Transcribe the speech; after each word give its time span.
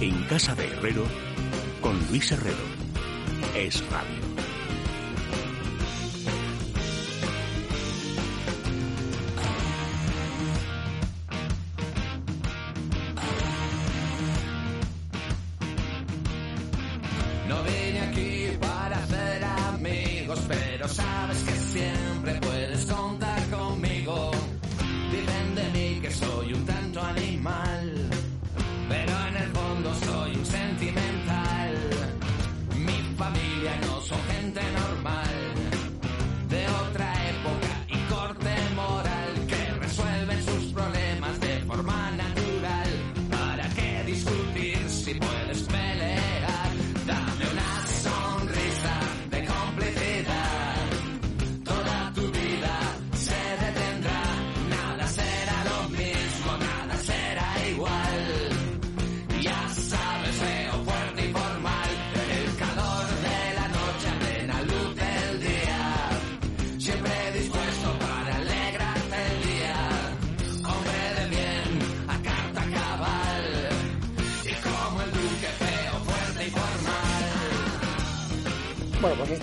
En 0.00 0.24
Casa 0.24 0.54
de 0.54 0.66
Herrero, 0.66 1.04
con 1.80 1.98
Luis 2.08 2.30
Herrero. 2.30 2.56
Es 3.54 3.82
Radio. 3.90 4.25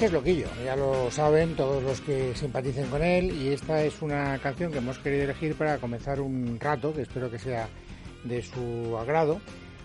Este 0.03 0.17
es 0.17 0.21
Loquillo, 0.21 0.47
ya 0.65 0.75
lo 0.75 1.09
saben 1.09 1.55
todos 1.55 1.81
los 1.81 2.01
que 2.01 2.35
simpaticen 2.35 2.89
con 2.89 3.01
él 3.01 3.31
y 3.41 3.53
esta 3.53 3.85
es 3.85 4.01
una 4.01 4.37
canción 4.39 4.69
que 4.69 4.79
hemos 4.79 4.99
querido 4.99 5.23
elegir 5.23 5.55
para 5.55 5.77
comenzar 5.77 6.19
un 6.19 6.59
rato, 6.59 6.93
que 6.93 7.03
espero 7.03 7.31
que 7.31 7.39
sea 7.39 7.69
de 8.25 8.41
su 8.41 8.97
agrado, 8.97 9.39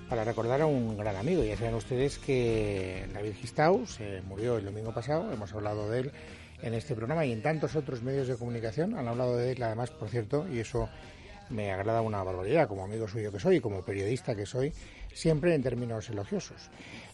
para 0.08 0.24
recordar 0.24 0.61
a 0.62 0.66
un 0.66 0.96
gran 0.96 1.14
amigo. 1.14 1.44
Ya 1.44 1.56
saben 1.56 1.77
ustedes 1.77 2.19
que 2.19 3.06
David 3.14 3.34
Gistau 3.34 3.86
se 3.86 4.20
murió 4.22 4.56
el 4.56 4.64
domingo 4.64 4.92
pasado, 4.92 5.33
hemos 5.33 5.55
hablado 5.55 5.89
de 5.89 6.00
él 6.00 6.12
en 6.62 6.74
este 6.74 6.96
programa 6.96 7.24
y 7.24 7.30
en 7.30 7.41
tantos 7.41 7.77
otros 7.77 8.02
medios 8.02 8.27
de 8.27 8.34
comunicación 8.34 8.98
han 8.98 9.06
hablado 9.06 9.36
de 9.36 9.52
él, 9.52 9.62
además, 9.62 9.92
por 9.92 10.08
cierto, 10.08 10.48
y 10.52 10.58
eso 10.58 10.89
me 11.48 11.70
agrada 11.70 12.02
una 12.02 12.24
barbaridad, 12.24 12.66
como 12.66 12.83
amigo 12.83 13.06
suyo 13.06 13.30
que 13.30 13.39
soy 13.39 13.56
y 13.56 13.61
como 13.61 13.83
periodista 13.83 14.34
que 14.34 14.46
soy, 14.46 14.72
siempre 15.14 15.55
en 15.55 15.62
términos 15.62 16.11
elogiosos. 16.11 16.70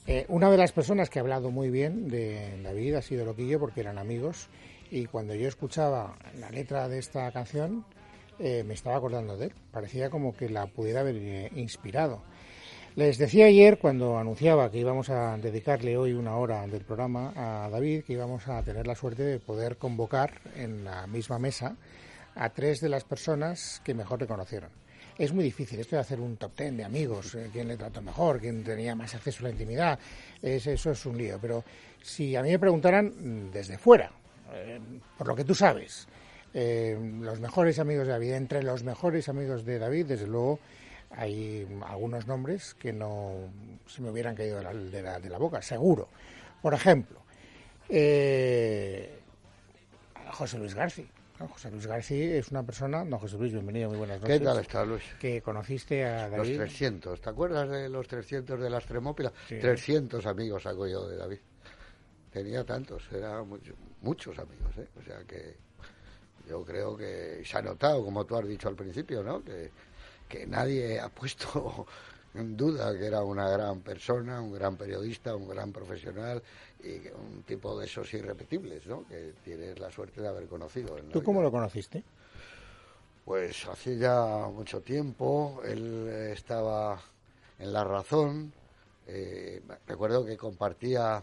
Eh, 0.06 0.26
una 0.28 0.50
de 0.50 0.58
las 0.58 0.72
personas 0.72 1.08
que 1.08 1.18
ha 1.18 1.22
hablado 1.22 1.50
muy 1.50 1.70
bien 1.70 2.08
de 2.08 2.60
David 2.62 2.96
ha 2.96 3.02
sido 3.02 3.24
Loquillo 3.24 3.58
porque 3.58 3.80
eran 3.80 3.96
amigos 3.96 4.50
y 4.90 5.06
cuando 5.06 5.34
yo 5.34 5.48
escuchaba 5.48 6.18
la 6.38 6.50
letra 6.50 6.88
de 6.88 6.98
esta 6.98 7.32
canción 7.32 7.86
eh, 8.38 8.64
me 8.66 8.74
estaba 8.74 8.96
acordando 8.96 9.38
de 9.38 9.46
él. 9.46 9.52
Parecía 9.70 10.10
como 10.10 10.36
que 10.36 10.50
la 10.50 10.66
pudiera 10.66 11.00
haber 11.00 11.16
eh, 11.16 11.50
inspirado. 11.56 12.22
Les 12.96 13.16
decía 13.16 13.46
ayer 13.46 13.78
cuando 13.78 14.18
anunciaba 14.18 14.70
que 14.70 14.78
íbamos 14.78 15.08
a 15.08 15.38
dedicarle 15.38 15.96
hoy 15.96 16.12
una 16.12 16.36
hora 16.36 16.66
del 16.66 16.84
programa 16.84 17.32
a 17.34 17.70
David 17.70 18.04
que 18.04 18.12
íbamos 18.12 18.46
a 18.46 18.62
tener 18.62 18.86
la 18.86 18.94
suerte 18.94 19.22
de 19.22 19.40
poder 19.40 19.78
convocar 19.78 20.42
en 20.54 20.84
la 20.84 21.06
misma 21.06 21.38
mesa 21.38 21.76
a 22.34 22.50
tres 22.50 22.80
de 22.80 22.90
las 22.90 23.04
personas 23.04 23.80
que 23.82 23.94
mejor 23.94 24.20
le 24.20 24.26
conocieron. 24.26 24.83
Es 25.16 25.32
muy 25.32 25.44
difícil 25.44 25.78
esto 25.78 25.94
de 25.94 26.02
hacer 26.02 26.20
un 26.20 26.36
top 26.36 26.54
ten 26.56 26.76
de 26.76 26.84
amigos, 26.84 27.36
eh, 27.36 27.48
quién 27.52 27.68
le 27.68 27.76
trató 27.76 28.02
mejor, 28.02 28.40
quién 28.40 28.64
tenía 28.64 28.96
más 28.96 29.14
acceso 29.14 29.40
a 29.40 29.42
la 29.44 29.50
intimidad, 29.50 29.96
es, 30.42 30.66
eso 30.66 30.90
es 30.90 31.06
un 31.06 31.16
lío. 31.16 31.38
Pero 31.40 31.62
si 32.02 32.34
a 32.34 32.42
mí 32.42 32.50
me 32.50 32.58
preguntaran 32.58 33.06
mm, 33.06 33.52
desde 33.52 33.78
fuera, 33.78 34.10
eh, 34.52 34.80
por 35.16 35.28
lo 35.28 35.36
que 35.36 35.44
tú 35.44 35.54
sabes, 35.54 36.08
eh, 36.52 36.98
los 37.20 37.38
mejores 37.38 37.78
amigos 37.78 38.08
de 38.08 38.12
David, 38.12 38.32
entre 38.32 38.64
los 38.64 38.82
mejores 38.82 39.28
amigos 39.28 39.64
de 39.64 39.78
David, 39.78 40.06
desde 40.06 40.26
luego 40.26 40.58
hay 41.10 41.64
algunos 41.86 42.26
nombres 42.26 42.74
que 42.74 42.92
no 42.92 43.34
se 43.86 44.02
me 44.02 44.10
hubieran 44.10 44.34
caído 44.34 44.56
de 44.56 44.64
la, 44.64 44.74
de 44.74 45.02
la, 45.02 45.20
de 45.20 45.30
la 45.30 45.38
boca, 45.38 45.62
seguro. 45.62 46.08
Por 46.60 46.74
ejemplo, 46.74 47.20
José 50.32 50.58
Luis 50.58 50.74
García. 50.74 51.13
José 51.38 51.70
Luis 51.70 51.86
García 51.86 52.36
es 52.36 52.50
una 52.50 52.62
persona, 52.62 53.04
no 53.04 53.18
José 53.18 53.36
Luis, 53.36 53.52
bienvenido, 53.52 53.88
muy 53.88 53.98
buenas 53.98 54.20
noches. 54.20 54.38
¿Qué 54.38 54.44
tal 54.44 54.60
está, 54.60 54.84
Luis? 54.84 55.02
Que 55.18 55.42
conociste 55.42 56.04
a 56.04 56.28
Los 56.28 56.46
David. 56.46 56.56
300, 56.58 57.20
¿te 57.20 57.28
acuerdas 57.28 57.68
de 57.68 57.88
los 57.88 58.06
300 58.06 58.60
de 58.60 58.70
las 58.70 58.86
Tremópilas? 58.86 59.32
Sí. 59.48 59.58
300 59.58 60.24
amigos 60.26 60.64
hago 60.66 60.86
yo 60.86 61.08
de 61.08 61.16
David. 61.16 61.38
Tenía 62.30 62.64
tantos, 62.64 63.02
eran 63.12 63.48
muchos, 63.48 63.74
muchos 64.00 64.38
amigos, 64.38 64.76
¿eh? 64.78 64.88
O 64.96 65.02
sea 65.02 65.24
que 65.24 65.56
yo 66.48 66.64
creo 66.64 66.96
que 66.96 67.42
se 67.44 67.58
ha 67.58 67.62
notado, 67.62 68.04
como 68.04 68.24
tú 68.24 68.36
has 68.36 68.46
dicho 68.46 68.68
al 68.68 68.76
principio, 68.76 69.22
¿no? 69.24 69.42
Que, 69.42 69.70
que 70.28 70.46
nadie 70.46 71.00
ha 71.00 71.08
puesto 71.08 71.86
duda 72.34 72.96
que 72.98 73.06
era 73.06 73.22
una 73.22 73.48
gran 73.48 73.80
persona, 73.80 74.40
un 74.40 74.52
gran 74.52 74.76
periodista, 74.76 75.36
un 75.36 75.48
gran 75.48 75.72
profesional 75.72 76.42
y 76.82 77.08
un 77.08 77.44
tipo 77.44 77.78
de 77.78 77.86
esos 77.86 78.12
irrepetibles, 78.12 78.86
¿no? 78.86 79.06
Que 79.06 79.34
tienes 79.44 79.78
la 79.78 79.90
suerte 79.90 80.20
de 80.20 80.28
haber 80.28 80.46
conocido. 80.48 80.96
¿Tú 81.12 81.22
cómo 81.22 81.40
vida. 81.40 81.48
lo 81.48 81.52
conociste? 81.52 82.02
Pues 83.24 83.66
hace 83.68 83.96
ya 83.96 84.48
mucho 84.52 84.80
tiempo, 84.80 85.62
él 85.64 86.08
estaba 86.08 87.00
en 87.58 87.72
La 87.72 87.84
Razón, 87.84 88.52
eh, 89.06 89.62
recuerdo 89.86 90.26
que 90.26 90.36
compartía, 90.36 91.22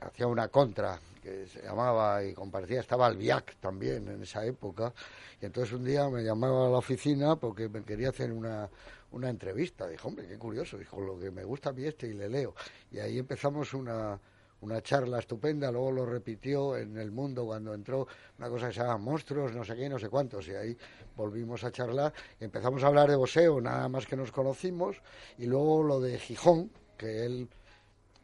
hacía 0.00 0.26
una 0.26 0.48
contra 0.48 0.98
que 1.22 1.46
se 1.46 1.62
llamaba 1.62 2.22
y 2.22 2.34
compartía, 2.34 2.80
estaba 2.80 3.06
Albiac 3.06 3.56
también 3.56 4.06
en 4.08 4.22
esa 4.22 4.44
época, 4.44 4.92
y 5.40 5.46
entonces 5.46 5.72
un 5.72 5.84
día 5.84 6.08
me 6.10 6.22
llamaba 6.22 6.66
a 6.66 6.70
la 6.70 6.78
oficina 6.78 7.36
porque 7.36 7.70
me 7.70 7.82
quería 7.82 8.10
hacer 8.10 8.30
una, 8.30 8.68
una 9.14 9.30
entrevista, 9.30 9.86
dijo, 9.86 10.08
hombre, 10.08 10.26
qué 10.26 10.36
curioso, 10.36 10.76
dijo, 10.76 11.00
lo 11.00 11.18
que 11.18 11.30
me 11.30 11.44
gusta 11.44 11.70
a 11.70 11.72
mí 11.72 11.84
este 11.84 12.08
y 12.08 12.14
le 12.14 12.28
leo, 12.28 12.54
y 12.90 12.98
ahí 12.98 13.18
empezamos 13.18 13.72
una, 13.72 14.20
una 14.60 14.82
charla 14.82 15.20
estupenda, 15.20 15.70
luego 15.70 15.92
lo 15.92 16.06
repitió 16.06 16.76
en 16.76 16.96
El 16.98 17.12
Mundo 17.12 17.46
cuando 17.46 17.72
entró 17.74 18.08
una 18.38 18.48
cosa 18.48 18.68
que 18.68 18.74
se 18.74 18.80
llama 18.80 18.98
Monstruos, 18.98 19.54
no 19.54 19.64
sé 19.64 19.76
qué, 19.76 19.88
no 19.88 19.98
sé 19.98 20.08
cuántos, 20.08 20.48
y 20.48 20.54
ahí 20.54 20.76
volvimos 21.16 21.62
a 21.62 21.70
charlar 21.70 22.12
empezamos 22.40 22.82
a 22.82 22.88
hablar 22.88 23.08
de 23.08 23.16
boxeo, 23.16 23.60
nada 23.60 23.88
más 23.88 24.06
que 24.06 24.16
nos 24.16 24.32
conocimos, 24.32 25.00
y 25.38 25.46
luego 25.46 25.82
lo 25.82 26.00
de 26.00 26.18
Gijón, 26.18 26.70
que 26.98 27.24
él 27.24 27.48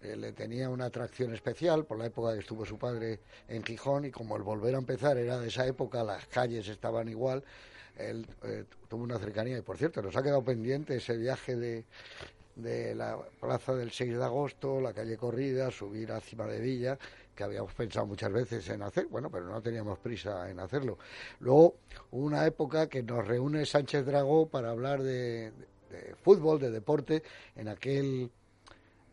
eh, 0.03 0.17
le 0.17 0.33
tenía 0.33 0.71
una 0.71 0.87
atracción 0.87 1.35
especial 1.35 1.85
por 1.85 1.99
la 1.99 2.07
época 2.07 2.33
que 2.33 2.41
estuvo 2.41 2.65
su 2.65 2.79
padre 2.79 3.21
en 3.49 3.63
Gijón 3.63 4.07
y 4.07 4.11
como 4.11 4.37
el 4.37 4.43
volver 4.43 4.75
a 4.75 4.79
empezar 4.79 5.19
era 5.19 5.39
de 5.39 5.49
esa 5.49 5.67
época, 5.67 6.03
las 6.03 6.27
calles 6.27 6.67
estaban 6.69 7.09
igual, 7.09 7.45
él 7.97 8.27
eh, 8.45 8.65
tuvo 8.89 9.05
una 9.05 9.19
cercanía 9.19 9.59
y 9.59 9.63
por 9.63 9.77
cierto 9.79 10.03
nos 10.03 10.17
ha 10.17 10.23
quedado 10.23 10.43
pendiente 10.43 10.97
ese 10.97 11.17
viaje 11.17 11.57
de, 11.57 11.85
de 12.57 12.95
la 12.95 13.19
plaza 13.41 13.75
del 13.75 13.91
6 13.91 14.17
de 14.17 14.25
agosto, 14.25 14.81
la 14.81 14.93
calle 14.93 15.17
Corrida, 15.17 15.71
subir 15.71 16.13
a 16.13 16.21
Cima 16.21 16.47
de 16.47 16.61
Villa, 16.61 16.99
que 17.35 17.45
habíamos 17.45 17.73
pensado 17.75 18.07
muchas 18.07 18.33
veces 18.33 18.69
en 18.69 18.83
hacer, 18.83 19.07
bueno, 19.07 19.31
pero 19.31 19.47
no 19.47 19.61
teníamos 19.63 19.99
prisa 19.99 20.51
en 20.51 20.61
hacerlo. 20.61 20.99
Luego, 21.41 21.77
una 22.11 22.47
época 22.47 22.89
que 22.89 23.03
nos 23.03 23.27
reúne 23.27 23.65
Sánchez 23.65 24.05
Dragó 24.05 24.47
para 24.47 24.71
hablar 24.71 25.03
de, 25.03 25.53
de 25.91 26.15
fútbol, 26.23 26.61
de 26.61 26.71
deporte, 26.71 27.23
en 27.57 27.69
aquel 27.69 28.31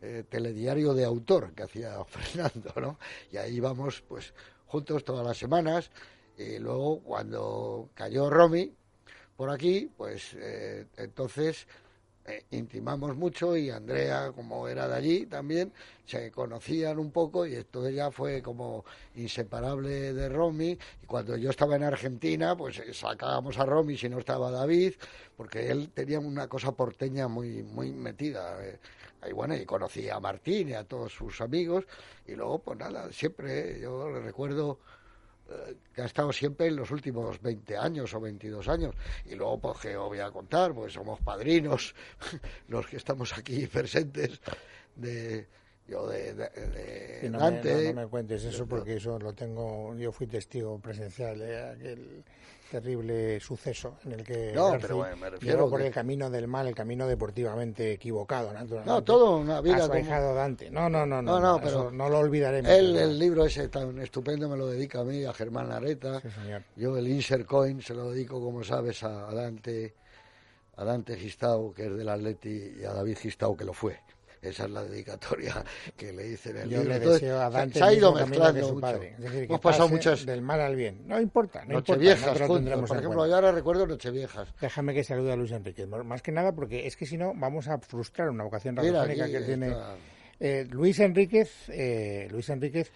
eh, 0.00 0.24
telediario 0.28 0.94
de 0.94 1.04
autor 1.04 1.52
que 1.52 1.64
hacía 1.64 2.04
Fernando, 2.06 2.72
¿no? 2.80 2.98
Y 3.32 3.36
ahí 3.36 3.56
íbamos, 3.56 4.02
pues, 4.02 4.32
juntos 4.66 5.04
todas 5.04 5.26
las 5.26 5.36
semanas. 5.36 5.90
Y 6.38 6.58
luego, 6.60 7.00
cuando 7.02 7.90
cayó 7.94 8.30
Romy 8.30 8.72
por 9.36 9.50
aquí, 9.50 9.90
pues, 9.96 10.34
eh, 10.38 10.86
entonces 10.96 11.66
eh, 12.26 12.44
intimamos 12.50 13.16
mucho 13.16 13.56
y 13.56 13.70
Andrea, 13.70 14.32
como 14.34 14.68
era 14.68 14.88
de 14.88 14.94
allí 14.96 15.26
también, 15.26 15.72
se 16.06 16.30
conocían 16.30 16.98
un 16.98 17.10
poco 17.12 17.46
y 17.46 17.54
esto 17.54 17.88
ya 17.90 18.10
fue 18.10 18.42
como 18.42 18.84
inseparable 19.16 20.12
de 20.14 20.28
Romy. 20.28 20.78
Y 21.02 21.06
cuando 21.06 21.36
yo 21.36 21.50
estaba 21.50 21.76
en 21.76 21.84
Argentina, 21.84 22.56
pues 22.56 22.78
eh, 22.80 22.92
sacábamos 22.94 23.58
a 23.58 23.64
Romy 23.66 23.96
si 23.96 24.08
no 24.08 24.18
estaba 24.18 24.50
David, 24.50 24.94
porque 25.36 25.70
él 25.70 25.90
tenía 25.94 26.20
una 26.20 26.48
cosa 26.48 26.72
porteña 26.72 27.28
muy, 27.28 27.62
muy 27.62 27.92
metida. 27.92 28.64
eh. 28.64 28.78
Y 29.28 29.32
bueno, 29.32 29.56
y 29.56 29.64
conocí 29.64 30.08
a 30.08 30.20
Martín 30.20 30.68
y 30.68 30.74
a 30.74 30.84
todos 30.84 31.12
sus 31.12 31.40
amigos. 31.40 31.84
Y 32.26 32.34
luego, 32.34 32.60
pues 32.60 32.78
nada, 32.78 33.10
siempre 33.12 33.80
yo 33.80 34.10
le 34.10 34.20
recuerdo 34.20 34.78
eh, 34.78 34.97
que 35.94 36.02
ha 36.02 36.06
estado 36.06 36.32
siempre 36.32 36.66
en 36.66 36.76
los 36.76 36.90
últimos 36.90 37.40
20 37.40 37.76
años 37.76 38.14
o 38.14 38.20
22 38.20 38.68
años. 38.68 38.94
Y 39.26 39.34
luego, 39.34 39.58
pues, 39.58 39.78
que 39.78 39.96
os 39.96 40.08
voy 40.08 40.20
a 40.20 40.30
contar? 40.30 40.74
Pues 40.74 40.92
somos 40.92 41.20
padrinos, 41.20 41.94
los 42.68 42.86
que 42.86 42.96
estamos 42.96 43.36
aquí 43.36 43.66
presentes, 43.66 44.40
de, 44.94 45.46
yo 45.86 46.06
de, 46.06 46.34
de, 46.34 47.28
no, 47.30 47.38
Dante. 47.38 47.74
Me, 47.74 47.94
no, 47.94 48.02
me 48.02 48.06
cuentes 48.08 48.44
eso 48.44 48.66
porque 48.66 48.96
eso 48.96 49.18
lo 49.18 49.32
tengo, 49.32 49.94
yo 49.96 50.12
fui 50.12 50.26
testigo 50.26 50.78
presencial 50.78 51.38
de 51.38 51.70
aquel 51.70 52.24
terrible 52.70 53.40
suceso 53.40 53.96
en 54.04 54.12
el 54.12 54.24
que 54.24 54.52
no, 54.54 54.76
pero 54.80 54.96
bueno, 54.96 55.16
me 55.16 55.30
refiero 55.30 55.68
por 55.68 55.80
que... 55.80 55.86
el 55.86 55.92
camino 55.92 56.30
del 56.30 56.46
mal, 56.46 56.66
el 56.66 56.74
camino 56.74 57.06
deportivamente 57.06 57.92
equivocado, 57.92 58.52
naturalmente. 58.52 58.90
No, 58.90 59.02
todo 59.02 59.36
una 59.36 59.60
vida 59.60 59.84
a 59.84 59.88
como... 59.88 60.34
Dante. 60.34 60.70
No, 60.70 60.88
no, 60.88 61.06
no, 61.06 61.22
no, 61.22 61.40
no, 61.40 61.54
no 61.54 61.60
pero 61.60 61.90
no 61.90 62.08
lo 62.08 62.18
olvidaremos. 62.18 62.70
Él, 62.70 62.96
el 62.96 63.18
libro 63.18 63.44
ese 63.46 63.68
tan 63.68 63.98
estupendo 64.00 64.48
me 64.48 64.56
lo 64.56 64.66
dedica 64.66 65.00
a 65.00 65.04
mí, 65.04 65.24
a 65.24 65.32
Germán 65.32 65.72
Areta. 65.72 66.20
Sí, 66.20 66.28
señor. 66.30 66.62
Yo 66.76 66.96
el 66.96 67.08
Insert 67.08 67.46
Coin 67.46 67.80
se 67.82 67.94
lo 67.94 68.10
dedico, 68.10 68.40
como 68.40 68.62
sabes, 68.62 69.02
a, 69.02 69.28
a 69.28 69.34
Dante, 69.34 69.94
a 70.76 70.84
Dante 70.84 71.16
Gistau, 71.16 71.72
que 71.72 71.86
es 71.86 71.96
del 71.96 72.08
Atleti, 72.08 72.74
y 72.80 72.84
a 72.84 72.92
David 72.92 73.18
Gistau, 73.18 73.56
que 73.56 73.64
lo 73.64 73.72
fue. 73.72 73.98
Esa 74.40 74.64
es 74.64 74.70
la 74.70 74.84
dedicatoria 74.84 75.64
que 75.96 76.12
le 76.12 76.28
hice 76.28 76.50
en 76.50 76.56
el 76.58 76.68
Yo 76.68 76.78
libro. 76.78 76.94
le 76.94 77.00
deseo 77.00 77.40
a 77.40 77.50
Dante 77.50 77.78
se 77.78 77.84
ha 77.84 77.92
ido 77.92 78.12
mezclando 78.14 78.60
su 78.60 78.74
mucho. 78.74 78.80
padre. 78.80 79.14
Es 79.16 79.22
decir, 79.24 79.38
que 79.40 79.44
Hemos 79.46 79.60
pasado 79.60 79.88
muchas 79.88 80.24
del 80.26 80.42
mal 80.42 80.60
al 80.60 80.76
bien. 80.76 81.02
No 81.06 81.20
importa, 81.20 81.64
no 81.64 81.74
nocheviejas 81.74 82.38
tendremos 82.38 82.88
Por 82.88 82.98
ejemplo, 82.98 83.18
cuenta. 83.18 83.28
yo 83.30 83.34
ahora 83.34 83.52
recuerdo 83.52 83.86
nocheviejas. 83.86 84.48
Déjame 84.60 84.94
que 84.94 85.02
salude 85.04 85.32
a 85.32 85.36
Luis 85.36 85.50
Enrique. 85.52 85.86
Más 85.86 86.22
que 86.22 86.32
nada 86.32 86.52
porque 86.52 86.86
es 86.86 86.96
que 86.96 87.06
si 87.06 87.16
no 87.16 87.32
vamos 87.34 87.68
a 87.68 87.78
frustrar 87.78 88.30
una 88.30 88.44
vocación 88.44 88.76
radiofónica 88.76 89.26
que 89.26 89.40
tiene 89.40 89.72
eh, 90.40 90.66
Luis 90.70 90.98
Enríquez. 91.00 91.68
Eh, 91.68 92.28
Luis 92.30 92.48
Enríquez. 92.48 92.92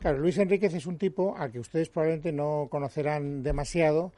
Claro, 0.00 0.18
Luis 0.18 0.38
Enríquez 0.38 0.74
es 0.74 0.86
un 0.86 0.96
tipo 0.98 1.36
al 1.36 1.52
que 1.52 1.60
ustedes 1.60 1.88
probablemente 1.90 2.32
no 2.32 2.68
conocerán 2.70 3.42
demasiado 3.42 4.12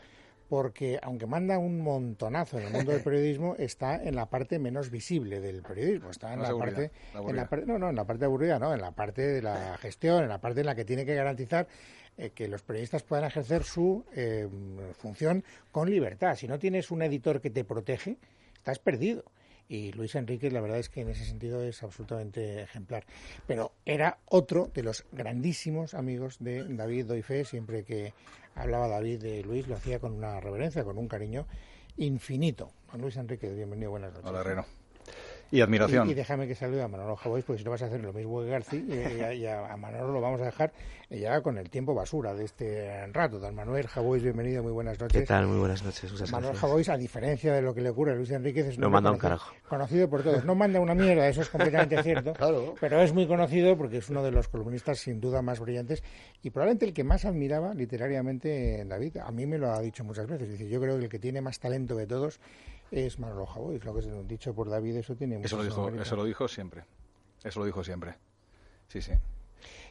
porque 0.52 0.98
aunque 1.00 1.26
manda 1.26 1.56
un 1.56 1.80
montonazo 1.80 2.58
en 2.58 2.66
el 2.66 2.72
mundo 2.74 2.92
del 2.92 3.00
periodismo, 3.02 3.56
está 3.58 3.96
en 3.96 4.14
la 4.14 4.26
parte 4.26 4.58
menos 4.58 4.90
visible 4.90 5.40
del 5.40 5.62
periodismo, 5.62 6.10
está 6.10 6.34
en 6.34 6.42
la 6.42 6.48
aburrida, 6.48 6.76
parte, 6.76 6.82
la 6.82 6.90
en 6.92 7.16
aburrida. 7.16 7.42
la 7.42 7.48
parte, 7.48 7.66
no, 7.66 7.78
no, 7.78 7.88
en 7.88 7.96
la 7.96 8.04
parte 8.04 8.24
aburrida, 8.26 8.58
no, 8.58 8.74
en 8.74 8.82
la 8.82 8.90
parte 8.90 9.22
de 9.22 9.40
la 9.40 9.78
gestión, 9.80 10.24
en 10.24 10.28
la 10.28 10.42
parte 10.42 10.60
en 10.60 10.66
la 10.66 10.74
que 10.74 10.84
tiene 10.84 11.06
que 11.06 11.14
garantizar 11.14 11.66
eh, 12.18 12.32
que 12.34 12.48
los 12.48 12.60
periodistas 12.60 13.02
puedan 13.02 13.24
ejercer 13.24 13.62
su 13.64 14.04
eh, 14.14 14.46
función 14.98 15.42
con 15.70 15.88
libertad. 15.88 16.36
Si 16.36 16.46
no 16.46 16.58
tienes 16.58 16.90
un 16.90 17.00
editor 17.00 17.40
que 17.40 17.48
te 17.48 17.64
protege, 17.64 18.18
estás 18.54 18.78
perdido. 18.78 19.24
Y 19.70 19.90
Luis 19.92 20.14
Enríquez, 20.16 20.52
la 20.52 20.60
verdad 20.60 20.80
es 20.80 20.90
que 20.90 21.00
en 21.00 21.08
ese 21.08 21.24
sentido 21.24 21.62
es 21.62 21.82
absolutamente 21.82 22.60
ejemplar. 22.60 23.06
Pero 23.46 23.72
era 23.86 24.18
otro 24.26 24.70
de 24.74 24.82
los 24.82 25.06
grandísimos 25.12 25.94
amigos 25.94 26.36
de 26.40 26.64
David 26.64 27.06
Doifé. 27.06 27.46
Siempre 27.46 27.82
que 27.82 28.12
hablaba 28.54 28.88
David 28.88 29.20
de 29.20 29.42
Luis, 29.42 29.68
lo 29.68 29.76
hacía 29.76 29.98
con 29.98 30.12
una 30.12 30.40
reverencia, 30.40 30.84
con 30.84 30.98
un 30.98 31.08
cariño 31.08 31.46
infinito. 31.96 32.70
Don 32.90 33.00
Luis 33.00 33.16
Enríquez, 33.16 33.54
bienvenido, 33.54 33.90
buenas 33.90 34.12
noches. 34.12 34.28
Hola, 34.28 34.40
Herrero. 34.40 34.66
Y 35.52 35.60
admiración. 35.60 36.08
Y, 36.08 36.12
y 36.12 36.14
déjame 36.14 36.48
que 36.48 36.54
salude 36.54 36.82
a 36.82 36.88
Manolo 36.88 37.14
Javois, 37.14 37.44
porque 37.44 37.58
si 37.58 37.64
no 37.64 37.70
vas 37.70 37.82
a 37.82 37.86
hacer 37.86 38.00
lo 38.00 38.12
mismo 38.12 38.40
que 38.40 38.48
García, 38.48 38.80
y, 38.88 39.20
a, 39.20 39.34
y 39.34 39.46
a, 39.46 39.70
a 39.72 39.76
Manolo 39.76 40.10
lo 40.10 40.20
vamos 40.20 40.40
a 40.40 40.46
dejar 40.46 40.72
ya 41.10 41.42
con 41.42 41.58
el 41.58 41.68
tiempo 41.68 41.94
basura 41.94 42.32
de 42.32 42.44
este 42.46 43.06
rato. 43.12 43.38
Don 43.38 43.54
Manuel 43.54 43.86
Javois, 43.86 44.22
bienvenido, 44.22 44.62
muy 44.62 44.72
buenas 44.72 44.98
noches. 44.98 45.20
¿Qué 45.20 45.26
tal? 45.26 45.46
Muy 45.46 45.58
buenas 45.58 45.82
noches. 45.84 46.10
Muchas 46.10 46.32
Manuel 46.32 46.52
gracias. 46.52 46.60
Javois, 46.62 46.88
a 46.88 46.96
diferencia 46.96 47.52
de 47.52 47.60
lo 47.60 47.74
que 47.74 47.82
le 47.82 47.90
ocurre 47.90 48.12
a 48.12 48.14
Luis 48.14 48.30
Enríquez, 48.30 48.66
es 48.66 48.76
un 48.76 48.80
No 48.80 48.88
manda 48.90 49.10
un 49.10 49.18
conocido, 49.18 49.38
carajo. 49.52 49.68
conocido 49.68 50.08
por 50.08 50.22
todos. 50.22 50.42
No 50.46 50.54
manda 50.54 50.80
una 50.80 50.94
mierda, 50.94 51.28
eso 51.28 51.42
es 51.42 51.50
completamente 51.50 52.02
cierto. 52.02 52.32
Claro. 52.32 52.74
Pero 52.80 53.02
es 53.02 53.12
muy 53.12 53.26
conocido 53.26 53.76
porque 53.76 53.98
es 53.98 54.08
uno 54.08 54.22
de 54.22 54.30
los 54.30 54.48
columnistas 54.48 55.00
sin 55.00 55.20
duda 55.20 55.42
más 55.42 55.60
brillantes 55.60 56.02
y 56.42 56.48
probablemente 56.48 56.86
el 56.86 56.94
que 56.94 57.04
más 57.04 57.26
admiraba 57.26 57.74
literariamente 57.74 58.80
en 58.80 58.88
David. 58.88 59.18
A 59.18 59.30
mí 59.30 59.44
me 59.46 59.58
lo 59.58 59.70
ha 59.70 59.82
dicho 59.82 60.02
muchas 60.02 60.26
veces. 60.26 60.48
Dice, 60.50 60.66
yo 60.66 60.80
creo 60.80 60.96
que 60.96 61.04
el 61.04 61.10
que 61.10 61.18
tiene 61.18 61.42
más 61.42 61.60
talento 61.60 61.94
de 61.94 62.06
todos 62.06 62.40
es 62.92 63.18
Manolo 63.18 63.46
Javois. 63.46 63.84
Lo 63.84 63.94
que 63.94 64.00
es 64.00 64.28
dicho 64.28 64.54
por 64.54 64.68
David, 64.68 64.96
eso 64.96 65.16
tiene 65.16 65.40
Eso 65.42 65.56
lo, 65.56 65.64
dijo, 65.64 65.88
eso 65.88 66.16
lo 66.16 66.24
dijo 66.24 66.46
siempre. 66.46 66.84
Eso 67.42 67.58
lo 67.60 67.66
dijo 67.66 67.82
siempre. 67.82 68.14
Sí, 68.88 69.02
sí. 69.02 69.12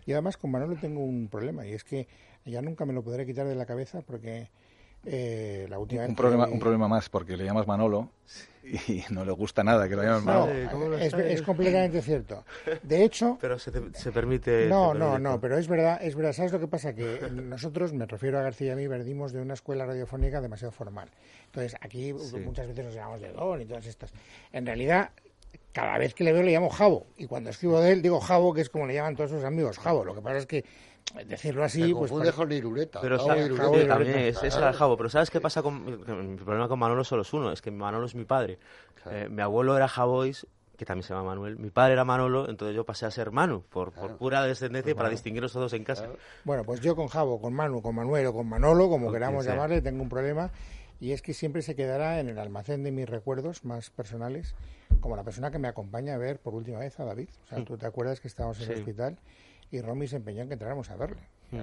Y 0.06 0.14
además 0.14 0.38
con 0.38 0.52
Manolo 0.52 0.78
tengo 0.80 1.02
un 1.02 1.28
problema 1.28 1.66
y 1.66 1.74
es 1.74 1.84
que 1.84 2.08
ya 2.46 2.62
nunca 2.62 2.86
me 2.86 2.94
lo 2.94 3.04
podré 3.04 3.26
quitar 3.26 3.48
de 3.48 3.56
la 3.56 3.66
cabeza 3.66 4.02
porque 4.02 4.50
eh, 5.06 5.66
la 5.70 5.80
última 5.80 6.02
Un 6.04 6.08
vez 6.10 6.18
problema, 6.18 6.46
que- 6.48 6.54
un 6.54 6.60
problema 6.60 6.88
más, 6.88 7.10
porque 7.10 7.36
le 7.38 7.44
llamas 7.46 7.68
Manolo 7.68 8.10
y 8.64 9.04
no 9.10 9.26
le 9.26 9.32
gusta 9.32 9.64
nada 9.64 9.90
que 9.90 9.96
lo 9.96 10.04
llames 10.04 10.24
No, 10.24 10.32
Manolo. 10.46 10.54
Sí, 10.62 10.68
¿cómo 10.72 10.86
lo 10.90 10.98
es, 10.98 11.42
completamente 11.42 12.02
cierto. 12.02 12.46
De 12.84 13.04
hecho, 13.04 13.38
Pero 13.42 13.58
se, 13.60 13.72
te- 13.72 13.98
se 13.98 14.12
permite. 14.12 14.68
no, 14.68 14.94
se 14.94 15.00
no, 15.00 15.06
permite 15.12 15.20
no, 15.24 15.42
pero 15.42 15.58
es 15.58 15.68
verdad, 15.68 16.00
es 16.04 16.16
verdad. 16.16 16.34
¿Sabes 16.34 16.52
lo 16.52 16.60
que 16.60 16.68
pasa? 16.68 16.94
Que 16.94 17.20
nosotros, 17.32 17.94
me 17.94 18.06
refiero 18.06 18.38
a 18.40 18.44
García 18.44 18.68
y 18.68 18.72
a 18.72 18.76
mí, 18.76 18.88
venimos 18.88 19.34
de 19.34 19.42
una 19.42 19.56
escuela 19.56 19.86
radiofónica 19.86 20.40
demasiado 20.42 20.72
formal. 20.72 21.10
Entonces, 21.46 21.76
aquí 21.82 22.14
muchas 22.14 22.68
veces 22.68 22.86
nos 22.86 22.94
llamamos 22.94 23.22
de 23.22 23.32
Don 23.34 23.60
y 23.62 23.66
todas 23.66 23.86
estas. 23.88 24.12
En 24.54 24.66
realidad, 24.66 25.10
cada 25.74 25.98
vez 25.98 26.14
que 26.14 26.24
le 26.24 26.32
veo 26.34 26.44
le 26.44 26.52
llamo 26.52 26.70
Javo. 26.70 27.08
Y 27.18 27.26
cuando 27.26 27.50
escribo 27.50 27.82
de 27.82 27.92
él, 27.94 28.02
digo 28.02 28.20
Javo, 28.20 28.54
que 28.54 28.62
es 28.62 28.70
como 28.70 28.86
le 28.86 28.94
llaman 28.94 29.16
todos 29.16 29.32
sus 29.32 29.44
amigos, 29.44 29.80
Javo. 29.80 30.06
Lo 30.06 30.14
que 30.14 30.22
pasa 30.22 30.38
es 30.38 30.46
que 30.46 30.64
decirlo 31.26 31.64
así, 31.64 31.88
Se 31.90 31.94
pues... 31.96 32.12
pare- 32.12 32.32
con 32.32 32.52
Irureta. 32.52 33.02
Pero 33.02 33.18
Javo 33.18 33.30
sa- 33.30 33.38
Irureta. 33.38 33.64
Y 33.84 33.88
también 33.88 34.12
Loreta. 34.14 34.48
es, 34.48 34.56
era 34.56 34.70
el 34.70 34.76
jabo. 34.76 34.98
Pero 34.98 35.10
¿sabes 35.10 35.30
qué 35.30 35.40
pasa 35.42 35.62
con 35.62 35.86
mi 35.86 36.36
problema 36.38 36.68
con 36.68 36.80
Manolo 36.80 37.04
solo 37.04 37.22
es 37.24 37.34
uno? 37.34 37.52
Es 37.52 37.62
que 37.62 37.72
Manolo 37.72 38.06
es 38.06 38.16
mi 38.16 38.26
padre. 38.26 38.58
Claro. 39.02 39.18
Eh, 39.18 39.30
mi 39.30 39.42
abuelo 39.42 39.76
era 39.76 39.88
Javois, 39.88 40.46
que 40.78 40.86
también 40.86 41.04
se 41.04 41.14
llama 41.14 41.28
Manuel. 41.30 41.58
Mi 41.58 41.70
padre 41.70 41.94
era 41.94 42.04
Manolo, 42.06 42.50
entonces 42.50 42.76
yo 42.76 42.84
pasé 42.86 43.06
a 43.06 43.12
ser 43.12 43.32
Manu, 43.32 43.62
por, 43.62 43.92
por 43.92 44.04
Claro. 44.04 44.18
pura 44.18 44.44
descendencia 44.44 44.92
y 44.92 44.96
para 44.96 45.10
distinguirlos 45.10 45.54
todos 45.54 45.74
en 45.74 45.84
casa. 45.84 46.04
Claro. 46.06 46.20
Bueno, 46.44 46.64
pues 46.64 46.82
yo 46.82 46.96
con 46.96 47.08
Javo, 47.08 47.40
con 47.40 47.54
Manu, 47.54 47.82
con 47.82 47.94
Manuel 47.96 48.26
o 48.28 48.34
con 48.34 48.48
Manolo, 48.50 48.90
como 48.90 49.06
Con 49.08 49.14
queramos 49.14 49.46
llamarle, 49.46 49.82
tengo 49.82 50.02
un 50.02 50.10
problema 50.10 50.50
y 51.00 51.12
es 51.14 51.22
que 51.22 51.34
siempre 51.34 51.62
se 51.64 51.76
quedará 51.76 52.20
en 52.20 52.30
el 52.30 52.38
almacén 52.40 52.84
de 52.84 52.92
mis 52.92 53.10
recuerdos 53.10 53.64
más 53.66 53.90
personales 53.90 54.54
como 55.00 55.16
la 55.16 55.24
persona 55.24 55.50
que 55.50 55.58
me 55.58 55.68
acompaña 55.68 56.14
a 56.14 56.18
ver 56.18 56.40
por 56.40 56.54
última 56.54 56.78
vez 56.80 57.00
a 57.00 57.06
David. 57.06 57.30
O 57.46 57.48
sea, 57.48 57.64
tú 57.66 57.78
te 57.78 57.86
acuerdas 57.88 58.20
que 58.20 58.28
estábamos 58.28 58.58
en 58.62 58.70
el 58.70 58.76
Sí. 58.76 58.82
hospital 58.82 59.18
y 59.72 59.82
Romy 59.82 60.08
se 60.08 60.18
empeñó 60.18 60.42
en 60.44 60.48
que 60.48 60.54
entráramos 60.54 60.90
a 60.90 60.96
verle. 60.96 61.22
Mm. 61.52 61.60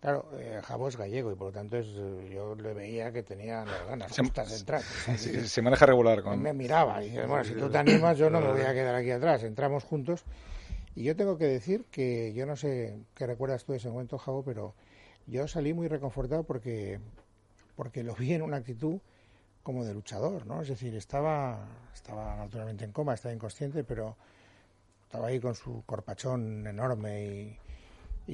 Claro, 0.00 0.28
eh, 0.34 0.60
Javo 0.64 0.88
es 0.88 0.96
gallego 0.96 1.30
y 1.30 1.36
por 1.36 1.46
lo 1.48 1.52
tanto 1.52 1.76
es, 1.76 1.86
yo 2.30 2.56
le 2.56 2.74
veía 2.74 3.12
que 3.12 3.22
tenía 3.22 3.64
las 3.64 3.86
ganas 3.86 4.12
Se- 4.12 4.22
justas 4.22 4.50
de 4.50 4.56
entrar. 4.56 4.82
Se 5.16 5.62
maneja 5.62 5.86
regular 5.86 6.22
con... 6.22 6.42
me 6.42 6.52
miraba 6.52 7.02
y 7.04 7.10
dice, 7.10 7.24
bueno, 7.26 7.44
si 7.44 7.54
tú 7.54 7.70
te 7.70 7.78
animas, 7.78 8.18
yo 8.18 8.28
no 8.28 8.40
me 8.40 8.50
voy 8.50 8.62
a 8.62 8.72
quedar 8.74 8.94
aquí 8.96 9.10
atrás. 9.12 9.44
Entramos 9.44 9.84
juntos. 9.84 10.24
Y 10.96 11.04
yo 11.04 11.14
tengo 11.16 11.38
que 11.38 11.46
decir 11.46 11.84
que 11.90 12.32
yo 12.34 12.46
no 12.46 12.56
sé 12.56 12.96
qué 13.14 13.26
recuerdas 13.26 13.64
tú 13.64 13.72
de 13.72 13.78
ese 13.78 13.88
momento, 13.90 14.18
Javo, 14.18 14.42
pero 14.42 14.74
yo 15.26 15.46
salí 15.46 15.72
muy 15.72 15.86
reconfortado 15.86 16.42
porque, 16.42 16.98
porque 17.76 18.02
lo 18.02 18.14
vi 18.16 18.34
en 18.34 18.42
una 18.42 18.56
actitud 18.58 18.98
como 19.62 19.84
de 19.84 19.94
luchador, 19.94 20.46
¿no? 20.46 20.62
Es 20.62 20.68
decir, 20.68 20.96
estaba, 20.96 21.64
estaba 21.94 22.34
naturalmente 22.36 22.84
en 22.84 22.90
coma, 22.90 23.14
estaba 23.14 23.32
inconsciente, 23.32 23.84
pero 23.84 24.16
estaba 25.12 25.26
ahí 25.28 25.40
con 25.40 25.54
su 25.54 25.82
corpachón 25.84 26.66
enorme 26.66 27.26
y, 27.26 27.58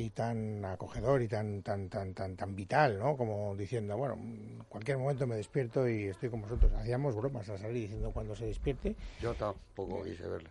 y 0.04 0.10
tan 0.10 0.64
acogedor 0.64 1.20
y 1.22 1.26
tan 1.26 1.60
tan 1.64 1.88
tan 1.88 2.14
tan 2.14 2.36
tan 2.36 2.54
vital, 2.54 3.00
¿no? 3.00 3.16
Como 3.16 3.56
diciendo, 3.56 3.96
bueno, 3.96 4.14
en 4.14 4.62
cualquier 4.68 4.96
momento 4.96 5.26
me 5.26 5.34
despierto 5.34 5.88
y 5.88 6.04
estoy 6.04 6.30
con 6.30 6.40
vosotros. 6.40 6.72
Hacíamos 6.74 7.16
bromas 7.16 7.48
a 7.48 7.58
salir 7.58 7.82
diciendo 7.82 8.12
cuando 8.12 8.36
se 8.36 8.46
despierte. 8.46 8.94
Yo 9.20 9.34
tampoco 9.34 10.04
quise 10.04 10.28
verle. 10.28 10.50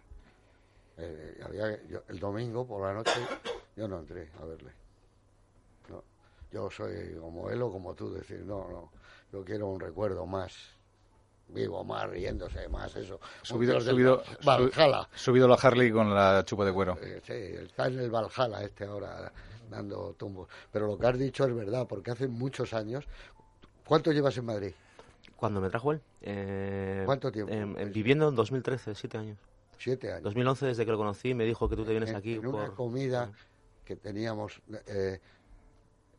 Eh, 0.97 1.39
había, 1.45 1.81
yo- 1.87 2.03
el 2.09 2.19
domingo 2.19 2.67
por 2.67 2.81
la 2.85 2.93
noche 2.93 3.21
yo 3.77 3.87
no 3.87 3.99
entré 3.99 4.27
a 4.41 4.43
verle. 4.43 4.71
No. 5.89 6.03
Yo 6.51 6.69
soy 6.69 7.15
como 7.21 7.49
él 7.49 7.61
o 7.61 7.71
como 7.71 7.93
tú, 7.95 8.11
decir, 8.13 8.41
no, 8.45 8.67
no, 8.69 8.91
yo 9.31 9.45
quiero 9.45 9.67
un 9.69 9.79
recuerdo 9.79 10.25
más 10.25 10.75
vivo, 11.49 11.83
más 11.83 12.09
riéndose, 12.09 12.67
más 12.69 12.95
eso. 12.95 13.19
Subido, 13.41 13.79
subido, 13.81 14.23
Valhalla. 14.43 15.07
su- 15.13 15.25
subido 15.25 15.47
la 15.47 15.55
Harley 15.55 15.91
con 15.91 16.13
la 16.13 16.43
chupa 16.45 16.65
de 16.65 16.73
cuero. 16.73 16.97
Eh, 17.01 17.21
sí, 17.25 17.33
está 17.33 17.87
en 17.87 17.99
el 17.99 18.09
Valhalla 18.11 18.61
este 18.63 18.85
ahora 18.85 19.31
dando 19.69 20.13
tumbos. 20.13 20.47
Pero 20.71 20.87
lo 20.87 20.97
que 20.97 21.07
has 21.07 21.17
dicho 21.17 21.45
es 21.45 21.53
verdad, 21.55 21.85
porque 21.87 22.11
hace 22.11 22.27
muchos 22.27 22.73
años. 22.73 23.05
¿Cuánto 23.85 24.11
llevas 24.11 24.37
en 24.37 24.45
Madrid? 24.45 24.71
¿Cuándo 25.35 25.61
me 25.61 25.69
trajo 25.69 25.91
él? 25.93 26.01
Eh, 26.21 27.03
¿Cuánto 27.05 27.31
tiempo? 27.31 27.53
em, 27.53 27.77
em, 27.77 27.91
viviendo 27.91 28.27
en 28.29 28.35
2013, 28.35 28.95
siete 28.95 29.17
años. 29.17 29.37
Siete 29.77 30.11
años. 30.11 30.23
2011 30.23 30.65
desde 30.65 30.85
que 30.85 30.91
lo 30.91 30.97
conocí 30.97 31.33
me 31.33 31.45
dijo 31.45 31.69
que 31.69 31.75
tú 31.75 31.85
te 31.85 31.91
vienes 31.91 32.09
en, 32.09 32.15
aquí 32.15 32.33
en 32.33 32.47
una 32.47 32.69
comida 32.71 33.31
que 33.85 33.95
teníamos 33.95 34.61
eh, 34.87 35.19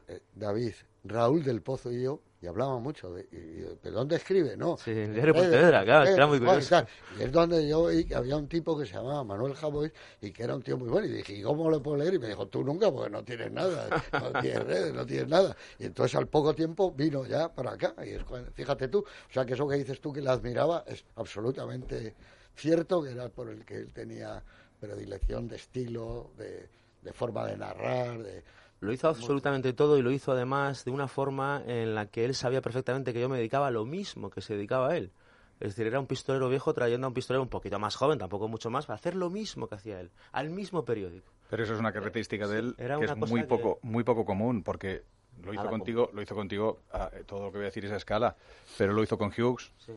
eh, 0.08 0.20
David, 0.34 0.72
Raúl 1.04 1.42
del 1.44 1.62
Pozo 1.62 1.92
y 1.92 2.02
yo, 2.02 2.20
y 2.40 2.46
hablábamos 2.46 2.80
mucho 2.82 3.12
de, 3.12 3.22
y- 3.32 3.76
¿pero 3.82 3.96
dónde 3.96 4.16
escribe? 4.16 4.56
No. 4.56 4.76
Sí, 4.76 4.90
en 4.92 4.98
el 4.98 5.14
diario 5.14 5.34
Eh, 5.34 5.38
Pontevedra, 5.38 5.84
claro, 5.84 6.08
era 6.08 6.26
muy 6.26 6.36
eh, 6.36 6.40
curioso. 6.40 6.60
y 6.60 6.68
tal. 6.68 6.88
Y 7.18 7.22
es 7.22 7.32
donde 7.32 7.68
yo 7.68 7.80
oí 7.80 8.04
que 8.04 8.14
había 8.14 8.36
un 8.36 8.46
tipo 8.48 8.78
que 8.78 8.86
se 8.86 8.94
llamaba 8.94 9.24
Manuel 9.24 9.54
Javois 9.54 9.92
y 10.20 10.30
que 10.30 10.44
era 10.44 10.54
un 10.54 10.62
tío 10.62 10.76
muy 10.78 10.88
bueno. 10.88 11.06
Y 11.08 11.12
dije, 11.12 11.32
¿y 11.34 11.42
cómo 11.42 11.68
lo 11.68 11.82
puedo 11.82 11.96
leer? 11.96 12.14
Y 12.14 12.18
me 12.20 12.28
dijo, 12.28 12.46
tú 12.46 12.62
nunca, 12.62 12.92
porque 12.92 13.10
no 13.10 13.24
tienes 13.24 13.50
nada, 13.50 13.88
no 14.12 14.40
tienes 14.40 14.62
redes, 14.64 14.94
no 14.94 15.04
tienes 15.04 15.28
nada. 15.28 15.56
Y 15.80 15.86
entonces 15.86 16.14
al 16.16 16.28
poco 16.28 16.54
tiempo 16.54 16.92
vino 16.92 17.26
ya 17.26 17.52
para 17.52 17.72
acá. 17.72 17.94
Y 18.06 18.10
es 18.10 18.24
cuando- 18.24 18.52
fíjate 18.52 18.86
tú, 18.88 19.00
o 19.00 19.32
sea 19.32 19.44
que 19.44 19.54
eso 19.54 19.66
que 19.66 19.76
dices 19.76 20.00
tú 20.00 20.12
que 20.12 20.20
la 20.22 20.32
admiraba 20.32 20.84
es 20.86 21.04
absolutamente 21.16 22.14
cierto, 22.54 23.02
que 23.02 23.10
era 23.10 23.28
por 23.30 23.48
el 23.50 23.64
que 23.64 23.76
él 23.78 23.92
tenía 23.92 24.42
predilección 24.78 25.48
de 25.48 25.56
estilo, 25.56 26.30
de, 26.36 26.68
de 27.02 27.12
forma 27.12 27.46
de 27.46 27.56
narrar, 27.56 28.22
de, 28.22 28.44
Lo 28.80 28.92
hizo 28.92 29.08
absolutamente 29.08 29.72
todo 29.72 29.98
y 29.98 30.02
lo 30.02 30.10
hizo 30.12 30.32
además 30.32 30.84
de 30.84 30.90
una 30.92 31.08
forma 31.08 31.62
en 31.66 31.94
la 31.94 32.06
que 32.06 32.24
él 32.24 32.34
sabía 32.34 32.62
perfectamente 32.62 33.12
que 33.12 33.20
yo 33.20 33.28
me 33.28 33.36
dedicaba 33.38 33.66
a 33.66 33.70
lo 33.70 33.84
mismo 33.84 34.30
que 34.30 34.40
se 34.40 34.54
dedicaba 34.54 34.90
a 34.90 34.96
él. 34.96 35.10
Es 35.58 35.70
decir, 35.70 35.88
era 35.88 35.98
un 35.98 36.06
pistolero 36.06 36.48
viejo 36.48 36.72
trayendo 36.72 37.06
a 37.06 37.08
un 37.08 37.14
pistolero 37.14 37.42
un 37.42 37.48
poquito 37.48 37.80
más 37.80 37.96
joven, 37.96 38.18
tampoco 38.18 38.46
mucho 38.46 38.70
más, 38.70 38.86
para 38.86 38.94
hacer 38.96 39.16
lo 39.16 39.28
mismo 39.30 39.66
que 39.66 39.74
hacía 39.74 40.00
él, 40.00 40.10
al 40.30 40.50
mismo 40.50 40.84
periódico. 40.84 41.26
Pero 41.50 41.64
eso 41.64 41.74
es 41.74 41.80
una 41.80 41.92
característica 41.92 42.46
de 42.46 42.58
él 42.60 42.74
Era 42.78 42.98
que 42.98 43.06
es 43.06 43.16
muy 43.16 43.40
que- 43.40 43.46
poco, 43.48 43.78
muy 43.82 44.04
poco 44.04 44.24
común, 44.24 44.62
porque 44.62 45.02
lo 45.42 45.52
hizo 45.52 45.62
Nada 45.64 45.70
contigo, 45.70 46.10
lo 46.12 46.22
hizo 46.22 46.36
contigo, 46.36 46.80
ah, 46.92 47.10
eh, 47.12 47.24
todo 47.26 47.46
lo 47.46 47.50
que 47.50 47.58
voy 47.58 47.64
a 47.64 47.70
decir 47.70 47.84
es 47.84 47.90
a 47.90 47.96
escala, 47.96 48.36
pero 48.76 48.92
lo 48.92 49.02
hizo 49.02 49.18
con 49.18 49.32
Hughes 49.36 49.72
Sí. 49.78 49.92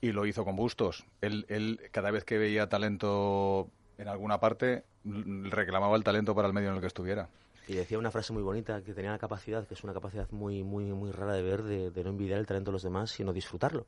y 0.00 0.12
lo 0.12 0.24
hizo 0.26 0.44
con 0.44 0.54
Bustos. 0.54 1.04
Él, 1.20 1.46
él 1.48 1.80
cada 1.90 2.12
vez 2.12 2.24
que 2.24 2.38
veía 2.38 2.68
talento 2.68 3.68
en 3.98 4.06
alguna 4.06 4.38
parte, 4.38 4.84
reclamaba 5.04 5.96
el 5.96 6.04
talento 6.04 6.34
para 6.36 6.46
el 6.46 6.54
medio 6.54 6.68
en 6.68 6.76
el 6.76 6.80
que 6.80 6.86
estuviera. 6.86 7.28
Y 7.68 7.74
decía 7.74 7.98
una 7.98 8.10
frase 8.10 8.32
muy 8.32 8.42
bonita 8.42 8.82
que 8.82 8.92
tenía 8.92 9.12
la 9.12 9.18
capacidad, 9.18 9.66
que 9.66 9.74
es 9.74 9.84
una 9.84 9.92
capacidad 9.92 10.28
muy, 10.30 10.64
muy, 10.64 10.84
muy 10.84 11.12
rara 11.12 11.34
de 11.34 11.42
ver, 11.42 11.62
de, 11.62 11.90
de 11.90 12.04
no 12.04 12.10
envidiar 12.10 12.40
el 12.40 12.46
talento 12.46 12.70
de 12.70 12.72
los 12.72 12.82
demás, 12.82 13.10
sino 13.10 13.32
disfrutarlo. 13.32 13.86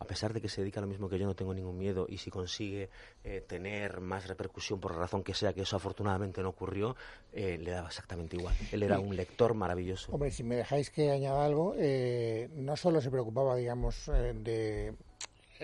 A 0.00 0.04
pesar 0.04 0.32
de 0.32 0.40
que 0.40 0.48
se 0.48 0.62
dedica 0.62 0.80
a 0.80 0.82
lo 0.82 0.88
mismo 0.88 1.08
que 1.08 1.16
yo, 1.16 1.26
no 1.26 1.36
tengo 1.36 1.54
ningún 1.54 1.78
miedo. 1.78 2.06
Y 2.08 2.18
si 2.18 2.28
consigue 2.28 2.90
eh, 3.22 3.44
tener 3.46 4.00
más 4.00 4.26
repercusión 4.26 4.80
por 4.80 4.90
la 4.90 4.98
razón 4.98 5.22
que 5.22 5.32
sea, 5.32 5.52
que 5.52 5.62
eso 5.62 5.76
afortunadamente 5.76 6.42
no 6.42 6.48
ocurrió, 6.48 6.96
eh, 7.32 7.56
le 7.56 7.70
daba 7.70 7.86
exactamente 7.86 8.36
igual. 8.36 8.52
Él 8.72 8.82
era 8.82 8.98
un 8.98 9.14
lector 9.14 9.54
maravilloso. 9.54 10.10
Hombre, 10.10 10.32
si 10.32 10.42
me 10.42 10.56
dejáis 10.56 10.90
que 10.90 11.12
añada 11.12 11.44
algo, 11.44 11.74
eh, 11.78 12.50
no 12.54 12.74
solo 12.76 13.00
se 13.00 13.12
preocupaba, 13.12 13.54
digamos, 13.54 14.06
de 14.06 14.92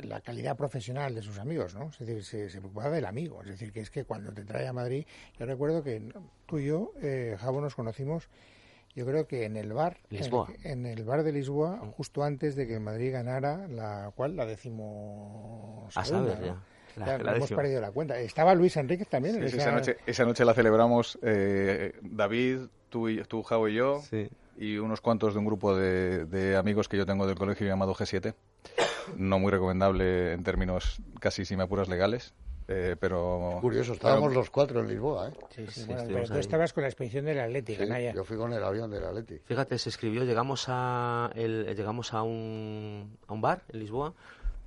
la 0.04 0.20
calidad 0.20 0.56
profesional 0.56 1.14
de 1.14 1.22
sus 1.22 1.38
amigos, 1.38 1.74
¿no? 1.74 1.90
Es 1.90 1.98
decir, 1.98 2.24
se, 2.24 2.50
se 2.50 2.58
preocupaba 2.58 2.90
del 2.90 3.06
amigo. 3.06 3.42
Es 3.42 3.48
decir, 3.48 3.72
que 3.72 3.80
es 3.80 3.90
que 3.90 4.04
cuando 4.04 4.32
te 4.32 4.44
trae 4.44 4.66
a 4.66 4.72
Madrid, 4.72 5.04
yo 5.38 5.46
recuerdo 5.46 5.82
que 5.82 6.02
tú 6.46 6.58
y 6.58 6.66
yo, 6.66 6.92
eh, 7.02 7.36
Javo, 7.38 7.60
nos 7.60 7.74
conocimos, 7.74 8.28
yo 8.94 9.06
creo 9.06 9.26
que 9.26 9.44
en 9.44 9.56
el 9.56 9.72
bar, 9.72 9.98
Lisboa. 10.10 10.48
En, 10.64 10.86
en 10.86 10.98
el 10.98 11.04
bar 11.04 11.22
de 11.22 11.32
Lisboa, 11.32 11.78
justo 11.96 12.22
antes 12.24 12.56
de 12.56 12.66
que 12.66 12.80
Madrid 12.80 13.12
ganara 13.12 13.68
la 13.68 14.10
cual 14.14 14.36
la 14.36 14.46
decimo 14.46 15.88
A 15.94 16.04
segunda, 16.04 16.32
saber, 16.34 16.46
ya. 16.46 16.56
La- 16.96 17.06
Ya, 17.06 17.18
la 17.18 17.36
hemos 17.36 17.50
perdido 17.52 17.80
la 17.80 17.92
cuenta. 17.92 18.18
Estaba 18.18 18.54
Luis 18.56 18.76
Enríquez 18.76 19.08
también 19.08 19.36
en 19.36 19.48
Sí, 19.48 19.56
esa- 19.56 19.68
esa, 19.68 19.72
noche, 19.72 19.96
esa 20.06 20.24
noche 20.24 20.44
la 20.44 20.52
celebramos 20.54 21.16
eh, 21.22 21.92
David, 22.02 22.62
tú, 22.88 23.08
y, 23.08 23.22
tú, 23.24 23.42
Jao 23.44 23.68
y 23.68 23.74
yo, 23.74 24.00
Sí. 24.10 24.28
y 24.56 24.78
unos 24.78 25.00
cuantos 25.00 25.34
de 25.34 25.38
un 25.38 25.46
grupo 25.46 25.76
de, 25.76 26.24
de 26.24 26.56
amigos 26.56 26.88
que 26.88 26.96
yo 26.96 27.06
tengo 27.06 27.26
del 27.28 27.36
colegio 27.36 27.68
llamado 27.68 27.94
G7. 27.94 28.34
No 29.16 29.38
muy 29.38 29.50
recomendable 29.50 30.32
en 30.32 30.42
términos 30.44 31.00
casi, 31.20 31.44
si 31.44 31.56
me 31.56 31.62
apuras, 31.64 31.88
legales, 31.88 32.34
eh, 32.68 32.96
pero... 33.00 33.58
Curioso, 33.60 33.94
estábamos 33.94 34.28
pero- 34.28 34.40
los 34.40 34.50
cuatro 34.50 34.80
en 34.80 34.88
Lisboa, 34.88 35.28
¿eh? 35.28 35.32
Sí, 35.50 35.66
sí, 35.68 35.80
Sí, 35.80 35.86
bueno, 35.86 36.04
pero 36.06 36.26
tú 36.26 36.34
ahí. 36.34 36.40
estabas 36.40 36.72
con 36.72 36.82
la 36.82 36.88
expedición 36.88 37.24
del 37.24 37.40
Atlético, 37.40 37.82
Sí, 37.82 37.88
Naya. 37.88 38.12
yo 38.12 38.24
fui 38.24 38.36
con 38.36 38.52
el 38.52 38.62
avión 38.62 38.90
del 38.90 39.04
Atleti. 39.04 39.38
Fíjate, 39.44 39.78
se 39.78 39.88
escribió, 39.88 40.24
llegamos 40.24 40.66
a, 40.68 41.30
el, 41.34 41.64
llegamos 41.74 42.12
a 42.14 42.22
un, 42.22 43.16
a 43.26 43.32
un 43.32 43.40
bar 43.40 43.62
en 43.72 43.80
Lisboa 43.80 44.12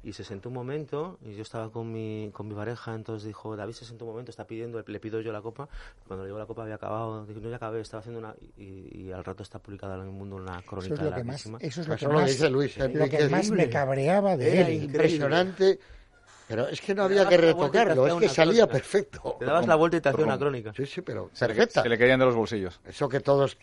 y 0.04 0.14
se 0.14 0.24
sentó 0.24 0.50
un 0.50 0.56
momento 0.56 1.20
y 1.24 1.36
yo 1.36 1.42
estaba 1.44 1.72
con 1.72 1.92
mi, 1.92 2.30
con 2.34 2.48
mi 2.48 2.56
pareja, 2.56 2.94
entonces 2.96 3.28
dijo, 3.28 3.56
David 3.56 3.74
se 3.74 3.86
sentó 3.86 4.06
un 4.06 4.12
momento, 4.12 4.32
está 4.32 4.48
pidiendo, 4.48 4.84
le 4.86 5.00
pido 5.00 5.22
yo 5.22 5.32
la 5.32 5.42
copa, 5.42 5.70
cuando 6.08 6.24
le 6.24 6.30
llevo 6.30 6.40
la 6.40 6.46
copa 6.48 6.64
había 6.64 6.76
acabado, 6.76 7.26
no, 7.26 7.50
ya 7.50 7.56
acabé, 7.56 7.82
estaba 7.82 8.00
haciendo 8.02 8.20
una, 8.20 8.36
y, 8.58 9.04
y 9.08 9.12
al 9.12 9.24
rato 9.24 9.44
está 9.44 9.60
publicada 9.60 9.96
en 9.96 10.02
el 10.02 10.10
mundo 10.12 10.38
una 10.38 10.64
Eso 10.66 10.66
crónica 10.66 10.96
es 10.96 11.02
lo 11.02 11.14
que 11.14 11.24
más, 11.24 11.46
larguísima. 11.46 11.60
eso 11.60 11.82
es 11.82 11.88
lo 11.88 11.96
Eso 11.96 12.08
que 12.08 12.08
lo 12.14 12.14
más, 12.14 12.26
dice 12.26 12.50
Luis 12.50 12.78
lo 12.78 13.10
que 13.10 13.22
más 13.22 13.52
me 13.52 13.70
cabreaba 13.70 14.38
de 14.38 14.50
Era 14.50 14.70
él. 14.70 14.70
impresionante, 14.70 15.80
pero 16.52 16.68
es 16.68 16.82
que 16.82 16.94
no 16.94 17.04
había 17.04 17.28
que 17.28 17.38
la 17.38 17.42
retocarlo, 17.48 18.08
es 18.08 18.14
que 18.16 18.28
salía 18.30 18.68
crónica. 18.68 18.72
perfecto. 18.74 19.38
Te 19.40 19.46
dabas 19.46 19.66
la 19.68 19.76
vuelta 19.76 19.98
y 19.98 20.02
te 20.02 20.10
hacía 20.10 20.26
una 20.26 20.38
crónica. 20.38 20.74
Sí, 20.76 20.86
sí, 20.86 21.02
pero 21.02 21.30
perfecta. 21.30 21.82
se 21.82 21.88
le 21.90 21.98
caían 21.98 22.20
de 22.20 22.26
los 22.26 22.36
bolsillos. 22.36 22.80
Eso 22.86 23.08
que 23.08 23.22
todos, 23.22 23.58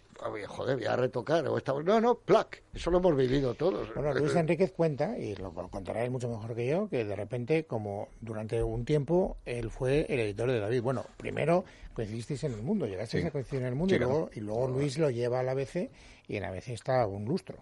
joder, 0.46 0.76
voy 0.76 0.86
a 0.86 0.96
retocar. 0.96 1.46
O 1.48 1.58
esta... 1.58 1.74
No, 1.74 2.00
no, 2.00 2.14
plac. 2.16 2.62
Eso 2.72 2.90
lo 2.90 2.98
hemos 2.98 3.14
vivido 3.14 3.54
todos. 3.54 3.92
Bueno, 3.94 4.14
Luis 4.14 4.34
Enríquez 4.34 4.72
cuenta, 4.72 5.18
y 5.18 5.34
lo 5.36 5.52
contará 5.52 6.02
él 6.02 6.10
mucho 6.10 6.28
mejor 6.28 6.54
que 6.54 6.66
yo, 6.66 6.88
que 6.88 7.04
de 7.04 7.14
repente, 7.14 7.64
como 7.66 8.08
durante 8.22 8.62
un 8.62 8.84
tiempo, 8.86 9.36
él 9.44 9.70
fue 9.70 10.06
el 10.08 10.20
editor 10.20 10.50
de 10.50 10.58
David. 10.58 10.80
Bueno, 10.82 11.04
primero 11.18 11.64
coincidisteis 11.92 12.42
en 12.44 12.52
el 12.54 12.62
mundo, 12.62 12.86
llegasteis 12.86 13.22
Sí. 13.24 13.28
a 13.28 13.30
coincidir 13.32 13.62
en 13.62 13.68
el 13.68 13.74
mundo, 13.74 13.90
Sí, 13.94 13.96
y, 13.96 13.98
luego, 13.98 14.30
y 14.34 14.40
luego 14.40 14.68
Luis 14.68 14.98
lo 14.98 15.10
lleva 15.10 15.40
al 15.40 15.48
ABC, 15.50 15.90
y 16.26 16.36
en 16.36 16.44
ABC 16.44 16.68
está 16.72 17.06
un 17.06 17.26
lustro. 17.26 17.58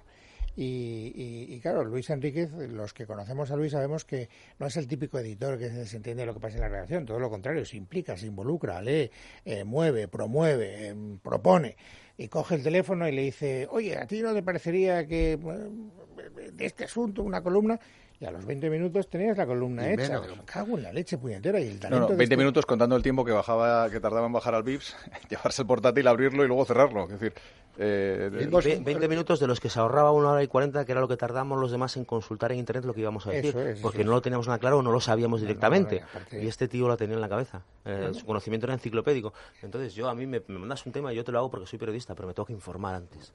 Y, 0.57 1.13
y- 1.15 1.55
y 1.55 1.61
claro, 1.61 1.85
Luis 1.85 2.09
Enríquez, 2.11 2.51
los 2.53 2.95
que 2.95 3.07
conocemos 3.07 3.51
a 3.51 3.57
Luis 3.57 3.73
sabemos 3.73 4.05
que 4.07 4.29
no 4.59 4.67
es 4.67 4.77
el 4.79 4.89
típico 4.89 5.19
editor 5.19 5.59
que 5.59 5.69
se 5.85 5.97
entiende 5.99 6.25
lo 6.25 6.33
que 6.35 6.41
pasa 6.41 6.55
en 6.57 6.63
la 6.63 6.69
redacción, 6.69 7.05
todo 7.05 7.19
lo 7.21 7.29
contrario, 7.29 7.65
se 7.67 7.77
implica, 7.77 8.17
se 8.17 8.27
involucra, 8.27 8.81
lee, 8.81 9.11
eh, 9.45 9.65
mueve, 9.65 10.09
promueve, 10.09 10.89
em, 10.89 11.19
propone. 11.19 11.77
Y 12.17 12.29
coge 12.29 12.55
el 12.55 12.63
teléfono 12.63 13.07
y 13.07 13.13
le 13.13 13.23
dice, 13.23 13.69
oye, 13.71 13.99
¿a 13.99 14.07
ti 14.07 14.23
no 14.23 14.33
te 14.33 14.43
parecería 14.43 15.07
que 15.07 15.33
eh, 15.33 16.51
de 16.53 16.65
este 16.65 16.85
asunto 16.85 17.23
una 17.23 17.43
columna? 17.43 17.79
Y 18.19 18.25
a 18.25 18.31
los 18.31 18.47
20 18.47 18.71
minutos 18.71 19.09
tenías 19.11 19.37
la 19.37 19.45
columna 19.47 19.91
Y 19.91 19.95
hecha. 19.95 20.21
menos. 20.21 20.39
Me 20.39 20.45
cago 20.45 20.77
en 20.79 20.85
la 20.85 20.93
leche 20.93 21.19
puñetera. 21.19 21.61
Y 21.61 21.69
el 21.69 21.75
No, 21.75 21.81
talento 21.81 22.01
no, 22.01 22.07
de 22.09 22.17
20 22.17 22.25
este- 22.25 22.37
minutos 22.39 22.65
contando 22.67 22.97
el 22.97 23.03
tiempo 23.03 23.25
que 23.27 23.33
bajaba, 23.33 23.91
que 23.91 24.01
tardaba 24.01 24.27
en 24.27 24.33
bajar 24.33 24.55
al 24.55 24.63
VIPS, 24.63 24.97
llevarse 25.31 25.63
el 25.63 25.69
portátil, 25.69 26.07
abrirlo 26.09 26.43
y 26.43 26.47
luego 26.47 26.65
cerrarlo. 26.65 27.05
Es 27.05 27.11
decir, 27.11 27.35
eh, 27.79 28.31
Ve- 28.33 28.81
20 28.83 29.07
minutos 29.09 29.39
de 29.39 29.47
los 29.47 29.61
que 29.61 29.69
se 29.69 29.79
ahorraba 29.79 30.11
una 30.13 30.31
hora 30.31 30.43
y 30.43 30.47
40, 30.49 30.87
que 30.87 30.93
era 30.93 31.03
lo 31.03 31.09
que 31.09 31.19
tardamos 31.19 31.61
los 31.61 31.71
demás 31.71 31.95
en 31.99 32.07
consultar 32.07 32.53
en 32.53 32.59
internet 32.59 32.87
lo 32.87 32.95
que 32.95 33.03
íbamos 33.03 33.27
a 33.27 33.33
decir. 33.33 33.51
Eso 33.51 33.61
es, 33.61 33.81
porque 33.81 33.99
eso 33.99 34.07
no 34.07 34.13
es. 34.13 34.17
lo 34.17 34.23
teníamos 34.23 34.47
nada 34.47 34.59
claro 34.59 34.79
o 34.79 34.83
no 34.83 34.93
lo 34.93 35.01
sabíamos 35.01 35.43
directamente. 35.43 36.01
no, 36.01 36.07
aparte- 36.07 36.43
Y 36.43 36.47
este 36.49 36.69
tío 36.69 36.89
lo 36.89 36.97
tenía 36.97 37.17
en 37.17 37.21
la 37.21 37.29
cabeza. 37.29 37.61
Eh, 37.85 38.13
Su 38.15 38.25
conocimiento 38.25 38.65
era 38.67 38.73
enciclopédico. 38.73 39.35
Entonces 39.61 39.95
yo 39.95 40.09
a 40.09 40.15
mí 40.15 40.27
me, 40.27 40.41
me 40.49 40.59
mandas 40.59 40.87
un 40.87 40.93
tema 40.93 41.13
y 41.13 41.17
yo 41.17 41.23
te 41.25 41.33
lo 41.33 41.39
hago 41.41 41.51
porque 41.51 41.67
soy 41.67 41.79
periodista, 41.79 42.15
pero 42.15 42.29
me 42.29 42.33
tengo 42.33 42.47
que 42.47 42.55
informar 42.55 42.95
antes. 42.95 43.35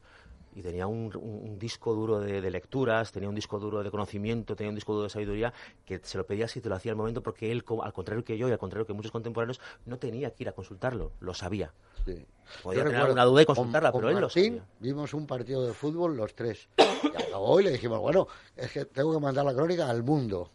Y 0.53 0.61
tenía 0.61 0.85
un, 0.87 1.05
un- 1.15 1.49
un 1.49 1.59
disco 1.59 1.93
duro 1.93 2.19
de, 2.19 2.41
de 2.41 2.51
lecturas, 2.51 3.11
tenía 3.11 3.29
un 3.29 3.35
disco 3.35 3.57
duro 3.59 3.83
de 3.83 3.89
conocimiento, 3.89 4.55
tenía 4.55 4.69
un 4.69 4.75
disco 4.75 4.91
duro 4.93 5.03
de 5.05 5.09
sabiduría, 5.09 5.53
que 5.85 5.99
se 6.03 6.17
lo 6.17 6.25
pedías 6.25 6.55
y 6.57 6.61
te 6.61 6.67
lo 6.67 6.75
hacía 6.75 6.91
al 6.91 6.97
momento 6.97 7.23
porque 7.23 7.51
él, 7.51 7.63
al 7.81 7.93
contrario 7.93 8.23
que 8.25 8.37
yo 8.37 8.49
y 8.49 8.51
al 8.51 8.57
contrario 8.57 8.85
que 8.85 8.91
muchos 8.93 9.11
contemporáneos, 9.11 9.61
no 9.85 9.97
tenía 9.97 10.31
que 10.31 10.43
ir 10.43 10.49
a 10.49 10.51
consultarlo, 10.51 11.13
lo 11.21 11.33
sabía. 11.33 11.71
Sí. 12.05 12.25
Podía 12.63 12.79
Yo 12.83 12.89
tener 12.89 13.01
alguna 13.01 13.23
duda 13.23 13.41
y 13.43 13.45
con- 13.45 13.55
consultarla, 13.55 13.91
con 13.93 14.01
pero 14.01 14.09
él 14.09 14.15
lo 14.15 14.21
Martín 14.27 14.43
sabía. 14.57 14.65
Vimos 14.79 15.13
un 15.13 15.25
partido 15.25 15.65
de 15.65 15.73
fútbol 15.73 16.17
los 16.17 16.35
tres. 16.35 16.67
Y 16.77 17.21
acabó 17.21 17.59
y 17.61 17.63
le 17.63 17.71
dijimos, 17.71 17.99
bueno, 17.99 18.27
es 18.57 18.71
que 18.71 18.85
tengo 18.85 19.13
que 19.13 19.19
mandar 19.19 19.45
la 19.45 19.53
crónica 19.53 19.89
al 19.89 20.03
mundo. 20.03 20.49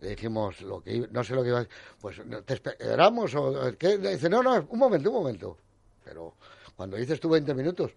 Le 0.00 0.10
dijimos, 0.10 0.60
lo 0.62 0.80
que 0.82 1.06
no 1.10 1.22
sé 1.22 1.34
lo 1.34 1.42
que 1.42 1.48
iba 1.48 1.58
a 1.58 1.64
decir. 1.64 1.76
Pues, 2.00 2.20
¿te 2.46 2.54
esperamos 2.54 3.34
o 3.34 3.54
qué? 3.78 3.98
Le 3.98 4.12
dice, 4.12 4.28
no, 4.30 4.42
no, 4.42 4.66
un 4.70 4.78
momento, 4.78 5.10
un 5.10 5.16
momento. 5.16 5.58
Pero 6.04 6.34
cuando 6.76 6.96
dices 6.96 7.20
tú 7.20 7.28
20 7.28 7.54
minutos, 7.54 7.92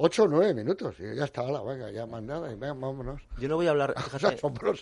8 0.00 0.22
o 0.24 0.28
9 0.28 0.54
minutos, 0.54 0.94
y 1.00 1.16
ya 1.16 1.24
está, 1.24 1.42
la 1.50 1.60
venga, 1.62 1.90
ya 1.90 2.06
más 2.06 2.22
nada, 2.22 2.50
y 2.52 2.54
venga, 2.54 2.74
vámonos. 2.74 3.20
Yo 3.38 3.48
no 3.48 3.56
voy 3.56 3.66
a 3.66 3.70
hablar, 3.70 3.94
fíjate, 4.10 4.36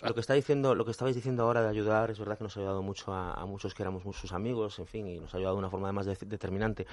lo 0.07 0.13
que 0.13 0.19
está 0.21 0.33
diciendo, 0.35 0.75
lo 0.75 0.85
que 0.85 0.91
estabais 0.91 1.15
diciendo 1.15 1.43
ahora 1.43 1.63
de 1.63 1.69
ayudar, 1.69 2.11
es 2.11 2.19
verdad 2.19 2.37
que 2.37 2.43
nos 2.43 2.55
ha 2.55 2.59
ayudado 2.59 2.83
mucho 2.83 3.11
a, 3.11 3.33
a 3.33 3.45
muchos 3.47 3.73
que 3.73 3.81
éramos 3.81 4.03
sus 4.15 4.31
amigos, 4.31 4.77
en 4.79 4.85
fin, 4.85 5.07
y 5.07 5.19
nos 5.19 5.33
ha 5.33 5.37
ayudado 5.37 5.55
de 5.55 5.59
una 5.59 5.69
forma 5.71 5.87
además 5.87 6.05
de- 6.05 6.17
determinante. 6.27 6.85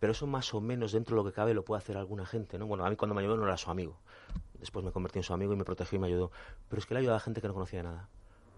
Pero 0.00 0.12
eso 0.12 0.26
más 0.26 0.52
o 0.54 0.60
menos 0.60 0.92
dentro 0.92 1.16
de 1.16 1.22
lo 1.22 1.28
que 1.30 1.34
cabe 1.34 1.54
lo 1.54 1.64
puede 1.64 1.78
hacer 1.78 1.96
alguna 1.96 2.26
gente, 2.26 2.58
¿no? 2.58 2.66
Bueno, 2.66 2.84
a 2.84 2.90
mí 2.90 2.96
cuando 2.96 3.14
me 3.14 3.20
ayudó 3.22 3.36
no 3.36 3.44
era 3.44 3.56
su 3.56 3.70
amigo. 3.70 3.96
Después 4.58 4.84
me 4.84 4.90
convertí 4.92 5.18
en 5.18 5.22
su 5.22 5.32
amigo 5.32 5.52
y 5.52 5.56
me 5.56 5.64
protegió 5.64 5.96
y 5.96 6.00
me 6.00 6.06
ayudó. 6.08 6.30
Pero 6.68 6.80
es 6.80 6.86
que 6.86 6.94
le 6.94 6.98
ha 6.98 7.00
ayudado 7.00 7.16
a 7.16 7.20
gente 7.20 7.40
que 7.40 7.48
no 7.48 7.54
conocía 7.54 7.82
nada. 7.82 8.08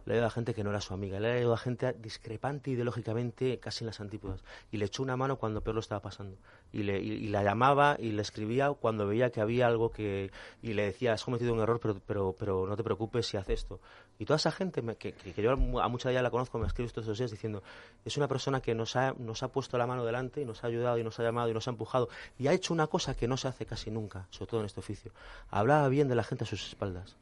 Le 0.07 0.15
ayudado 0.15 0.29
a 0.29 0.31
gente 0.31 0.55
que 0.55 0.63
no 0.63 0.71
era 0.71 0.81
su 0.81 0.95
amiga. 0.95 1.19
Le 1.19 1.33
ayudado 1.33 1.55
a 1.55 1.59
gente 1.59 1.93
discrepante 1.95 2.71
ideológicamente, 2.71 3.59
casi 3.59 3.83
en 3.83 3.87
las 3.87 4.01
antípodas. 4.01 4.41
Y 4.71 4.77
le 4.77 4.87
echó 4.87 5.03
una 5.03 5.17
mano 5.17 5.37
cuando 5.37 5.61
peor 5.61 5.75
lo 5.75 5.81
estaba 5.81 6.01
pasando. 6.01 6.37
Y, 6.73 6.85
le, 6.85 7.01
y, 7.01 7.27
la 7.29 7.43
llamaba 7.43 7.97
y 7.99 8.13
le 8.13 8.23
escribía 8.23 8.71
cuando 8.71 9.07
veía 9.07 9.31
que 9.31 9.41
había 9.41 9.67
algo 9.67 9.91
que... 9.91 10.31
Y 10.63 10.75
le 10.75 10.87
decía, 10.87 11.13
has 11.13 11.25
cometido 11.25 11.53
un 11.53 11.61
error, 11.61 11.81
pero, 11.81 12.01
pero, 12.07 12.37
pero 12.39 12.67
no 12.69 12.77
te 12.77 12.85
preocupes 12.85 13.27
si 13.27 13.37
haces 13.37 13.61
esto. 13.61 13.81
Y 14.19 14.25
toda 14.25 14.37
esa 14.37 14.53
gente, 14.53 14.81
que, 14.97 15.13
que 15.13 15.43
yo 15.43 15.51
a 15.53 15.89
mucha 15.89 16.09
de 16.09 16.15
ella 16.15 16.23
la 16.23 16.31
conozco, 16.31 16.59
me 16.59 16.69
escribe 16.69 16.87
estos 16.87 17.05
dos 17.05 17.19
días 17.19 17.33
diciendo, 17.33 17.63
es 18.05 18.17
una 18.17 18.29
persona 18.29 18.61
que 18.61 18.75
nos 18.75 18.95
ha, 18.95 19.13
nos 19.19 19.43
ha 19.43 19.49
puesto 19.49 19.77
la 19.77 19.87
mano 19.87 20.05
delante 20.05 20.41
y 20.41 20.45
nos 20.45 20.63
ha 20.63 20.69
ayudado 20.69 20.99
y 20.99 21.05
nos 21.05 21.19
ha 21.19 21.25
llamado 21.25 21.51
y 21.51 21.55
nos 21.55 21.67
ha 21.67 21.71
empujado. 21.71 22.09
Y 22.39 22.47
ha 22.47 22.53
hecho 22.53 22.73
una 22.73 22.87
cosa 22.87 23.15
que 23.15 23.27
no 23.27 23.37
se 23.37 23.49
hace 23.49 23.67
casi 23.67 23.91
nunca, 23.91 24.29
sobre 24.31 24.51
todo 24.51 24.61
en 24.61 24.67
este 24.67 24.81
oficio. 24.81 25.11
Hablaba 25.51 25.89
bien 25.89 26.09
de 26.09 26.15
la 26.15 26.23
gente 26.23 26.45
a 26.45 26.47
sus 26.47 26.67
espaldas. 26.69 27.17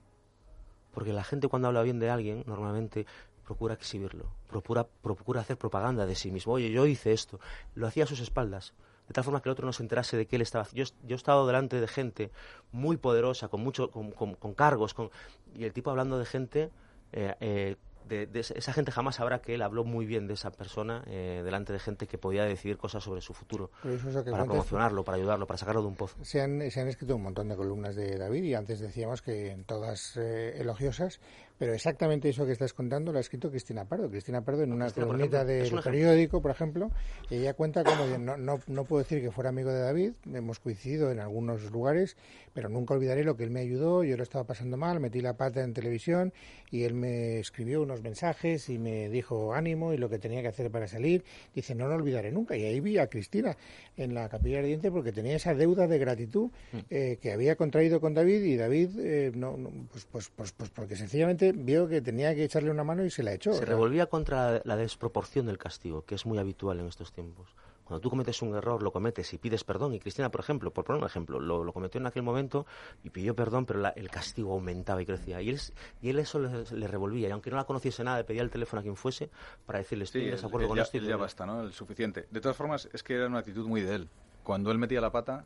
Porque 0.94 1.12
la 1.12 1.24
gente 1.24 1.48
cuando 1.48 1.68
habla 1.68 1.82
bien 1.82 1.98
de 1.98 2.08
alguien, 2.10 2.44
normalmente 2.46 3.06
procura 3.44 3.74
exhibirlo, 3.74 4.24
procura, 4.48 4.86
procura 5.02 5.40
hacer 5.42 5.58
propaganda 5.58 6.06
de 6.06 6.14
sí 6.14 6.30
mismo. 6.30 6.54
Oye, 6.54 6.70
yo 6.70 6.86
hice 6.86 7.12
esto, 7.12 7.40
lo 7.74 7.86
hacía 7.86 8.04
a 8.04 8.06
sus 8.06 8.20
espaldas, 8.20 8.72
de 9.06 9.12
tal 9.12 9.22
forma 9.24 9.42
que 9.42 9.50
el 9.50 9.52
otro 9.52 9.66
no 9.66 9.72
se 9.74 9.82
enterase 9.82 10.16
de 10.16 10.26
qué 10.26 10.36
él 10.36 10.42
estaba. 10.42 10.66
Yo, 10.72 10.84
yo 11.02 11.14
he 11.14 11.14
estado 11.14 11.46
delante 11.46 11.78
de 11.78 11.86
gente 11.88 12.30
muy 12.72 12.96
poderosa, 12.96 13.48
con, 13.48 13.60
mucho, 13.60 13.90
con, 13.90 14.12
con- 14.12 14.34
con 14.34 14.54
cargos, 14.54 14.94
con, 14.94 15.10
y 15.54 15.64
el 15.64 15.72
tipo 15.74 15.90
hablando 15.90 16.18
de 16.18 16.24
gente, 16.24 16.70
eh, 17.12 17.34
eh, 17.40 17.76
de, 18.08 18.26
de 18.26 18.40
esa 18.40 18.72
gente 18.72 18.90
jamás 18.92 19.16
sabrá 19.16 19.40
que 19.40 19.54
él 19.54 19.62
habló 19.62 19.84
muy 19.84 20.06
bien 20.06 20.26
de 20.26 20.34
esa 20.34 20.50
persona 20.50 21.02
eh, 21.06 21.42
delante 21.44 21.72
de 21.72 21.78
gente 21.78 22.06
que 22.06 22.18
podía 22.18 22.44
decidir 22.44 22.76
cosas 22.76 23.02
sobre 23.02 23.20
su 23.20 23.34
futuro, 23.34 23.70
eso 23.84 24.24
para 24.24 24.44
promocionarlo, 24.44 25.04
para 25.04 25.16
ayudarlo, 25.16 25.46
para 25.46 25.58
sacarlo 25.58 25.82
de 25.82 25.88
un 25.88 25.96
pozo. 25.96 26.16
Se 26.22 26.40
han, 26.40 26.70
se 26.70 26.80
han 26.80 26.88
escrito 26.88 27.16
un 27.16 27.22
montón 27.22 27.48
de 27.48 27.56
columnas 27.56 27.96
de 27.96 28.16
David 28.16 28.44
y 28.44 28.54
antes 28.54 28.80
decíamos 28.80 29.22
que 29.22 29.50
en 29.50 29.64
todas 29.64 30.16
eh, 30.16 30.60
elogiosas, 30.60 31.20
Pero 31.58 31.72
exactamente 31.72 32.28
eso 32.28 32.44
que 32.44 32.52
estás 32.52 32.72
contando 32.72 33.12
lo 33.12 33.18
ha 33.18 33.20
escrito 33.20 33.50
Cristina 33.50 33.84
Pardo. 33.84 34.10
Cristina 34.10 34.42
Pardo 34.42 34.62
en 34.64 34.72
una 34.72 34.90
Cristina, 34.90 35.42
es 35.42 35.70
del 35.70 35.80
periódico, 35.82 36.42
por 36.42 36.50
ejemplo, 36.50 36.90
ella 37.30 37.54
cuenta 37.54 37.84
como 37.84 38.06
no, 38.18 38.36
no, 38.36 38.58
no 38.66 38.84
puedo 38.84 39.02
decir 39.02 39.20
que 39.20 39.30
fuera 39.30 39.50
amigo 39.50 39.70
de 39.70 39.80
David, 39.80 40.12
hemos 40.32 40.58
coincidido 40.58 41.10
en 41.12 41.20
algunos 41.20 41.70
lugares, 41.70 42.16
pero 42.52 42.68
nunca 42.68 42.94
olvidaré 42.94 43.22
lo 43.24 43.36
que 43.36 43.44
él 43.44 43.50
me 43.50 43.60
ayudó, 43.60 44.02
yo 44.04 44.16
lo 44.16 44.22
estaba 44.22 44.44
pasando 44.44 44.76
mal, 44.76 44.98
metí 45.00 45.20
la 45.20 45.36
pata 45.36 45.62
en 45.62 45.72
televisión 45.74 46.32
y 46.70 46.82
él 46.84 46.94
me 46.94 47.38
escribió 47.38 47.82
unos 47.82 48.02
mensajes 48.02 48.68
y 48.68 48.78
me 48.78 49.08
dijo 49.08 49.54
ánimo 49.54 49.92
y 49.92 49.96
lo 49.96 50.08
que 50.08 50.18
tenía 50.18 50.42
que 50.42 50.48
hacer 50.48 50.70
para 50.70 50.88
salir. 50.88 51.24
Dice, 51.54 51.74
no 51.74 51.86
lo 51.86 51.94
olvidaré 51.94 52.32
nunca. 52.32 52.56
Y 52.56 52.64
ahí 52.64 52.80
vi 52.80 52.98
a 52.98 53.06
Cristina 53.06 53.56
en 53.96 54.14
la 54.14 54.28
capilla 54.28 54.58
ardiente 54.58 54.90
porque 54.90 55.12
tenía 55.12 55.36
esa 55.36 55.54
deuda 55.54 55.86
de 55.86 55.98
gratitud 55.98 56.24
Mm. 56.72 56.78
eh, 56.90 57.18
que 57.20 57.32
había 57.32 57.56
contraído 57.56 58.00
con 58.00 58.14
David 58.14 58.42
y 58.44 58.56
David, 58.56 58.90
eh, 58.98 59.32
no, 59.34 59.56
no, 59.56 59.70
pues, 59.92 60.06
pues, 60.06 60.30
pues, 60.34 60.52
pues 60.52 60.70
porque 60.70 60.96
sencillamente 60.96 61.43
vio 61.52 61.88
que 61.88 62.00
tenía 62.00 62.34
que 62.34 62.44
echarle 62.44 62.70
una 62.70 62.84
mano 62.84 63.04
y 63.04 63.10
se 63.10 63.22
la 63.22 63.32
echó. 63.32 63.52
Se 63.52 63.58
sea, 63.58 63.66
revolvía 63.66 64.06
contra 64.06 64.60
la 64.64 64.76
desproporción 64.76 65.46
del 65.46 65.58
castigo, 65.58 66.04
que 66.04 66.14
es 66.14 66.24
muy 66.26 66.38
habitual 66.38 66.80
en 66.80 66.86
estos 66.86 67.12
tiempos. 67.12 67.54
Cuando 67.84 68.00
tú 68.00 68.08
cometes 68.08 68.40
un 68.40 68.54
error, 68.54 68.82
lo 68.82 68.92
cometes 68.92 69.34
y 69.34 69.38
pides 69.38 69.62
perdón. 69.62 69.92
Y 69.92 70.00
Cristina, 70.00 70.30
por 70.30 70.40
ejemplo, 70.40 70.70
por 70.72 70.84
poner 70.86 71.02
un 71.02 71.06
ejemplo, 71.06 71.38
lo, 71.38 71.64
lo 71.64 71.72
cometió 71.74 72.00
en 72.00 72.06
aquel 72.06 72.22
momento 72.22 72.64
y 73.02 73.10
pidió 73.10 73.36
perdón, 73.36 73.66
pero 73.66 73.78
la- 73.80 73.90
el 73.90 74.10
castigo 74.10 74.52
aumentaba 74.54 75.02
y 75.02 75.06
crecía. 75.06 75.42
Y 75.42 75.50
él, 75.50 75.60
y 76.00 76.08
él 76.08 76.18
eso 76.18 76.38
le, 76.38 76.64
le 76.70 76.86
revolvía. 76.88 77.28
Y 77.28 77.30
aunque 77.32 77.50
no 77.50 77.56
la 77.56 77.64
conociese 77.64 78.02
nada, 78.02 78.16
le 78.18 78.24
pedía 78.24 78.40
el 78.40 78.48
teléfono 78.48 78.80
a 78.80 78.82
quien 78.82 78.96
fuese 78.96 79.28
para 79.66 79.80
decirle, 79.80 80.04
estoy 80.04 80.22
Sí, 80.22 80.26
en 80.28 80.32
desacuerdo 80.32 80.64
el 80.64 80.68
con 80.68 80.76
ya, 80.78 80.82
esto. 80.84 80.96
y 80.96 81.00
le- 81.00 81.08
ya 81.08 81.16
basta, 81.16 81.44
¿no? 81.44 81.60
El 81.62 81.72
suficiente. 81.74 82.26
De 82.30 82.40
todas 82.40 82.56
formas, 82.56 82.88
es 82.92 83.02
que 83.02 83.16
era 83.16 83.26
una 83.26 83.40
actitud 83.40 83.66
muy 83.68 83.82
de 83.82 83.94
él. 83.96 84.08
Cuando 84.44 84.70
él 84.70 84.78
metía 84.78 85.02
la 85.02 85.12
pata, 85.12 85.44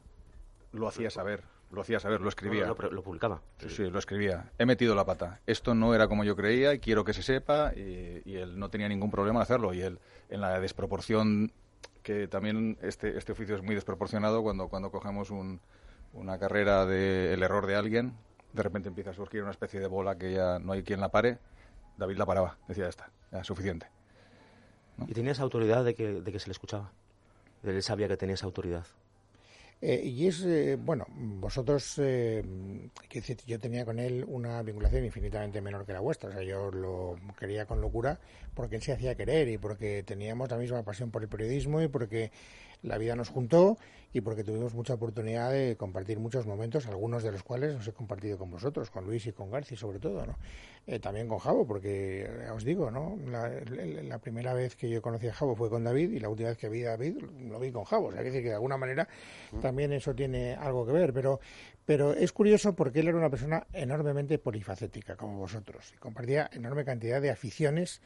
lo 0.70 0.86
hacía 0.86 1.10
saber. 1.10 1.42
Lo 1.70 1.82
hacía 1.82 2.00
saber, 2.00 2.20
lo 2.22 2.28
escribía. 2.30 2.66
Lo, 2.66 3.02
publicaba. 3.02 3.42
Sí, 3.58 3.68
sí, 3.68 3.90
lo 3.90 3.98
escribía. 3.98 4.50
He 4.58 4.64
metido 4.64 4.94
la 4.94 5.04
pata. 5.04 5.40
Esto 5.46 5.74
no 5.74 5.94
era 5.94 6.08
como 6.08 6.24
yo 6.24 6.34
creía 6.34 6.72
y 6.72 6.78
quiero 6.78 7.04
que 7.04 7.12
se 7.12 7.22
sepa. 7.22 7.72
Y, 7.76 8.22
y 8.24 8.36
él 8.36 8.58
no 8.58 8.70
tenía 8.70 8.88
ningún 8.88 9.10
problema 9.10 9.40
en 9.40 9.42
hacerlo. 9.42 9.74
Y 9.74 9.82
él, 9.82 9.98
en 10.30 10.40
la 10.40 10.58
desproporción, 10.60 11.52
que 12.02 12.26
también 12.26 12.78
este, 12.80 13.18
este 13.18 13.32
oficio 13.32 13.54
es 13.54 13.62
muy 13.62 13.74
desproporcionado 13.74 14.42
cuando, 14.42 14.68
cuando 14.68 14.90
cogemos 14.90 15.30
un- 15.30 15.60
una 16.14 16.38
carrera 16.38 16.86
del 16.86 17.32
el 17.34 17.42
error 17.42 17.66
de 17.66 17.76
alguien, 17.76 18.14
de 18.54 18.62
repente 18.62 18.88
empieza 18.88 19.10
a 19.10 19.14
surgir 19.14 19.42
una 19.42 19.50
especie 19.50 19.78
de 19.78 19.86
bola 19.88 20.16
que 20.16 20.32
ya 20.32 20.58
no 20.58 20.72
hay 20.72 20.82
quien 20.82 21.00
la 21.00 21.10
pare. 21.10 21.38
David 21.98 22.16
la 22.16 22.24
paraba. 22.24 22.56
Decía, 22.66 22.84
ya 22.84 22.88
está, 22.90 23.10
ya 23.30 23.44
suficiente. 23.44 23.86
Y 25.06 25.12
tenía 25.12 25.32
esa 25.32 25.42
autoridad 25.42 25.84
de 25.84 25.94
que, 25.94 26.22
de 26.22 26.32
que 26.32 26.40
se 26.40 26.46
le 26.46 26.52
escuchaba. 26.52 26.92
Él 27.62 27.82
sabía 27.82 28.08
que 28.08 28.16
tenía 28.16 28.34
esa 28.36 28.46
autoridad. 28.46 28.86
Eh, 29.80 30.02
y 30.04 30.26
es, 30.26 30.42
eh, 30.44 30.76
bueno, 30.76 31.06
vosotros, 31.10 31.94
eh, 31.98 32.42
decir, 33.12 33.36
yo 33.46 33.60
tenía 33.60 33.84
con 33.84 34.00
él 34.00 34.24
una 34.26 34.60
vinculación 34.62 35.04
infinitamente 35.04 35.60
menor 35.60 35.86
que 35.86 35.92
la 35.92 36.00
vuestra. 36.00 36.30
O 36.30 36.32
sea, 36.32 36.42
yo 36.42 36.70
lo 36.70 37.16
quería 37.38 37.66
con 37.66 37.80
locura 37.80 38.18
porque 38.54 38.76
él 38.76 38.82
se 38.82 38.92
hacía 38.92 39.14
querer 39.14 39.48
y 39.48 39.58
porque 39.58 40.02
teníamos 40.02 40.50
la 40.50 40.56
misma 40.56 40.82
pasión 40.82 41.10
por 41.10 41.22
el 41.22 41.28
periodismo 41.28 41.80
y 41.80 41.88
porque 41.88 42.32
la 42.82 42.98
vida 42.98 43.14
nos 43.14 43.28
juntó 43.28 43.78
y 44.12 44.20
porque 44.22 44.42
tuvimos 44.44 44.74
mucha 44.74 44.94
oportunidad 44.94 45.52
de 45.52 45.76
compartir 45.76 46.18
muchos 46.18 46.46
momentos, 46.46 46.86
algunos 46.86 47.22
de 47.22 47.32
los 47.32 47.42
cuales 47.42 47.74
os 47.74 47.86
he 47.88 47.92
compartido 47.92 48.38
con 48.38 48.50
vosotros, 48.50 48.90
con 48.90 49.04
Luis 49.04 49.26
y 49.26 49.32
con 49.32 49.50
Garci 49.50 49.76
sobre 49.76 49.98
todo, 49.98 50.24
¿no? 50.24 50.36
Eh, 50.86 50.98
también 50.98 51.28
con 51.28 51.38
Javo, 51.38 51.66
porque 51.66 52.22
eh, 52.22 52.50
os 52.50 52.64
digo, 52.64 52.90
¿no? 52.90 53.18
La, 53.26 53.50
la- 53.50 54.02
la 54.02 54.18
primera 54.18 54.54
vez 54.54 54.74
que 54.76 54.88
yo 54.88 55.02
conocí 55.02 55.28
a 55.28 55.34
Javo 55.34 55.54
fue 55.54 55.68
con 55.68 55.84
David 55.84 56.12
y 56.12 56.18
la 56.20 56.30
última 56.30 56.48
vez 56.48 56.56
que 56.58 56.70
vi 56.70 56.84
a 56.84 56.90
David 56.90 57.18
lo 57.48 57.60
vi 57.60 57.70
con 57.70 57.84
Javo. 57.84 58.06
O 58.06 58.10
sea, 58.12 58.20
que 58.22 58.28
decir 58.28 58.42
que 58.42 58.48
de 58.48 58.54
alguna 58.54 58.78
manera 58.78 59.06
también 59.60 59.92
eso 59.92 60.14
tiene 60.14 60.54
algo 60.54 60.86
que 60.86 60.92
ver, 60.92 61.12
pero, 61.12 61.40
pero 61.84 62.14
es 62.14 62.32
curioso 62.32 62.74
porque 62.74 63.00
él 63.00 63.08
era 63.08 63.18
una 63.18 63.28
persona 63.28 63.66
enormemente 63.74 64.38
polifacética, 64.38 65.16
como 65.16 65.38
vosotros, 65.38 65.92
y 65.94 65.98
compartía 65.98 66.48
enorme 66.54 66.84
cantidad 66.86 67.20
de 67.20 67.30
aficiones, 67.30 68.00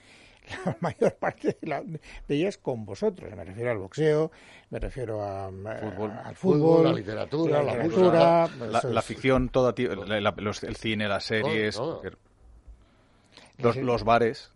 la 0.67 0.77
mayor 0.81 1.15
parte 1.17 1.57
de, 1.61 1.67
la- 1.69 1.83
de 1.83 2.01
ellas 2.35 2.59
con 2.59 2.85
vosotros. 2.85 3.31
Me 3.35 3.45
refiero 3.45 3.71
al 3.71 3.79
boxeo, 3.79 4.31
me 4.71 4.79
refiero 4.79 5.23
a, 5.23 5.49
Fútbol. 5.51 6.11
a- 6.11 6.23
al 6.29 6.35
Fútbol, 6.37 6.59
fútbol, 6.61 6.85
la 6.85 6.93
literatura, 6.93 7.63
la 7.63 7.73
literatura, 7.75 8.49
La, 8.59 8.79
eso 8.79 8.89
la 8.91 9.01
es. 9.01 9.07
ficción, 9.07 9.49
toda, 9.49 9.75
ti- 9.75 9.87
la- 9.89 10.21
la- 10.21 10.35
los- 10.39 10.63
el 10.65 10.77
cine, 10.77 11.09
las 11.09 11.25
series, 11.25 11.77
todo. 11.77 12.03
los, 13.59 13.77
los 13.77 14.05
bares, 14.05 14.53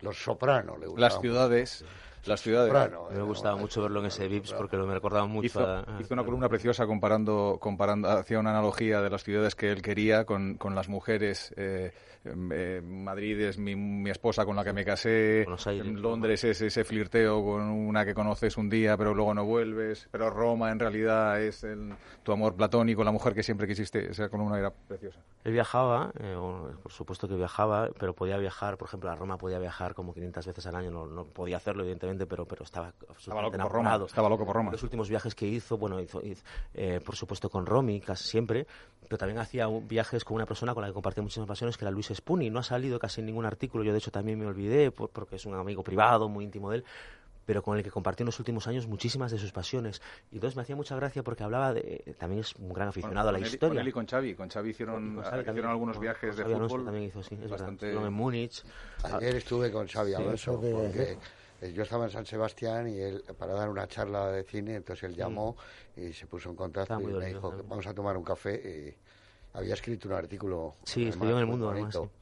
Los 0.00 0.16
sopranos 0.22 0.78
le 0.78 0.86
las 0.96 1.20
ciudades, 1.20 1.84
las 2.28 2.40
ciudades. 2.40 2.72
Soprano, 2.72 3.08
Me 3.10 3.18
eh, 3.18 3.22
gustaba 3.22 3.54
no, 3.56 3.62
mucho 3.62 3.82
verlo 3.82 4.00
en 4.00 4.06
ese 4.06 4.28
Vips 4.28 4.52
porque 4.52 4.76
lo, 4.76 4.86
me 4.86 4.94
recordaba 4.94 5.26
mucho 5.26 5.46
Hizo, 5.46 5.66
a, 5.66 5.84
hizo 6.00 6.14
una 6.14 6.24
columna 6.24 6.48
preciosa 6.48 6.86
comparando, 6.86 7.58
comparando, 7.60 8.08
hacía 8.08 8.38
una 8.38 8.50
analogía 8.50 9.00
de 9.00 9.10
las 9.10 9.24
ciudades 9.24 9.54
que 9.54 9.70
él 9.70 9.82
quería 9.82 10.24
con, 10.24 10.56
con 10.56 10.74
las 10.74 10.88
mujeres. 10.88 11.52
Eh, 11.56 11.92
eh, 12.24 12.82
Madrid 12.84 13.40
es 13.40 13.58
mi, 13.58 13.76
mi 13.76 14.10
esposa 14.10 14.44
con 14.44 14.56
la 14.56 14.64
que 14.64 14.72
me 14.72 14.84
casé. 14.84 15.42
Buenos 15.44 15.66
Aires, 15.66 15.86
en 15.86 16.02
Londres 16.02 16.42
es 16.44 16.60
ese 16.60 16.84
flirteo 16.84 17.44
con 17.44 17.62
una 17.62 18.04
que 18.04 18.14
conoces 18.14 18.56
un 18.56 18.68
día 18.68 18.96
pero 18.96 19.14
luego 19.14 19.34
no 19.34 19.44
vuelves. 19.44 20.08
Pero 20.10 20.30
Roma 20.30 20.70
en 20.70 20.78
realidad 20.80 21.40
es 21.40 21.62
el- 21.64 21.94
tu 22.22 22.32
amor 22.32 22.54
platónico, 22.56 23.04
la 23.04 23.12
mujer 23.12 23.34
que 23.34 23.42
siempre 23.42 23.66
quisiste. 23.66 24.10
Esa 24.10 24.28
columna 24.28 24.58
era 24.58 24.70
preciosa. 24.70 25.20
Él 25.46 25.52
viajaba, 25.52 26.10
eh, 26.18 26.34
bueno, 26.34 26.70
por 26.82 26.90
supuesto 26.90 27.28
que 27.28 27.36
viajaba, 27.36 27.88
pero 28.00 28.14
podía 28.14 28.36
viajar, 28.36 28.76
por 28.76 28.88
ejemplo, 28.88 29.08
a 29.12 29.14
Roma 29.14 29.38
podía 29.38 29.60
viajar 29.60 29.94
como 29.94 30.12
500 30.12 30.44
veces 30.44 30.66
al 30.66 30.74
año, 30.74 30.90
no, 30.90 31.06
no 31.06 31.24
podía 31.24 31.58
hacerlo 31.58 31.84
evidentemente, 31.84 32.26
pero, 32.26 32.46
pero 32.46 32.64
estaba 32.64 32.92
Estaba 33.16 33.42
loco 33.42 33.56
por 33.56 33.70
Roma. 33.72 33.90
Estaba 34.06 34.28
loco 34.28 34.44
por 34.44 34.56
Roma. 34.56 34.72
Los 34.72 34.82
últimos 34.82 35.08
viajes 35.08 35.36
que 35.36 35.46
hizo, 35.46 35.78
bueno, 35.78 36.00
hizo, 36.00 36.20
hizo, 36.20 36.42
eh, 36.74 37.00
por 37.00 37.14
supuesto 37.14 37.48
con 37.48 37.64
Romy, 37.64 38.00
casi 38.00 38.24
siempre, 38.28 38.66
pero 39.02 39.18
también 39.18 39.38
hacía 39.38 39.68
un- 39.68 39.86
viajes 39.86 40.24
con 40.24 40.34
una 40.34 40.46
persona 40.46 40.74
con 40.74 40.80
la 40.82 40.88
que 40.88 40.94
compartía 40.94 41.22
muchísimas 41.22 41.46
pasiones, 41.46 41.76
que 41.76 41.84
era 41.84 41.92
Luis 41.92 42.08
Spuni. 42.12 42.50
No 42.50 42.58
ha 42.58 42.64
salido 42.64 42.98
casi 42.98 43.20
en 43.20 43.26
ningún 43.26 43.46
artículo, 43.46 43.84
yo 43.84 43.92
de 43.92 43.98
hecho 43.98 44.10
también 44.10 44.40
me 44.40 44.46
olvidé, 44.46 44.90
por- 44.90 45.10
porque 45.10 45.36
es 45.36 45.46
un 45.46 45.54
amigo 45.54 45.84
privado, 45.84 46.28
muy 46.28 46.42
íntimo 46.44 46.70
de 46.72 46.78
él, 46.78 46.84
pero 47.46 47.62
con 47.62 47.78
el 47.78 47.84
que 47.84 47.90
compartió 47.90 48.24
en 48.24 48.26
los 48.26 48.38
últimos 48.40 48.66
años 48.66 48.86
muchísimas 48.88 49.30
de 49.30 49.38
sus 49.38 49.52
pasiones. 49.52 50.02
Y 50.32 50.34
entonces 50.34 50.56
me 50.56 50.62
hacía 50.62 50.74
mucha 50.76 50.96
gracia 50.96 51.22
porque 51.22 51.44
hablaba 51.44 51.72
de... 51.72 52.16
También 52.18 52.40
es 52.40 52.54
un 52.56 52.72
gran 52.72 52.88
aficionado 52.88 53.28
a 53.28 53.32
la 53.32 53.38
él- 53.38 53.44
historia. 53.46 53.70
Con 53.74 53.78
él 53.82 53.88
y 53.88 53.92
con 53.92 54.06
Xavi. 54.06 54.34
Con 54.34 54.48
Xavi 54.50 54.70
hicieron, 54.70 54.94
con 55.14 55.24
Xavi 55.24 55.26
hicieron 55.26 55.44
también, 55.46 55.66
algunos 55.66 55.96
con- 55.96 56.02
viajes 56.02 56.30
con 56.30 56.36
de 56.36 56.42
Xavi 56.42 56.68
fútbol. 56.68 56.84
también 56.84 57.04
hizo, 57.04 57.22
sí, 57.22 57.34
es 57.34 57.40
verdad. 57.40 57.50
bastante... 57.58 57.86
Estuvieron 57.86 58.06
en 58.08 58.12
Múnich. 58.12 58.64
Ayer 59.04 59.36
estuve 59.36 59.70
con 59.70 59.86
Xavi 59.86 60.14
Alonso 60.14 60.60
porque 60.60 61.18
eh, 61.62 61.72
yo 61.72 61.84
estaba 61.84 62.04
en 62.06 62.10
San 62.10 62.26
Sebastián 62.26 62.88
y 62.88 62.98
él 62.98 63.22
para 63.38 63.54
dar 63.54 63.68
una 63.70 63.86
charla 63.86 64.30
de 64.32 64.42
cine, 64.42 64.74
entonces 64.74 65.04
él 65.04 65.14
llamó 65.14 65.56
y 65.96 66.12
se 66.12 66.26
puso 66.26 66.50
en 66.50 66.56
contacto 66.56 66.94
y 66.94 66.96
muy 67.04 67.06
me 67.06 67.12
dolido, 67.12 67.28
dijo 67.50 67.64
vamos 67.68 67.86
a 67.86 67.94
tomar 67.94 68.16
un 68.16 68.24
café 68.24 68.54
y 69.54 69.56
había 69.56 69.72
escrito 69.74 70.08
un 70.08 70.14
artículo 70.14 70.74
Sí, 70.82 71.00
además, 71.02 71.14
escribió 71.14 71.36
en 71.36 71.40
El 71.42 71.46
Mundo, 71.46 71.70
además, 71.70 71.94
bonito, 71.94 72.12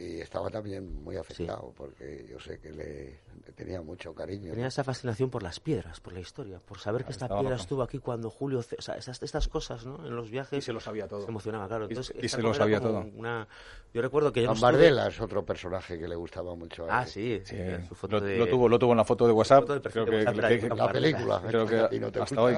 y 0.00 0.20
estaba 0.20 0.48
también 0.50 1.02
muy 1.02 1.16
afectado 1.16 1.72
porque 1.76 2.26
yo 2.30 2.38
sé 2.40 2.58
que 2.58 2.70
le, 2.70 3.20
le 3.46 3.52
tenía 3.54 3.80
mucho 3.82 4.14
cariño. 4.14 4.50
Tenía 4.52 4.68
esa 4.68 4.82
fascinación 4.84 5.28
por 5.30 5.42
las 5.42 5.60
piedras, 5.60 6.00
por 6.00 6.12
la 6.12 6.20
historia, 6.20 6.58
por 6.60 6.78
saber 6.78 7.04
que 7.04 7.12
esta 7.12 7.26
piedra 7.28 7.42
loco. 7.50 7.54
estuvo 7.62 7.82
aquí 7.82 7.98
cuando 7.98 8.30
Julio... 8.30 8.60
O 8.60 8.82
sea, 8.82 8.94
estas, 8.96 9.22
estas 9.22 9.48
cosas, 9.48 9.84
¿no? 9.84 10.04
En 10.06 10.14
los 10.16 10.30
viajes... 10.30 10.58
Y 10.58 10.62
se 10.62 10.72
lo 10.72 10.80
sabía 10.80 11.06
todo. 11.06 11.22
Se 11.22 11.28
emocionaba, 11.30 11.66
claro. 11.68 11.84
Y- 11.84 11.88
Entonces, 11.88 12.16
y 12.22 12.28
se 12.28 12.40
lo 12.42 12.54
sabía 12.54 12.80
todo. 12.80 13.04
Una... 13.14 13.46
Yo 13.92 14.00
recuerdo 14.02 14.32
que 14.32 14.42
Gambardella 14.44 15.08
es 15.08 15.20
otro 15.20 15.44
personaje 15.44 15.98
que 15.98 16.06
le 16.06 16.14
gustaba 16.14 16.54
mucho 16.54 16.88
a 16.88 17.00
Ah, 17.00 17.02
él. 17.02 17.08
sí. 17.08 17.40
Sí, 17.44 17.56
eh, 17.58 17.84
su 17.88 17.94
foto 17.96 18.20
lo, 18.20 18.20
de- 18.24 18.38
lo 18.38 18.46
tuvo, 18.46 18.68
lo 18.68 18.78
tuvo 18.78 18.92
en 18.92 18.98
la 18.98 19.04
foto 19.04 19.26
de 19.26 19.32
WhatsApp. 19.32 19.66
foto 19.66 19.80
creo 19.90 20.04
de 20.04 20.10
que, 20.10 20.16
WhatsApp 20.18 20.38
era 20.38 20.48
que- 20.48 20.54
de 20.54 20.60
que- 20.60 20.74
La 20.76 20.92
película, 20.92 21.42
creo 21.46 21.66
que 21.66 22.00
no 22.00 22.12
te 22.12 22.20
hasta 22.20 22.40
gusta. 22.40 22.42
hoy. 22.42 22.56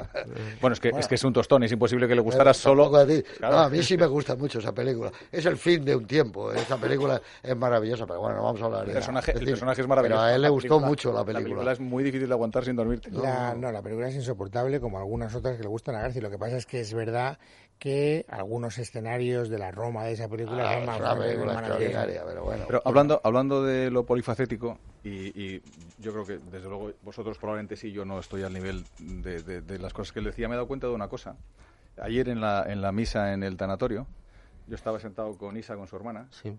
Bueno, 0.60 0.74
es 0.74 0.80
que, 0.80 0.90
es 0.90 1.08
que 1.08 1.14
es 1.14 1.24
un 1.24 1.32
tostón, 1.32 1.62
es 1.62 1.72
imposible 1.72 2.06
que 2.06 2.14
le 2.14 2.20
gustara 2.20 2.52
solo. 2.52 2.94
a 2.94 3.06
ti. 3.06 3.22
Claro. 3.38 3.56
No, 3.56 3.62
a 3.62 3.68
mí 3.70 3.82
sí 3.82 3.96
me 3.96 4.04
gusta 4.06 4.36
mucho 4.36 4.58
esa 4.58 4.72
película. 4.74 5.10
Es 5.30 5.46
el 5.46 5.56
fin 5.56 5.82
de 5.86 5.96
un 5.96 6.06
tiempo. 6.06 6.52
Esa 6.52 6.76
película 6.76 7.20
es 7.42 7.56
maravillosa, 7.56 8.06
pero 8.06 8.20
bueno, 8.20 8.36
no 8.36 8.42
vamos 8.44 8.62
a 8.62 8.64
hablar 8.66 8.80
El 8.82 8.88
de 8.88 8.92
personaje, 8.94 9.30
es 9.32 9.36
el 9.38 9.44
personaje 9.46 9.80
es 9.80 9.86
maravilloso. 9.88 10.20
Pero 10.20 10.26
a 10.30 10.34
él 10.34 10.42
le 10.42 10.48
gustó 10.48 10.68
película- 10.68 10.86
mucho 10.88 11.12
la 11.12 11.18
La 11.20 11.24
película. 11.24 11.44
película 11.44 11.72
es 11.72 11.80
muy 11.80 12.04
difícil 12.04 12.28
de 12.28 12.34
aguantar 12.34 12.64
sin 12.64 12.76
dormirte. 12.76 13.10
La, 13.10 13.54
no, 13.54 13.70
la 13.72 13.82
película 13.82 14.08
es 14.08 14.14
insoportable 14.14 14.80
como 14.80 14.98
algunas 14.98 15.34
otras 15.34 15.56
que 15.56 15.62
le 15.62 15.68
gustan 15.68 15.94
a 15.94 16.00
Garci. 16.02 16.20
Lo 16.20 16.30
que 16.30 16.38
pasa 16.38 16.56
es 16.56 16.66
que 16.66 16.80
es 16.80 16.92
verdad 16.94 17.38
que 17.78 18.24
algunos 18.28 18.78
escenarios 18.78 19.48
de 19.48 19.58
la 19.58 19.70
Roma 19.72 20.04
de 20.04 20.12
esa 20.12 20.28
película 20.28 20.62
Ah, 20.68 20.72
son 20.74 20.80
es 20.82 20.86
más 20.86 21.00
una 21.00 21.16
película 21.18 21.52
extraordinaria, 21.54 22.22
pero 22.26 22.44
bueno. 22.44 22.64
Pero 22.66 22.82
hablando, 22.84 23.20
hablando 23.24 23.64
de 23.64 23.90
lo 23.90 24.04
polifacético, 24.06 24.78
y, 25.02 25.10
y 25.40 25.62
yo 25.98 26.12
creo 26.12 26.24
que 26.24 26.38
desde 26.38 26.68
luego 26.68 26.92
vosotros 27.02 27.38
probablemente 27.38 27.74
sí, 27.76 27.90
yo 27.90 28.04
no 28.04 28.20
estoy 28.20 28.44
al 28.44 28.52
nivel 28.52 28.84
de, 29.00 29.42
de- 29.42 29.60
de 29.62 29.78
las 29.80 29.92
cosas 29.92 30.12
que 30.12 30.20
él 30.20 30.26
decía, 30.26 30.46
me 30.48 30.54
he 30.54 30.56
dado 30.56 30.68
cuenta 30.68 30.86
de 30.86 30.92
una 30.94 31.08
cosa. 31.08 31.34
Ayer 32.00 32.28
en 32.28 32.40
la, 32.40 32.64
en 32.68 32.80
la 32.82 32.92
misa 32.92 33.32
en 33.32 33.42
el 33.42 33.56
tanatorio, 33.56 34.06
yo 34.68 34.76
estaba 34.76 35.00
sentado 35.00 35.36
con 35.36 35.56
Isa, 35.56 35.74
con 35.74 35.88
su 35.88 35.96
hermana, 35.96 36.28
Sí. 36.30 36.56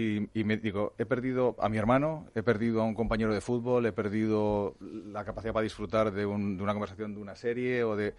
Y, 0.00 0.28
y 0.34 0.44
me 0.44 0.56
digo, 0.56 0.94
he 0.98 1.06
perdido 1.06 1.56
a 1.58 1.68
mi 1.68 1.78
hermano, 1.78 2.26
he 2.34 2.42
perdido 2.42 2.80
a 2.80 2.84
un 2.84 2.94
compañero 2.94 3.32
de 3.34 3.40
fútbol, 3.40 3.86
he 3.86 3.92
perdido 3.92 4.74
la 4.80 5.24
capacidad 5.24 5.52
para 5.52 5.64
disfrutar 5.64 6.12
de, 6.12 6.26
un- 6.26 6.56
de 6.56 6.62
una 6.62 6.72
conversación, 6.72 7.14
de 7.14 7.20
una 7.20 7.34
serie 7.34 7.82
o 7.84 7.96
de... 7.96 8.14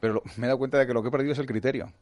Pero 0.00 0.14
lo- 0.14 0.22
me 0.36 0.44
he 0.44 0.48
dado 0.48 0.58
cuenta 0.58 0.78
de 0.78 0.86
que 0.86 0.94
lo 0.94 1.02
que 1.02 1.08
he 1.08 1.10
perdido 1.10 1.32
es 1.32 1.38
el 1.38 1.46
criterio. 1.46 1.92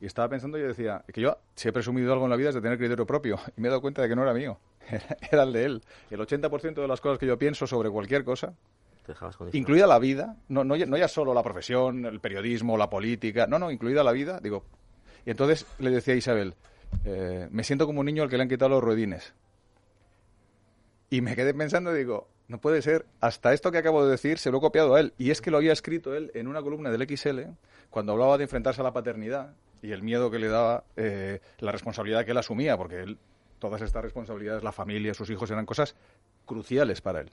Y 0.00 0.06
estaba 0.06 0.28
pensando 0.28 0.58
y 0.58 0.62
yo 0.62 0.66
decía, 0.68 1.04
que 1.12 1.20
yo, 1.20 1.36
si 1.54 1.68
he 1.68 1.72
presumido 1.72 2.12
algo 2.12 2.24
en 2.24 2.30
la 2.30 2.36
vida 2.36 2.48
es 2.48 2.54
de 2.56 2.60
tener 2.60 2.76
criterio 2.78 3.06
propio. 3.06 3.38
Y 3.56 3.60
me 3.60 3.68
he 3.68 3.70
dado 3.70 3.80
cuenta 3.80 4.02
de 4.02 4.08
que 4.08 4.16
no 4.16 4.22
era 4.22 4.34
mío, 4.34 4.58
era 5.30 5.44
el 5.44 5.52
de 5.52 5.64
él. 5.64 5.82
El 6.10 6.18
80% 6.20 6.74
de 6.74 6.88
las 6.88 7.00
cosas 7.00 7.18
que 7.18 7.26
yo 7.26 7.38
pienso 7.38 7.66
sobre 7.66 7.88
cualquier 7.90 8.24
cosa, 8.24 8.54
incluida 9.56 9.86
la 9.86 9.98
vida, 10.00 10.36
no, 10.48 10.64
no, 10.64 10.74
ya- 10.76 10.86
no 10.86 10.96
ya 10.96 11.06
solo 11.08 11.34
la 11.34 11.42
profesión, 11.42 12.04
el 12.06 12.18
periodismo, 12.20 12.76
la 12.76 12.88
política, 12.90 13.46
no, 13.46 13.58
no, 13.60 13.70
incluida 13.70 14.02
la 14.02 14.12
vida, 14.12 14.40
digo. 14.40 14.64
Y 15.24 15.30
entonces 15.30 15.66
le 15.78 15.90
decía 15.90 16.14
a 16.14 16.16
Isabel, 16.16 16.54
eh, 17.04 17.48
me 17.50 17.64
siento 17.64 17.86
como 17.86 18.00
un 18.00 18.06
niño 18.06 18.22
al 18.22 18.28
que 18.28 18.36
le 18.36 18.42
han 18.42 18.48
quitado 18.48 18.70
los 18.70 18.82
ruedines. 18.82 19.34
Y 21.10 21.20
me 21.20 21.36
quedé 21.36 21.52
pensando 21.52 21.92
digo, 21.92 22.28
no 22.48 22.60
puede 22.60 22.82
ser, 22.82 23.06
hasta 23.20 23.52
esto 23.52 23.70
que 23.70 23.78
acabo 23.78 24.04
de 24.04 24.10
decir 24.10 24.38
se 24.38 24.50
lo 24.50 24.58
he 24.58 24.60
copiado 24.60 24.94
a 24.94 25.00
él. 25.00 25.12
Y 25.18 25.30
es 25.30 25.40
que 25.40 25.50
lo 25.50 25.58
había 25.58 25.72
escrito 25.72 26.14
él 26.14 26.30
en 26.34 26.48
una 26.48 26.62
columna 26.62 26.90
del 26.90 27.06
XL, 27.08 27.40
cuando 27.90 28.12
hablaba 28.12 28.38
de 28.38 28.44
enfrentarse 28.44 28.80
a 28.80 28.84
la 28.84 28.92
paternidad 28.92 29.54
y 29.82 29.92
el 29.92 30.02
miedo 30.02 30.30
que 30.30 30.38
le 30.38 30.48
daba 30.48 30.84
eh, 30.96 31.40
la 31.58 31.72
responsabilidad 31.72 32.24
que 32.24 32.30
él 32.30 32.38
asumía, 32.38 32.76
porque 32.76 33.00
él, 33.00 33.18
todas 33.58 33.82
estas 33.82 34.02
responsabilidades, 34.02 34.62
la 34.62 34.72
familia, 34.72 35.12
sus 35.12 35.28
hijos, 35.30 35.50
eran 35.50 35.66
cosas 35.66 35.96
cruciales 36.46 37.00
para 37.00 37.20
él. 37.20 37.30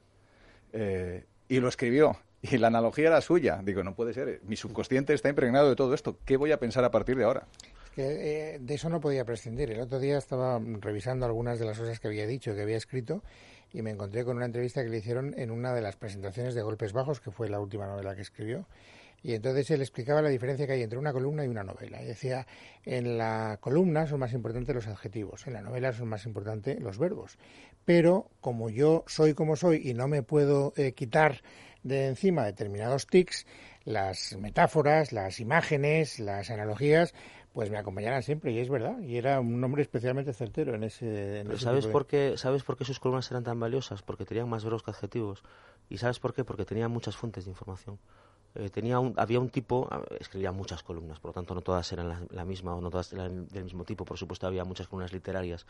Eh, 0.74 1.26
y 1.48 1.60
lo 1.60 1.68
escribió. 1.68 2.18
Y 2.42 2.58
la 2.58 2.68
analogía 2.68 3.08
era 3.08 3.22
suya. 3.22 3.60
Digo, 3.64 3.84
no 3.84 3.96
puede 3.96 4.14
ser. 4.14 4.42
Mi 4.44 4.56
subconsciente 4.56 5.14
está 5.14 5.30
impregnado 5.30 5.70
de 5.70 5.76
todo 5.76 5.94
esto. 5.94 6.18
¿Qué 6.26 6.38
voy 6.38 6.52
a 6.52 6.60
pensar 6.60 6.86
a 6.86 6.92
partir 6.92 7.18
de 7.18 7.26
ahora? 7.26 7.48
Eh, 7.98 8.58
de 8.60 8.74
eso 8.74 8.90
no 8.90 9.00
podía 9.00 9.26
prescindir. 9.26 9.72
El 9.72 9.82
otro 9.82 10.00
día 10.00 10.18
estaba 10.18 10.60
revisando 10.60 11.26
algunas 11.26 11.60
de 11.60 11.66
las 11.66 11.78
cosas 11.78 12.00
que 12.00 12.08
había 12.08 12.28
dicho, 12.28 12.54
que 12.56 12.62
había 12.62 12.78
escrito, 12.78 13.24
y 13.72 13.82
me 13.82 13.92
encontré 13.92 14.24
con 14.26 14.38
una 14.38 14.46
entrevista 14.46 14.84
que 14.84 14.90
le 14.90 14.98
hicieron 14.98 15.34
en 15.38 15.52
una 15.52 15.74
de 15.74 15.82
las 15.82 15.96
presentaciones 15.96 16.56
de 16.56 16.62
Golpes 16.62 16.94
Bajos, 16.94 17.20
que 17.20 17.32
fue 17.32 17.50
la 17.50 17.60
última 17.60 17.88
novela 17.88 18.16
que 18.16 18.22
escribió. 18.22 18.66
Y 19.22 19.34
entonces 19.34 19.70
él 19.72 19.82
explicaba 19.82 20.22
la 20.22 20.30
diferencia 20.30 20.66
que 20.66 20.74
hay 20.74 20.82
entre 20.82 20.98
una 20.98 21.12
columna 21.12 21.44
y 21.44 21.48
una 21.50 21.64
novela. 21.64 22.02
Y 22.02 22.06
decía, 22.06 22.48
en 22.86 23.18
la 23.18 23.58
columna 23.60 24.08
son 24.08 24.20
más 24.22 24.34
importantes 24.34 24.74
los 24.74 24.88
adjetivos, 24.88 25.46
en 25.46 25.54
la 25.54 25.62
novela 25.62 25.92
son 25.92 26.08
más 26.08 26.26
importantes 26.26 26.80
los 26.80 26.98
verbos. 26.98 27.38
Pero 27.86 28.30
como 28.40 28.70
yo 28.70 29.04
soy 29.08 29.34
como 29.34 29.56
soy 29.56 29.90
y 29.90 29.94
no 29.94 30.08
me 30.08 30.24
puedo 30.24 30.74
eh, 30.78 30.94
quitar 30.94 31.42
de 31.84 32.08
encima 32.08 32.46
determinados 32.46 33.08
tics, 33.08 33.46
las 33.90 34.38
metáforas, 34.38 35.12
las 35.12 35.40
imágenes, 35.40 36.20
las 36.20 36.52
analogías, 36.52 37.16
pues 37.54 37.72
me 37.72 37.78
acompañarán 37.80 38.22
siempre 38.22 38.52
y 38.52 38.60
es 38.60 38.70
verdad 38.70 39.00
y 39.00 39.18
era 39.18 39.40
un 39.40 39.64
hombre 39.64 39.82
especialmente 39.82 40.32
certero 40.32 40.76
en 40.76 40.84
ese, 40.84 41.40
en 41.40 41.58
sabes 41.58 41.88
por 41.88 42.06
qué 42.06 42.38
sabes 42.38 42.62
por 42.64 42.78
qué 42.78 42.86
sus 42.86 43.00
columnas 43.00 43.30
eran 43.32 43.44
tan 43.44 43.60
valiosas 43.60 44.04
porque 44.04 44.26
tenían 44.26 44.48
más 44.48 44.64
verbos 44.64 44.84
que 44.84 44.92
adjetivos. 44.92 45.44
Y 45.90 45.98
sabes 45.98 46.20
por 46.20 46.36
qué 46.36 46.44
porque 46.44 46.66
tenían 46.66 46.92
muchas 46.92 47.18
fuentes 47.18 47.46
de 47.46 47.52
información 47.52 47.98
eh, 48.56 48.70
tenía 48.70 49.00
un, 49.00 49.14
había 49.18 49.40
un 49.40 49.50
tipo, 49.50 49.88
escribía 50.20 50.52
muchas 50.52 50.84
columnas, 50.84 51.20
por 51.20 51.30
lo 51.30 51.34
tanto 51.34 51.54
no 51.54 51.62
todas 51.62 51.92
eran 51.92 52.28
la, 52.30 52.46
misma 52.46 52.76
o 52.76 52.82
no 52.82 52.90
todas 52.90 53.14
eran 53.14 53.48
del 53.48 53.64
mismo 53.64 53.84
tipo, 53.84 54.06
por 54.06 54.18
supuesto 54.18 54.48
había 54.48 54.66
muchas 54.66 54.88
columnas 54.88 55.14
literarias, 55.14 55.66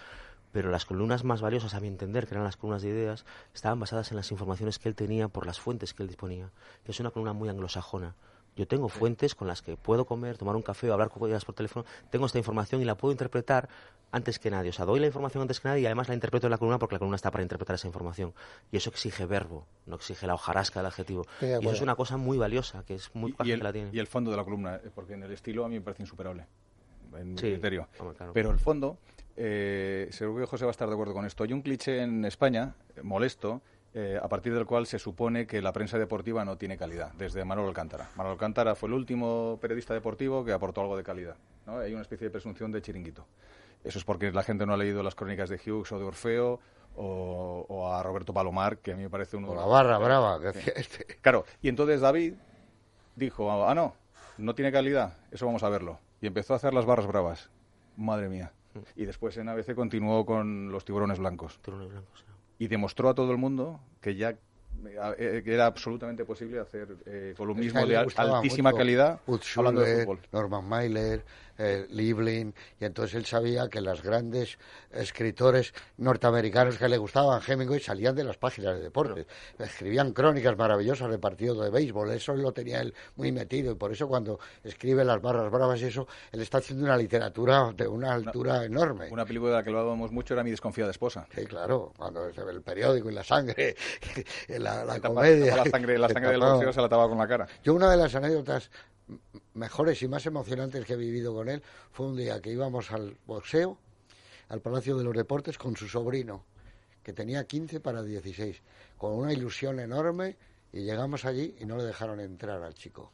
pero 0.52 0.70
las 0.72 0.86
columnas 0.86 1.24
más 1.24 1.42
valiosas 1.42 1.74
a 1.74 1.80
mi 1.80 1.88
entender, 1.88 2.26
que 2.28 2.36
eran 2.36 2.44
las 2.44 2.58
columnas 2.58 2.82
de 2.82 2.90
ideas, 2.90 3.26
estaban 3.54 3.80
basadas 3.80 4.12
en 4.12 4.18
las 4.18 4.32
informaciones 4.32 4.80
que 4.80 4.90
él 4.90 4.96
tenía 4.96 5.28
por 5.28 5.46
las 5.46 5.60
fuentes 5.60 5.94
que 5.94 6.04
él 6.04 6.08
disponía, 6.08 6.52
que 6.86 6.92
es 6.92 7.00
una 7.00 7.12
columna 7.12 7.34
muy 7.34 7.50
anglosajona. 7.50 8.16
Yo 8.60 8.68
tengo 8.68 8.90
fuentes 8.90 9.36
con 9.36 9.48
las 9.48 9.62
que 9.62 9.78
puedo 9.78 10.04
comer, 10.04 10.38
tomar 10.38 10.54
un 10.58 10.62
café 10.62 10.90
o 10.90 10.94
hablar 10.94 11.10
con 11.10 11.26
ellas 11.30 11.46
por 11.46 11.56
teléfono. 11.56 11.86
Tengo 12.10 12.26
esta 12.26 12.40
información 12.40 12.82
y 12.82 12.84
la 12.84 12.98
puedo 12.98 13.14
interpretar 13.14 13.70
antes 14.12 14.38
que 14.38 14.52
nadie. 14.52 14.72
O 14.72 14.74
sea, 14.74 14.84
doy 14.84 15.00
la 15.00 15.06
información 15.06 15.44
antes 15.44 15.62
que 15.62 15.70
nadie 15.70 15.84
y 15.84 15.86
además 15.86 16.10
la 16.10 16.14
interpreto 16.14 16.48
en 16.48 16.52
la 16.52 16.58
columna 16.58 16.78
porque 16.78 16.96
la 16.96 17.00
columna 17.00 17.16
está 17.16 17.32
para 17.32 17.42
interpretar 17.42 17.76
esa 17.76 17.88
información. 17.88 18.34
Y 18.70 18.76
eso 18.76 18.90
exige 18.90 19.26
verbo, 19.26 19.66
no 19.86 19.96
exige 19.96 20.28
la 20.28 20.34
hojarasca 20.34 20.82
del 20.82 20.88
adjetivo. 20.88 21.26
y 21.40 21.46
eso 21.46 21.72
es 21.72 21.80
una 21.80 21.96
cosa 21.96 22.18
muy 22.18 22.38
valiosa, 22.38 22.84
que 22.84 22.96
es 22.96 23.10
muy 23.16 23.34
y, 23.46 23.52
el, 23.52 23.64
la 23.64 23.72
tiene. 23.72 23.92
Y 23.94 24.00
el 24.00 24.08
fondo 24.08 24.30
de 24.30 24.36
la 24.36 24.44
columna, 24.44 24.76
eh, 24.76 24.90
porque 24.94 25.14
en 25.14 25.24
el 25.24 25.32
estilo 25.32 25.64
a 25.64 25.70
mí 25.70 25.76
me 25.76 25.82
parece 25.82 26.04
insuperable. 26.04 26.46
En 27.18 27.36
mi 27.36 27.40
criterio. 27.40 27.88
Pero 28.34 28.52
el 28.52 28.60
fondo, 28.60 28.98
eh, 29.38 30.10
seguro 30.12 30.44
que 30.44 30.50
José 30.50 30.66
va 30.66 30.72
a 30.72 30.76
estar 30.76 30.90
de 30.90 30.96
acuerdo 30.96 31.14
con 31.14 31.26
esto. 31.26 31.46
Hay 31.46 31.54
un 31.54 31.62
cliché 31.62 32.02
en 32.02 32.26
España, 32.26 32.76
eh, 32.98 33.04
molesto, 33.04 33.62
eh, 33.94 34.20
a 34.22 34.28
partir 34.28 34.54
del 34.54 34.66
cual 34.66 34.86
se 34.86 35.00
supone 35.00 35.48
que 35.48 35.62
la 35.62 35.74
prensa 35.74 35.98
deportiva 35.98 36.46
no 36.46 36.58
tiene 36.58 36.78
calidad, 36.78 37.12
desde 37.14 37.44
Manuel 37.44 37.70
Alcántara. 37.70 38.10
Manuel 38.16 38.34
Alcántara 38.34 38.76
fue 38.76 38.88
el 38.88 38.94
último 38.94 39.58
periodista 39.62 39.94
deportivo 39.94 40.46
que 40.46 40.52
aportó 40.52 40.82
algo 40.82 40.96
de 40.96 41.04
calidad. 41.04 41.36
¿no? 41.66 41.80
Hay 41.80 41.94
una 41.94 42.04
especie 42.04 42.26
de 42.26 42.32
presunción 42.32 42.72
de 42.72 42.82
chiringuito. 42.82 43.26
Eso 43.84 43.98
es 43.98 44.06
porque 44.06 44.32
la 44.32 44.44
gente 44.44 44.66
no 44.66 44.74
ha 44.74 44.78
leído 44.78 45.02
las 45.02 45.16
crónicas 45.16 45.50
de 45.50 45.56
Hughes 45.56 45.92
o 45.92 46.00
de 46.00 46.06
Orfeo 46.06 46.60
o, 46.96 47.92
a 47.92 48.04
Roberto 48.04 48.34
Palomar, 48.34 48.78
que 48.80 48.92
a 48.92 48.96
mí 48.96 49.04
me 49.04 49.10
parece 49.10 49.38
uno... 49.38 49.52
O 49.52 49.56
la 49.56 49.66
barra 49.66 49.98
brava, 49.98 50.40
que 50.40 50.48
decía 50.48 50.74
este. 50.76 51.06
Claro, 51.22 51.46
y 51.62 51.70
entonces 51.70 52.02
David 52.02 52.34
dijo, 53.16 53.66
ah, 53.66 53.74
no, 53.74 53.96
no 54.38 54.54
tiene 54.54 54.72
calidad, 54.72 55.18
eso 55.32 55.46
vamos 55.46 55.64
a 55.64 55.70
verlo. 55.70 56.00
Y 56.22 56.28
empezó 56.28 56.54
a 56.54 56.58
hacer 56.58 56.74
las 56.74 56.86
barras 56.86 57.08
bravas. 57.08 57.50
Madre 57.96 58.30
mía. 58.30 58.52
Y 58.96 59.06
después 59.06 59.36
en 59.38 59.50
ABC 59.50 59.74
continuó 59.74 60.26
con 60.26 60.72
los 60.72 60.86
tiburones 60.86 61.20
blancos. 61.20 61.60
Tiburones 61.62 61.92
blancos, 61.92 62.26
y 62.60 62.68
demostró 62.68 63.10
a 63.10 63.16
todo 63.16 63.32
el 63.32 63.38
mundo 63.38 63.80
que 64.02 64.16
ya 64.16 64.36
eh, 65.18 65.42
que 65.44 65.54
era 65.54 65.66
absolutamente 65.66 66.24
posible 66.24 66.60
hacer 66.60 66.88
eh, 67.06 67.34
columnismo 67.36 67.86
de 67.86 67.98
altísima 67.98 68.72
calidad 68.74 69.20
hablando 69.56 69.82
de 69.82 70.04
fútbol. 70.04 70.20
Norman 70.32 70.66
Mailer, 70.66 71.26
eh, 71.60 71.86
Liebling, 71.90 72.56
y 72.80 72.86
entonces 72.86 73.16
él 73.16 73.26
sabía 73.26 73.68
que 73.68 73.82
los 73.82 74.02
grandes 74.02 74.58
escritores 74.92 75.74
norteamericanos 75.98 76.78
que 76.78 76.88
le 76.88 76.98
gustaban, 76.98 77.42
Hemingway, 77.46 77.80
salían 77.82 78.16
de 78.16 78.24
las 78.24 78.38
páginas 78.38 78.78
de 78.78 78.84
deportes. 78.84 79.28
Escribían 79.60 80.14
crónicas 80.14 80.58
maravillosas 80.58 81.12
de 81.12 81.20
partidos 81.20 81.64
de 81.64 81.70
béisbol, 81.70 82.12
eso 82.12 82.34
lo 82.34 82.54
tenía 82.54 82.82
él 82.82 82.94
muy 83.18 83.32
metido, 83.32 83.74
y 83.74 83.76
por 83.76 83.92
eso 83.92 84.08
cuando 84.08 84.40
escribe 84.64 85.04
las 85.04 85.22
barras 85.22 85.52
bravas 85.52 85.82
y 85.82 85.86
eso, 85.86 86.08
él 86.32 86.42
está 86.42 86.60
haciendo 86.60 86.86
una 86.86 86.98
literatura 86.98 87.74
de 87.74 87.88
una 87.88 88.14
altura 88.14 88.64
enorme. 88.64 89.10
Una 89.12 89.26
película 89.26 89.52
de 89.52 89.58
la 89.58 89.64
que 89.64 89.72
lo 89.72 89.80
hablábamos 89.80 90.12
mucho 90.12 90.34
era 90.34 90.44
Mi 90.44 90.52
desconfiada 90.52 90.92
esposa. 90.92 91.28
Sí, 91.36 91.46
claro, 91.46 91.92
cuando 91.98 92.32
se 92.34 92.44
ve 92.44 92.54
el 92.54 92.62
periódico 92.62 93.10
y 93.10 93.14
la 93.14 93.24
sangre, 93.24 93.76
la, 94.48 94.86
la 94.86 95.00
comedia. 95.00 95.58
la 95.58 95.66
sangre, 95.66 95.98
la 95.98 96.08
sangre 96.08 96.32
del 96.32 96.40
boxeo 96.40 96.72
se 96.72 96.82
la 96.82 96.88
tapa 96.88 97.10
con 97.10 97.18
la 97.18 97.28
cara. 97.28 97.48
Yo 97.64 97.74
una 97.74 97.92
de 97.92 97.98
las 97.98 98.16
anécdotas 98.16 98.72
mejores 99.54 100.02
y 100.02 100.08
más 100.08 100.26
emocionantes 100.26 100.86
que 100.86 100.94
he 100.94 100.98
vivido 100.98 101.34
con 101.34 101.50
él 101.50 101.62
fue 101.92 102.08
un 102.08 102.18
día 102.18 102.42
que 102.42 102.52
íbamos 102.52 102.92
al 102.92 103.18
boxeo, 103.26 103.78
al 104.50 104.62
Palacio 104.62 104.98
de 104.98 105.04
los 105.04 105.16
Deportes, 105.16 105.58
con 105.58 105.76
su 105.76 105.88
sobrino, 105.88 106.44
que 107.04 107.14
tenía 107.14 107.46
15 107.46 107.80
para 107.80 108.04
16, 108.04 108.62
con 108.98 109.14
una 109.14 109.34
ilusión 109.34 109.80
enorme, 109.80 110.38
y 110.72 110.82
llegamos 110.82 111.26
allí 111.26 111.56
y 111.60 111.66
no 111.66 111.78
le 111.78 111.84
dejaron 111.84 112.20
entrar 112.20 112.62
al 112.62 112.74
chico, 112.74 113.12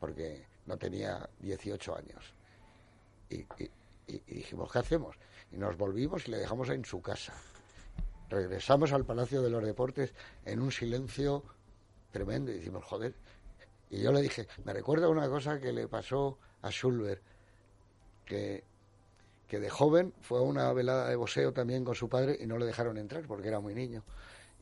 porque 0.00 0.44
no 0.66 0.76
tenía 0.76 1.28
18 1.40 1.96
años. 1.96 2.34
Y, 3.30 3.44
dijimos, 4.26 4.70
¿qué 4.72 4.78
hacemos? 4.78 5.16
Y 5.52 5.56
nos 5.56 5.76
volvimos 5.76 6.26
y 6.28 6.30
le 6.30 6.38
dejamos 6.38 6.68
en 6.70 6.84
su 6.84 7.00
casa. 7.00 7.34
Regresamos 8.28 8.92
al 8.92 9.04
Palacio 9.04 9.42
de 9.42 9.50
los 9.50 9.64
Deportes 9.64 10.12
en 10.44 10.60
un 10.60 10.70
silencio 10.70 11.42
tremendo 12.10 12.50
y 12.50 12.54
decimos, 12.54 12.84
joder, 12.84 13.14
y 13.90 14.00
yo 14.02 14.12
le 14.12 14.20
dije, 14.22 14.46
me 14.64 14.72
recuerda 14.72 15.08
una 15.08 15.28
cosa 15.28 15.60
que 15.60 15.72
le 15.72 15.88
pasó 15.88 16.38
a 16.62 16.70
Schulberg, 16.70 17.20
que, 18.24 18.64
que 19.46 19.60
de 19.60 19.70
joven 19.70 20.12
fue 20.20 20.38
a 20.38 20.42
una 20.42 20.72
velada 20.72 21.08
de 21.08 21.16
boxeo 21.16 21.52
también 21.52 21.84
con 21.84 21.94
su 21.94 22.08
padre 22.08 22.36
y 22.40 22.46
no 22.46 22.58
le 22.58 22.66
dejaron 22.66 22.98
entrar 22.98 23.26
porque 23.26 23.48
era 23.48 23.60
muy 23.60 23.74
niño. 23.74 24.04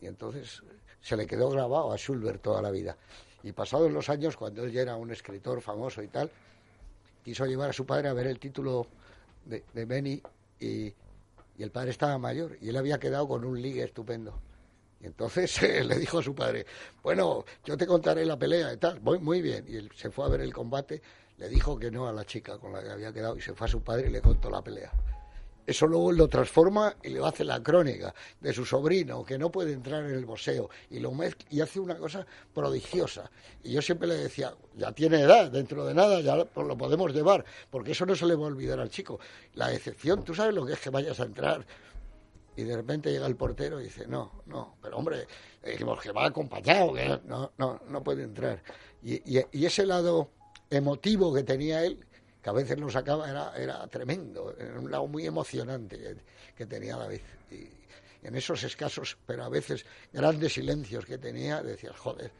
Y 0.01 0.07
entonces 0.07 0.63
se 1.01 1.17
le 1.17 1.27
quedó 1.27 1.51
grabado 1.51 1.93
a 1.93 1.97
Schulberg 1.97 2.41
toda 2.41 2.63
la 2.63 2.71
vida. 2.71 2.97
Y 3.43 3.53
pasados 3.53 3.91
los 3.93 4.09
años, 4.09 4.37
cuando 4.37 4.65
él 4.65 4.73
ya 4.73 4.83
era 4.83 4.97
un 4.97 5.11
escritor 5.11 5.61
famoso 5.61 6.03
y 6.03 6.09
tal, 6.09 6.31
quiso 7.25 7.47
llevar 7.47 7.71
a 7.71 7.73
su 7.73 7.85
padre 7.87 8.09
a 8.09 8.13
ver 8.13 8.27
el 8.27 8.39
título 8.39 8.87
de, 9.45 9.65
de 9.73 9.85
Benny 9.85 10.23
y, 10.61 10.95
y 11.59 11.63
el 11.63 11.71
padre 11.71 11.91
estaba 11.91 12.19
mayor 12.19 12.57
y 12.61 12.69
él 12.69 12.77
había 12.77 12.99
quedado 12.99 13.27
con 13.27 13.45
un 13.45 13.61
ligue 13.61 13.83
estupendo. 13.83 14.39
Entonces 15.07 15.63
le 15.87 15.99
dijo 15.99 16.19
a 16.19 16.23
su 16.23 16.35
padre, 16.35 16.67
bueno, 17.03 17.45
yo 17.65 17.77
te 17.77 17.87
contaré 17.87 18.25
la 18.27 18.39
pelea 18.39 18.73
y 18.73 18.77
tal, 18.77 19.01
voy 19.01 19.19
muy 19.19 19.41
bien. 19.41 19.65
Y 19.69 19.77
él 19.77 19.91
se 19.95 20.11
fue 20.11 20.27
a 20.27 20.29
ver 20.29 20.41
el 20.41 20.53
combate, 20.53 21.01
le 21.39 21.49
dijo 21.49 21.79
que 21.79 21.91
no 21.91 22.09
a 22.09 22.13
la 22.13 22.25
chica 22.25 22.59
con 22.59 22.73
la 22.73 22.83
que 22.83 22.91
había 22.91 23.13
quedado 23.13 23.37
y 23.37 23.41
se 23.41 23.55
fue 23.55 23.67
a 23.67 23.71
su 23.71 23.83
padre 23.83 24.09
y 24.09 24.11
le 24.11 24.21
contó 24.21 24.51
la 24.51 24.63
pelea. 24.63 24.93
Eso 25.67 25.87
luego 25.89 26.13
lo 26.13 26.29
transforma 26.29 26.95
y 27.03 27.09
le 27.09 27.27
hace 27.27 27.43
la 27.43 27.61
crónica 27.61 28.15
de 28.41 28.53
su 28.53 28.65
sobrino, 28.65 29.25
que 29.25 29.37
no 29.37 29.51
puede 29.51 29.73
entrar 29.73 30.05
en 30.05 30.13
el 30.13 30.25
boxeo, 30.25 30.71
y 30.91 31.01
lo 31.01 31.13
y 31.51 31.61
hace 31.61 31.81
una 31.81 31.97
cosa 31.97 32.25
prodigiosa. 32.55 33.29
Y 33.65 33.73
yo 33.73 33.83
siempre 33.83 34.07
le 34.07 34.15
decía, 34.15 34.55
ya 34.77 34.93
tiene 34.93 35.23
edad, 35.23 35.51
dentro 35.51 35.85
de 35.85 35.93
nada 35.93 36.21
ya 36.21 36.37
lo 36.37 36.79
podemos 36.79 37.13
llevar, 37.13 37.45
porque 37.69 37.93
eso 37.93 38.07
no 38.07 38.15
se 38.15 38.27
le 38.27 38.37
va 38.37 38.45
a 38.45 38.49
olvidar 38.49 38.79
al 38.79 38.91
chico. 38.91 39.19
La 39.55 39.73
excepción, 39.73 40.23
tú 40.25 40.37
sabes 40.37 40.55
lo 40.55 40.65
que 40.65 40.75
es 40.75 40.79
que 40.79 40.91
vayas 40.91 41.19
a 41.19 41.25
entrar 41.25 41.67
y 42.57 42.65
de 42.65 42.75
repente 42.75 43.13
llega 43.13 43.27
el 43.27 43.37
portero 43.37 43.81
y 43.81 43.85
dice, 43.85 44.07
no, 44.07 44.43
no, 44.47 44.77
pero 44.83 44.97
hombre, 44.97 45.27
dijimos 45.65 46.01
que 46.01 46.11
va 46.11 46.27
acompañado, 46.27 46.93
que 46.95 47.21
no, 47.27 47.53
no, 47.59 47.81
no 47.89 48.03
puede 48.03 48.23
entrar. 48.23 48.63
Y, 49.03 49.39
y, 49.39 49.67
ese 49.67 49.85
lado 49.85 50.31
emotivo 50.71 51.33
que 51.35 51.43
tenía 51.43 51.85
él, 51.85 52.05
que 52.43 52.49
a 52.49 52.53
veces 52.55 52.81
lo 52.81 52.89
sacaba, 52.89 53.29
era, 53.29 53.55
era 53.57 53.87
tremendo, 53.89 54.55
era 54.59 54.81
un 54.81 54.91
lado 54.91 55.07
muy 55.07 55.27
emocionante 55.27 56.17
que, 56.57 56.67
tenía 56.67 56.97
David. 56.97 57.21
Y 57.51 57.69
en 58.27 58.35
esos 58.35 58.65
escasos, 58.65 59.19
pero 59.27 59.45
a 59.45 59.49
veces 59.51 59.85
grandes 60.13 60.55
silencios 60.55 61.05
que 61.05 61.19
tenía, 61.19 61.63
decía, 61.63 61.93
joder, 61.95 62.33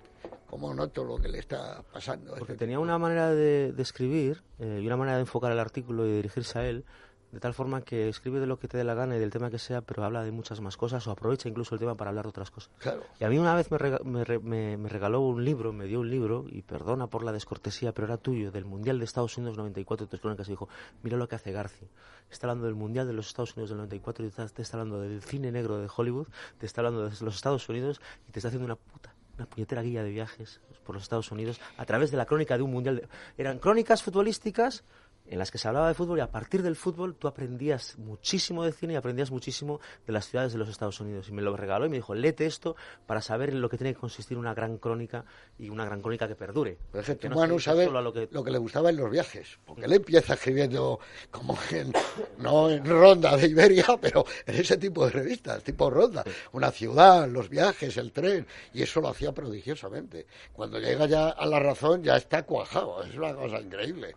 cómo 0.47 0.73
noto 0.73 1.05
lo 1.05 1.19
que 1.19 1.29
le 1.29 1.41
está 1.41 1.83
pasando. 1.93 2.35
Porque 2.37 2.55
tenía 2.55 2.79
una 2.79 2.99
manera 2.99 3.35
de, 3.35 3.75
escribir 3.79 4.43
eh, 4.59 4.81
y 4.83 4.87
una 4.87 4.97
manera 4.97 5.19
de 5.19 5.23
enfocar 5.23 5.53
el 5.53 5.59
artículo 5.59 6.07
y 6.07 6.13
dirigirse 6.13 6.59
a 6.59 6.67
él 6.67 6.85
de 7.33 7.41
tal 7.41 7.53
forma 7.55 7.83
que 7.83 8.09
escribe 8.09 8.41
de 8.41 8.47
lo 8.47 8.59
que 8.59 8.69
te 8.69 8.79
dé 8.79 8.85
la 8.85 8.95
gana 8.95 9.17
y 9.17 9.19
del 9.19 9.31
tema 9.31 9.51
que 9.51 9.59
sea, 9.59 9.81
pero 9.83 10.05
habla 10.05 10.23
de 10.23 10.31
muchas 10.31 10.61
más 10.61 10.77
cosas 10.77 11.07
o 11.07 11.11
aprovecha 11.11 11.49
incluso 11.49 11.75
el 11.75 11.79
tema 11.81 11.95
para 11.97 12.11
hablar 12.11 12.25
de 12.25 12.31
otras 12.31 12.51
cosas. 12.51 12.71
Claro. 12.79 13.03
Y 13.21 13.25
a 13.25 13.29
mí 13.29 13.39
una 13.39 13.55
vez 13.55 13.71
me, 13.71 13.79
rega- 13.79 14.01
me 14.05 14.25
re- 14.25 14.39
me- 14.39 14.77
me 14.77 14.89
regaló 14.89 15.21
un 15.21 15.45
libro, 15.45 15.73
me 15.73 15.87
dio 15.87 16.01
un 16.01 16.11
libro, 16.11 16.45
y 16.49 16.63
perdona 16.63 17.09
por 17.09 17.25
la 17.25 17.33
descortesía, 17.33 17.93
pero 17.93 18.07
era 18.07 18.17
tuyo, 18.17 18.51
del 18.53 18.65
Mundial 18.65 18.99
de 18.99 19.05
Estados 19.05 19.37
Unidos 19.37 19.57
94, 19.59 20.07
tus 20.07 20.21
crónicas, 20.21 20.47
y 20.49 20.53
dijo, 20.53 20.69
mira 21.03 21.17
lo 21.17 21.29
que 21.29 21.35
hace 21.35 21.53
Garci. 21.53 21.87
Está 22.31 22.47
hablando 22.47 22.67
del 22.67 22.75
Mundial 22.75 23.07
de 23.07 23.13
los 23.13 23.27
Estados 23.29 23.55
Unidos 23.57 23.71
del 23.71 23.79
94 23.79 24.25
y 24.25 24.29
te 24.29 24.43
está, 24.43 24.49
te 24.55 24.63
está 24.63 24.77
hablando 24.79 25.01
del 25.01 25.21
cine 25.23 25.53
negro 25.53 25.79
de 25.79 25.89
Hollywood, 25.95 26.29
te 26.59 26.67
está 26.67 26.81
hablando 26.81 27.09
de 27.09 27.11
los 27.21 27.35
Estados 27.37 27.69
Unidos 27.69 28.01
y 28.29 28.33
te 28.33 28.39
está 28.39 28.49
haciendo 28.49 28.65
una 28.67 28.77
puta, 28.77 29.15
una 29.37 29.47
puñetera 29.47 29.83
guía 29.83 30.03
de 30.03 30.11
viajes 30.11 30.61
por 30.85 30.95
los 30.95 31.03
Estados 31.03 31.31
Unidos 31.31 31.61
a 31.77 31.85
través 31.85 32.11
de 32.11 32.17
la 32.17 32.25
crónica 32.27 32.57
de 32.57 32.63
un 32.63 32.71
Mundial. 32.73 32.97
de- 32.97 33.09
Eran 33.37 33.59
crónicas 33.59 34.03
futbolísticas 34.03 34.83
en 35.29 35.39
las 35.39 35.51
que 35.51 35.59
se 35.59 35.67
hablaba 35.69 35.89
de 35.89 35.95
fútbol 35.95 36.19
y 36.19 36.21
a 36.21 36.31
partir 36.31 36.63
del 36.63 36.77
fútbol 36.77 37.17
tú 37.17 37.29
aprendías 37.29 37.99
muchísimo 37.99 38.65
de 38.65 38.73
cine 38.73 38.93
y 38.95 38.97
aprendías 38.97 39.31
muchísimo 39.31 39.81
de 40.07 40.13
las 40.13 40.29
ciudades 40.29 40.53
de 40.53 40.59
los 40.59 40.69
Estados 40.69 41.01
Unidos. 41.01 41.29
Y 41.29 41.33
me 41.33 41.43
lo 41.43 41.57
regaló 41.57 41.87
y 41.87 41.89
me 41.89 41.97
dijo, 41.97 42.15
léete 42.15 42.47
esto 42.47 42.77
para 43.07 43.21
saber 43.21 43.51
en 43.51 43.61
lo 43.61 43.69
que 43.69 43.77
tiene 43.77 43.93
que 43.95 44.01
consistir 44.01 44.39
una 44.39 44.55
gran 44.55 44.79
crónica 44.79 45.25
y 45.59 45.69
una 45.69 45.85
gran 45.85 46.01
crónica 46.01 46.29
que 46.29 46.35
perdure. 46.37 46.79
Pero 46.93 47.03
es 47.03 47.19
que 47.19 47.29
no 47.29 47.37
dedique 47.57 47.65
sabe 47.65 47.85
que- 47.87 47.91
lo 48.33 48.45
que 48.45 48.51
le 48.51 48.59
gustaba 48.59 48.91
en 48.91 48.97
los 48.97 49.11
viajes, 49.11 49.59
porque 49.65 49.85
él 49.87 49.93
empieza 49.93 50.35
escribiendo 50.35 51.01
como 51.31 51.59
en, 51.73 51.93
no 52.39 52.71
en 52.71 52.85
Ronda 52.85 53.37
de 53.37 53.47
Iberia, 53.49 53.85
pero 54.01 54.25
en 54.47 54.55
ese 54.55 54.77
tipo 54.77 55.05
de 55.07 55.11
revistas, 55.13 55.63
tipo 55.63 55.91
Ronda, 55.91 56.25
una 56.53 56.71
ciudad, 56.71 57.29
los 57.29 57.49
viajes, 57.49 57.97
el 57.97 58.13
tren, 58.13 58.47
y 58.73 58.83
eso 58.83 59.01
lo 59.01 59.09
hacía 59.09 59.33
prodigiosamente. 59.33 60.27
Cuando 60.53 60.79
llega 60.79 61.07
ya 61.07 61.31
a 61.31 61.47
la 61.47 61.59
razón 61.59 62.03
ya 62.03 62.17
está 62.17 62.45
cuajado, 62.45 63.03
es 63.03 63.15
una 63.17 63.35
cosa 63.35 63.61
increíble. 63.61 64.15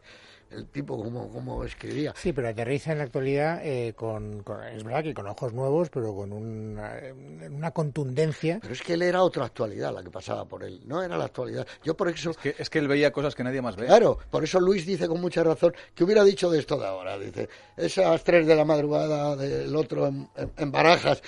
El 0.52 0.66
tipo 0.68 0.98
como, 0.98 1.30
como 1.30 1.64
escribía. 1.64 2.12
Sí, 2.16 2.34
pero 2.34 2.50
aterriza 2.50 2.92
en 2.92 2.98
la 2.98 3.04
actualidad 3.04 3.62
eh, 3.64 3.94
con, 3.96 4.42
con- 4.42 4.64
es 4.64 4.84
verdad 4.84 5.04
que 5.04 5.14
con 5.14 5.28
ojos 5.28 5.54
nuevos, 5.54 5.90
pero 5.92 6.16
con 6.16 6.34
una, 6.34 6.94
una 7.52 7.70
contundencia. 7.72 8.58
Pero 8.60 8.74
es 8.74 8.82
que 8.82 8.94
él 8.94 9.04
era 9.04 9.22
otra 9.22 9.46
actualidad 9.46 9.94
la 9.94 10.02
que 10.02 10.10
pasaba 10.10 10.46
por 10.46 10.64
él, 10.64 10.82
no 10.86 11.04
era 11.04 11.18
la 11.18 11.26
actualidad. 11.26 11.68
Yo 11.84 11.96
por 11.96 12.10
eso, 12.10 12.34
Que- 12.34 12.56
es 12.58 12.68
que 12.70 12.80
él 12.80 12.88
veía 12.88 13.12
cosas 13.12 13.36
que 13.36 13.44
nadie 13.44 13.62
más 13.62 13.76
ve. 13.76 13.86
claro, 13.86 14.18
por 14.32 14.44
eso 14.44 14.60
Luis 14.60 14.88
dice 14.88 15.08
con 15.08 15.22
mucha 15.22 15.44
razón 15.44 15.74
que 15.94 16.04
hubiera 16.04 16.24
dicho 16.24 16.50
de 16.50 16.58
esto 16.60 16.78
de 16.80 16.88
ahora. 16.88 17.20
Dice, 17.20 17.48
esas 17.78 18.24
tres 18.24 18.48
de 18.48 18.56
la 18.56 18.66
madrugada 18.66 19.36
del 19.36 19.76
otro 19.76 20.08
en, 20.08 20.28
en- 20.36 20.52
en 20.58 20.72
barajas, 20.72 21.22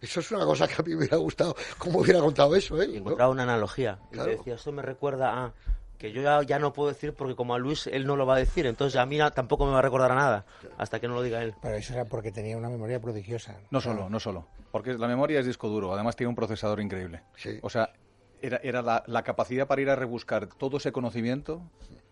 eso 0.00 0.20
es 0.20 0.30
una 0.30 0.44
cosa 0.44 0.68
que 0.68 0.74
a 0.78 0.84
mí 0.84 0.90
me 0.90 0.98
hubiera 0.98 1.16
gustado, 1.16 1.56
cómo 1.78 1.98
hubiera 1.98 2.20
contado 2.20 2.54
eso 2.54 2.80
él. 2.80 2.90
Y 2.90 2.92
¿no? 2.94 2.98
encontraba 3.00 3.32
una 3.32 3.42
analogía. 3.42 3.98
Y 4.10 4.14
Claro. 4.14 4.30
decía, 4.30 4.54
esto 4.54 4.70
me 4.70 4.82
recuerda 4.82 5.46
a 5.46 5.52
que 5.98 6.12
yo 6.12 6.22
ya, 6.22 6.42
ya 6.42 6.58
no 6.58 6.72
puedo 6.72 6.88
decir 6.88 7.12
porque 7.12 7.34
como 7.34 7.54
a 7.54 7.58
Luis 7.58 7.86
él 7.88 8.06
no 8.06 8.16
lo 8.16 8.24
va 8.24 8.36
a 8.36 8.38
decir, 8.38 8.66
entonces 8.66 8.98
a 9.00 9.04
mí 9.06 9.18
na- 9.18 9.30
tampoco 9.32 9.66
me 9.66 9.72
va 9.72 9.80
a 9.80 9.82
recordar 9.82 10.12
a 10.12 10.14
nada 10.14 10.46
hasta 10.78 11.00
que 11.00 11.08
no 11.08 11.14
lo 11.14 11.22
diga 11.22 11.42
él. 11.42 11.54
Pero 11.60 11.74
eso 11.76 11.92
era 11.92 12.04
porque 12.04 12.30
tenía 12.32 12.56
una 12.56 12.68
memoria 12.68 13.00
prodigiosa. 13.00 13.56
No 13.70 13.80
solo, 13.80 14.08
no 14.08 14.20
solo. 14.20 14.46
Porque 14.70 14.94
la 14.94 15.08
memoria 15.08 15.40
es 15.40 15.46
disco 15.46 15.68
duro, 15.68 15.92
además 15.92 16.14
tiene 16.16 16.28
un 16.28 16.36
procesador 16.36 16.80
increíble. 16.80 17.22
Sí. 17.36 17.58
O 17.62 17.68
sea, 17.70 17.90
era, 18.40 18.58
era 18.62 18.82
la, 18.82 19.02
la 19.06 19.22
capacidad 19.24 19.66
para 19.66 19.80
ir 19.82 19.90
a 19.90 19.96
rebuscar 19.96 20.46
todo 20.46 20.76
ese 20.76 20.92
conocimiento 20.92 21.62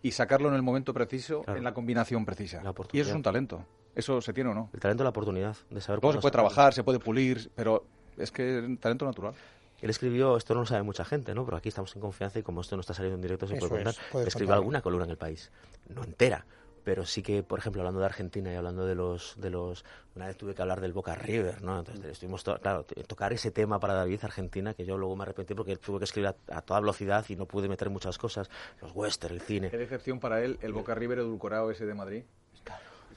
y 0.01 0.11
sacarlo 0.11 0.49
en 0.49 0.55
el 0.55 0.61
momento 0.61 0.93
preciso, 0.93 1.41
Claro. 1.43 1.57
en 1.57 1.63
la 1.63 1.73
combinación 1.73 2.25
precisa. 2.25 2.61
La 2.61 2.73
Y 2.91 2.99
eso 2.99 3.11
es 3.11 3.15
un 3.15 3.23
talento. 3.23 3.63
Eso 3.95 4.21
se 4.21 4.33
tiene 4.33 4.49
o 4.49 4.53
no. 4.53 4.69
El 4.73 4.79
talento, 4.79 5.03
la 5.03 5.09
oportunidad 5.11 5.55
de 5.69 5.81
saber 5.81 6.01
cuándo 6.01 6.19
se 6.19 6.21
puede 6.21 6.31
trabajar, 6.33 6.73
se 6.73 6.83
puede 6.83 6.99
pulir, 6.99 7.49
pero 7.55 7.85
es 8.17 8.31
que 8.31 8.59
es 8.59 8.79
talento 8.79 9.05
natural. 9.05 9.33
Él 9.81 9.89
escribió, 9.89 10.37
esto 10.37 10.53
no 10.53 10.61
lo 10.61 10.65
sabe 10.65 10.83
mucha 10.83 11.05
gente, 11.05 11.35
¿no? 11.35 11.45
Pero 11.45 11.57
aquí 11.57 11.69
estamos 11.69 11.95
en 11.95 12.01
confianza 12.01 12.39
y 12.39 12.43
como 12.43 12.61
esto 12.61 12.75
no 12.75 12.81
está 12.81 12.93
saliendo 12.93 13.15
en 13.15 13.21
directo 13.21 13.47
se 13.47 13.55
Eso 13.57 13.67
puede 13.69 13.83
contar. 13.83 14.27
escribió 14.27 14.53
alguna 14.55 14.81
columna 14.81 15.05
en 15.05 15.11
el 15.11 15.17
país, 15.17 15.51
no 15.89 16.03
entera, 16.03 16.45
pero 16.83 17.05
sí 17.05 17.21
que, 17.21 17.43
por 17.43 17.59
ejemplo, 17.59 17.81
hablando 17.81 17.99
de 17.99 18.05
Argentina 18.05 18.51
y 18.51 18.55
hablando 18.55 18.85
de 18.85 18.95
los, 18.95 19.35
de 19.37 19.49
los, 19.49 19.83
una 20.15 20.27
vez 20.27 20.37
tuve 20.37 20.55
que 20.55 20.61
hablar 20.61 20.79
del 20.81 20.93
Boca 20.93 21.13
River, 21.15 21.61
¿no? 21.61 21.77
Entonces 21.79 22.05
estuvimos, 22.05 22.43
to- 22.43 22.57
claro, 22.59 22.85
tocar 22.85 23.33
ese 23.33 23.51
tema 23.51 23.79
para 23.79 23.93
David 23.93 24.21
Argentina 24.23 24.73
que 24.73 24.85
yo 24.85 24.97
luego 24.97 25.15
me 25.15 25.23
arrepentí 25.23 25.53
porque 25.53 25.75
tuve 25.75 25.99
que 25.99 26.05
escribir 26.05 26.29
a, 26.29 26.57
a 26.57 26.61
toda 26.61 26.79
velocidad 26.79 27.25
y 27.27 27.35
no 27.35 27.45
pude 27.45 27.67
meter 27.69 27.89
muchas 27.89 28.17
cosas, 28.17 28.49
los 28.81 28.91
western, 28.95 29.35
el 29.35 29.41
cine. 29.41 29.69
Qué 29.69 29.77
decepción 29.77 30.19
para 30.19 30.41
él 30.41 30.57
el 30.61 30.73
Boca 30.73 30.95
River 30.95 31.19
edulcorado 31.19 31.69
ese 31.69 31.85
de 31.85 31.93
Madrid. 31.93 32.23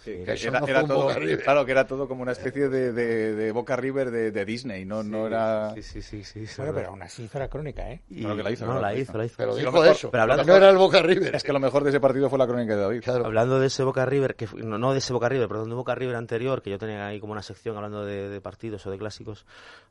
Sí, 0.04 0.22
Que 0.24 0.32
era, 0.32 0.60
no 0.82 0.86
todo, 0.86 1.08
claro, 1.44 1.64
que 1.66 1.72
era 1.72 1.86
todo 1.86 2.08
como 2.08 2.22
una 2.22 2.32
especie 2.32 2.68
de, 2.68 2.92
de- 2.92 3.34
de 3.34 3.52
Boca 3.52 3.76
River 3.76 4.10
de, 4.10 4.30
de 4.30 4.44
Disney, 4.46 4.84
no, 4.86 5.02
no 5.02 5.26
era... 5.26 5.74
Sí, 5.82 6.00
sí, 6.02 6.24
sí, 6.24 6.44
Bueno, 6.56 6.72
pero 6.74 6.88
aún 6.88 7.02
así 7.02 7.24
hizo 7.24 7.38
la 7.38 7.48
crónica, 7.48 7.90
¿eh? 7.90 8.00
Y- 8.08 8.20
Claro 8.22 8.36
que 8.36 8.42
la 8.42 8.50
hizo, 8.50 8.64
No, 8.66 8.74
la 8.74 8.80
la 8.80 8.92
hizo, 8.94 9.02
hizo. 9.12 9.18
la 9.18 9.24
hizo. 9.26 9.34
Pero 9.36 9.52
Sí, 9.52 9.60
dijo 9.60 9.72
mejor- 9.72 9.86
eso, 9.88 10.10
pero 10.10 10.22
hablando- 10.22 10.44
no 10.44 10.56
era 10.56 10.70
el 10.70 10.76
Boca 10.78 11.02
River. 11.02 11.34
Es 11.34 11.42
que 11.42 11.52
lo 11.52 11.60
mejor 11.60 11.84
de 11.84 11.90
ese 11.90 12.00
partido 12.00 12.30
fue 12.30 12.38
la 12.38 12.46
crónica 12.46 12.74
de 12.76 12.80
David. 12.82 13.02
Claro. 13.02 13.26
Hablando 13.26 13.60
de 13.60 13.66
ese 13.66 13.82
Boca 13.84 14.06
River, 14.06 14.34
que 14.36 14.46
fue- 14.46 14.62
no, 14.62 14.78
no 14.78 14.92
de 14.92 14.98
ese 14.98 15.12
Boca 15.12 15.28
River, 15.28 15.48
perdón, 15.48 15.68
de 15.68 15.74
Boca 15.74 15.94
River 15.94 16.16
anterior, 16.16 16.62
que 16.62 16.70
yo 16.70 16.78
tenía 16.78 17.06
ahí 17.06 17.20
como 17.20 17.32
una 17.32 17.42
sección 17.42 17.76
hablando 17.76 18.04
de, 18.04 18.28
de 18.30 18.40
partidos 18.40 18.86
o 18.86 18.90
de 18.90 18.96
clásicos 18.98 19.44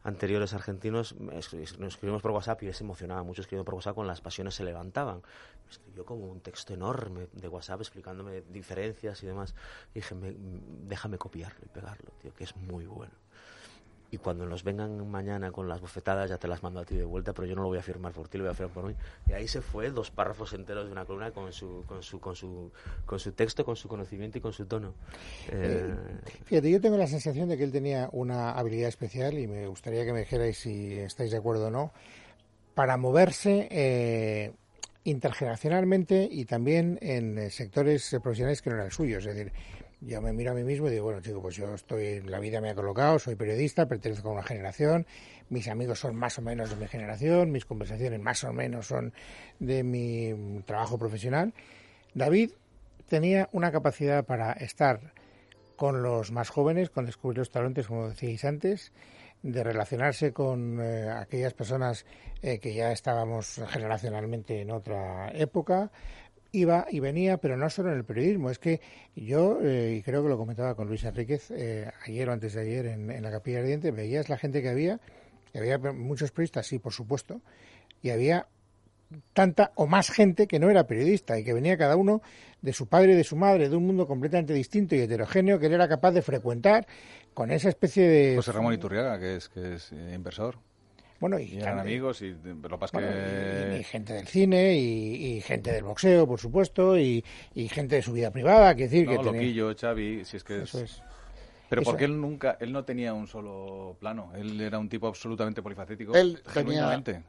anteriores 0.03 0.53
argentinos, 0.53 1.15
nos 1.19 1.53
escribimos 1.53 2.21
por 2.21 2.31
WhatsApp 2.31 2.63
y 2.63 2.73
se 2.73 2.83
emocionaba 2.83 3.21
mucho 3.23 3.41
escribiendo 3.41 3.65
por 3.65 3.75
WhatsApp 3.75 3.95
con 3.95 4.07
las 4.07 4.21
pasiones 4.21 4.55
se 4.55 4.63
levantaban. 4.63 5.17
Me 5.65 5.71
escribió 5.71 6.05
como 6.05 6.25
un 6.31 6.39
texto 6.41 6.73
enorme 6.73 7.27
de 7.33 7.47
WhatsApp 7.47 7.81
explicándome 7.81 8.41
diferencias 8.49 9.21
y 9.21 9.27
demás. 9.27 9.53
Y 9.93 9.98
dije, 9.99 10.15
me- 10.15 10.35
déjame 10.87 11.17
copiarlo 11.17 11.59
y 11.65 11.69
pegarlo, 11.69 12.11
tío, 12.21 12.33
que 12.33 12.43
es 12.43 12.55
muy 12.55 12.85
bueno. 12.85 13.13
Y 14.11 14.17
cuando 14.17 14.47
nos 14.47 14.63
vengan 14.63 15.07
mañana 15.07 15.51
con 15.51 15.69
las 15.69 15.81
bofetadas 15.81 16.31
ya 16.31 16.39
te 16.39 16.47
las 16.47 16.63
mando 16.63 16.79
a 16.79 16.83
ti 16.85 16.95
de 16.95 17.03
vuelta, 17.05 17.31
pero 17.31 17.45
yo 17.47 17.55
no 17.55 17.61
lo 17.61 17.67
voy 17.67 17.77
a 17.77 17.83
firmar 17.83 18.11
por 18.11 18.27
ti, 18.27 18.39
lo 18.39 18.45
voy 18.45 18.51
a 18.51 18.55
firmar 18.55 18.73
por 18.73 18.85
mí. 18.85 18.95
Y 19.27 19.33
ahí 19.33 19.47
se 19.47 19.61
fue 19.61 19.91
dos 19.91 20.09
párrafos 20.09 20.51
enteros 20.53 20.87
de 20.87 20.91
una 20.91 21.05
columna 21.05 21.29
con 21.29 21.53
su, 21.53 21.83
con 21.85 22.01
su, 22.01 22.19
con 22.19 22.35
su, 22.35 22.71
con 23.05 23.19
su 23.19 23.33
texto, 23.33 23.63
con 23.63 23.75
su 23.75 23.87
conocimiento 23.87 24.39
y 24.39 24.41
con 24.41 24.51
su 24.51 24.65
tono. 24.65 24.95
Eh, 25.51 25.95
Fíjate, 26.45 26.71
yo 26.71 26.81
tengo 26.81 26.97
la 26.97 27.05
sensación 27.05 27.49
de 27.49 27.57
que 27.57 27.63
él 27.65 27.71
tenía 27.71 28.09
una 28.11 28.53
habilidad 28.53 28.89
especial 28.89 29.37
y 29.37 29.45
me 29.47 29.67
gustaría 29.67 30.03
que 30.03 30.11
me 30.13 30.21
dijerais 30.21 30.57
si 30.57 30.93
estáis 30.97 31.29
de 31.29 31.37
acuerdo 31.37 31.67
o 31.67 31.69
no, 31.69 31.91
para 32.73 32.97
moverse 32.97 33.67
eh, 33.69 34.53
intergeneracionalmente 35.03 36.27
y 36.31 36.45
también 36.45 36.97
en 37.01 37.37
eh, 37.37 37.49
sectores 37.51 38.11
eh, 38.13 38.19
profesionales 38.19 38.61
que 38.63 38.69
no 38.71 38.77
eran 38.77 38.89
suyos. 38.91 39.25
Es 39.25 39.35
decir, 39.35 39.51
yo 40.01 40.21
me 40.21 40.31
miro 40.33 40.51
a 40.51 40.53
mí 40.53 40.63
mismo 40.63 40.87
y 40.87 40.91
digo, 40.91 41.05
bueno, 41.05 41.21
chico, 41.21 41.41
pues 41.41 41.55
yo 41.55 41.73
estoy, 41.73 42.21
la 42.21 42.39
vida 42.39 42.61
me 42.61 42.69
ha 42.69 42.75
colocado, 42.75 43.19
soy 43.19 43.35
periodista, 43.35 43.87
pertenezco 43.87 44.29
a 44.29 44.33
una 44.33 44.43
generación, 44.43 45.05
mis 45.49 45.67
amigos 45.67 45.99
son 45.99 46.15
más 46.15 46.37
o 46.37 46.41
menos 46.41 46.69
de 46.69 46.75
mi 46.77 46.87
generación, 46.87 47.51
mis 47.51 47.65
conversaciones 47.65 48.19
más 48.19 48.43
o 48.43 48.53
menos 48.53 48.87
son 48.87 49.13
de 49.59 49.83
mi 49.83 50.61
trabajo 50.65 50.97
profesional. 50.97 51.53
David 52.13 52.51
tenía 53.07 53.49
una 53.51 53.71
capacidad 53.71 54.25
para 54.25 54.53
estar 54.53 55.13
con 55.75 56.03
los 56.03 56.31
más 56.31 56.49
jóvenes, 56.49 56.89
con 56.89 57.05
descubrir 57.05 57.39
los 57.39 57.49
talentos, 57.49 57.87
como 57.87 58.09
decíais 58.09 58.45
antes, 58.45 58.91
de 59.41 59.63
relacionarse 59.63 60.33
con 60.33 60.79
eh, 60.81 61.09
aquellas 61.09 61.53
personas 61.53 62.05
eh, 62.41 62.59
que 62.59 62.73
ya 62.73 62.91
estábamos 62.91 63.61
generacionalmente 63.69 64.61
en 64.61 64.71
otra 64.71 65.31
época. 65.31 65.91
Iba 66.51 66.87
y 66.89 66.99
venía, 66.99 67.37
pero 67.37 67.57
no 67.57 67.69
solo 67.69 67.91
en 67.91 67.97
el 67.97 68.05
periodismo. 68.05 68.49
Es 68.49 68.59
que 68.59 68.81
yo, 69.15 69.59
eh, 69.61 69.95
y 69.97 70.01
creo 70.01 70.23
que 70.23 70.29
lo 70.29 70.37
comentaba 70.37 70.75
con 70.75 70.87
Luis 70.87 71.03
Enríquez 71.03 71.51
eh, 71.51 71.91
ayer 72.07 72.29
o 72.29 72.33
antes 72.33 72.53
de 72.53 72.61
ayer 72.61 72.85
en, 72.87 73.21
la 73.21 73.31
Capilla 73.31 73.59
Ardiente, 73.59 73.91
veías 73.91 74.29
la 74.29 74.37
gente 74.37 74.61
que 74.61 74.69
había, 74.69 74.99
que 75.51 75.59
había 75.59 75.77
muchos 75.77 76.31
periodistas, 76.31 76.65
sí, 76.65 76.79
por 76.79 76.93
supuesto, 76.93 77.41
y 78.01 78.09
había 78.09 78.47
tanta 79.33 79.71
o 79.75 79.87
más 79.87 80.09
gente 80.11 80.47
que 80.47 80.59
no 80.59 80.69
era 80.69 80.85
periodista 80.85 81.37
y 81.39 81.43
que 81.43 81.53
venía 81.53 81.77
cada 81.77 81.95
uno 81.95 82.21
de 82.61 82.73
su 82.73 82.87
padre 82.87 83.13
y 83.13 83.15
de 83.15 83.23
su 83.23 83.35
madre, 83.35 83.69
de 83.69 83.75
un 83.75 83.85
mundo 83.85 84.07
completamente 84.07 84.53
distinto 84.53 84.95
y 84.95 84.99
heterogéneo 84.99 85.59
que 85.59 85.67
él 85.67 85.73
era 85.73 85.87
capaz 85.87 86.11
de 86.11 86.21
frecuentar 86.21 86.87
con 87.33 87.51
esa 87.51 87.69
especie 87.69 88.07
de... 88.07 88.35
José 88.35 88.51
Ramón 88.51 88.73
Iturriaga, 88.73 89.19
que 89.19 89.35
es, 89.35 89.49
que 89.49 89.75
es 89.75 89.91
eh, 89.91 90.13
inversor. 90.13 90.57
Bueno, 91.19 91.37
y, 91.39 91.43
Y 91.43 91.57
eran 91.59 91.79
amigos, 91.79 92.21
y 92.21 92.31
lo 92.31 92.77
bueno, 92.77 93.77
y- 93.77 93.83
gente 93.83 94.13
del 94.13 94.27
cine 94.27 94.75
y, 94.77 95.35
y 95.37 95.41
gente 95.41 95.71
del 95.73 95.83
boxeo, 95.83 96.25
por 96.25 96.39
supuesto, 96.39 96.97
y, 96.97 97.23
y 97.53 97.67
gente 97.67 97.97
de 97.97 98.01
su 98.01 98.13
vida 98.13 98.31
privada, 98.31 98.73
que 98.75 98.83
decir 98.83 99.05
No, 99.05 99.11
que 99.11 99.17
tenía- 99.17 99.31
Loquillo, 99.33 99.75
Xavi, 99.75 100.23
si 100.25 100.37
es 100.37 100.43
que 100.43 100.57
es... 100.57 100.63
Eso 100.63 100.79
es. 100.79 101.01
Pero 101.69 101.81
Eso. 101.83 101.91
porque 101.91 102.05
él 102.05 102.19
nunca, 102.19 102.57
él 102.59 102.71
no 102.71 102.83
tenía 102.83 103.13
un 103.13 103.27
solo 103.27 103.95
plano. 103.99 104.31
Él 104.35 104.59
era 104.59 104.79
un 104.79 104.89
tipo 104.89 105.07
absolutamente 105.07 105.61
polifacético. 105.61 106.15
Él 106.15 106.41
tenía- 106.41 106.53
genuinamente. 106.53 107.23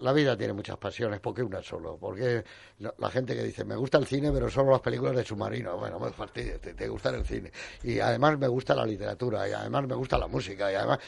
La 0.00 0.12
vida 0.12 0.36
tiene 0.36 0.52
muchas 0.52 0.76
pasiones, 0.78 1.18
¿por 1.20 1.34
qué 1.34 1.42
una 1.42 1.60
solo? 1.62 1.96
Porque 1.96 2.42
la, 2.78 2.94
la 2.98 3.10
gente 3.10 3.34
que 3.36 3.42
dice, 3.42 3.64
me 3.64 3.74
gusta 3.76 3.98
el 3.98 4.06
cine, 4.06 4.30
pero 4.32 4.48
solo 4.48 4.70
las 4.72 4.80
películas 4.80 5.14
de 5.16 5.24
submarino. 5.24 5.76
Bueno, 5.76 5.98
me 6.00 6.10
fastidies, 6.10 6.60
te, 6.60 6.74
te 6.74 6.88
gusta 6.88 7.10
el 7.10 7.24
cine. 7.24 7.50
Y 7.82 7.98
además 8.00 8.38
me 8.38 8.46
gusta 8.48 8.74
la 8.74 8.86
literatura, 8.86 9.48
y 9.48 9.52
además 9.52 9.86
me 9.86 9.94
gusta 9.94 10.16
la 10.18 10.26
música, 10.28 10.72
y 10.72 10.74
además... 10.76 10.98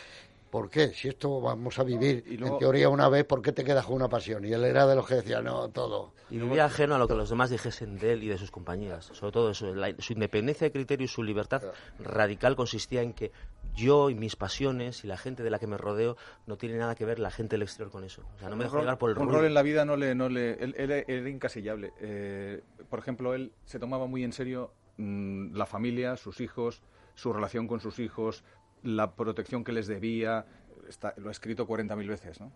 ¿Por 0.51 0.69
qué? 0.69 0.89
Si 0.89 1.09
esto 1.09 1.41
vamos 1.41 1.79
a 1.79 1.85
vivir, 1.85 2.25
Y 2.27 2.37
luego- 2.37 2.57
en 2.57 2.59
teoría, 2.59 2.89
una 2.89 3.09
vez, 3.09 3.25
¿por 3.25 3.41
qué 3.41 3.53
te 3.53 3.63
quedas 3.63 3.87
con 3.87 3.95
una 3.97 4.09
pasión? 4.09 4.45
Y 4.45 4.53
él 4.53 4.65
era 4.65 4.87
de 4.87 4.97
los 4.97 5.07
que 5.07 5.15
decía, 5.17 5.41
no, 5.41 5.69
todo. 5.71 6.13
y 6.29 6.39
vivía 6.39 6.65
ajeno 6.65 6.95
a 6.95 6.99
lo 6.99 7.07
que 7.09 7.15
los 7.15 7.29
demás 7.31 7.51
dijesen 7.51 7.99
de 7.99 8.13
él 8.13 8.23
y 8.25 8.29
de 8.29 8.39
sus 8.39 8.51
compañías. 8.51 9.07
Sobre 9.07 9.33
todo 9.33 9.51
eso, 9.51 9.75
la- 9.75 9.95
su 9.99 10.13
independencia 10.13 10.65
de 10.67 10.73
criterio 10.73 11.05
y 11.05 11.09
su 11.09 11.23
libertad 11.23 11.63
radical 11.99 12.57
consistía 12.57 13.03
en 13.03 13.13
que 13.13 13.33
yo 13.75 14.11
y 14.11 14.15
mis 14.15 14.37
pasiones 14.37 15.05
y 15.05 15.07
la 15.07 15.17
gente 15.17 15.43
de 15.43 15.51
la 15.51 15.59
que 15.59 15.67
me 15.67 15.77
rodeo 15.77 16.17
no 16.47 16.57
tiene 16.57 16.77
nada 16.79 16.95
que 16.95 17.05
ver 17.05 17.19
la 17.21 17.31
gente 17.31 17.55
del 17.55 17.63
exterior 17.63 17.91
con 17.93 18.05
eso. 18.05 18.23
O 18.37 18.39
sea, 18.39 18.49
no 18.49 18.57
me 18.57 18.65
dejo 18.65 18.77
rol- 18.77 18.83
llevar 18.83 18.99
por 18.99 19.11
el 19.11 19.19
un 19.19 19.25
ruido. 19.27 19.39
rol 19.39 19.47
en 19.47 19.55
la 19.55 19.63
vida 19.63 19.85
no 19.85 19.97
le, 19.97 20.15
no 20.15 20.29
le, 20.29 20.53
él, 20.63 20.75
él 20.77 20.91
era 21.07 21.29
incasillable. 21.29 21.93
Eh, 22.01 22.61
por 22.89 22.99
ejemplo, 22.99 23.35
él 23.35 23.53
se 23.65 23.79
tomaba 23.79 24.07
muy 24.07 24.25
en 24.25 24.33
serio 24.33 24.73
mm, 24.99 25.55
la 25.57 25.67
familia, 25.67 26.17
sus 26.17 26.41
hijos, 26.41 26.83
su 27.15 27.33
relación 27.33 27.67
con 27.67 27.81
sus 27.81 27.99
hijos, 27.99 28.45
la 28.83 29.12
protección 29.12 29.64
que 29.64 29.73
les 29.73 29.87
debía, 29.87 30.45
está, 30.88 31.14
lo 31.16 31.29
ha 31.29 31.33
escrito 31.33 31.66
40.000 31.66 32.07
veces, 32.09 32.40
¿no? 32.40 32.51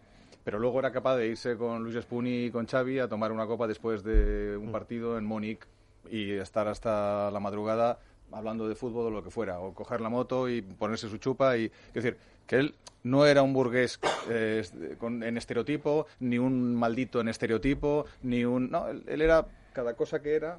Pero 0.45 0.59
luego 0.59 0.79
era 0.79 0.93
capaz 0.93 1.17
de 1.17 1.29
irse 1.29 1.57
con 1.57 1.83
Luis 1.83 1.97
Spuni 2.03 2.47
y 2.47 2.51
con 2.51 2.67
Xavi 2.67 2.99
a 2.99 3.09
tomar 3.09 3.33
una 3.33 3.47
copa 3.47 3.67
después 3.67 4.03
de 4.05 4.57
un 4.59 4.71
partido 4.73 5.17
en 5.17 5.25
Múnich 5.25 5.61
y 6.11 6.33
estar 6.33 6.69
hasta 6.69 7.31
la 7.31 7.41
madrugada 7.41 7.99
hablando 8.31 8.69
de 8.69 8.75
fútbol 8.75 9.07
o 9.07 9.11
lo 9.11 9.23
que 9.23 9.31
fuera, 9.31 9.61
o 9.61 9.73
coger 9.73 10.01
la 10.03 10.09
moto 10.11 10.49
y 10.49 10.61
ponerse 10.61 11.09
su 11.09 11.17
chupa 11.19 11.57
y... 11.57 11.67
Es 11.95 11.95
decir, 12.03 12.17
que 12.47 12.57
él 12.57 12.75
no 13.05 13.25
era 13.27 13.43
un 13.43 13.55
burgués 13.55 13.99
eh, 14.29 14.63
con- 14.99 15.23
en 15.23 15.39
estereotipo, 15.39 16.07
ni 16.21 16.39
un 16.39 16.75
maldito 16.75 17.21
en 17.21 17.29
estereotipo, 17.29 18.05
ni 18.23 18.45
un... 18.45 18.71
No, 18.71 18.89
él, 18.89 19.03
él 19.07 19.23
era 19.23 19.47
cada 19.73 19.95
cosa 19.95 20.21
que 20.21 20.35
era 20.35 20.59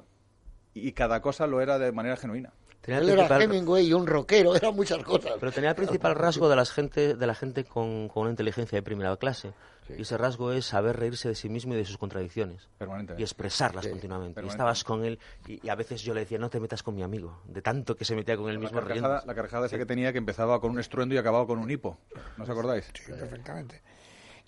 y 0.74 0.92
cada 0.92 1.20
cosa 1.22 1.46
lo 1.46 1.60
era 1.60 1.78
de 1.78 1.92
manera 1.92 2.16
genuina. 2.16 2.52
Tenía 2.80 3.00
el 3.00 3.08
era 3.08 3.26
principal- 3.28 3.42
Hemingway 3.42 3.86
y 3.88 3.92
un 3.92 4.06
rockero, 4.06 4.54
eran 4.56 4.74
muchas 4.74 5.02
cosas. 5.02 5.32
Pero 5.40 5.52
tenía 5.52 5.70
el 5.70 5.76
principal 5.76 6.14
rasgo 6.14 6.48
de, 6.48 6.56
las 6.56 6.70
gente, 6.70 7.14
de 7.14 7.26
la 7.26 7.34
gente 7.34 7.64
con, 7.64 8.08
con 8.08 8.22
una 8.22 8.30
inteligencia 8.30 8.76
de 8.78 8.82
primera 8.82 9.16
clase. 9.16 9.52
Y 9.88 10.02
ese 10.02 10.18
rasgo 10.18 10.50
es 10.50 10.66
saber 10.66 10.96
reírse 10.96 11.28
de 11.28 11.36
sí 11.36 11.48
mismo 11.48 11.72
y 11.74 11.76
de 11.76 11.84
sus 11.84 11.96
contradicciones. 11.96 12.68
Permanentemente. 12.76 13.20
Y 13.20 13.24
expresarlas 13.24 13.84
Sí, 13.84 13.90
continuamente. 13.90 14.42
Y 14.44 14.48
estabas 14.48 14.82
con 14.82 15.04
él 15.04 15.20
y, 15.46 15.64
y 15.64 15.68
a 15.68 15.76
veces 15.76 16.02
yo 16.02 16.12
le 16.12 16.20
decía, 16.20 16.38
no 16.38 16.50
te 16.50 16.58
metas 16.58 16.82
con 16.82 16.96
mi 16.96 17.04
amigo. 17.04 17.40
De 17.46 17.62
tanto 17.62 17.94
que 17.94 18.04
se 18.04 18.16
metía 18.16 18.36
con 18.36 18.48
él 18.48 18.54
La 18.54 18.60
mismo 18.60 18.80
carcajada, 18.80 19.18
riendo. 19.18 19.26
la 19.28 19.34
carcajada 19.36 19.66
esa 19.66 19.78
que 19.78 19.86
tenía 19.86 20.10
que 20.12 20.18
empezaba 20.18 20.60
con 20.60 20.72
un 20.72 20.80
estruendo 20.80 21.14
y 21.14 21.18
acababa 21.18 21.46
con 21.46 21.60
un 21.60 21.70
hipo. 21.70 21.98
¿No 22.36 22.42
os 22.42 22.50
acordáis? 22.50 22.84
Sí, 22.94 23.12
perfectamente. 23.12 23.80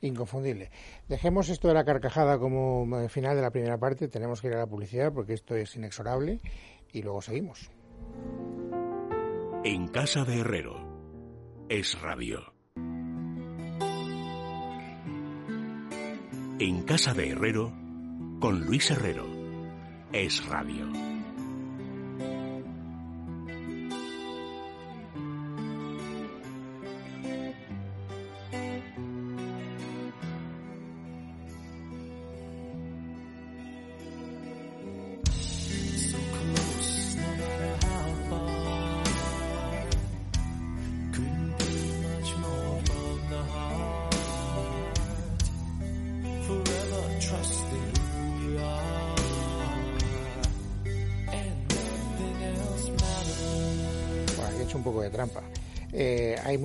Inconfundible. 0.00 0.70
Dejemos 1.08 1.48
esto 1.48 1.68
de 1.68 1.74
la 1.74 1.84
carcajada 1.84 2.38
como 2.38 3.00
eh, 3.00 3.08
final 3.08 3.36
de 3.36 3.42
la 3.42 3.50
primera 3.50 3.78
parte. 3.78 4.08
Tenemos 4.08 4.40
que 4.40 4.48
ir 4.48 4.54
a 4.54 4.58
la 4.58 4.66
publicidad 4.66 5.12
porque 5.12 5.34
esto 5.34 5.54
es 5.54 5.74
inexorable 5.76 6.40
y 6.92 7.02
luego 7.02 7.22
seguimos. 7.22 7.70
En 9.64 9.88
casa 9.88 10.24
de 10.24 10.38
Herrero. 10.38 11.66
Es 11.68 12.00
radio. 12.00 12.52
En 16.58 16.82
casa 16.84 17.14
de 17.14 17.30
Herrero. 17.30 17.72
Con 18.40 18.64
Luis 18.66 18.90
Herrero. 18.90 19.26
Es 20.12 20.46
radio. 20.46 21.17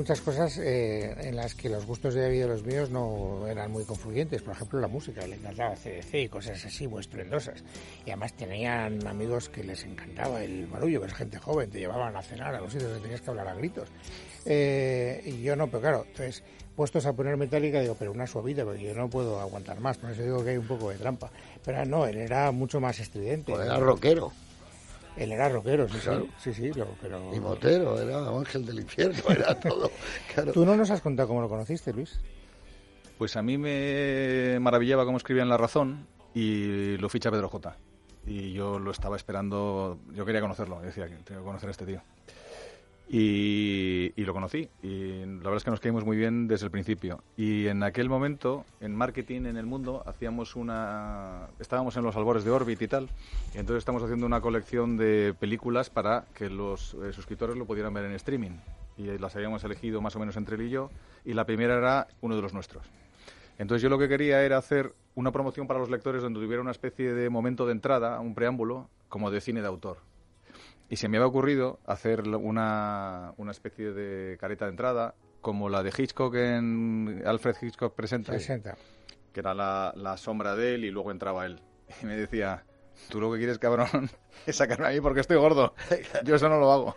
Muchas 0.04 0.20
cosas 0.20 0.58
eh, 0.58 1.16
en 1.30 1.38
las 1.38 1.56
que 1.56 1.70
los 1.70 1.86
gustos 1.86 2.13
de 2.13 2.24
David 2.24 2.44
y 2.44 2.48
los 2.48 2.66
míos 2.66 2.89
no 2.89 3.48
eran 3.48 3.72
muy 3.72 3.86
confluyentes. 3.86 4.42
Por 4.42 4.54
ejemplo, 4.54 4.82
la 4.82 4.89
música. 4.89 5.26
Le 5.26 5.36
encantaba 5.36 5.76
CDC 5.76 6.13
y 6.16 6.28
cosas 6.28 6.66
así 6.66 6.89
muy 6.89 7.00
estruendosas. 7.00 7.63
Y 8.06 8.10
además 8.10 8.34
tenían 8.34 9.08
amigos 9.08 9.48
que 9.48 9.63
les 9.63 9.86
encantaba 9.86 10.44
el 10.44 10.68
barullo, 10.68 11.00
que 11.00 11.08
es 11.08 11.13
gente 11.13 11.39
joven. 11.39 11.70
Te 11.70 11.80
llevaban 11.80 12.18
a 12.18 12.22
cenar 12.22 12.54
a 12.54 12.60
los 12.60 12.74
sitios 12.74 12.89
donde 12.89 13.04
tenías 13.04 13.22
que 13.22 13.30
hablar 13.30 13.48
a 13.48 13.54
gritos. 13.54 13.88
Eh, 14.46 15.22
y 15.24 15.42
yo 15.42 15.56
no, 15.56 15.68
pero 15.68 15.80
claro, 15.80 16.06
entonces 16.06 16.44
puestos 16.76 17.06
a 17.06 17.13
poner 17.13 17.38
metálica 17.38 17.80
digo, 17.80 17.96
pero 17.98 18.12
una 18.12 18.28
suavita, 18.28 18.66
porque 18.66 18.84
yo 18.84 18.94
no 18.94 19.10
puedo 19.10 19.39
aguantar 19.39 19.80
más. 19.80 19.98
Por 20.00 20.12
eso 20.12 20.22
digo 20.22 20.44
que 20.44 20.50
hay 20.50 20.58
un 20.58 20.68
poco 20.68 20.89
de 20.89 20.98
trampa. 20.98 21.32
Pero 21.63 21.86
no, 21.86 22.06
él 22.06 22.18
era 22.18 22.52
mucho 22.52 22.82
más 22.82 23.00
estridente. 23.00 23.54
Pues 23.54 23.66
era 23.66 23.78
rockero 23.78 24.34
Él 25.15 25.32
era 25.32 25.47
rockero, 25.49 25.88
sí, 25.88 25.97
Claro. 25.99 26.28
sí, 26.39 26.54
sí, 26.54 26.71
sí, 26.73 26.80
lo- 26.80 26.88
pero... 27.02 27.34
y 27.36 27.39
motero, 27.39 28.02
era 28.02 28.28
ángel 28.30 28.65
del 28.65 28.80
infierno, 28.80 29.21
era 29.30 29.60
todo. 29.60 29.91
Claro. 30.34 30.52
Tú 30.54 30.65
no 30.65 30.76
nos 30.76 30.89
has 30.89 31.02
contado 31.02 31.28
cómo 31.28 31.41
lo 31.41 31.49
conociste, 31.49 31.93
Luis. 31.93 32.19
Pues 33.17 33.36
a 33.36 33.43
mí 33.43 33.58
me 33.58 34.58
maravillaba 34.60 35.06
cómo 35.06 35.17
escribía 35.17 35.43
en 35.43 35.49
La 35.49 35.58
Razón 35.58 36.08
y 36.34 36.97
lo 36.97 37.10
ficha 37.10 37.30
Pedro 37.30 37.47
J. 37.49 37.78
Y 38.26 38.54
yo 38.54 38.80
lo 38.80 38.89
estaba 38.91 39.15
esperando, 39.15 39.99
yo 40.15 40.26
quería 40.26 40.41
conocerlo, 40.41 40.80
yo 40.80 40.88
decía 40.88 41.08
que 41.08 41.15
tengo 41.17 41.41
que 41.41 41.45
conocer 41.45 41.67
a 41.69 41.71
este 41.71 41.86
tío. 41.86 42.02
Y, 43.10 44.03
y 44.15 44.23
lo 44.26 44.34
conocí. 44.34 44.69
Y 44.82 45.26
la 45.26 45.38
verdad 45.38 45.58
es 45.58 45.63
que 45.63 45.71
nos 45.71 45.80
caímos 45.80 46.06
muy 46.06 46.17
bien 46.17 46.47
desde 46.47 46.65
el 46.65 46.71
principio. 46.71 47.23
Y 47.38 47.67
en 47.67 47.84
aquel 47.84 48.10
momento, 48.10 48.65
en 48.80 48.95
marketing 48.95 49.45
en 49.45 49.58
el 49.58 49.65
mundo, 49.65 50.04
hacíamos 50.06 50.56
una. 50.56 51.47
Estábamos 51.60 51.97
en 51.97 52.04
los 52.04 52.15
albores 52.15 52.43
de 52.43 52.52
Orbit 52.52 52.82
y 52.82 52.88
tal. 52.88 53.10
Y 53.54 53.58
entonces 53.58 53.80
estamos 53.80 54.04
haciendo 54.04 54.26
una 54.26 54.41
colección 54.41 54.97
de 54.97 55.34
películas 55.39 55.89
para 55.89 56.26
que 56.34 56.49
los 56.49 56.95
eh, 56.95 57.13
suscriptores 57.13 57.58
lo 57.58 57.65
pudieran 57.65 57.93
ver 57.93 58.06
en 58.06 58.13
streaming. 58.13 58.58
Y 58.97 59.17
las 59.17 59.36
habíamos 59.36 59.63
elegido 59.63 60.02
más 60.02 60.15
o 60.15 60.19
menos 60.19 60.38
entre 60.38 60.56
él 60.56 60.63
y 60.63 60.69
yo. 60.69 60.89
Y 61.26 61.34
la 61.34 61.45
primera 61.45 61.78
era 61.78 62.08
uno 62.21 62.36
de 62.36 62.41
los 62.41 62.54
nuestros. 62.54 62.86
Entonces 63.58 63.82
yo 63.82 63.89
lo 63.89 63.99
que 63.99 64.10
quería 64.10 64.43
era 64.43 64.58
hacer 64.58 64.93
una 65.15 65.32
promoción 65.32 65.67
para 65.67 65.80
los 65.80 65.89
lectores 65.89 66.21
donde 66.23 66.39
tuviera 66.39 66.62
una 66.62 66.71
especie 66.71 67.13
de 67.13 67.30
momento 67.30 67.65
de 67.65 67.71
entrada, 67.71 68.19
un 68.19 68.34
preámbulo, 68.34 68.89
como 69.10 69.30
de 69.30 69.41
cine 69.41 69.62
de 69.62 69.67
autor. 69.67 69.97
Y 70.93 70.95
se 70.95 71.08
me 71.10 71.17
había 71.17 71.25
ocurrido 71.25 71.79
hacer 71.88 72.21
una, 72.21 73.34
una 73.38 73.49
especie 73.51 73.93
de 73.93 74.38
careta 74.38 74.65
de 74.65 74.71
entrada, 74.71 75.15
como 75.41 75.67
la 75.67 75.82
de 75.82 75.91
Hitchcock 75.97 76.36
en 76.36 77.23
Alfred 77.25 77.56
Hitchcock 77.60 77.95
presenta, 77.95 78.32
60. 78.34 78.77
que 79.34 79.39
era 79.39 79.56
la, 79.56 79.91
la 79.95 80.17
sombra 80.17 80.56
de 80.56 80.75
él 80.75 80.86
y 80.86 80.91
luego 80.91 81.10
entraba 81.10 81.47
él. 81.47 81.60
Y 81.99 82.06
me 82.06 82.15
decía, 82.15 82.63
tú 83.10 83.19
lo 83.19 83.32
que 83.32 83.39
quieres, 83.39 83.58
cabrón, 83.58 83.88
es 84.45 84.56
sacarme 84.56 84.86
a 84.86 84.89
mí 84.91 85.01
porque 85.01 85.21
estoy 85.21 85.38
gordo. 85.38 85.73
Yo 86.25 86.36
eso 86.36 86.47
no 86.47 86.60
lo 86.60 86.71
hago. 86.71 86.95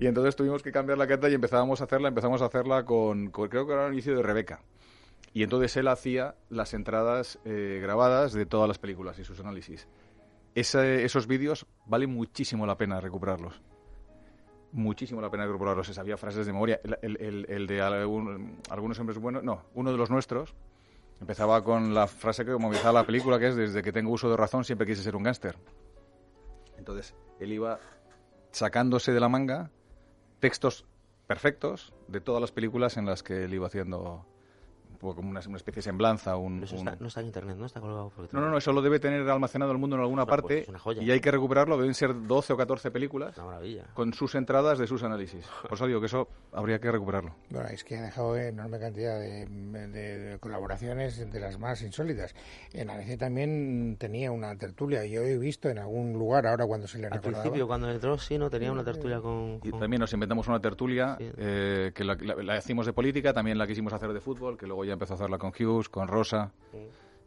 Y 0.00 0.06
entonces 0.06 0.36
tuvimos 0.36 0.62
que 0.62 0.70
cambiar 0.70 0.98
la 0.98 1.06
careta 1.06 1.30
y 1.30 1.34
empezábamos 1.34 1.80
a 1.80 1.84
hacerla, 1.84 2.08
empezamos 2.08 2.42
a 2.42 2.44
hacerla 2.44 2.84
con, 2.84 3.30
con- 3.30 3.48
creo 3.48 3.66
que 3.66 3.72
era 3.72 3.86
el 3.86 3.94
inicio 3.94 4.14
de 4.14 4.22
Rebeca. 4.22 4.60
Y 5.32 5.44
entonces 5.44 5.74
él 5.78 5.88
hacía 5.88 6.34
las 6.50 6.74
entradas 6.74 7.38
eh, 7.46 7.78
grabadas 7.82 8.34
de 8.34 8.44
todas 8.44 8.68
las 8.68 8.78
películas 8.78 9.18
y 9.18 9.24
sus 9.24 9.40
análisis. 9.40 9.88
Ese- 10.54 11.04
esos 11.04 11.26
vídeos 11.26 11.66
vale 11.86 12.06
muchísimo 12.06 12.66
la 12.66 12.76
pena 12.76 13.00
recuperarlos. 13.00 13.60
Muchísimo 14.72 15.20
la 15.20 15.30
pena 15.30 15.46
recuperarlos. 15.46 15.86
Se 15.86 15.94
sabía 15.94 16.16
frases 16.16 16.46
de 16.46 16.52
memoria. 16.52 16.80
El, 17.02 17.46
el- 17.48 17.66
de 17.66 17.80
algún- 17.80 18.58
algunos 18.70 18.98
hombres 19.00 19.18
buenos, 19.18 19.42
no, 19.42 19.62
uno 19.74 19.90
de 19.92 19.96
los 19.96 20.10
nuestros 20.10 20.54
empezaba 21.20 21.62
con 21.62 21.92
la 21.94 22.06
frase 22.06 22.44
que 22.44 22.52
comenzaba 22.52 23.00
la 23.00 23.06
película, 23.06 23.38
que 23.38 23.48
es 23.48 23.56
desde 23.56 23.82
que 23.82 23.92
tengo 23.92 24.10
uso 24.12 24.30
de 24.30 24.36
razón 24.36 24.64
siempre 24.64 24.86
quise 24.86 25.02
ser 25.02 25.16
un 25.16 25.22
gángster. 25.24 25.56
Entonces 26.78 27.14
él 27.38 27.52
iba 27.52 27.78
sacándose 28.52 29.12
de 29.12 29.20
la 29.20 29.28
manga 29.28 29.70
textos 30.40 30.86
perfectos 31.26 31.92
de 32.08 32.20
todas 32.20 32.40
las 32.40 32.52
películas 32.52 32.96
en 32.96 33.06
las 33.06 33.22
que 33.22 33.44
él 33.44 33.54
iba 33.54 33.66
haciendo 33.66 34.26
como 35.00 35.30
una, 35.30 35.40
una 35.46 35.56
especie 35.56 35.80
de 35.80 35.82
semblanza, 35.82 36.36
un, 36.36 36.60
Pero 36.60 36.64
eso 36.66 36.74
un- 36.76 36.88
está- 36.88 37.00
no 37.00 37.08
está 37.08 37.20
en 37.20 37.26
internet, 37.26 37.56
¿no? 37.56 37.66
Está 37.66 37.80
colgado. 37.80 38.12
porque 38.14 38.34
no, 38.36 38.40
no, 38.42 38.50
no, 38.50 38.58
eso 38.58 38.72
lo 38.72 38.82
debe 38.82 39.00
tener 39.00 39.28
almacenado 39.28 39.72
el 39.72 39.78
mundo 39.78 39.96
en 39.96 40.02
alguna 40.02 40.24
Bueno, 40.24 40.42
pues 40.42 40.42
parte 40.42 40.62
es 40.62 40.68
una 40.68 40.78
joya. 40.78 41.02
y 41.02 41.10
hay 41.10 41.20
que 41.20 41.30
recuperarlo. 41.30 41.76
Deben 41.78 41.94
ser 41.94 42.14
12 42.26 42.52
o 42.52 42.56
14 42.56 42.90
películas 42.90 43.32
Es 43.32 43.38
una 43.38 43.46
maravilla. 43.46 43.84
con 43.94 44.12
sus 44.12 44.34
entradas 44.34 44.78
de 44.78 44.86
sus 44.86 45.02
análisis. 45.02 45.44
Por 45.62 45.72
eso 45.74 45.86
digo 45.86 46.00
que 46.00 46.06
eso 46.06 46.28
habría 46.52 46.78
que 46.78 46.90
recuperarlo. 46.92 47.34
Bueno, 47.50 47.68
es 47.68 47.82
que 47.84 47.96
ha 47.96 48.02
dejado 48.02 48.36
enorme 48.36 48.78
cantidad 48.78 49.18
de, 49.18 49.46
de- 49.46 49.88
de 50.18 50.38
colaboraciones 50.38 51.30
de 51.32 51.40
las 51.40 51.58
más 51.58 51.82
insólitas. 51.82 52.34
En 52.72 52.90
ABC 52.90 53.16
también 53.18 53.96
tenía 53.98 54.30
una 54.30 54.56
tertulia. 54.56 55.04
Yo 55.06 55.22
he 55.22 55.38
visto 55.38 55.68
en 55.68 55.78
algún 55.78 56.12
lugar, 56.12 56.46
ahora 56.46 56.66
cuando 56.66 56.86
se 56.86 56.98
le 56.98 57.06
Al 57.06 57.12
recordaba... 57.14 57.42
principio, 57.42 57.66
cuando 57.66 57.90
entró, 57.90 58.18
sí, 58.18 58.36
¿no? 58.38 58.50
Tenía 58.50 58.72
una 58.72 58.84
tertulia 58.84 59.20
con... 59.20 59.60
Y 59.62 59.70
también 59.72 60.00
nos 60.00 60.12
inventamos 60.12 60.46
una 60.48 60.60
tertulia 60.60 61.16
Sí. 61.18 61.30
eh, 61.36 61.92
que 61.94 62.04
la, 62.04 62.14
la- 62.20 62.34
la 62.42 62.58
hicimos 62.58 62.86
de 62.86 62.92
política, 62.92 63.32
también 63.32 63.58
la 63.58 63.66
quisimos 63.66 63.92
hacer 63.92 64.12
de 64.12 64.20
fútbol, 64.20 64.56
que 64.58 64.66
luego 64.66 64.84
ya 64.84 64.89
empezó 64.92 65.14
a 65.14 65.16
hacerla 65.16 65.38
con 65.38 65.52
Hughes, 65.58 65.88
con 65.88 66.08
Rosa. 66.08 66.52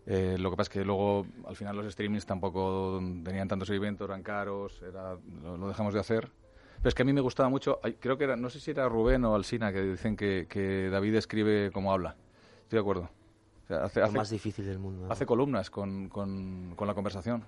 Eh, 0.06 0.36
lo 0.38 0.50
que 0.52 0.58
pasa 0.58 0.64
es 0.70 0.74
que 0.74 0.84
luego, 0.86 1.26
al 1.48 1.56
final, 1.56 1.78
los 1.78 1.92
streamings 1.94 2.26
tampoco 2.26 3.00
tenían 3.24 3.48
tanto 3.48 3.66
seguimiento, 3.66 4.04
eran 4.06 4.22
caros, 4.22 4.82
era, 4.82 5.16
lo, 5.44 5.58
lo 5.58 5.68
dejamos 5.70 5.94
de 5.94 6.00
hacer. 6.02 6.30
Pero 6.78 6.90
es 6.90 6.96
que 6.96 7.04
a 7.04 7.06
mí 7.06 7.14
me 7.14 7.22
gustaba 7.22 7.48
mucho, 7.48 7.80
creo 8.00 8.18
que 8.18 8.26
era, 8.26 8.36
no 8.36 8.50
sé 8.50 8.60
si 8.60 8.72
era 8.72 8.90
Rubén 8.90 9.24
o 9.24 9.34
Alsina, 9.36 9.72
que 9.72 9.82
dicen 9.82 10.18
que, 10.18 10.48
que 10.50 10.90
David 10.90 11.16
escribe 11.16 11.72
como 11.72 11.94
habla. 11.94 12.18
Estoy 12.64 12.78
de 12.78 12.82
acuerdo. 12.82 13.10
O 13.64 13.68
sea, 13.68 13.84
hace, 13.86 14.02
lo 14.02 14.06
hace- 14.08 14.18
más 14.18 14.30
difícil 14.30 14.66
del 14.66 14.80
mundo. 14.80 15.06
¿no? 15.08 15.12
hace 15.14 15.26
columnas 15.26 15.70
con, 15.70 16.10
con, 16.10 16.74
con 16.76 16.86
la 16.88 16.94
conversación. 16.94 17.46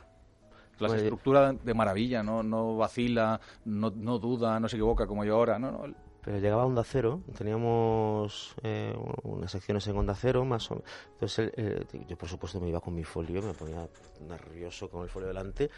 Las 0.79 0.91
Pues- 0.91 1.01
estructura 1.03 1.51
de 1.51 1.73
maravilla, 1.73 2.23
no, 2.23 2.41
no 2.43 2.77
vacila, 2.77 3.41
no, 3.65 3.91
no 3.93 4.17
duda, 4.19 4.59
no 4.61 4.69
se 4.69 4.77
equivoca 4.77 5.05
como 5.07 5.25
yo 5.25 5.35
ahora. 5.35 5.59
No, 5.59 5.71
no, 5.71 5.85
él- 5.85 5.95
Pero 6.25 6.39
llegaba 6.39 6.63
a 6.63 6.65
Onda 6.65 6.83
Cero, 6.83 7.21
teníamos 7.37 8.55
eh, 8.63 8.95
unas 9.21 9.51
secciones 9.51 9.85
en 9.85 9.95
Onda 9.95 10.15
Cero, 10.15 10.43
más 10.43 10.71
o 10.71 10.81
Entonces, 11.13 11.53
él, 11.55 11.85
eh, 11.93 12.05
yo 12.07 12.17
por 12.17 12.27
supuesto 12.27 12.59
me 12.59 12.67
iba 12.67 12.81
con 12.81 12.95
mi 12.95 13.03
folio, 13.03 13.43
me 13.43 13.53
ponía 13.53 13.87
nervioso 14.27 14.89
con 14.89 15.03
el 15.03 15.09
folio 15.09 15.27
delante, 15.27 15.69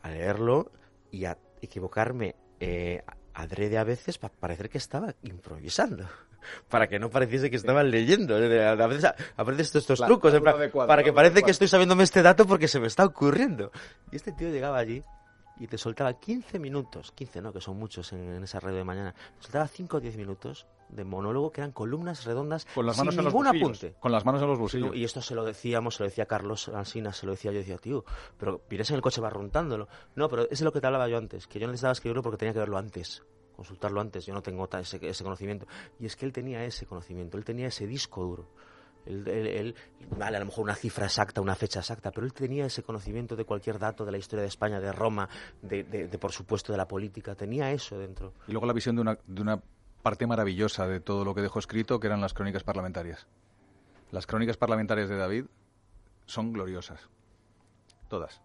a 0.00 0.10
leerlo 0.10 0.70
y 1.10 1.24
a 1.24 1.36
equivocarme 1.60 2.36
eh, 2.60 3.02
adrede 3.34 3.78
a 3.78 3.84
veces 3.84 4.16
para 4.16 4.32
parecer 4.32 4.70
que 4.70 4.78
estaba 4.78 5.12
improvisando. 5.22 6.04
Para 6.70 6.88
que 6.88 6.98
no 6.98 7.10
pareciese 7.10 7.50
que 7.50 7.56
estaba 7.56 7.82
leyendo. 7.82 8.34
A 8.34 8.86
veces 8.86 9.12
aparecen 9.36 9.60
estos, 9.60 9.82
estos 9.82 10.00
trucos, 10.06 10.32
plan, 10.40 10.70
cuadro, 10.70 10.88
para 10.88 11.02
la 11.02 11.04
que 11.04 11.12
parece 11.12 11.42
que 11.42 11.50
estoy 11.50 11.68
sabiéndome 11.68 12.02
este 12.02 12.22
dato 12.22 12.46
porque 12.46 12.66
se 12.66 12.80
me 12.80 12.86
está 12.86 13.04
ocurriendo. 13.04 13.70
Y 14.10 14.16
este 14.16 14.32
tío 14.32 14.48
llegaba 14.48 14.78
allí 14.78 15.04
y 15.60 15.68
te 15.68 15.78
soltaba 15.78 16.14
15 16.14 16.58
minutos, 16.58 17.12
15 17.12 17.42
no, 17.42 17.52
que 17.52 17.60
son 17.60 17.78
muchos 17.78 18.12
en, 18.12 18.34
en 18.34 18.42
esa 18.42 18.58
red 18.58 18.74
de 18.74 18.82
mañana, 18.82 19.12
te 19.12 19.42
soltaba 19.42 19.68
5 19.68 19.98
o 19.98 20.00
10 20.00 20.16
minutos 20.16 20.66
de 20.88 21.04
monólogo 21.04 21.52
que 21.52 21.60
eran 21.60 21.70
columnas 21.72 22.24
redondas 22.24 22.66
Con 22.74 22.86
las 22.86 22.96
sin 22.96 23.04
manos 23.04 23.18
en 23.18 23.24
los 23.24 23.32
ningún 23.32 23.46
bolsillos. 23.46 23.78
apunte. 23.78 24.00
Con 24.00 24.12
las 24.12 24.24
manos 24.24 24.42
en 24.42 24.48
los 24.48 24.58
bolsillos. 24.58 24.96
y 24.96 25.04
esto 25.04 25.22
se 25.22 25.34
lo 25.34 25.44
decíamos, 25.44 25.96
se 25.96 26.02
lo 26.02 26.08
decía 26.08 26.26
Carlos 26.26 26.68
Alsina, 26.68 27.12
se 27.12 27.26
lo 27.26 27.32
decía 27.32 27.52
yo, 27.52 27.58
decía, 27.58 27.78
tío, 27.78 28.04
pero 28.38 28.62
vienes 28.68 28.90
en 28.90 28.96
el 28.96 29.02
coche 29.02 29.20
barruntándolo. 29.20 29.86
No, 30.16 30.28
pero 30.28 30.48
es 30.50 30.60
lo 30.62 30.72
que 30.72 30.80
te 30.80 30.86
hablaba 30.86 31.08
yo 31.08 31.18
antes, 31.18 31.46
que 31.46 31.60
yo 31.60 31.66
no 31.66 31.72
necesitaba 31.72 31.92
escribirlo 31.92 32.22
porque 32.22 32.38
tenía 32.38 32.52
que 32.52 32.58
verlo 32.58 32.78
antes, 32.78 33.22
consultarlo 33.54 34.00
antes, 34.00 34.26
yo 34.26 34.34
no 34.34 34.42
tengo 34.42 34.68
ese, 34.80 34.98
ese 35.06 35.22
conocimiento. 35.24 35.66
Y 35.98 36.06
es 36.06 36.16
que 36.16 36.26
él 36.26 36.32
tenía 36.32 36.64
ese 36.64 36.86
conocimiento, 36.86 37.36
él 37.36 37.44
tenía 37.44 37.68
ese 37.68 37.86
disco 37.86 38.24
duro. 38.24 38.48
Él, 39.06 39.26
él- 39.26 39.46
él- 39.46 39.74
vale, 40.16 40.36
a 40.36 40.40
lo 40.40 40.46
mejor 40.46 40.64
una 40.64 40.74
cifra 40.74 41.06
exacta, 41.06 41.40
una 41.40 41.54
fecha 41.54 41.80
exacta, 41.80 42.10
pero 42.10 42.26
él 42.26 42.32
tenía 42.32 42.66
ese 42.66 42.82
conocimiento 42.82 43.34
de 43.36 43.44
cualquier 43.44 43.78
dato 43.78 44.04
de 44.04 44.12
la 44.12 44.18
historia 44.18 44.42
de 44.42 44.48
España, 44.48 44.80
de 44.80 44.92
Roma, 44.92 45.28
de, 45.62 45.84
de- 45.84 46.08
de, 46.08 46.18
por 46.18 46.32
supuesto 46.32 46.72
de 46.72 46.78
la 46.78 46.86
política, 46.86 47.34
tenía 47.34 47.70
eso 47.72 47.98
dentro. 47.98 48.34
Y 48.46 48.52
luego 48.52 48.66
la 48.66 48.72
visión 48.72 48.94
de 48.96 49.02
una, 49.02 49.18
de 49.26 49.42
una 49.42 49.60
parte 50.02 50.26
maravillosa 50.26 50.86
de 50.86 51.00
todo 51.00 51.24
lo 51.24 51.34
que 51.34 51.40
dejó 51.42 51.58
escrito, 51.58 51.98
que 52.00 52.06
eran 52.06 52.20
las 52.20 52.34
crónicas 52.34 52.62
parlamentarias. 52.64 53.26
Las 54.10 54.26
crónicas 54.26 54.56
parlamentarias 54.56 55.08
de 55.08 55.16
David 55.16 55.44
son 56.26 56.52
gloriosas. 56.52 57.00
Todas. 58.08 58.40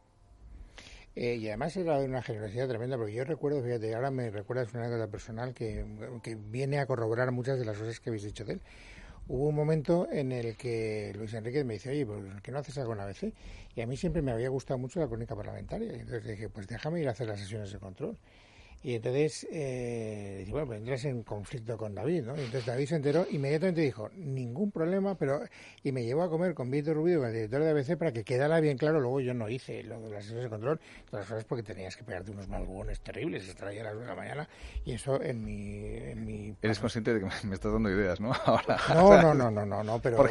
Eh, 1.15 1.35
y 1.35 1.47
además 1.47 1.75
era 1.77 1.97
de 1.99 2.05
una 2.07 2.21
generosidad 2.21 2.67
tremenda, 2.67 2.97
porque 2.97 3.13
yo 3.13 3.23
recuerdo, 3.23 3.63
fíjate, 3.63 3.95
ahora 3.95 4.11
me 4.11 4.29
recuerdas 4.29 4.73
una 4.73 4.83
anécdota 4.85 5.09
personal 5.09 5.53
que, 5.53 5.85
que 6.21 6.35
viene 6.35 6.77
a 6.79 6.85
corroborar 6.85 7.31
muchas 7.31 7.57
de 7.57 7.63
las 7.65 7.77
cosas 7.77 7.99
que 8.01 8.09
habéis 8.09 8.23
dicho 8.23 8.43
de 8.43 8.53
él. 8.53 8.61
Hubo 9.27 9.47
un 9.47 9.55
momento 9.55 10.07
en 10.11 10.31
el 10.31 10.55
que 10.55 11.11
Luis 11.15 11.33
Enrique 11.33 11.63
me 11.63 11.73
dice, 11.75 11.89
oye, 11.89 12.05
¿por 12.05 12.41
qué 12.43 12.51
no 12.51 12.59
haces 12.59 12.77
algo 12.77 12.93
en 12.93 12.99
ABC? 12.99 13.33
Y 13.75 13.81
a 13.81 13.87
mí 13.87 13.97
siempre 13.97 14.21
me 14.21 14.31
había 14.31 14.49
gustado 14.49 14.77
mucho 14.77 14.99
la 14.99 15.07
crónica 15.07 15.35
parlamentaria. 15.35 15.91
Y 15.93 15.99
entonces 16.01 16.25
dije, 16.25 16.47
pues 16.49 16.67
déjame 16.67 17.01
ir 17.01 17.07
a 17.07 17.11
hacer 17.11 17.27
las 17.27 17.39
sesiones 17.39 17.71
de 17.71 17.79
control. 17.79 18.17
Y 18.85 18.93
entonces, 18.93 19.47
eh, 19.51 20.35
dije, 20.41 20.51
bueno, 20.51 20.67
pues 20.67 20.77
entras 20.77 21.05
en 21.05 21.23
conflicto 21.23 21.75
con 21.75 21.95
David, 21.95 22.21
¿no? 22.25 22.35
Y 22.35 22.41
entonces 22.41 22.67
David 22.67 22.85
se 22.85 22.95
enteró, 22.97 23.25
inmediatamente 23.31 23.81
dijo, 23.81 24.11
ningún 24.15 24.69
problema, 24.69 25.15
pero... 25.15 25.39
Y 25.81 25.91
me 25.91 26.03
llevó 26.03 26.21
a 26.21 26.29
comer 26.29 26.53
con 26.53 26.69
Víctor 26.69 26.95
Rubido, 26.95 27.21
con 27.21 27.29
el 27.29 27.33
director 27.33 27.63
de 27.63 27.71
ABC, 27.71 27.97
para 27.97 28.11
que 28.11 28.23
quedara 28.23 28.59
bien 28.59 28.77
claro. 28.77 28.99
Luego 28.99 29.21
yo 29.21 29.33
no 29.33 29.49
hice 29.49 29.81
lo 29.81 29.99
de 30.01 30.11
las 30.11 30.25
sesiones 30.25 30.43
de 30.43 30.49
control, 30.51 30.79
todas 31.09 31.21
las 31.23 31.29
cosas 31.29 31.45
porque 31.45 31.63
tenías 31.63 31.97
que 31.97 32.03
pegarte 32.03 32.29
unos 32.29 32.47
malgones 32.47 32.99
terribles, 32.99 33.49
estar 33.49 33.69
ahí 33.69 33.79
a 33.79 33.85
las 33.85 33.93
9 33.95 34.07
de 34.07 34.15
la 34.15 34.21
mañana. 34.21 34.49
Y 34.85 34.91
eso 34.93 35.19
en 35.19 35.43
mi... 35.43 35.87
En 35.87 36.23
mi 36.23 36.53
Eres 36.61 36.77
consciente 36.77 37.11
de 37.11 37.21
que 37.21 37.25
me, 37.47 37.55
estás 37.55 37.73
dando 37.73 37.89
ideas, 37.89 38.21
¿no? 38.21 38.33
Ahora. 38.45 38.77
no, 38.93 39.19
no, 39.19 39.33
no, 39.33 39.49
no, 39.49 39.65
no, 39.65 39.83
no, 39.83 39.99
pero... 39.99 40.23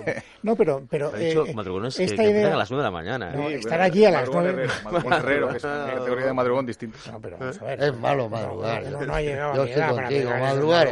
No, 0.45 0.55
pero... 0.55 0.87
pero 0.89 1.13
Ha 1.13 1.19
dicho 1.19 1.45
eh, 1.45 1.55
madrugones 1.55 1.97
que, 1.97 2.05
esta 2.05 2.23
que 2.23 2.31
idea- 2.31 2.55
a 2.55 2.57
las 2.57 2.71
9 2.71 2.83
de 2.83 2.87
la 2.87 2.93
mañana. 2.93 3.35
¿eh? 3.35 3.37
No, 3.37 3.49
estar 3.51 3.81
allí 3.81 4.05
a 4.05 4.13
las 4.13 4.29
madrugón 4.29 4.47
herrero, 4.47 4.73
madrugón 4.85 5.13
herrero, 5.13 5.49
que 5.49 5.57
es 5.57 5.65
una 5.65 5.87
categoría 5.87 6.27
de 6.27 6.33
madrugón 6.35 6.67
distinta. 6.67 6.99
No, 7.11 7.21
pero 7.21 7.37
vamos 7.37 7.61
a 7.61 7.65
ver. 7.65 7.83
Es 7.83 7.97
malo 7.99 8.29
No, 8.44 8.44
madrugar. 8.47 8.91
No, 8.91 9.07
no 9.07 9.15
ha 9.15 9.23
llegado 9.23 9.55
Yo 9.55 9.63
a 9.63 9.67
estoy 9.67 9.83
para 9.83 9.95
contigo, 9.95 10.31
esos 10.31 10.41
madrugar 10.41 10.89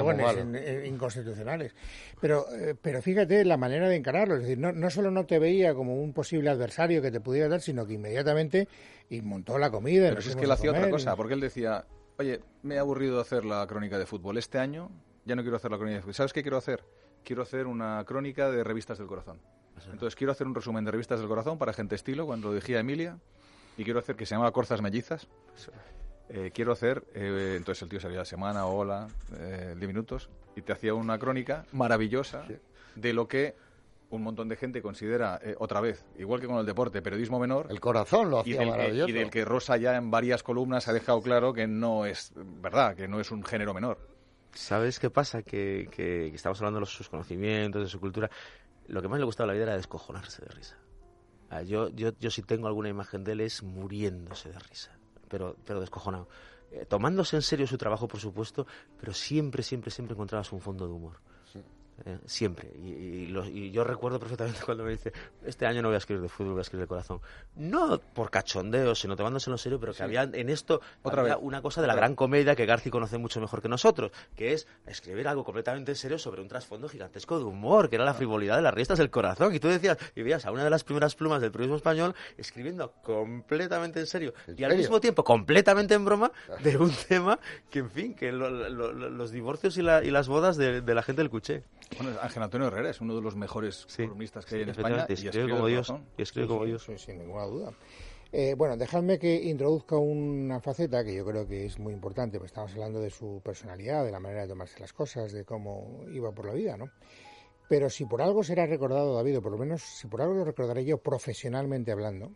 es 0.57 0.89
inconstitucionales. 0.89 1.75
Pero, 2.21 2.47
eh, 2.53 2.75
pero 2.81 3.03
fíjate 3.03 3.45
la 3.45 3.57
manera 3.57 3.89
de 3.89 3.97
encararlo. 3.97 4.37
Es 4.37 4.43
decir, 4.43 4.59
no, 4.59 4.73
no 4.73 4.91
solo 4.91 5.11
no 5.11 5.27
te 5.27 5.39
veía 5.39 5.75
como 5.75 5.97
un 5.97 6.13
posible 6.13 6.51
adversario 6.51 7.03
que 7.03 7.11
te 7.11 7.21
pudiera 7.21 7.49
dar, 7.49 7.61
sino 7.61 7.87
que 7.87 7.95
inmediatamente 7.95 8.69
y 9.11 9.21
montó 9.23 9.59
la 9.59 9.71
comida. 9.71 10.09
Pero 10.09 10.21
es 10.21 10.37
que 10.37 10.45
él 10.45 10.51
hacía 10.51 10.71
otra 10.71 10.89
cosa, 10.89 11.17
porque 11.17 11.35
él 11.35 11.41
decía, 11.41 11.85
oye, 12.19 12.41
me 12.63 12.77
he 12.77 12.79
aburrido 12.79 13.17
de 13.17 13.23
hacer 13.23 13.45
la 13.45 13.67
crónica 13.67 13.99
de 13.99 14.07
fútbol. 14.07 14.39
Este 14.39 14.59
año 14.59 14.91
ya 15.25 15.35
no 15.35 15.43
quiero 15.43 15.57
hacer 15.57 15.71
la 15.71 15.77
crónica 15.77 15.97
de 15.97 16.03
fútbol. 16.03 16.15
¿Sabes 16.15 16.33
qué 16.33 16.43
quiero 16.43 16.57
hacer? 16.57 16.85
Quiero 17.25 17.43
hacer 17.43 17.67
una 17.67 18.05
crónica 18.07 18.51
de 18.51 18.65
revistas 18.65 18.99
del 18.99 19.07
corazón. 19.07 19.41
Entonces 19.91 20.15
quiero 20.15 20.33
hacer 20.33 20.47
un 20.47 20.55
resumen 20.55 20.85
de 20.85 20.91
revistas 20.91 21.19
del 21.19 21.29
corazón 21.29 21.59
para 21.59 21.73
gente 21.73 21.95
estilo, 21.95 22.27
cuando 22.27 22.49
lo 22.49 22.55
dijía 22.55 22.81
Emilia, 22.81 23.19
y 23.77 23.85
quiero 23.85 23.99
hacer 23.99 24.17
que 24.17 24.27
se 24.27 24.35
llama 24.35 24.51
Corzas 24.53 24.81
Mellizas. 24.81 25.27
Eh, 26.35 26.51
quiero 26.55 26.73
hacer, 26.73 27.05
eh, 27.15 27.55
entonces 27.59 27.83
el 27.83 27.89
tío 27.91 28.01
salía 28.01 28.19
la 28.19 28.25
semana, 28.25 28.65
hola, 28.67 29.07
eh, 29.39 29.75
10 29.77 29.87
minutos, 29.87 30.31
y 30.57 30.63
te 30.63 30.73
hacía 30.73 30.95
una 30.95 31.19
crónica 31.19 31.67
maravillosa 31.73 32.45
de 32.95 33.13
lo 33.13 33.29
que 33.29 33.55
un 34.09 34.23
montón 34.23 34.49
de 34.49 34.57
gente 34.57 34.81
considera, 34.83 35.39
eh, 35.43 35.55
otra 35.59 35.81
vez, 35.81 36.05
igual 36.19 36.41
que 36.41 36.47
con 36.47 36.57
el 36.59 36.67
deporte, 36.67 37.01
periodismo 37.03 37.39
menor, 37.39 37.67
El 37.71 37.81
corazón 37.81 38.31
lo 38.31 38.39
y 38.39 38.41
hacía 38.41 38.59
del, 38.61 38.65
que, 38.65 38.71
maravilloso. 38.71 39.09
y 39.09 39.13
del 39.13 39.31
que 39.31 39.45
Rosa 39.45 39.77
ya 39.77 39.97
en 39.97 40.11
varias 40.11 40.43
columnas 40.43 40.89
ha 40.89 40.93
dejado 40.93 41.21
claro 41.23 41.53
que 41.53 41.67
no 41.67 42.05
es 42.07 42.33
verdad, 42.37 42.95
que 42.97 43.09
no 43.09 43.21
es 43.21 43.31
un 43.31 43.43
género 43.45 43.73
menor. 43.75 43.99
¿Sabes 44.53 44.99
qué 44.99 45.09
pasa? 45.09 45.43
Que, 45.43 45.89
que, 45.91 46.29
que 46.31 46.35
estamos 46.35 46.59
hablando 46.61 46.81
de 46.81 46.87
sus 46.87 47.09
conocimientos, 47.09 47.83
de 47.83 47.89
su 47.89 48.01
cultura. 48.01 48.31
Lo 48.87 49.01
que 49.01 49.09
más 49.09 49.19
le 49.19 49.25
gustaba 49.25 49.47
de 49.47 49.53
la 49.53 49.55
vida 49.55 49.65
era 49.73 49.77
descojonarse 49.77 50.43
de 50.43 50.49
risa. 50.49 50.77
Ah, 51.49 51.63
Yo, 51.63 51.89
yo, 51.91 52.11
yo 52.21 52.31
si 52.31 52.43
tengo 52.43 52.67
alguna 52.69 52.91
imagen 52.91 53.25
de 53.25 53.33
él 53.33 53.41
es 53.41 53.63
muriéndose 53.63 54.51
de 54.51 54.59
risa, 54.59 54.99
pero, 55.33 55.57
pero 55.65 55.81
descojonado. 55.81 56.29
Eh, 56.71 56.85
tomándose 56.85 57.37
en 57.37 57.43
serio 57.43 57.67
su 57.67 57.79
trabajo, 57.79 58.07
por 58.07 58.21
supuesto, 58.21 58.67
pero 59.01 59.15
siempre, 59.15 59.63
siempre, 59.63 59.91
siempre 59.91 60.13
encontrabas 60.13 60.53
un 60.53 60.61
fondo 60.61 60.87
de 60.87 60.93
humor. 60.93 61.21
Eh, 62.05 62.19
siempre. 62.27 62.69
Y, 62.83 62.89
y 62.89 63.27
lo- 63.29 63.45
y 63.45 63.71
yo 63.71 63.85
recuerdo 63.85 64.19
perfectamente 64.19 64.61
cuando 64.65 64.83
me 64.85 64.91
dice, 64.93 65.13
este 65.45 65.67
año 65.67 65.83
no 65.83 65.89
voy 65.89 65.95
a 65.95 65.99
escribir 65.99 66.23
de 66.23 66.29
fútbol, 66.29 66.53
voy 66.53 66.61
a 66.61 66.63
escribir 66.63 66.85
de 66.85 66.89
corazón. 66.89 67.21
No 67.55 68.01
por 68.01 68.31
cachondeo, 68.31 68.95
sino 68.95 69.15
tomándoselo 69.15 69.55
en 69.55 69.59
serio, 69.59 69.79
pero 69.79 69.93
que 69.95 70.03
había 70.03 70.23
en 70.25 70.49
esto 70.49 70.81
Otra 71.03 71.21
había 71.23 71.37
vez. 71.37 71.45
una 71.45 71.63
cosa 71.63 71.81
de 71.81 71.87
la 71.87 71.95
gran 71.95 72.17
comedia 72.17 72.57
que 72.57 72.67
Garci 72.67 72.91
conoce 72.91 73.19
mucho 73.19 73.41
mejor 73.41 73.63
que 73.63 73.69
nosotros, 73.69 74.11
que 74.35 74.53
es 74.53 74.67
escribir 74.87 75.29
algo 75.29 75.45
completamente 75.45 75.93
en 75.93 75.97
serio 75.97 76.19
sobre 76.19 76.41
un 76.41 76.49
trasfondo 76.49 76.89
gigantesco 76.89 77.39
de 77.39 77.45
humor, 77.45 77.89
que 77.89 77.97
era 77.97 78.05
la 78.05 78.15
frivolidad 78.15 78.57
de 78.57 78.63
las 78.63 78.75
riestas 78.75 78.99
del 78.99 79.11
corazón. 79.11 79.55
Y 79.55 79.61
tú 79.61 79.69
decías, 79.69 79.97
y 80.17 80.23
veías 80.23 80.45
a 80.47 80.51
una 80.51 80.65
de 80.65 80.71
las 80.71 80.83
primeras 80.85 81.15
plumas 81.15 81.41
del 81.41 81.53
periodismo 81.53 81.77
español 81.77 82.15
escribiendo 82.37 82.93
completamente 83.03 84.01
en 84.01 84.07
serio 84.07 84.35
¿En 84.49 84.59
y 84.59 84.65
al 84.65 84.77
mismo 84.77 85.01
tiempo 85.01 85.23
completamente 85.25 85.95
en 85.95 86.05
broma 86.05 86.33
de 86.65 86.77
un 86.79 86.91
tema 87.09 87.39
que, 87.71 87.81
en 87.81 87.91
fin, 87.91 88.15
que 88.15 88.33
lo- 88.33 88.51
los 88.51 89.31
divorcios 89.31 89.77
y, 89.77 89.83
la- 89.83 90.03
y 90.03 90.11
las 90.11 90.27
bodas 90.27 90.57
de, 90.57 90.81
de 90.81 90.95
la 90.95 91.03
gente 91.03 91.23
del 91.23 91.31
Cuché. 91.31 91.63
Bueno, 91.99 92.19
Ángel 92.21 92.43
Antonio 92.43 92.67
Herrera 92.69 92.91
es 92.91 93.01
uno 93.01 93.15
de 93.15 93.23
los 93.23 93.37
mejores 93.37 93.85
Sí. 93.89 94.05
columnistas 94.05 94.45
que 94.47 94.57
hay 94.57 94.63
en 94.63 94.69
España. 94.71 95.07
y 95.09 95.13
escribe 95.13 95.29
escribe 95.31 95.51
como 95.51 95.67
Dios. 95.67 95.95
Y 96.17 96.23
escribe 96.23 96.47
como 96.49 96.65
Dios. 96.65 96.85
Sí, 96.85 96.99
sin 96.99 97.19
ninguna 97.19 97.45
duda. 97.45 97.73
Eh, 98.33 98.55
bueno, 98.57 98.77
dejadme 98.79 99.19
que 99.19 99.35
introduzca 99.43 99.97
una 99.97 100.59
faceta 100.61 101.05
que 101.05 101.15
yo 101.15 101.25
creo 101.25 101.47
que 101.47 101.67
es 101.67 101.79
muy 101.79 101.93
importante, 101.93 102.39
pues 102.39 102.51
estamos 102.51 102.73
hablando 102.73 103.01
de 103.01 103.11
su 103.11 103.43
personalidad, 103.45 104.05
de 104.05 104.11
la 104.11 104.21
manera 104.21 104.43
de 104.43 104.49
tomarse 104.49 104.81
las 104.81 104.93
cosas, 104.95 105.33
de 105.33 105.45
cómo 105.45 106.01
iba 106.11 106.33
por 106.33 106.47
la 106.47 106.55
vida, 106.55 106.79
¿no? 106.79 106.89
Pero 107.69 107.91
si 107.91 108.07
por 108.07 108.23
algo 108.23 108.43
será 108.43 108.65
recordado 108.67 109.15
David, 109.15 109.39
o 109.39 109.43
por 109.43 109.53
lo 109.53 109.59
menos 109.59 109.83
si 109.83 110.07
por 110.07 110.23
algo 110.23 110.35
lo 110.35 110.45
recordaré 110.45 110.85
yo 110.87 110.97
profesionalmente 110.99 111.93
hablando, 111.93 112.33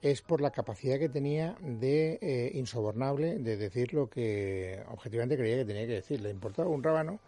es 0.00 0.22
por 0.22 0.40
la 0.40 0.50
capacidad 0.52 0.98
que 0.98 1.10
tenía 1.10 1.54
de 1.60 2.18
eh, 2.22 2.52
insobornable 2.54 3.38
de 3.38 3.58
decir 3.58 3.92
lo 3.92 4.08
que 4.08 4.82
objetivamente 4.90 5.36
creía 5.36 5.56
que 5.58 5.64
tenía 5.66 5.86
que 5.86 5.92
decir. 5.94 6.22
Le 6.22 6.30
importaba 6.30 6.70
un 6.70 6.82
rábano, 6.82 7.20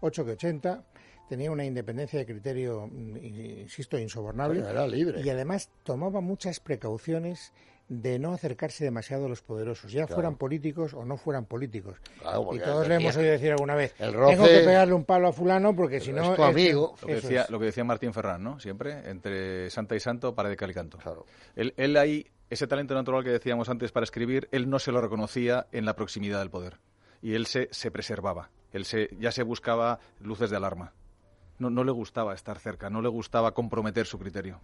8 0.00 0.24
que 0.24 0.30
80, 0.32 0.82
tenía 1.28 1.50
una 1.50 1.64
independencia 1.64 2.18
de 2.18 2.26
criterio, 2.26 2.88
mm, 2.90 3.16
insisto, 3.62 3.98
insobornable. 3.98 4.60
Bueno, 4.60 4.72
era 4.72 4.86
libre. 4.86 5.20
Y 5.22 5.28
además 5.30 5.70
tomaba 5.82 6.20
muchas 6.20 6.60
precauciones 6.60 7.52
de 7.88 8.18
no 8.18 8.32
acercarse 8.32 8.82
demasiado 8.82 9.26
a 9.26 9.28
los 9.28 9.42
poderosos, 9.42 9.92
ya 9.92 10.02
Claro. 10.06 10.14
fueran 10.14 10.36
políticos 10.36 10.94
o 10.94 11.04
no 11.04 11.18
fueran 11.18 11.44
políticos. 11.44 11.98
Claro, 12.18 12.48
y 12.54 12.58
todos 12.58 12.88
le 12.88 12.94
hemos 12.94 13.14
oído 13.16 13.30
decir 13.32 13.50
alguna 13.50 13.74
vez, 13.74 13.94
El 13.98 14.12
tengo 14.12 14.44
que 14.44 14.60
pegarle 14.60 14.94
un 14.94 15.04
palo 15.04 15.28
a 15.28 15.32
fulano 15.32 15.76
porque 15.76 16.00
si 16.00 16.10
no... 16.12 16.30
es 16.30 16.36
tu 16.36 16.42
amigo. 16.42 16.94
Lo 17.02 17.06
que, 17.06 17.14
decía, 17.16 17.42
es. 17.42 17.50
lo 17.50 17.58
que 17.58 17.66
decía 17.66 17.84
Martín 17.84 18.14
Ferrán, 18.14 18.42
¿no? 18.42 18.58
Siempre, 18.58 19.10
entre 19.10 19.68
santa 19.68 19.94
y 19.94 20.00
santo, 20.00 20.34
para 20.34 20.48
de 20.48 20.56
cal 20.56 20.70
y 20.70 20.74
canto. 20.74 20.96
Claro. 20.96 21.26
Él, 21.56 21.74
él 21.76 21.96
ahí, 21.98 22.26
ese 22.48 22.66
talento 22.66 22.94
natural 22.94 23.22
que 23.22 23.30
decíamos 23.30 23.68
antes 23.68 23.92
para 23.92 24.04
escribir, 24.04 24.48
él 24.50 24.70
no 24.70 24.78
se 24.78 24.90
lo 24.90 25.02
reconocía 25.02 25.66
en 25.70 25.84
la 25.84 25.94
proximidad 25.94 26.38
del 26.38 26.48
poder. 26.48 26.78
Y 27.20 27.34
él 27.34 27.44
se, 27.44 27.68
se 27.70 27.90
preservaba. 27.90 28.50
Él 28.72 28.86
se, 28.86 29.10
ya 29.18 29.30
se 29.30 29.42
buscaba 29.42 30.00
luces 30.20 30.48
de 30.48 30.56
alarma. 30.56 30.94
No, 31.58 31.70
no 31.70 31.84
le 31.84 31.92
gustaba 31.92 32.34
estar 32.34 32.58
cerca, 32.58 32.90
no 32.90 33.00
le 33.02 33.08
gustaba 33.08 33.52
comprometer 33.54 34.06
su 34.06 34.18
criterio. 34.18 34.58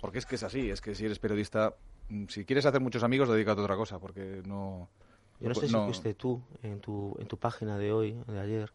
Porque 0.00 0.18
es 0.18 0.26
que 0.26 0.34
es 0.34 0.42
así, 0.42 0.70
es 0.70 0.80
que 0.80 0.94
si 0.94 1.06
eres 1.06 1.18
periodista, 1.18 1.74
mm, 2.10 2.26
si 2.28 2.44
quieres 2.44 2.66
hacer 2.66 2.80
muchos 2.80 3.02
amigos, 3.02 3.28
dedícate 3.28 3.60
a 3.60 3.64
otra 3.64 3.76
cosa, 3.76 3.98
porque 3.98 4.42
no... 4.46 4.88
Yo 5.40 5.48
no 5.48 5.54
sé 5.54 5.66
si 5.66 5.72
no- 5.72 5.84
fuiste 5.84 6.14
tú 6.14 6.40
en 6.62 6.80
tu, 6.80 7.14
en 7.18 7.26
tu 7.26 7.36
página 7.38 7.76
de 7.78 7.92
hoy, 7.92 8.16
de 8.26 8.40
ayer, 8.40 8.72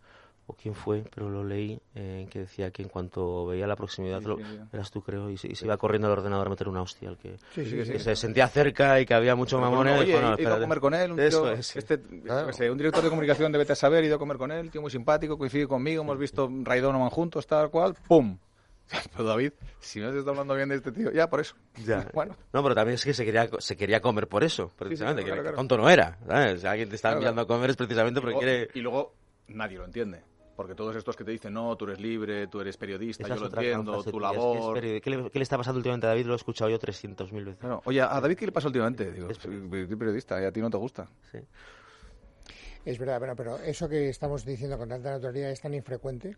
o 0.52 0.56
quién 0.62 0.76
fue, 0.76 1.04
pero 1.14 1.30
lo 1.30 1.43
leí, 1.43 1.80
eh, 1.95 2.28
que 2.30 2.39
decía 2.39 2.72
que 2.72 2.82
en 2.84 2.89
cuanto 2.89 3.45
veía 3.47 3.66
la 3.68 3.76
proximidad, 3.76 4.20
Sí, 4.22 4.28
lo- 4.28 4.39
eras 4.74 4.91
tú 4.91 5.02
creo, 5.02 5.30
y 5.30 5.38
se, 5.38 5.47
y 5.47 5.56
se 5.56 5.66
iba 5.66 5.78
corriendo 5.78 6.08
al 6.08 6.14
ordenador 6.18 6.47
a 6.47 6.49
meter 6.49 6.68
una 6.68 6.82
hostia, 6.82 7.10
al 7.10 7.18
que, 7.18 7.38
Sí, 7.54 7.66
sí, 7.66 7.76
que 7.78 7.86
sí. 7.86 7.91
que 7.93 7.99
se 7.99 8.16
sentía 8.16 8.47
cerca 8.47 8.99
y 8.99 9.06
que 9.06 9.14
había 9.14 9.36
mucho 9.36 9.58
bueno, 9.60 9.84
dijo, 9.84 10.02
Oye, 10.02 10.12
"No, 10.14 10.18
he 10.18 10.22
ido 10.22 10.30
a 10.30 10.34
espérate". 10.36 10.62
comer 10.62 10.80
con 10.80 10.93
él, 10.93 11.12
un 11.12 11.18
tío, 11.18 11.52
es. 11.52 11.76
este, 11.76 11.99
Claro. 11.99 12.52
sé, 12.54 12.70
un 12.70 12.78
director 12.78 13.04
de 13.04 13.10
comunicación 13.10 13.52
de 13.52 13.58
Vete 13.58 13.74
a 13.74 13.76
Saber, 13.76 14.04
he 14.04 14.08
ido 14.08 14.16
a 14.18 14.20
comer 14.20 14.38
con 14.38 14.52
él, 14.52 14.70
tío 14.70 14.82
muy 14.82 14.91
simpático, 14.91 15.38
coincide 15.38 15.68
conmigo, 15.68 16.04
hemos 16.04 16.18
visto 16.18 16.49
Ray 16.64 16.82
Donovan 16.82 17.10
juntos, 17.10 17.47
tal 17.47 17.70
cual, 17.70 17.95
¡pum! 18.08 18.38
Pero 19.14 19.24
David, 19.24 19.54
si 19.80 20.02
no 20.02 20.12
se 20.12 20.20
está 20.20 20.32
hablando 20.32 20.54
bien 20.54 20.68
de 20.68 20.76
este 20.76 20.91
tío, 20.91 21.12
ya 21.12 21.30
por 21.30 21.39
eso. 21.39 21.56
Ya. 21.86 22.10
Bueno. 22.14 22.36
No, 22.52 22.62
pero 22.62 22.76
también 22.76 22.95
es 22.95 23.06
que 23.06 23.14
se 23.14 23.24
quería, 23.24 23.49
se 23.60 23.78
quería 23.78 24.02
comer 24.02 24.28
por 24.28 24.43
eso, 24.43 24.74
precisamente. 24.76 25.24
claro, 25.24 25.38
que 25.38 25.41
claro. 25.43 25.56
tonto 25.56 25.78
no 25.78 25.89
era. 25.89 26.18
¿sabes? 26.28 26.60
Si 26.62 26.68
alguien 26.68 26.89
te 26.89 26.95
está 26.95 27.10
Claro, 27.10 27.20
enviando 27.20 27.41
a 27.43 27.47
comer 27.47 27.70
es 27.70 27.78
precisamente 27.78 28.20
Y 28.20 28.22
porque 28.22 28.34
luego, 28.34 28.39
quiere. 28.45 28.70
y 28.74 28.82
luego 28.82 29.16
nadie 29.47 29.78
lo 29.78 29.86
entiende. 29.86 30.22
Porque 30.56 30.76
todos 30.76 30.95
estos 30.95 31.16
que 31.16 31.24
te 31.24 31.32
dicen, 31.32 31.54
no, 31.54 31.76
tú 31.76 31.86
eres 31.86 31.99
libre, 31.99 32.47
tú 32.47 32.62
eres 32.62 32.78
periodista, 32.78 33.24
Esa 33.24 33.36
yo 33.36 33.41
lo 33.41 33.47
entiendo, 33.47 34.04
tu 34.04 34.20
labor. 34.20 34.80
¿Qué 34.80 35.02
le, 35.02 35.30
qué 35.30 35.39
le 35.39 35.43
está 35.43 35.58
pasando 35.58 35.78
últimamente 35.78 36.08
a 36.08 36.10
David? 36.10 36.26
Lo 36.26 36.34
he 36.34 36.36
escuchado 36.36 36.70
yo 36.70 36.78
300.000 36.78 37.45
veces. 37.45 37.60
Claro. 37.60 37.82
Oye, 37.86 38.02
¿a 38.02 38.20
David 38.20 38.38
qué 38.38 38.45
le 38.45 38.52
pasa 38.52 38.68
últimamente? 38.68 39.12
Digo, 39.12 39.34
soy 39.34 39.60
periodista 39.95 40.41
y 40.41 40.45
a 40.45 40.52
ti 40.52 40.60
no 40.60 40.70
te 40.70 40.78
gusta. 40.78 41.08
Sí. 41.32 41.39
Es 42.84 42.97
verdad, 42.97 43.20
bueno, 43.20 43.36
pero 43.36 43.58
eso 43.58 43.88
que 43.88 44.10
estamos 44.10 44.43
diciendo 44.43 44.78
con 44.78 44.89
tanta 44.89 45.12
naturalidad 45.12 45.52
es 45.52 45.62
tan 45.62 45.74
infrecuente. 45.74 46.36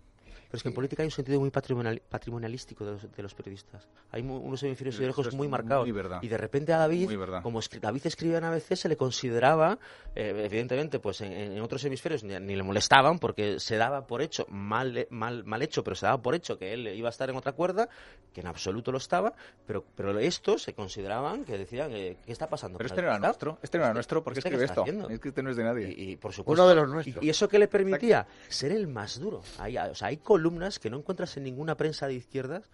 Pero 0.47 0.57
es 0.57 0.63
que 0.63 0.69
en 0.69 0.75
política 0.75 1.03
hay 1.03 1.07
un 1.07 1.11
sentido 1.11 1.39
muy 1.39 1.49
patrimonial, 1.49 2.01
patrimonialístico 2.09 2.85
de 2.85 2.91
los, 2.93 3.11
de 3.15 3.23
los 3.23 3.33
periodistas. 3.33 3.87
Hay 4.11 4.21
unos 4.21 4.61
hemisferios 4.63 4.95
ideológicos 4.97 5.33
muy 5.33 5.47
marcados. 5.47 5.87
Y 6.21 6.27
de 6.27 6.37
repente 6.37 6.73
a 6.73 6.77
David, 6.77 7.09
como 7.41 7.59
escri- 7.59 7.79
David 7.79 8.01
escribía 8.05 8.37
en 8.37 8.43
ABC, 8.45 8.75
se 8.75 8.87
le 8.89 8.97
consideraba, 8.97 9.77
eh, 10.15 10.43
evidentemente, 10.45 10.99
pues 10.99 11.21
en, 11.21 11.31
en 11.33 11.61
otros 11.61 11.83
hemisferios 11.85 12.23
ni, 12.23 12.39
ni 12.39 12.55
le 12.55 12.63
molestaban 12.63 13.19
porque 13.19 13.59
se 13.59 13.77
daba 13.77 14.05
por 14.07 14.21
hecho, 14.21 14.45
mal, 14.49 15.07
mal, 15.09 15.43
mal 15.43 15.61
hecho, 15.61 15.83
pero 15.83 15.95
se 15.95 16.05
daba 16.05 16.21
por 16.21 16.35
hecho 16.35 16.57
que 16.57 16.73
él 16.73 16.87
iba 16.89 17.09
a 17.09 17.11
estar 17.11 17.29
en 17.29 17.35
otra 17.35 17.53
cuerda, 17.53 17.89
que 18.33 18.41
en 18.41 18.47
absoluto 18.47 18.91
lo 18.91 18.97
estaba, 18.97 19.33
pero, 19.65 19.83
pero 19.95 20.17
estos 20.19 20.63
se 20.63 20.73
consideraban 20.73 21.45
que 21.45 21.57
decían, 21.57 21.91
eh, 21.91 22.17
¿qué 22.25 22.31
está 22.31 22.47
pasando? 22.47 22.77
Pero 22.77 22.87
este 22.87 23.01
no 23.01 23.07
era 23.07 23.19
nuestro. 23.19 23.57
Este 23.61 23.77
no 23.77 23.83
era 23.85 23.93
nuestro. 23.93 24.23
¿Por 24.23 24.33
qué 24.33 24.39
¿Este 24.39 24.49
escribe 24.49 24.65
esto? 24.65 24.81
haciendo? 24.81 25.09
Es 25.09 25.19
que 25.19 25.29
este 25.29 25.43
no 25.43 25.49
es 25.49 25.57
de 25.57 25.63
nadie. 25.63 25.93
Y, 25.97 26.11
y, 26.11 26.15
por 26.17 26.33
supuesto, 26.33 26.61
Uno 26.63 26.69
de 26.69 26.75
los 26.75 26.89
nuestros. 26.89 27.23
Y, 27.23 27.27
y 27.27 27.29
eso 27.29 27.47
que 27.47 27.59
le 27.59 27.67
permitía 27.67 28.25
ser 28.47 28.71
el 28.71 28.87
más 28.87 29.19
duro. 29.19 29.41
Hay, 29.59 29.77
o 29.77 29.95
sea, 29.95 30.09
hay 30.09 30.17
columnas 30.23 30.79
que 30.79 30.89
no 30.89 30.97
encuentras 30.97 31.37
en 31.37 31.43
ninguna 31.43 31.75
prensa 31.75 32.07
de 32.07 32.15
izquierdas 32.15 32.69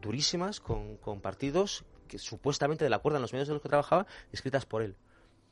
durísimas 0.00 0.60
con, 0.60 0.96
con 0.96 1.20
partidos 1.20 1.84
que 2.08 2.18
supuestamente 2.18 2.84
de 2.84 2.90
la 2.90 2.98
cuerda 2.98 3.18
en 3.18 3.22
los 3.22 3.32
medios 3.32 3.48
en 3.48 3.54
los 3.54 3.62
que 3.62 3.68
trabajaba, 3.68 4.06
escritas 4.32 4.66
por 4.66 4.82
él. 4.82 4.96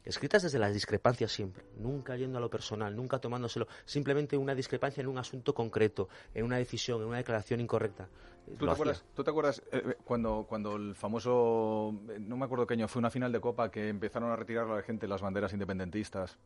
Escritas 0.04 0.42
desde 0.42 0.58
las 0.58 0.72
discrepancias 0.72 1.30
siempre, 1.30 1.64
nunca 1.76 2.16
yendo 2.16 2.38
a 2.38 2.40
lo 2.40 2.50
personal, 2.50 2.96
nunca 2.96 3.18
tomándoselo, 3.18 3.68
simplemente 3.84 4.36
una 4.36 4.54
discrepancia 4.54 5.02
en 5.02 5.06
un 5.06 5.18
asunto 5.18 5.54
concreto, 5.54 6.08
en 6.34 6.44
una 6.44 6.56
decisión, 6.56 7.02
en 7.02 7.08
una 7.08 7.18
declaración 7.18 7.60
incorrecta. 7.60 8.08
¿Tú 8.46 8.52
Lo 8.52 8.56
te, 8.58 8.64
hacía. 8.64 8.72
acuerdas, 8.72 9.04
¿Tú 9.14 9.22
te 9.22 9.30
acuerdas 9.30 9.62
eh, 9.70 9.82
eh, 9.84 9.96
cuando, 10.04 10.46
cuando 10.48 10.76
el 10.76 10.94
famoso, 10.94 11.94
eh, 12.08 12.18
no 12.18 12.36
me 12.36 12.46
acuerdo 12.46 12.66
qué 12.66 12.74
año, 12.74 12.88
fue 12.88 13.00
una 13.00 13.10
final 13.10 13.30
de 13.30 13.40
Copa 13.40 13.70
que 13.70 13.88
empezaron 13.88 14.30
a 14.30 14.36
retirar 14.36 14.64
a 14.68 14.76
la 14.76 14.82
gente 14.82 15.06
las 15.06 15.20
banderas 15.20 15.52
independentistas? 15.52 16.38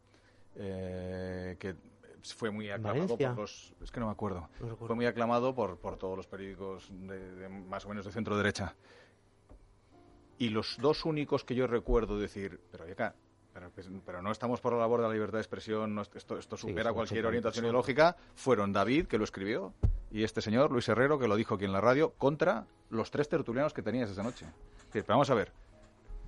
eh, 0.56 1.56
que 1.58 1.74
fue 2.22 2.50
muy 2.50 2.70
aclamado 2.70 3.00
Valencia? 3.02 3.28
por 3.30 3.38
los... 3.40 3.74
Es 3.80 3.90
que 3.90 4.00
no 4.00 4.06
me 4.06 4.12
acuerdo. 4.12 4.40
No 4.60 4.68
recuerdo. 4.70 4.86
Fue 4.86 4.96
muy 4.96 5.06
aclamado 5.06 5.54
por, 5.54 5.78
por 5.78 5.96
todos 5.98 6.16
los 6.16 6.26
periódicos 6.26 6.88
de, 6.90 7.34
de 7.34 7.48
más 7.48 7.84
o 7.84 7.88
menos 7.88 8.04
de 8.04 8.12
centro-derecha. 8.12 8.74
Y 10.38 10.48
los 10.48 10.76
dos 10.80 11.04
únicos 11.04 11.44
que 11.44 11.54
yo 11.54 11.66
recuerdo 11.66 12.18
decir, 12.18 12.60
pero 12.70 12.84
oye, 12.84 12.92
acá, 12.94 13.14
pero, 13.52 13.70
pero 14.04 14.22
no 14.22 14.32
estamos 14.32 14.60
por 14.60 14.72
la 14.72 14.80
labor 14.80 15.00
de 15.02 15.08
la 15.08 15.12
libertad 15.12 15.34
de 15.38 15.42
expresión, 15.42 15.94
no- 15.94 16.02
esto, 16.02 16.38
esto 16.38 16.56
supera 16.56 16.92
cualquier 16.94 17.26
orientación 17.26 17.64
ideológica, 17.66 18.16
fueron 18.34 18.72
David, 18.72 19.06
que 19.06 19.18
lo 19.18 19.24
escribió, 19.24 19.74
y 20.10 20.24
este 20.24 20.40
señor, 20.40 20.72
Luis 20.72 20.88
Herrero, 20.88 21.18
que 21.18 21.28
lo 21.28 21.36
dijo 21.36 21.54
aquí 21.54 21.64
en 21.64 21.72
la 21.72 21.80
radio, 21.80 22.12
contra 22.18 22.66
los 22.90 23.10
tres 23.10 23.28
tertulianos 23.28 23.72
que 23.72 23.82
tenías 23.82 24.10
esa 24.10 24.22
noche. 24.22 24.46
Pero 24.92 25.04
vamos 25.06 25.30
a 25.30 25.34
ver, 25.34 25.52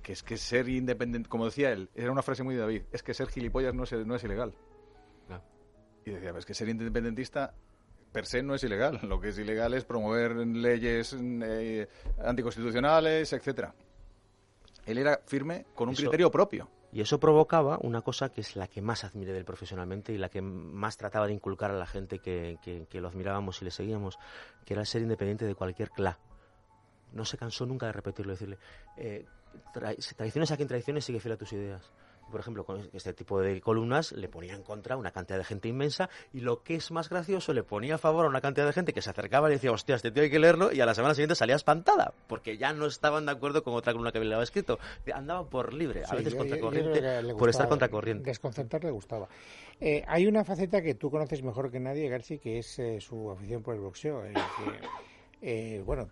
que 0.01 0.13
es 0.13 0.23
que 0.23 0.37
ser 0.37 0.69
independiente, 0.69 1.27
como 1.27 1.45
decía 1.45 1.71
él, 1.71 1.89
era 1.93 2.11
una 2.11 2.21
frase 2.21 2.43
muy 2.43 2.55
de 2.55 2.61
David, 2.61 2.83
es 2.91 3.03
que 3.03 3.13
ser 3.13 3.27
gilipollas 3.27 3.73
no 3.73 3.83
es, 3.83 3.91
no 3.91 4.15
es 4.15 4.23
ilegal. 4.23 4.53
Claro. 5.27 5.43
Y 6.05 6.11
decía, 6.11 6.31
"Pues 6.31 6.43
es 6.43 6.45
que 6.45 6.53
ser 6.53 6.69
independentista 6.69 7.53
per 8.11 8.25
se 8.25 8.43
no 8.43 8.55
es 8.55 8.63
ilegal. 8.63 8.99
Lo 9.03 9.19
que 9.19 9.29
es 9.29 9.39
ilegal 9.39 9.73
es 9.73 9.83
promover 9.85 10.35
leyes 10.35 11.15
eh, 11.19 11.87
anticonstitucionales, 12.23 13.33
etcétera. 13.33 13.73
Él 14.85 14.99
era 14.99 15.19
firme 15.25 15.65
con 15.73 15.89
un 15.89 15.93
Eso- 15.93 16.03
criterio 16.03 16.29
propio. 16.31 16.69
Y 16.93 17.01
eso 17.01 17.19
provocaba 17.19 17.77
una 17.81 18.01
cosa 18.01 18.29
que 18.29 18.39
es 18.39 18.55
la 18.55 18.67
que 18.69 18.81
más 18.81 19.03
admiré 19.03 19.33
de 19.33 19.39
él 19.39 19.45
profesionalmente 19.45 20.13
y 20.13 20.17
la 20.17 20.29
que 20.29 20.41
más 20.41 20.95
trataba 20.95 21.27
de 21.27 21.33
inculcar 21.33 21.71
a 21.71 21.73
la 21.73 21.85
gente 21.87 22.19
que, 22.19 22.57
que- 22.63 22.85
que 22.89 23.01
lo 23.01 23.09
admirábamos 23.09 23.61
y 23.61 23.65
le 23.65 23.71
seguíamos, 23.71 24.17
que 24.63 24.75
era 24.75 24.81
el 24.81 24.87
ser 24.87 25.01
independiente 25.01 25.45
de 25.45 25.55
cualquier 25.55 25.89
cla. 25.89 26.17
No 27.11 27.25
se 27.25 27.37
cansó 27.37 27.65
nunca 27.65 27.87
de 27.87 27.91
repetirlo, 27.93 28.31
decirle, 28.31 28.57
eh, 28.95 29.25
tra- 29.73 30.15
traiciones 30.15 30.51
a 30.51 30.55
quien 30.55 30.69
traiciones, 30.69 31.03
sigue 31.03 31.19
fiel 31.19 31.33
a 31.33 31.37
tus 31.37 31.51
ideas. 31.51 31.91
Por 32.31 32.39
ejemplo, 32.39 32.65
con 32.65 32.89
este 32.93 33.13
tipo 33.13 33.39
de 33.39 33.61
columnas 33.61 34.11
le 34.11 34.27
ponía 34.27 34.53
en 34.55 34.63
contra 34.63 34.97
una 34.97 35.11
cantidad 35.11 35.37
de 35.37 35.43
gente 35.43 35.67
inmensa 35.69 36.09
y 36.33 36.41
lo 36.41 36.63
que 36.63 36.75
es 36.75 36.91
más 36.91 37.07
gracioso, 37.09 37.53
le 37.53 37.63
ponía 37.63 37.95
a 37.95 37.97
favor 37.97 38.25
a 38.25 38.29
una 38.29 38.41
cantidad 38.41 38.65
de 38.65 38.73
gente 38.73 38.93
que 38.93 39.01
se 39.01 39.09
acercaba 39.11 39.49
y 39.49 39.53
decía, 39.53 39.71
hostia, 39.71 39.95
este 39.95 40.11
tío 40.11 40.23
hay 40.23 40.29
que 40.29 40.39
leerlo 40.39 40.71
y 40.73 40.81
a 40.81 40.85
la 40.85 40.93
semana 40.95 41.13
siguiente 41.13 41.35
salía 41.35 41.55
espantada 41.55 42.13
porque 42.27 42.57
ya 42.57 42.73
no 42.73 42.87
estaban 42.87 43.25
de 43.25 43.31
acuerdo 43.31 43.63
con 43.63 43.73
otra 43.75 43.93
columna 43.93 44.11
que 44.11 44.19
le 44.19 44.33
había 44.33 44.43
escrito. 44.43 44.79
Andaba 45.13 45.47
por 45.49 45.73
libre, 45.73 46.03
a 46.03 46.07
Sí, 46.07 46.15
veces 46.17 46.33
yo- 46.33 46.39
yo- 46.39 46.43
yo 46.45 46.49
contracorriente, 46.49 46.99
que 46.99 47.21
le 47.21 47.33
por 47.35 47.49
estar 47.49 47.65
gustaba- 47.65 47.69
contracorriente. 47.69 48.29
Desconcertar 48.29 48.83
le 48.83 48.91
gustaba. 48.91 49.27
Eh, 49.79 50.03
hay 50.07 50.25
una 50.27 50.43
faceta 50.43 50.81
que 50.81 50.95
tú 50.95 51.11
conoces 51.11 51.43
mejor 51.43 51.71
que 51.71 51.79
nadie, 51.79 52.09
Garci, 52.09 52.39
que 52.39 52.57
es 52.59 52.79
eh, 52.79 52.99
su 53.01 53.29
afición 53.31 53.61
por 53.61 53.75
el 53.75 53.81
boxeo. 53.81 54.25
eh, 54.25 54.33
que, 54.33 54.87
eh, 55.41 55.83
bueno, 55.85 56.07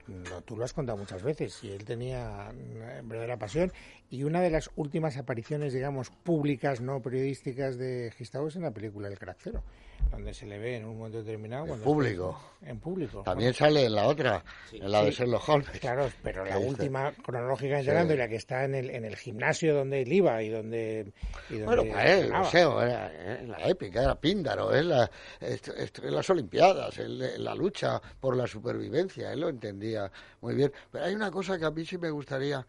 tú 0.46 0.56
lo 0.58 0.64
has 0.64 0.74
contado 0.74 0.98
muchas 0.98 1.24
veces 1.24 1.64
y 1.64 1.72
él 1.72 1.86
tenía 1.86 2.52
una 2.76 3.02
verdadera 3.02 3.38
pasión. 3.38 3.72
Y 4.10 4.24
una 4.24 4.42
de 4.42 4.50
las 4.50 4.70
últimas 4.76 5.18
apariciones, 5.18 5.74
digamos, 5.74 6.10
públicas, 6.10 6.82
no 6.82 7.02
periodísticas 7.02 7.78
de 7.78 8.12
Gistao 8.18 8.48
es 8.48 8.56
en 8.56 8.64
la 8.64 8.72
película 8.72 9.08
El 9.08 9.18
Caracero, 9.18 9.64
donde 10.12 10.34
se 10.34 10.46
le 10.46 10.60
ve 10.60 10.78
en 10.78 10.86
un 10.86 10.98
momento 10.98 11.18
determinado. 11.20 11.66
En 11.74 11.80
público. 11.82 12.40
está- 12.60 12.70
En 12.70 12.80
público. 12.80 13.24
También 13.24 13.54
sale 13.54 13.86
en 13.86 13.96
la 13.96 14.06
otra, 14.08 14.44
en 14.72 14.90
la 14.92 15.04
de 15.04 15.12
Sí. 15.12 15.18
Sherlock 15.20 15.50
Holmes. 15.50 15.70
Claro, 15.82 16.10
pero 16.22 16.46
la 16.46 16.56
está. 16.58 16.70
última 16.70 17.12
cronológicamente 17.12 17.84
Sí. 17.86 17.90
hablando 17.90 18.14
y 18.14 18.18
la 18.18 18.28
que 18.30 18.36
está 18.38 18.64
en 18.64 18.76
el, 18.76 18.90
en 18.92 19.06
el 19.06 19.16
gimnasio 19.18 19.74
donde 19.76 20.02
él 20.04 20.14
iba 20.14 20.42
y 20.42 20.50
donde. 20.50 21.12
Y 21.50 21.54
donde 21.58 21.66
Bueno, 21.66 21.84
para 21.92 22.12
él, 22.14 22.32
boxeo 22.32 22.82
era, 22.82 23.42
la 23.44 23.68
épica, 23.68 24.04
era 24.04 24.16
Píndaro, 24.16 24.74
es 24.74 24.86
la, 24.86 25.10
esto- 25.42 25.74
esto- 25.76 26.04
es 26.04 26.12
las 26.14 26.30
Olimpiadas, 26.30 26.98
el- 27.00 27.44
la 27.44 27.56
lucha 27.56 28.02
por 28.20 28.38
la 28.38 28.48
supervivencia, 28.48 29.34
él 29.34 29.42
lo 29.42 29.50
entendía 29.50 30.10
muy 30.42 30.56
bien. 30.56 30.72
Pero 30.92 31.06
hay 31.06 31.16
una 31.16 31.32
cosa 31.32 31.58
que 31.58 31.66
a 31.66 31.72
mí 31.72 31.86
sí 31.86 31.98
me 31.98 32.12
gustaría 32.12 32.66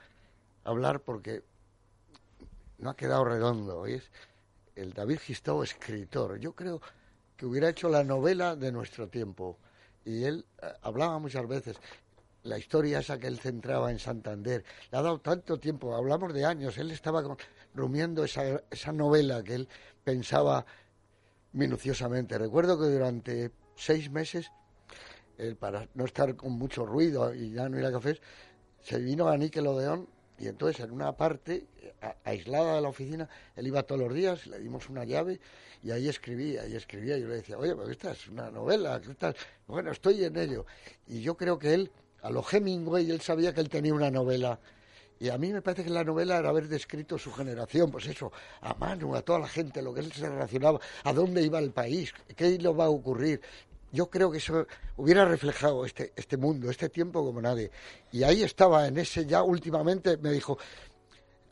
hablar 0.64 1.00
porque 1.00 1.42
no 2.78 2.90
ha 2.90 2.96
quedado 2.96 3.24
redondo, 3.24 3.86
y 3.86 3.94
es 3.94 4.10
el 4.74 4.92
David 4.92 5.18
Gistau 5.20 5.62
escritor. 5.62 6.38
Yo 6.40 6.52
creo 6.52 6.80
que 7.36 7.46
hubiera 7.46 7.68
hecho 7.68 7.88
la 7.88 8.04
novela 8.04 8.56
de 8.56 8.72
nuestro 8.72 9.08
tiempo. 9.08 9.58
Y 10.04 10.24
él 10.24 10.46
eh, 10.62 10.66
hablaba 10.82 11.18
muchas 11.18 11.46
veces, 11.48 11.76
la 12.42 12.58
historia 12.58 12.98
esa 12.98 13.18
que 13.18 13.26
él 13.26 13.38
centraba 13.38 13.90
en 13.90 13.98
Santander, 13.98 14.64
le 14.90 14.98
ha 14.98 15.02
dado 15.02 15.20
tanto 15.20 15.58
tiempo, 15.58 15.94
hablamos 15.94 16.32
de 16.34 16.44
años, 16.44 16.76
él 16.78 16.90
estaba 16.90 17.22
rumiando 17.74 18.24
esa, 18.24 18.62
esa 18.70 18.92
novela 18.92 19.42
que 19.42 19.54
él 19.54 19.68
pensaba 20.04 20.66
minuciosamente. 21.52 22.36
Recuerdo 22.36 22.78
que 22.78 22.86
durante 22.86 23.50
seis 23.76 24.10
meses, 24.10 24.50
para 25.58 25.88
no 25.94 26.04
estar 26.04 26.36
con 26.36 26.52
mucho 26.52 26.84
ruido 26.84 27.34
y 27.34 27.52
ya 27.52 27.68
no 27.68 27.78
ir 27.78 27.86
a 27.86 27.92
cafés, 27.92 28.20
se 28.82 28.98
vino 28.98 29.28
a 29.28 29.36
Nickelodeon 29.36 30.06
y 30.44 30.48
entonces 30.48 30.84
en 30.84 30.92
una 30.92 31.16
parte 31.16 31.66
aislada 32.22 32.76
de 32.76 32.82
la 32.82 32.88
oficina, 32.88 33.28
él 33.56 33.66
iba 33.66 33.82
todos 33.82 34.02
los 34.02 34.12
días, 34.12 34.46
le 34.46 34.58
dimos 34.58 34.90
una 34.90 35.04
llave 35.04 35.40
y 35.82 35.90
ahí 35.90 36.06
escribía, 36.08 36.66
y 36.66 36.76
escribía. 36.76 37.16
Yo 37.16 37.28
le 37.28 37.36
decía, 37.36 37.56
oye, 37.56 37.74
pero 37.74 37.90
esta 37.90 38.12
es 38.12 38.28
una 38.28 38.50
novela, 38.50 39.00
¿qué 39.00 39.14
tal? 39.14 39.34
Bueno, 39.66 39.90
estoy 39.90 40.22
en 40.22 40.36
ello. 40.36 40.66
Y 41.06 41.22
yo 41.22 41.36
creo 41.36 41.58
que 41.58 41.72
él, 41.72 41.90
a 42.22 42.30
lo 42.30 42.44
Hemingway, 42.46 43.10
él 43.10 43.22
sabía 43.22 43.54
que 43.54 43.60
él 43.60 43.70
tenía 43.70 43.94
una 43.94 44.10
novela. 44.10 44.60
Y 45.18 45.30
a 45.30 45.38
mí 45.38 45.50
me 45.50 45.62
parece 45.62 45.84
que 45.84 45.90
la 45.90 46.04
novela 46.04 46.38
era 46.38 46.50
haber 46.50 46.68
descrito 46.68 47.16
su 47.16 47.32
generación, 47.32 47.90
pues 47.90 48.06
eso, 48.06 48.30
a 48.60 48.74
Manu, 48.74 49.14
a 49.14 49.22
toda 49.22 49.38
la 49.38 49.48
gente, 49.48 49.80
lo 49.80 49.94
que 49.94 50.00
él 50.00 50.12
se 50.12 50.28
relacionaba, 50.28 50.78
a 51.04 51.12
dónde 51.14 51.42
iba 51.42 51.58
el 51.58 51.70
país, 51.70 52.12
qué 52.36 52.58
le 52.58 52.68
va 52.68 52.84
a 52.84 52.90
ocurrir. 52.90 53.40
Yo 53.94 54.10
creo 54.10 54.28
que 54.28 54.38
eso 54.38 54.66
hubiera 54.96 55.24
reflejado 55.24 55.84
este, 55.84 56.12
este 56.16 56.36
mundo, 56.36 56.68
este 56.68 56.88
tiempo 56.88 57.24
como 57.24 57.40
nadie. 57.40 57.70
Y 58.10 58.24
ahí 58.24 58.42
estaba, 58.42 58.88
en 58.88 58.98
ese 58.98 59.24
ya 59.24 59.44
últimamente, 59.44 60.16
me 60.16 60.32
dijo, 60.32 60.58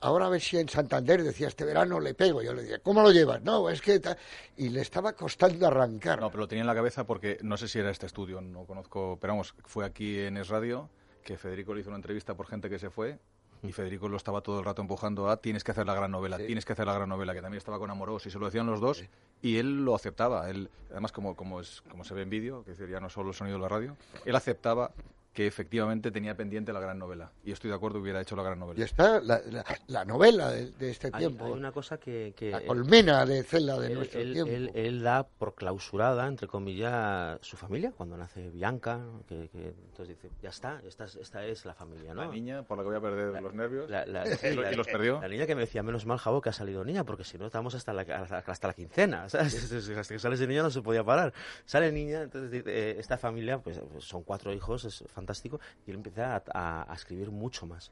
ahora 0.00 0.26
a 0.26 0.28
ver 0.28 0.40
si 0.40 0.58
en 0.58 0.68
Santander 0.68 1.22
decía, 1.22 1.46
este 1.46 1.64
verano 1.64 2.00
le 2.00 2.14
pego. 2.14 2.42
Yo 2.42 2.52
le 2.52 2.62
decía, 2.62 2.80
¿cómo 2.80 3.00
lo 3.00 3.12
llevas? 3.12 3.42
No, 3.42 3.70
es 3.70 3.80
que... 3.80 4.00
ta-". 4.00 4.16
Y 4.56 4.70
le 4.70 4.80
estaba 4.80 5.12
costando 5.12 5.68
arrancar. 5.68 6.20
No, 6.20 6.30
pero 6.30 6.40
lo 6.40 6.48
tenía 6.48 6.62
en 6.62 6.66
la 6.66 6.74
cabeza 6.74 7.04
porque 7.04 7.38
no 7.42 7.56
sé 7.56 7.68
si 7.68 7.78
era 7.78 7.90
este 7.90 8.06
estudio, 8.06 8.40
no 8.40 8.64
conozco, 8.64 9.18
pero 9.20 9.34
vamos, 9.34 9.54
fue 9.64 9.84
aquí 9.84 10.18
en 10.18 10.36
Es 10.36 10.48
Radio 10.48 10.90
que 11.22 11.38
Federico 11.38 11.72
le 11.72 11.82
hizo 11.82 11.90
una 11.90 11.98
entrevista 11.98 12.34
por 12.34 12.48
gente 12.48 12.68
que 12.68 12.80
se 12.80 12.90
fue 12.90 13.20
y 13.62 13.70
Federico 13.72 14.08
lo 14.08 14.16
estaba 14.16 14.40
todo 14.40 14.58
el 14.58 14.64
rato 14.64 14.82
empujando 14.82 15.28
a 15.30 15.36
tienes 15.36 15.62
que 15.62 15.70
hacer 15.70 15.86
la 15.86 15.94
gran 15.94 16.10
novela, 16.10 16.36
Sí. 16.38 16.46
tienes 16.46 16.64
que 16.64 16.72
hacer 16.72 16.86
la 16.86 16.94
gran 16.94 17.08
novela, 17.08 17.32
que 17.32 17.40
también 17.42 17.58
estaba 17.58 17.78
con 17.78 17.90
Amorós 17.90 18.26
y 18.26 18.30
se 18.30 18.38
lo 18.38 18.46
decían 18.46 18.66
los 18.66 18.80
dos 18.80 19.04
y 19.40 19.56
él 19.58 19.84
lo 19.84 19.94
aceptaba. 19.94 20.50
Él, 20.50 20.68
además, 20.90 21.12
como, 21.12 21.36
como, 21.36 21.60
es, 21.60 21.82
como 21.90 22.02
se 22.04 22.14
ve 22.14 22.22
en 22.22 22.30
vídeo, 22.30 22.64
que 22.64 22.72
decir, 22.72 22.88
ya 22.88 22.98
no 23.00 23.08
solo 23.08 23.28
el 23.30 23.34
sonido 23.34 23.58
de 23.58 23.62
la 23.62 23.68
radio, 23.68 23.96
él 24.24 24.34
aceptaba 24.34 24.90
que 25.32 25.46
efectivamente 25.46 26.10
tenía 26.10 26.36
pendiente 26.36 26.72
la 26.72 26.80
gran 26.80 26.98
novela. 26.98 27.32
Y 27.42 27.52
estoy 27.52 27.70
de 27.70 27.76
acuerdo 27.76 27.96
que 27.98 28.02
hubiera 28.02 28.20
hecho 28.20 28.36
la 28.36 28.42
gran 28.42 28.58
novela. 28.58 28.78
Y 28.78 28.82
está 28.82 29.20
la, 29.20 29.40
la- 29.50 29.64
la 29.86 30.04
novela 30.04 30.50
de, 30.50 30.70
de 30.72 30.90
este 30.90 31.06
Hay, 31.12 31.20
tiempo, 31.20 31.46
hay 31.46 31.52
una 31.52 31.72
cosa 31.72 31.98
que... 31.98 32.34
que 32.36 32.50
la 32.50 32.58
él- 32.58 32.66
colmena 32.66 33.24
de 33.24 33.42
Cela 33.42 33.78
de 33.78 33.86
él, 33.88 33.94
nuestro 33.94 34.20
él- 34.20 34.32
tiempo. 34.34 34.50
él- 34.52 34.70
él 34.74 35.02
da 35.02 35.26
por 35.26 35.54
clausurada, 35.54 36.26
entre 36.28 36.48
comillas, 36.48 37.38
su 37.40 37.56
familia, 37.56 37.92
cuando 37.96 38.16
nace 38.16 38.50
Bianca, 38.50 39.00
que, 39.26 39.48
que 39.48 39.68
entonces 39.68 40.08
dice, 40.16 40.28
ya 40.42 40.50
está, 40.50 40.82
esta, 40.86 41.04
es- 41.06 41.16
esta 41.16 41.44
es 41.46 41.64
la 41.64 41.72
familia, 41.74 42.12
¿no? 42.14 42.24
La 42.26 42.30
niña, 42.30 42.62
por 42.64 42.76
la 42.76 42.82
que 42.84 42.88
voy 42.90 42.98
a 42.98 43.00
perder 43.00 43.42
los 43.42 43.54
nervios, 43.54 43.88
La- 43.90 44.04
la- 44.04 44.24
y, 44.52 44.54
la- 44.54 44.72
los 44.72 44.86
perdió. 44.86 45.20
La 45.20 45.28
niña 45.28 45.46
que 45.46 45.54
me 45.54 45.62
decía, 45.62 45.82
menos 45.82 46.04
mal, 46.04 46.18
Jabo, 46.18 46.42
que 46.42 46.50
ha 46.50 46.52
salido 46.52 46.84
niña, 46.84 47.04
porque 47.04 47.24
si 47.24 47.38
no 47.38 47.46
estamos 47.46 47.74
hasta 47.74 47.92
la, 47.94 48.02
hasta 48.02 48.68
la 48.68 48.74
quincena. 48.74 49.28
¿sabes? 49.30 49.72
Hasta 49.72 50.14
que 50.14 50.18
sale 50.18 50.34
ese 50.34 50.46
niño 50.46 50.62
no 50.62 50.70
se 50.70 50.82
podía 50.82 51.02
parar. 51.04 51.32
Sale 51.64 51.90
niña, 51.90 52.22
entonces 52.22 52.50
dice, 52.50 52.64
eh, 52.70 52.96
esta 52.98 53.16
familia, 53.16 53.58
pues 53.60 53.80
son 54.00 54.22
cuatro 54.24 54.52
hijos, 54.52 54.84
es 54.84 55.02
fantástico, 55.22 55.60
y 55.86 55.90
él 55.90 55.96
empieza 55.98 56.36
a, 56.36 56.42
a- 56.52 56.92
a 56.92 56.94
escribir 56.94 57.30
mucho 57.30 57.66
más. 57.66 57.90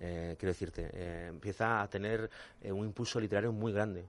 Eh, 0.00 0.36
quiero 0.38 0.50
decirte, 0.50 0.90
eh, 0.92 1.26
empieza 1.28 1.82
a 1.82 1.88
tener 1.88 2.30
eh, 2.60 2.72
un 2.72 2.84
impulso 2.86 3.20
literario 3.20 3.52
muy 3.52 3.72
grande. 3.72 4.04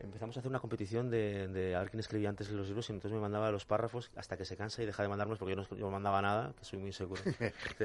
Empezamos 0.00 0.36
a 0.36 0.40
hacer 0.40 0.50
una 0.50 0.58
competición 0.58 1.10
de, 1.10 1.46
de 1.46 1.76
a 1.76 1.78
ver 1.80 1.90
quién 1.90 2.00
escribía 2.00 2.28
antes 2.28 2.50
los 2.50 2.66
libros 2.66 2.88
y 2.90 2.92
entonces 2.92 3.14
me 3.14 3.20
mandaba 3.20 3.52
los 3.52 3.64
párrafos 3.64 4.10
hasta 4.16 4.36
que 4.36 4.44
se 4.44 4.56
cansa 4.56 4.82
y 4.82 4.86
deja 4.86 5.00
de 5.04 5.08
mandarnos 5.08 5.38
porque 5.38 5.54
yo 5.54 5.62
no, 5.62 5.68
yo 5.70 5.76
no 5.86 5.90
mandaba 5.92 6.20
nada, 6.20 6.52
que 6.58 6.64
soy 6.64 6.80
muy 6.80 6.88
inseguro. 6.88 7.22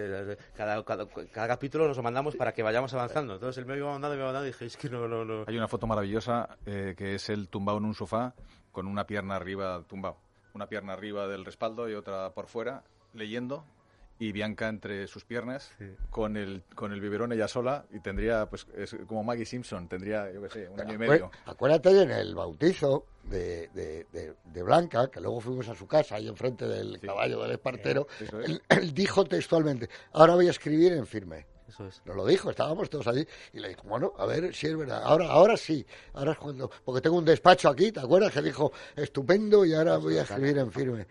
cada, 0.56 0.84
cada, 0.84 1.08
cada 1.32 1.48
capítulo 1.48 1.88
nos 1.88 1.96
lo 1.98 2.02
mandamos 2.04 2.36
para 2.36 2.54
que 2.54 2.64
vayamos 2.64 2.92
avanzando. 2.94 3.36
Entonces 3.36 3.60
él 3.60 3.66
me 3.68 3.78
iba 3.78 3.92
mandando 3.92 4.16
y 4.16 4.18
me 4.18 4.24
iba 4.24 4.28
mandando 4.34 4.48
y 4.48 4.52
dije, 4.52 4.66
es 4.66 4.78
que 4.78 4.90
no, 4.90 5.08
no, 5.08 5.24
no. 5.26 5.44
Hay 5.48 5.56
una 5.58 5.68
foto 5.68 5.86
maravillosa 5.86 6.58
eh, 6.66 6.96
que 6.98 7.16
es 7.16 7.30
él 7.30 7.50
tumbado 7.50 7.78
en 7.78 7.86
un 7.86 7.94
sofá 7.94 8.34
con 8.72 8.88
una 8.88 9.06
pierna 9.06 9.36
arriba, 9.36 9.84
tumbado, 9.88 10.18
una 10.56 10.68
pierna 10.68 10.94
arriba 10.94 11.28
del 11.28 11.46
respaldo 11.46 11.88
y 11.88 11.94
otra 11.94 12.32
por 12.34 12.48
fuera, 12.48 12.84
leyendo, 13.14 13.64
y 14.20 14.32
Bianca 14.32 14.68
entre 14.68 15.06
sus 15.08 15.24
piernas, 15.26 15.72
con, 16.10 16.38
el, 16.38 16.64
con 16.76 16.92
el 16.92 17.00
biberón 17.02 17.32
ella 17.34 17.48
sola, 17.48 17.86
y 17.92 18.00
tendría, 18.00 18.48
pues, 18.48 18.66
es 18.76 18.96
como 19.08 19.24
Maggie 19.24 19.46
Simpson, 19.46 19.88
tendría, 19.88 20.32
yo 20.32 20.42
qué 20.42 20.50
sé, 20.50 20.70
un 20.70 20.80
año 20.80 20.94
y 20.96 20.98
medio. 20.98 21.32
Acuérdate 21.46 22.02
en 22.02 22.10
el 22.12 22.34
bautizo 22.34 23.06
de, 23.26 23.68
de- 23.76 24.06
de- 24.12 24.34
de 24.46 24.64
Blanca, 24.64 25.10
que 25.12 25.22
luego 25.22 25.40
fuimos 25.42 25.68
a 25.70 25.76
su 25.76 25.86
casa, 25.88 26.16
ahí 26.16 26.28
enfrente 26.28 26.66
del 26.68 27.00
caballo 27.00 27.42
del 27.44 27.52
espartero, 27.52 28.08
Eso 28.20 28.40
es. 28.42 28.50
él, 28.50 28.62
él 28.70 28.94
dijo 28.94 29.24
textualmente, 29.26 29.90
ahora 30.14 30.34
voy 30.36 30.48
a 30.48 30.52
escribir 30.52 30.94
en 30.94 31.06
firme. 31.06 31.46
Eso 31.68 31.86
es. 31.88 32.02
Nos 32.06 32.16
lo 32.16 32.26
dijo, 32.26 32.50
estábamos 32.50 32.90
todos 32.90 33.08
allí 33.08 33.28
y 33.54 33.60
le 33.60 33.70
dijo, 33.70 33.82
bueno, 33.88 34.14
a 34.18 34.26
ver 34.26 34.54
si 34.54 34.68
es 34.68 34.78
verdad. 34.78 35.02
Ahora, 35.04 35.28
ahora 35.28 35.58
sí, 35.58 35.86
ahora 36.14 36.32
es 36.32 36.38
cuando, 36.38 36.70
porque 36.86 37.02
tengo 37.02 37.18
un 37.18 37.26
despacho 37.26 37.70
aquí, 37.70 37.92
¿te 37.92 38.00
acuerdas? 38.00 38.32
Que 38.32 38.42
dijo, 38.42 38.72
estupendo 38.96 39.66
y 39.66 39.74
ahora 39.74 39.98
voy 39.98 40.18
a 40.18 40.22
escribir 40.22 40.58
en 40.58 40.72
firme. 40.72 41.06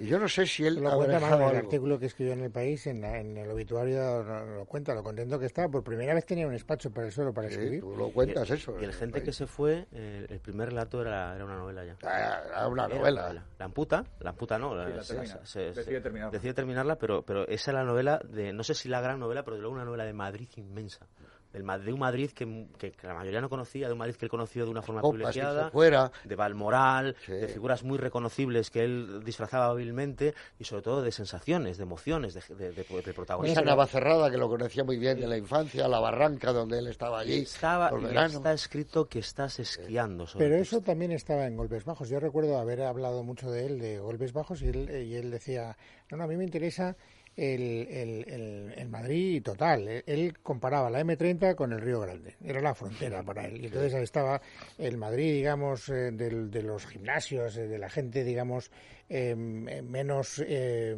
Y 0.00 0.06
yo 0.06 0.18
no 0.18 0.28
sé 0.28 0.46
si 0.46 0.66
él 0.66 0.76
Lo 0.76 0.96
cuenta 0.96 1.18
el 1.50 1.56
artículo 1.56 1.98
que 1.98 2.06
escribió 2.06 2.32
en 2.32 2.40
el 2.44 2.50
país, 2.50 2.86
en, 2.86 3.00
la- 3.02 3.18
en 3.18 3.36
el 3.36 3.50
obituario 3.50 4.22
lo, 4.22 4.46
lo 4.58 4.64
cuenta, 4.64 4.94
lo 4.94 5.02
contento 5.02 5.38
que 5.38 5.46
estaba. 5.46 5.68
Por 5.68 5.82
primera 5.84 6.14
vez 6.14 6.24
tenía 6.24 6.46
un 6.46 6.52
despacho 6.52 6.90
para 6.90 7.10
solo 7.10 7.32
para 7.32 7.48
Sí, 7.48 7.54
escribir. 7.54 7.80
tú 7.80 7.94
lo 7.96 8.10
cuentas 8.10 8.48
eso. 8.50 8.74
Y 8.80 8.84
el 8.84 8.90
en 8.90 8.96
gente 8.96 9.22
que 9.22 9.32
se 9.32 9.46
fue, 9.46 9.86
eh, 9.92 10.26
el 10.28 10.40
primer 10.40 10.68
relato 10.70 11.00
era, 11.02 11.34
era 11.34 11.44
una 11.44 11.56
novela 11.56 11.84
ya. 11.84 11.96
Ah, 12.02 12.40
Era 12.48 12.68
una 12.68 12.86
Era 12.86 12.94
novela. 12.96 13.44
La 13.58 13.64
amputa, 13.66 14.04
la 14.20 14.30
amputa 14.30 14.58
no. 14.58 14.70
Sí, 14.86 14.92
la 14.96 15.02
se- 15.02 15.14
termina. 15.14 15.34
se- 15.44 15.74
se- 15.74 15.80
Decide 15.80 16.00
terminarla. 16.00 16.32
decide 16.32 16.54
terminarla, 16.54 16.96
pero, 16.96 17.22
pero 17.22 17.46
esa 17.48 17.70
es 17.70 17.74
la 17.74 17.84
novela 17.84 18.20
de, 18.24 18.52
no 18.52 18.64
sé 18.64 18.74
si 18.74 18.88
la 18.88 19.00
gran 19.00 19.18
novela, 19.20 19.44
pero 19.44 19.56
de 19.56 19.62
luego 19.62 19.74
una 19.74 19.84
novela 19.84 19.97
de 20.04 20.12
Madrid 20.12 20.48
inmensa. 20.56 21.06
Del, 21.50 21.64
de 21.82 21.92
un 21.94 21.98
Madrid 21.98 22.30
que, 22.32 22.44
que 22.76 22.92
la 23.06 23.14
mayoría 23.14 23.40
no 23.40 23.48
conocía, 23.48 23.86
de 23.86 23.94
un 23.94 23.98
Madrid 23.98 24.16
que 24.16 24.26
él 24.26 24.30
conoció 24.30 24.66
de 24.66 24.70
una 24.70 24.82
forma 24.82 25.00
Copas, 25.00 25.14
privilegiada. 25.14 25.70
fuera. 25.70 26.12
de 26.24 26.36
Valmoral, 26.36 27.16
Sí. 27.24 27.32
de 27.32 27.48
figuras 27.48 27.82
muy 27.84 27.96
reconocibles 27.96 28.70
que 28.70 28.84
él 28.84 29.22
disfrazaba 29.24 29.64
hábilmente 29.70 30.34
y 30.58 30.64
sobre 30.64 30.82
todo 30.82 31.00
de 31.00 31.10
sensaciones, 31.10 31.78
de 31.78 31.84
emociones, 31.84 32.34
de, 32.34 32.42
de, 32.54 32.72
de- 32.72 32.84
de 33.02 33.14
protagonismo. 33.14 33.52
Esa 33.52 33.62
Navacerrada 33.62 34.30
que 34.30 34.36
lo 34.36 34.46
conocía 34.50 34.84
muy 34.84 34.98
bien 34.98 35.18
de 35.20 35.26
la 35.26 35.38
infancia, 35.38 35.88
la 35.88 36.00
barranca 36.00 36.52
donde 36.52 36.80
él 36.80 36.86
estaba 36.88 37.20
allí. 37.20 37.38
Estaba, 37.38 37.90
y 37.98 38.14
está 38.14 38.52
escrito 38.52 39.08
que 39.08 39.20
estás 39.20 39.58
esquiando. 39.58 40.26
sobre 40.26 40.44
Pero 40.50 40.60
eso 40.60 40.82
también 40.82 41.12
estaba 41.12 41.46
en 41.46 41.56
Golpes 41.56 41.86
Bajos. 41.86 42.10
Yo 42.10 42.20
recuerdo 42.20 42.58
haber 42.58 42.82
hablado 42.82 43.24
mucho 43.24 43.50
de 43.50 43.64
él, 43.64 43.78
de 43.80 44.00
Golpes 44.00 44.34
Bajos, 44.34 44.60
y 44.60 44.68
él, 44.68 44.90
y 45.06 45.14
él 45.14 45.30
decía, 45.30 45.78
no, 46.10 46.18
no, 46.18 46.24
a 46.24 46.26
mí 46.26 46.36
me 46.36 46.44
interesa 46.44 46.94
el, 47.38 47.86
el, 47.88 48.24
el- 48.28 48.74
el 48.76 48.88
Madrid 48.88 49.42
total. 49.42 49.86
Él, 49.88 50.02
él 50.06 50.34
comparaba 50.42 50.90
la 50.90 51.00
M30 51.00 51.54
con 51.54 51.72
el 51.72 51.80
Río 51.80 52.00
Grande. 52.00 52.34
Era 52.44 52.60
la 52.60 52.74
frontera 52.74 53.22
para 53.22 53.46
él. 53.46 53.60
Y 53.62 53.66
entonces 53.66 53.94
ahí 53.94 54.02
estaba 54.02 54.40
el 54.76 54.96
Madrid, 54.96 55.32
digamos, 55.34 55.88
eh, 55.88 56.10
del- 56.12 56.50
de 56.50 56.62
los 56.62 56.86
gimnasios, 56.86 57.56
eh, 57.56 57.68
de 57.68 57.78
la 57.78 57.88
gente, 57.88 58.24
digamos, 58.24 58.70
eh, 59.08 59.34
menos 59.36 60.42
eh, 60.46 60.96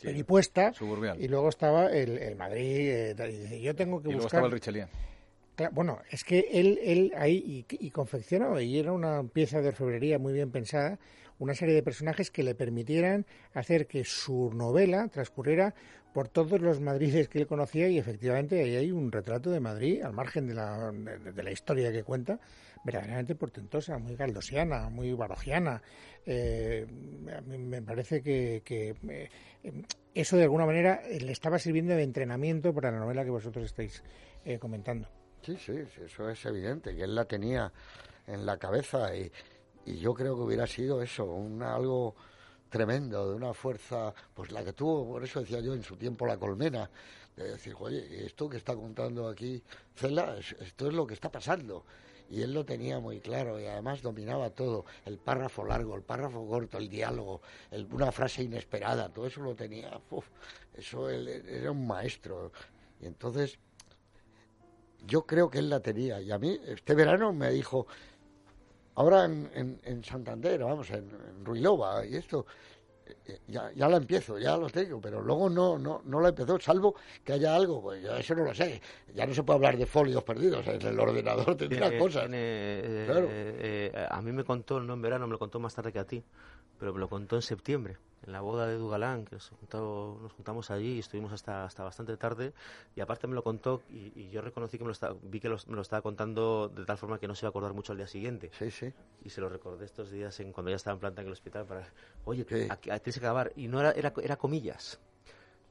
peripuesta. 0.00 0.72
suburbial. 0.74 1.20
Y 1.20 1.28
luego 1.28 1.48
estaba 1.48 1.86
el, 1.86 2.18
el 2.18 2.36
Madrid. 2.36 2.90
eh, 2.90 3.14
tal, 3.16 3.30
y 3.30 3.38
dice, 3.38 3.60
yo 3.60 3.74
tengo 3.74 4.00
que 4.02 4.08
Y 4.08 4.12
luego 4.12 4.24
buscar... 4.24 4.38
estaba 4.38 4.46
el 4.46 4.52
Richelieu. 4.52 4.86
Claro, 5.54 5.72
bueno, 5.74 5.98
es 6.10 6.24
que 6.24 6.46
él, 6.50 6.78
él 6.82 7.12
ahí 7.16 7.66
y, 7.70 7.86
y 7.86 7.90
confeccionó, 7.90 8.58
y 8.58 8.78
era 8.78 8.90
una 8.92 9.22
pieza 9.22 9.60
de 9.60 9.68
orfebrería 9.68 10.18
muy 10.18 10.32
bien 10.32 10.50
pensada, 10.50 10.98
una 11.38 11.54
serie 11.54 11.74
de 11.74 11.82
personajes 11.82 12.30
que 12.30 12.42
le 12.42 12.54
permitieran 12.54 13.26
hacer 13.54 13.86
que 13.86 14.04
su 14.04 14.50
novela 14.54 15.08
transcurriera 15.08 15.74
por 16.12 16.28
todos 16.28 16.60
los 16.60 16.80
Madrides 16.80 17.28
que 17.28 17.38
él 17.38 17.46
conocía 17.46 17.88
y 17.88 17.98
efectivamente 17.98 18.62
ahí 18.62 18.76
hay 18.76 18.92
un 18.92 19.10
retrato 19.10 19.50
de 19.50 19.60
Madrid, 19.60 20.02
al 20.02 20.12
margen 20.12 20.46
de 20.46 20.54
la, 20.54 20.92
de, 20.92 21.42
la 21.42 21.50
historia 21.50 21.90
que 21.90 22.04
cuenta, 22.04 22.38
verdaderamente 22.84 23.34
portentosa, 23.34 23.98
muy 23.98 24.14
galdosiana, 24.14 24.90
muy 24.90 25.12
barogiana. 25.14 25.82
Eh, 26.26 26.86
a 27.36 27.40
mí 27.40 27.58
me 27.58 27.82
parece 27.82 28.22
que, 28.22 28.62
eh, 28.66 29.28
eso 30.14 30.36
de 30.36 30.42
alguna 30.42 30.66
manera 30.66 31.02
le 31.08 31.32
estaba 31.32 31.58
sirviendo 31.58 31.94
de 31.94 32.02
entrenamiento 32.02 32.74
para 32.74 32.90
la 32.90 32.98
novela 32.98 33.24
que 33.24 33.30
vosotros 33.30 33.64
estáis 33.64 34.02
eh, 34.44 34.58
comentando. 34.58 35.08
Sí, 35.42 35.56
sí, 35.56 35.72
eso 36.04 36.28
es 36.28 36.44
evidente, 36.44 36.94
que 36.94 37.02
él 37.02 37.14
la 37.14 37.24
tenía 37.24 37.72
en 38.26 38.46
la 38.46 38.58
cabeza 38.58 39.16
y, 39.16 39.32
y 39.86 39.96
yo 39.96 40.14
creo 40.14 40.34
que 40.36 40.42
hubiera 40.42 40.66
sido 40.66 41.02
eso, 41.02 41.24
un 41.24 41.62
algo 41.62 42.14
tremendo, 42.68 43.28
de 43.30 43.34
una 43.36 43.52
fuerza, 43.52 44.14
pues 44.34 44.50
la 44.50 44.64
que 44.64 44.72
tuvo, 44.72 45.06
por 45.06 45.24
eso 45.24 45.40
decía 45.40 45.60
yo 45.60 45.74
en 45.74 45.82
su 45.82 45.96
tiempo 45.96 46.26
la 46.26 46.38
colmena, 46.38 46.88
de 47.36 47.50
decir, 47.52 47.74
oye, 47.78 48.26
esto 48.26 48.48
que 48.48 48.56
está 48.58 48.74
contando 48.74 49.28
aquí 49.28 49.62
Cela, 49.94 50.36
es- 50.38 50.52
esto 50.60 50.88
es 50.88 50.94
lo 50.94 51.06
que 51.06 51.14
está 51.14 51.30
pasando. 51.30 51.84
Y 52.30 52.40
él 52.40 52.54
lo 52.54 52.64
tenía 52.64 52.98
muy 52.98 53.20
claro 53.20 53.60
y 53.60 53.66
además 53.66 54.00
dominaba 54.00 54.48
todo, 54.50 54.86
el 55.04 55.18
párrafo 55.18 55.64
largo, 55.64 55.94
el 55.96 56.02
párrafo 56.02 56.46
corto, 56.48 56.78
el 56.78 56.88
diálogo, 56.88 57.42
el- 57.70 57.86
una 57.92 58.10
frase 58.10 58.42
inesperada, 58.42 59.10
todo 59.12 59.26
eso 59.26 59.42
lo 59.42 59.54
tenía, 59.54 60.00
uf, 60.10 60.26
eso 60.74 61.10
él 61.10 61.28
era 61.28 61.70
un 61.70 61.86
maestro. 61.86 62.52
Y 63.00 63.06
entonces 63.06 63.58
yo 65.06 65.26
creo 65.26 65.50
que 65.50 65.58
él 65.58 65.68
la 65.68 65.80
tenía. 65.80 66.20
Y 66.22 66.30
a 66.30 66.38
mí, 66.38 66.58
este 66.66 66.94
verano 66.94 67.32
me 67.32 67.50
dijo, 67.50 67.86
ahora 68.94 69.24
en, 69.24 69.50
en, 69.54 69.80
en 69.84 70.04
Santander, 70.04 70.62
vamos, 70.64 70.90
en, 70.90 71.10
en 71.10 71.44
Ruilova 71.44 72.04
y 72.06 72.16
esto, 72.16 72.46
eh, 73.26 73.40
ya, 73.48 73.70
ya 73.72 73.88
la 73.88 73.96
empiezo, 73.96 74.38
ya 74.38 74.56
lo 74.56 74.68
tengo, 74.70 75.00
pero 75.00 75.20
luego 75.20 75.48
no, 75.50 75.78
no, 75.78 76.02
no 76.04 76.20
la 76.20 76.28
empezó, 76.30 76.58
salvo 76.60 76.94
que 77.24 77.32
haya 77.32 77.54
algo, 77.54 77.82
pues 77.82 78.02
yo 78.02 78.16
eso 78.16 78.34
no 78.34 78.44
lo 78.44 78.54
sé. 78.54 78.80
Ya 79.14 79.26
no 79.26 79.34
se 79.34 79.42
puede 79.42 79.56
hablar 79.56 79.76
de 79.76 79.86
folios 79.86 80.22
perdidos, 80.24 80.66
en 80.66 80.80
el 80.82 80.98
ordenador 81.00 81.56
tendrá 81.56 81.88
Tiene- 81.88 81.98
cosas. 81.98 82.28
eh, 82.32 83.04
Claro. 83.06 83.26
eh, 83.30 83.90
eh, 83.94 84.06
a 84.10 84.20
mí 84.22 84.32
me 84.32 84.44
contó, 84.44 84.80
no 84.80 84.94
en 84.94 85.02
verano, 85.02 85.26
me 85.26 85.32
lo 85.32 85.38
contó 85.38 85.58
más 85.60 85.74
tarde 85.74 85.92
que 85.92 85.98
a 85.98 86.04
ti, 86.06 86.22
pero 86.78 86.92
me 86.94 87.00
lo 87.00 87.08
contó 87.08 87.36
en 87.36 87.42
septiembre, 87.42 87.96
en 88.26 88.32
la 88.32 88.40
boda 88.40 88.66
de 88.66 88.76
Dugalán, 88.76 89.24
que 89.24 89.36
nos, 89.36 89.50
juntó- 89.50 90.18
nos 90.22 90.32
juntamos 90.32 90.70
allí 90.70 90.94
y 90.94 90.98
estuvimos 91.00 91.32
hasta, 91.32 91.64
hasta 91.64 91.82
bastante 91.82 92.16
tarde, 92.16 92.52
y 92.94 93.00
aparte 93.00 93.26
me 93.26 93.34
lo 93.34 93.42
contó 93.42 93.82
y, 93.90 94.12
y 94.18 94.30
yo 94.30 94.40
reconocí 94.42 94.78
que 94.78 94.84
me 94.84 94.88
lo 94.88 94.92
estaba, 94.92 95.16
vi 95.22 95.40
que 95.40 95.48
me 95.48 95.74
lo 95.76 95.82
estaba 95.82 96.02
contando 96.02 96.68
de 96.68 96.84
tal 96.84 96.98
forma 96.98 97.18
que 97.18 97.26
no 97.28 97.34
se 97.34 97.44
iba 97.44 97.48
a 97.48 97.50
acordar 97.50 97.74
mucho 97.74 97.92
al 97.92 97.98
día 97.98 98.06
siguiente. 98.06 98.50
Sí, 98.58 98.70
sí. 98.70 98.92
Y 99.24 99.30
se 99.30 99.40
lo 99.40 99.48
recordé 99.48 99.84
estos 99.84 100.10
días 100.10 100.38
en, 100.40 100.52
cuando 100.52 100.70
ya 100.70 100.76
estaba 100.76 100.94
en 100.94 101.00
planta 101.00 101.20
en 101.22 101.26
el 101.28 101.32
hospital 101.32 101.66
para, 101.66 101.88
oye, 102.24 102.44
Sí. 102.48 102.66
aquí 102.70 102.90
tienes 102.90 103.18
que 103.18 103.24
acabar. 103.26 103.52
Y 103.56 103.68
no 103.68 103.80
era, 103.80 103.92
era, 103.92 104.12
era 104.22 104.36
comillas. 104.36 105.00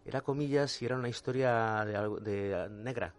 Era 0.04 0.22
comillas 0.22 0.82
y 0.82 0.86
era 0.86 0.96
una 0.96 1.10
historia 1.10 1.86
de, 1.86 1.96
algo- 1.96 2.20
de 2.20 2.68
negra. 2.72 3.14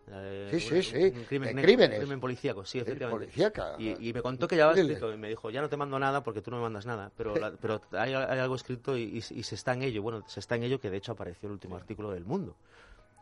Sí, 0.51 0.61
sí, 0.61 0.75
un- 0.75 0.83
sí, 0.83 0.97
Un 1.17 1.25
crimen, 1.25 1.49
de 1.49 1.55
negro, 1.55 1.63
crímenes. 1.63 1.99
un 1.99 2.03
crimen 2.05 2.21
policíaco, 2.21 2.65
sí, 2.65 2.79
efectivamente. 2.81 3.27
policíaca. 3.27 3.77
Y, 3.79 4.09
y 4.09 4.13
me 4.13 4.21
contó 4.21 4.49
que 4.49 4.57
ya 4.57 4.69
había 4.69 4.83
escrito 4.83 5.13
y 5.13 5.17
me 5.17 5.29
dijo, 5.29 5.51
ya 5.51 5.61
no 5.61 5.69
te 5.69 5.77
mando 5.77 5.99
nada 5.99 6.23
porque 6.25 6.43
tú 6.43 6.51
no 6.51 6.57
me 6.57 6.65
mandas 6.65 6.85
nada, 6.87 7.13
pero, 7.17 7.37
la- 7.37 7.53
pero 7.61 7.81
hay, 7.93 8.15
hay 8.15 8.39
algo 8.41 8.57
escrito 8.57 8.97
y, 8.97 9.03
y- 9.05 9.17
y 9.39 9.43
se 9.45 9.55
está 9.55 9.75
en 9.75 9.83
ello. 9.83 10.03
Bueno, 10.03 10.25
se 10.27 10.41
está 10.41 10.57
en 10.57 10.65
ello 10.65 10.81
que 10.81 10.91
de 10.91 10.97
hecho 10.97 11.13
apareció 11.13 11.47
el 11.49 11.53
último 11.53 11.77
artículo 11.77 12.11
del 12.11 12.25
Mundo. 12.25 12.57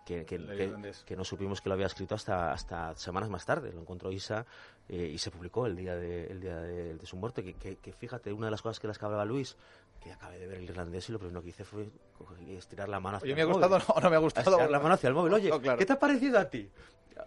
Que, 0.07 0.25
que, 0.25 1.15
no 1.15 1.23
supimos 1.25 1.61
que 1.61 1.69
lo 1.69 1.75
había 1.75 1.87
escrito 1.87 2.17
hasta, 2.17 2.51
hasta 2.53 2.97
semanas 2.97 3.29
más 3.31 3.45
tarde. 3.47 3.71
Lo 3.73 3.81
encontró 3.83 4.11
Isa 4.11 4.45
eh, 4.89 5.09
y 5.15 5.19
se 5.19 5.31
publicó 5.31 5.67
el 5.67 5.77
día 5.77 5.95
de, 5.95 6.27
el 6.27 6.41
día 6.41 6.57
de, 6.59 6.95
de 6.97 7.07
su 7.07 7.17
muerte. 7.17 7.45
Que, 7.45 7.55
que- 7.55 7.77
que 7.77 7.93
fíjate, 7.93 8.33
una 8.33 8.47
de 8.47 8.51
las 8.51 8.61
cosas 8.63 8.81
que 8.81 8.89
las 8.89 8.99
que 8.99 9.05
hablaba 9.05 9.25
Luis, 9.25 9.57
que 10.01 10.13
acabé 10.13 10.39
de 10.39 10.47
ver 10.47 10.59
el 10.59 10.65
irlandés 10.65 11.09
y 11.09 11.13
lo 11.13 11.19
primero 11.19 11.43
que 11.43 11.51
hice 11.51 11.65
fue 11.65 11.89
estirar 12.49 12.89
la 12.89 13.01
mano 13.01 13.19
hacia 13.19 13.25
Oye, 13.27 13.33
el 13.33 13.37
¿me 13.37 13.43
ha 13.43 13.47
móvil. 13.47 13.69
gustado 13.69 13.93
o 13.95 14.01
no 14.01 14.11
me 14.11 14.17
ha 14.17 14.19
gustado? 14.19 14.51
Estirar 14.51 14.71
la 14.71 14.81
mano 14.81 14.95
hacia 14.95 15.09
el 15.09 15.15
móvil. 15.15 15.35
Oye, 15.35 15.51
No, 15.51 15.61
claro. 15.61 15.79
¿qué 15.79 15.87
te 15.87 15.93
ha 15.93 15.99
parecido 15.99 16.39
a 16.39 16.45
ti? 16.49 16.71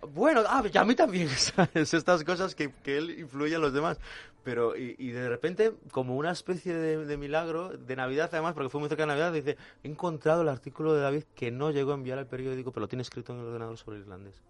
Bueno, 0.09 0.41
ah, 0.47 0.63
y 0.71 0.75
a 0.77 0.83
mí 0.83 0.95
también, 0.95 1.29
¿sabes? 1.37 1.93
Estas 1.93 2.23
cosas 2.23 2.55
que, 2.55 2.71
que 2.83 2.97
él 2.97 3.11
influye 3.19 3.55
a 3.55 3.59
los 3.59 3.73
demás. 3.73 3.99
Pero, 4.43 4.75
y, 4.75 4.95
y 4.97 5.11
de 5.11 5.29
repente, 5.29 5.73
como 5.91 6.17
una 6.17 6.31
especie 6.31 6.73
de, 6.73 7.05
de 7.05 7.17
milagro, 7.17 7.69
de 7.69 7.95
Navidad 7.95 8.27
además, 8.33 8.53
porque 8.55 8.69
fue 8.69 8.79
muy 8.81 8.89
cerca 8.89 9.03
de 9.03 9.07
Navidad, 9.07 9.31
dice, 9.31 9.55
he 9.83 9.87
encontrado 9.87 10.41
el 10.41 10.49
artículo 10.49 10.93
de 10.93 11.01
David 11.01 11.23
que 11.35 11.51
no 11.51 11.69
llegó 11.71 11.91
a 11.91 11.95
enviar 11.95 12.17
al 12.17 12.27
periódico, 12.27 12.71
pero 12.71 12.81
lo 12.81 12.87
tiene 12.87 13.03
escrito 13.03 13.33
en 13.33 13.39
el 13.39 13.45
ordenador 13.45 13.77
sobre 13.77 13.97
el 13.97 14.03
irlandés. 14.03 14.41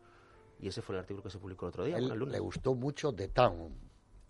Y 0.60 0.70
ese 0.70 0.82
fue 0.82 0.96
el 0.96 1.02
artículo 1.02 1.24
que 1.24 1.30
se 1.30 1.38
publicó 1.40 1.66
el 1.66 1.70
otro 1.70 1.84
día, 1.84 1.98
Él 1.98 2.04
bueno, 2.04 2.14
el 2.14 2.20
lunes. 2.22 2.34
le 2.34 2.40
gustó 2.40 2.74
mucho 2.74 3.14
The 3.14 3.28
Town. 3.28 3.76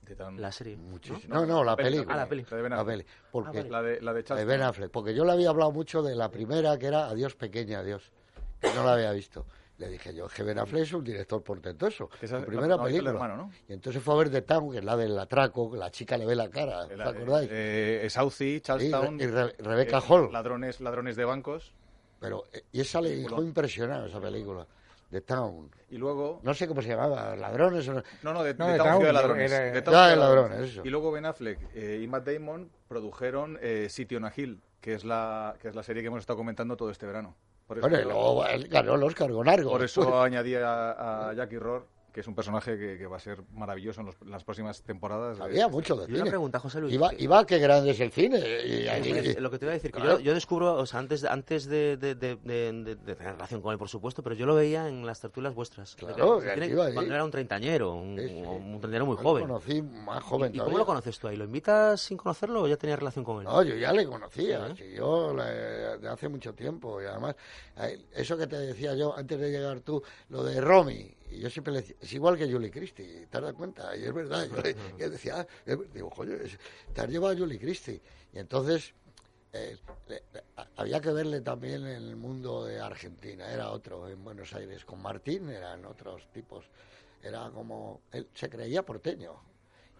De 0.05 0.15
tan- 0.15 0.39
La 0.41 0.51
serie. 0.51 0.75
Muchísimo. 0.75 1.33
No, 1.33 1.45
no, 1.45 1.63
la 1.63 1.75
peli, 1.75 1.91
película. 1.91 2.15
Ah, 2.15 2.17
la 2.17 2.27
peli. 2.29 2.45
La 2.49 2.57
de 2.57 2.61
Ben 2.63 2.71
La 2.71 2.79
Affleck. 2.81 2.97
peli. 2.97 3.09
Porque 3.31 3.57
vale. 3.57 3.69
La 3.69 3.81
de, 3.81 4.01
la 4.01 4.11
de 4.13 4.17
de 4.19 4.23
Charlton. 4.25 4.47
Ben 4.47 4.61
Affleck. 4.61 4.91
Porque 4.91 5.13
yo 5.13 5.23
le 5.25 5.31
había 5.31 5.49
hablado 5.49 5.71
mucho 5.71 6.01
de 6.03 6.15
la 6.15 6.29
primera, 6.29 6.77
que 6.77 6.87
era 6.87 7.07
Adiós 7.07 7.35
pequeña, 7.35 7.79
adiós. 7.79 8.11
Que 8.59 8.73
no 8.73 8.83
la 8.83 8.93
había 8.93 9.11
visto. 9.11 9.45
Le 9.77 9.87
dije 9.89 10.13
yo, 10.13 10.27
que 10.27 10.43
Ben 10.43 10.59
Affleck 10.59 10.83
es 10.83 10.93
un 10.93 11.03
director 11.03 11.41
portentoso. 11.41 12.09
Esa 12.21 12.35
Su 12.35 12.41
la- 12.41 12.45
primera 12.47 12.67
la 12.77 12.83
película. 12.83 13.09
hermano, 13.11 13.35
¿no? 13.37 13.51
Y 13.67 13.73
entonces 13.73 14.03
fue 14.03 14.13
a 14.13 14.17
ver 14.17 14.29
The 14.29 14.41
Town, 14.43 14.71
que 14.71 14.77
es 14.79 14.83
la 14.83 14.95
del 14.95 15.17
atraco, 15.17 15.71
que 15.71 15.77
la 15.77 15.89
chica 15.89 16.15
le 16.17 16.25
ve 16.25 16.35
la 16.35 16.49
cara. 16.49 16.87
¿Te 16.87 16.95
La- 16.95 17.09
acordáis? 17.09 17.49
Eh, 17.51 18.01
eh, 18.05 18.09
Southie, 18.09 18.61
Charlestown. 18.61 19.19
y 19.19 19.25
Re- 19.25 19.55
Rebecca 19.59 19.97
eh, 19.97 20.03
Hall. 20.07 20.31
Ladrones, 20.31 20.79
ladrones 20.81 21.15
de 21.15 21.25
bancos. 21.25 21.73
Pero, 22.19 22.43
eh, 22.53 22.63
y 22.71 22.81
esa 22.81 23.01
le 23.01 23.15
dejó 23.15 23.41
impresionado, 23.41 24.05
esa 24.05 24.21
película. 24.21 24.65
The 25.13 25.21
Town. 25.21 25.71
Y 25.89 25.97
luego. 25.97 26.39
No 26.43 26.53
sé 26.53 26.67
cómo 26.67 26.81
se 26.81 26.89
llamaba, 26.89 27.35
ladrones 27.35 27.87
o 27.87 27.93
no. 27.93 28.03
No, 28.23 28.33
no, 28.33 28.43
de, 28.43 28.53
No, 28.55 28.65
de 28.67 28.71
de 28.73 28.77
Town 28.79 28.87
Town, 28.89 29.03
de 29.03 29.13
Ladrones. 29.13 29.51
era- 29.51 29.71
De 29.73 29.81
Town 29.81 29.93
Ya, 29.95 30.07
de 30.09 30.15
ladrones, 30.17 30.59
eso. 30.59 30.81
Y 30.83 30.89
luego 30.89 31.11
Ben 31.11 31.25
Affleck 31.25 31.59
eh, 31.75 32.01
y 32.03 32.07
Matt 32.07 32.25
Damon 32.27 32.69
produjeron 32.87 33.57
eh, 33.61 33.87
City 33.89 34.15
on 34.15 34.25
a 34.25 34.33
Hill, 34.35 34.61
que 34.81 34.93
es, 34.93 35.05
la, 35.05 35.55
que 35.61 35.69
es 35.69 35.75
la 35.75 35.83
serie 35.83 36.01
que 36.03 36.07
hemos 36.07 36.19
estado 36.19 36.37
comentando 36.37 36.75
todo 36.75 36.89
este 36.89 37.05
verano. 37.05 37.35
Por 37.67 37.77
eso, 37.77 37.87
Bueno, 37.87 38.03
luego 38.03 38.45
él 38.47 38.67
ganó 38.67 38.95
el 38.95 39.03
Oscar 39.03 39.31
con 39.31 39.47
Argo. 39.47 39.71
por 39.71 39.83
eso 39.83 40.21
añadí 40.21 40.55
a, 40.55 41.29
a 41.29 41.33
Jackie 41.33 41.57
Rohr, 41.59 41.87
que 42.13 42.19
es 42.19 42.27
un 42.27 42.35
personaje 42.35 42.77
que, 42.77 42.97
que 42.99 43.07
va 43.07 43.17
a 43.17 43.19
ser 43.19 43.39
maravilloso 43.53 44.01
en, 44.01 44.05
los- 44.07 44.15
en 44.21 44.29
las 44.29 44.43
próximas 44.43 44.83
temporadas. 44.83 45.39
de- 45.39 45.43
Había 45.43 45.67
mucho 45.67 45.95
de 45.95 46.03
Y 46.03 46.09
una 46.09 46.17
cine. 46.19 46.29
pregunta, 46.29 46.59
José 46.59 46.79
Luis. 46.79 46.93
Iba, 46.93 47.09
iba, 47.17 47.43
qué 47.45 47.57
grande 47.57 47.89
es 47.91 47.99
el 47.99 48.11
cine. 48.11 48.37
Y, 48.39 49.39
lo 49.39 49.49
que 49.49 49.57
te 49.57 49.65
iba 49.65 49.71
a 49.71 49.73
decir, 49.73 49.91
que 49.91 49.99
Claro. 49.99 50.19
yo, 50.19 50.25
yo 50.25 50.33
descubro, 50.35 50.75
o 50.75 50.85
sea, 50.85 50.99
antes, 50.99 51.23
antes 51.23 51.65
de, 51.65 51.97
de, 51.97 52.13
de, 52.13 52.35
de- 52.35 52.71
de- 52.71 52.95
de 52.95 53.15
tener 53.15 53.33
relación 53.33 53.61
con 53.61 53.71
él, 53.71 53.79
por 53.79 53.89
supuesto, 53.89 54.21
pero 54.21 54.35
yo 54.35 54.45
lo 54.45 54.53
veía 54.55 54.87
en 54.87 55.05
las 55.05 55.19
tertulias 55.21 55.55
vuestras. 55.55 55.95
Claro, 55.95 56.39
que- 56.39 56.45
que 56.45 56.51
tiene- 56.53 56.67
iba 56.67 56.85
ahí. 56.85 56.93
cuando 56.93 57.13
era 57.15 57.23
un 57.25 57.31
treintañero, 57.31 57.93
un, 57.95 58.15
Sí, 58.19 58.27
sí. 58.27 58.35
un 58.35 58.79
treintañero 58.79 59.05
muy 59.07 59.17
Yo 59.17 59.23
joven. 59.23 59.41
Lo 59.47 59.53
conocí 59.55 59.81
más 59.81 60.23
joven 60.23 60.53
¿Y, 60.53 60.59
cómo 60.59 60.77
lo 60.77 60.85
conoces 60.85 61.17
tú 61.17 61.27
ahí? 61.27 61.35
¿Lo 61.35 61.45
invitas 61.45 61.99
sin 61.99 62.15
conocerlo 62.17 62.61
o 62.61 62.67
ya 62.67 62.77
tenías 62.77 62.99
relación 62.99 63.25
con 63.25 63.39
él? 63.39 63.45
No, 63.45 63.63
yo 63.63 63.75
ya 63.75 63.91
le 63.91 64.05
conocía, 64.05 64.73
yo 64.95 65.33
le- 65.33 65.97
de 65.97 66.07
hace 66.09 66.29
mucho 66.29 66.53
tiempo 66.53 67.01
y 67.01 67.05
además 67.05 67.35
eh, 67.77 68.05
eso 68.13 68.37
que 68.37 68.45
te 68.45 68.55
decía 68.57 68.93
yo 68.93 69.17
antes 69.17 69.39
de 69.39 69.49
llegar 69.49 69.79
tú, 69.79 70.03
lo 70.29 70.43
de 70.43 70.61
Romy, 70.61 71.11
y 71.35 71.39
yo 71.39 71.49
siempre 71.49 71.73
le 71.73 71.81
decía, 71.81 71.95
es 71.99 72.13
igual 72.13 72.37
que 72.37 72.51
Julie 72.51 72.71
Christie, 72.71 73.27
¿te 73.27 73.41
das 73.41 73.53
cuenta? 73.53 73.95
Y 73.95 74.03
es 74.05 74.13
verdad, 74.13 74.45
yo, 74.47 74.61
le- 74.61 74.75
yo 74.97 75.09
decía, 75.09 75.39
ah, 75.41 75.47
es 75.65 75.93
digo, 75.93 76.09
coño, 76.09 76.35
te 76.93 77.01
has 77.01 77.09
llevado 77.09 77.33
a 77.33 77.37
Julie 77.37 77.59
Christie. 77.59 78.01
Y 78.33 78.39
entonces 78.39 78.93
eh, 79.51 79.77
le- 80.07 80.23
había 80.77 80.99
que 80.99 81.11
verle 81.11 81.41
también 81.41 81.85
en 81.85 82.03
el 82.03 82.15
mundo 82.15 82.65
de 82.65 82.79
Argentina, 82.79 83.51
era 83.51 83.69
otro, 83.69 84.07
en 84.09 84.23
Buenos 84.23 84.53
Aires, 84.53 84.83
con 84.85 85.01
Martín 85.01 85.49
eran 85.49 85.85
otros 85.85 86.27
tipos, 86.31 86.65
era 87.21 87.49
como, 87.51 88.01
él 88.11 88.27
se 88.33 88.49
creía 88.49 88.83
porteño. 88.83 89.33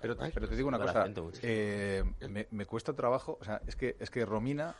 Pero, 0.01 0.15
pero 0.33 0.49
te 0.49 0.55
digo 0.55 0.67
una 0.67 0.77
cosa, 0.87 0.99
eh, 1.43 2.03
me, 2.27 2.47
me 2.51 2.65
cuesta 2.65 2.93
trabajo, 2.93 3.37
o 3.39 3.43
sea, 3.45 3.61
es 3.67 3.75
que, 3.75 3.95
es 3.99 4.09
que 4.09 4.25
Romina 4.25 4.75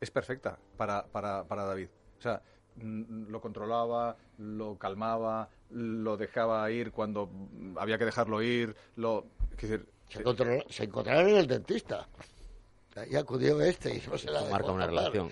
es 0.00 0.10
perfecta 0.10 0.58
para, 0.76 1.06
para, 1.06 1.44
para 1.44 1.64
David. 1.64 1.88
O 2.18 2.20
sea, 2.22 2.42
mm, 2.76 3.28
lo 3.30 3.40
controlaba, 3.40 4.16
lo 4.38 4.76
calmaba, 4.78 5.48
lo 5.72 6.16
dejaba 6.16 6.70
ir 6.70 6.92
cuando 6.92 7.30
había 7.76 7.98
que 7.98 8.04
dejarlo 8.04 8.42
ir, 8.42 8.74
lo... 8.96 9.26
decir, 9.60 9.86
Se, 10.08 10.20
encontró- 10.20 10.64
se 10.68 10.84
encontraron 10.84 11.28
en 11.30 11.36
el 11.36 11.46
dentista. 11.46 12.08
Y 13.10 13.16
acudió 13.16 13.58
este 13.62 13.96
y 13.96 14.02
no 14.06 14.18
se 14.18 14.30
la 14.30 14.42
marca 14.50 14.70
una 14.70 14.86
relación. 14.86 15.30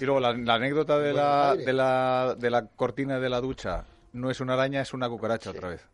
Y 0.00 0.04
luego 0.04 0.18
la, 0.18 0.32
la 0.32 0.54
anécdota 0.54 0.98
de 0.98 1.12
la, 1.12 1.54
de, 1.54 1.72
la, 1.72 2.34
de 2.36 2.50
la 2.50 2.66
cortina 2.66 3.20
de 3.20 3.28
la 3.28 3.40
ducha 3.40 3.84
no 4.12 4.28
es 4.28 4.40
una 4.40 4.54
araña, 4.54 4.80
es 4.80 4.92
una 4.92 5.08
cucaracha 5.08 5.50
otra 5.50 5.68
vez. 5.68 5.86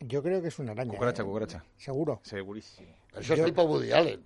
Yo 0.00 0.22
creo 0.22 0.42
que 0.42 0.48
es 0.48 0.58
una 0.58 0.72
araña. 0.72 0.90
Cucaracha, 0.92 1.22
¿eh? 1.22 1.24
cucaracha. 1.24 1.64
Seguro. 1.78 2.20
Segurísimo. 2.24 2.88
Eso 3.16 3.32
es 3.32 3.38
Yo- 3.38 3.44
tipo 3.46 3.62
Woody 3.62 3.92
Allen. 3.92 4.22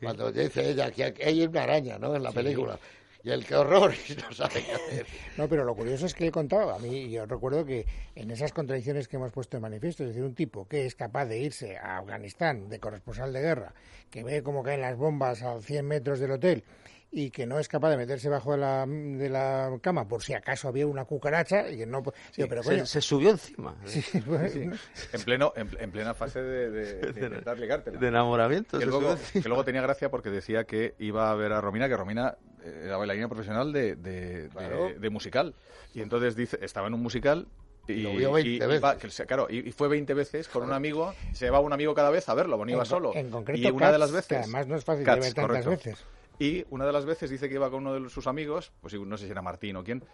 Cuando 0.00 0.30
dice 0.30 0.70
ella 0.70 0.90
que 0.92 1.04
aquí 1.04 1.22
hay 1.22 1.42
una 1.44 1.64
araña, 1.64 1.98
¿no? 1.98 2.14
En 2.14 2.22
la 2.22 2.30
película. 2.30 2.78
Y 3.26 3.30
el 3.32 3.44
qué 3.44 3.56
horror, 3.56 3.92
y 4.08 4.12
no 4.14 4.32
sabe 4.32 4.62
qué 4.64 4.72
hacer. 4.72 5.06
No, 5.36 5.48
pero 5.48 5.64
lo 5.64 5.74
curioso 5.74 6.06
es 6.06 6.14
que 6.14 6.24
él 6.26 6.30
contaba, 6.30 6.76
a 6.76 6.78
mí 6.78 7.10
yo 7.10 7.26
recuerdo 7.26 7.66
que 7.66 7.84
en 8.14 8.30
esas 8.30 8.52
contradicciones 8.52 9.08
que 9.08 9.16
hemos 9.16 9.32
puesto 9.32 9.56
en 9.56 9.62
manifiesto, 9.64 10.04
es 10.04 10.10
decir, 10.10 10.22
un 10.22 10.34
tipo 10.36 10.68
que 10.68 10.86
es 10.86 10.94
capaz 10.94 11.24
de 11.26 11.38
irse 11.40 11.76
a 11.76 11.98
Afganistán 11.98 12.68
de 12.68 12.78
corresponsal 12.78 13.32
de 13.32 13.40
guerra, 13.40 13.74
que 14.10 14.22
ve 14.22 14.44
cómo 14.44 14.62
caen 14.62 14.80
las 14.80 14.96
bombas 14.96 15.42
a 15.42 15.60
100 15.60 15.84
metros 15.84 16.20
del 16.20 16.30
hotel 16.30 16.62
y 17.10 17.30
que 17.30 17.46
no 17.46 17.58
es 17.58 17.66
capaz 17.68 17.90
de 17.90 17.96
meterse 17.96 18.28
bajo 18.28 18.52
de 18.52 18.58
la, 18.58 18.84
de 18.86 19.28
la 19.28 19.70
cama 19.80 20.06
por 20.06 20.22
si 20.22 20.34
acaso 20.34 20.68
había 20.68 20.86
una 20.86 21.04
cucaracha 21.04 21.68
y 21.70 21.78
que 21.78 21.86
no... 21.86 22.02
digo, 22.36 22.48
pero 22.48 22.62
coño, 22.62 22.84
Se, 22.84 22.94
se 22.94 23.00
subió 23.00 23.30
encima 23.30 23.74
sí, 23.86 24.02
pues, 24.26 24.54
En, 24.54 25.22
pleno, 25.24 25.52
en, 25.56 25.68
en 25.80 25.90
plena 25.90 26.14
fase 26.14 26.42
de, 26.42 26.70
de- 26.70 27.12
de 27.12 27.26
intentar 27.26 27.58
ligártela. 27.58 27.98
de 27.98 28.06
enamoramiento. 28.08 28.78
Que 28.78 28.84
se 28.84 28.90
luego, 28.90 29.00
subió 29.00 29.12
encima. 29.16 29.42
que 29.42 29.48
luego 29.48 29.64
tenía 29.64 29.82
gracia 29.82 30.10
porque 30.10 30.30
decía 30.30 30.64
que 30.64 30.94
iba 30.98 31.30
a 31.30 31.34
ver 31.36 31.52
a 31.52 31.60
Romina, 31.60 31.88
que 31.88 31.96
Romina 31.96 32.36
era 32.84 32.96
bailarina 32.96 33.28
profesional 33.28 33.72
de, 33.72 33.96
de, 33.96 34.42
de- 34.44 34.48
Claro. 34.50 34.90
de 34.98 35.10
musical. 35.10 35.54
Y 35.94 36.00
entonces 36.02 36.36
dice, 36.36 36.58
estaba 36.62 36.88
en 36.88 36.94
un 36.94 37.02
musical 37.02 37.46
y, 37.88 38.02
Lo 38.02 38.12
vio 38.14 38.32
20 38.32 38.50
y- 38.50 38.56
y 38.56 38.58
veces. 38.58 38.82
va- 38.84 38.96
que 38.98 39.08
claro, 39.26 39.46
y, 39.48 39.70
fue 39.72 39.86
20 39.88 40.12
veces 40.14 40.48
con 40.48 40.64
un 40.64 40.72
amigo, 40.72 41.14
se 41.32 41.44
llevaba 41.44 41.64
un 41.64 41.72
amigo 41.72 41.94
cada 41.94 42.10
vez 42.10 42.28
a 42.28 42.34
verlo, 42.34 42.56
bueno, 42.56 42.72
iba 42.72 42.84
solo. 42.84 43.12
en 43.14 43.30
concreto, 43.30 43.60
y 43.60 43.70
una 43.70 43.86
de 43.92 43.98
Cats, 43.98 44.00
las 44.00 44.10
que 44.10 44.16
veces... 44.16 44.38
además 44.38 44.66
no 44.66 44.76
es 44.76 44.84
fácil 44.84 45.04
Cats, 45.04 45.16
de 45.20 45.20
ver 45.26 45.34
tantas 45.34 45.64
correcto. 45.64 45.70
veces. 45.90 46.04
Y 46.38 46.66
una 46.68 46.84
de 46.84 46.92
las 46.92 47.06
veces 47.06 47.30
dice 47.30 47.48
que 47.48 47.54
iba 47.54 47.70
con 47.70 47.86
uno 47.86 47.98
de 47.98 48.10
sus 48.10 48.26
amigos, 48.26 48.70
pues 48.82 48.92
no 48.94 49.16
sé 49.16 49.24
si 49.24 49.30
era 49.30 49.40
Martín 49.40 49.76
o 49.76 49.84
quién, 49.84 50.04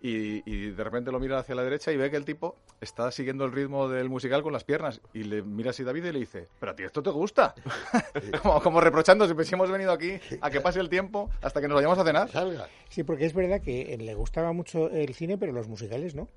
y, 0.00 0.48
y 0.50 0.70
de 0.70 0.84
repente 0.84 1.10
lo 1.10 1.18
mira 1.18 1.38
hacia 1.38 1.54
la 1.54 1.64
derecha 1.64 1.90
y 1.92 1.96
ve 1.96 2.10
que 2.10 2.16
el 2.16 2.24
tipo 2.24 2.56
está 2.80 3.10
siguiendo 3.10 3.44
el 3.44 3.52
ritmo 3.52 3.88
del 3.88 4.08
musical 4.08 4.42
con 4.42 4.52
las 4.52 4.64
piernas. 4.64 5.00
Y 5.12 5.24
le 5.24 5.42
mira 5.42 5.70
así 5.70 5.82
David 5.82 6.04
y 6.04 6.12
le 6.12 6.18
dice, 6.20 6.48
pero 6.60 6.72
a 6.72 6.76
ti 6.76 6.84
esto 6.84 7.02
te 7.02 7.10
gusta. 7.10 7.54
como, 8.42 8.62
como 8.62 8.80
reprochándose, 8.80 9.34
pues 9.34 9.48
si 9.48 9.54
hemos 9.54 9.70
venido 9.70 9.92
aquí 9.92 10.18
a 10.40 10.50
que 10.50 10.60
pase 10.60 10.80
el 10.80 10.88
tiempo 10.88 11.30
hasta 11.42 11.60
que 11.60 11.68
nos 11.68 11.76
vayamos 11.76 11.98
a 11.98 12.04
cenar. 12.04 12.30
Salga. 12.30 12.68
Sí, 12.88 13.02
porque 13.02 13.26
es 13.26 13.34
verdad 13.34 13.60
que 13.60 13.94
eh, 13.94 13.98
le 13.98 14.14
gustaba 14.14 14.52
mucho 14.52 14.88
el 14.90 15.14
cine, 15.14 15.36
pero 15.36 15.52
los 15.52 15.68
musicales 15.68 16.14
no. 16.14 16.28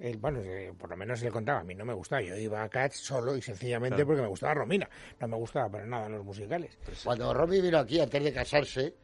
Él, 0.00 0.18
bueno, 0.18 0.40
por 0.76 0.90
lo 0.90 0.96
menos 0.96 1.22
él 1.22 1.32
contaba, 1.32 1.60
a 1.60 1.64
mí 1.64 1.74
no 1.74 1.84
me 1.84 1.94
gustaba. 1.94 2.20
Yo 2.20 2.36
iba 2.36 2.62
a 2.62 2.68
Cats 2.68 2.96
solo 2.96 3.36
y 3.36 3.42
sencillamente 3.42 4.04
porque 4.04 4.22
me 4.22 4.28
gustaba 4.28 4.54
Romina. 4.54 4.88
No 5.20 5.28
me 5.28 5.36
gustaba 5.36 5.70
para 5.70 5.86
nada 5.86 6.08
los 6.08 6.24
musicales. 6.24 6.76
Cuando 7.04 7.32
Romy 7.32 7.60
vino 7.60 7.78
aquí 7.78 8.00
antes 8.00 8.22
de 8.22 8.32
casarse, 8.32 8.94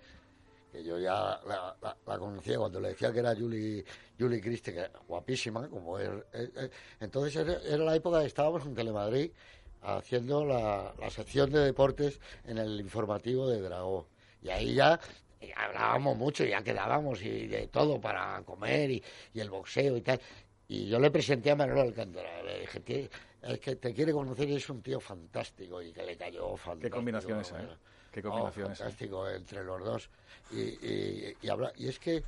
que 0.71 0.83
yo 0.85 0.99
ya 0.99 1.41
la, 1.47 1.77
la- 1.83 1.97
la 2.07 2.19
conocía 2.19 2.59
cuando 2.59 2.81
le 2.81 2.89
decía 2.91 3.13
que 3.13 3.19
era 3.21 3.35
Julie, 3.35 3.85
Julie 4.19 4.41
Christie, 4.41 4.73
que 4.73 4.81
era 4.81 4.91
guapísima, 5.09 5.69
como 5.69 5.99
es. 5.99 6.09
eh, 6.33 6.51
eh, 6.57 6.71
entonces 7.01 7.37
era, 7.37 7.61
era 7.63 7.85
la 7.85 7.95
época 7.97 8.21
que 8.21 8.27
estábamos 8.27 8.65
en 8.67 8.75
Telemadrid 8.75 9.31
haciendo 9.83 10.45
la, 10.45 10.93
la 10.99 11.11
sección 11.11 11.51
de 11.51 11.61
deportes 11.61 12.21
en 12.45 12.59
el 12.59 12.79
informativo 12.81 13.49
de 13.49 13.61
Dragó. 13.63 14.07
Y 14.43 14.51
ahí 14.51 14.75
ya 14.75 14.99
hablábamos 15.57 16.17
mucho, 16.17 16.45
ya 16.45 16.63
quedábamos 16.63 17.23
y 17.23 17.47
de 17.47 17.67
todo 17.69 18.01
para 18.01 18.43
comer 18.45 18.91
y, 18.91 19.03
y 19.35 19.41
el 19.41 19.51
boxeo 19.51 19.97
y 19.97 20.03
tal. 20.03 20.21
Y 20.69 20.87
yo 20.87 21.01
le 21.01 21.11
presenté 21.11 21.51
a 21.51 21.57
Manuel 21.57 21.79
Alcántara, 21.89 22.43
le 22.43 22.61
dije, 22.61 22.81
"Tío, 22.81 23.09
es 23.43 23.59
que 23.59 23.77
te 23.77 23.93
quiere 23.95 24.13
conocer 24.13 24.49
y 24.51 24.57
es 24.57 24.69
un 24.71 24.83
tío 24.83 25.01
fantástico 25.01 25.83
y 25.83 25.93
que 25.93 26.03
le 26.05 26.17
cayó 26.17 26.57
fantástico. 26.57 26.81
Qué 26.81 26.91
combinación 26.91 27.41
esa, 27.41 27.63
¿eh? 27.75 27.77
Qué 28.11 28.23
combinación 28.23 28.73
esa. 28.73 28.85
fantástico 28.85 29.29
entre 29.29 29.65
los 29.65 29.85
dos. 29.85 30.11
Y, 30.51 30.61
y, 30.61 31.37
y, 31.43 31.49
habla- 31.49 31.73
y 31.77 31.89
es 31.89 31.99
que 31.99 32.23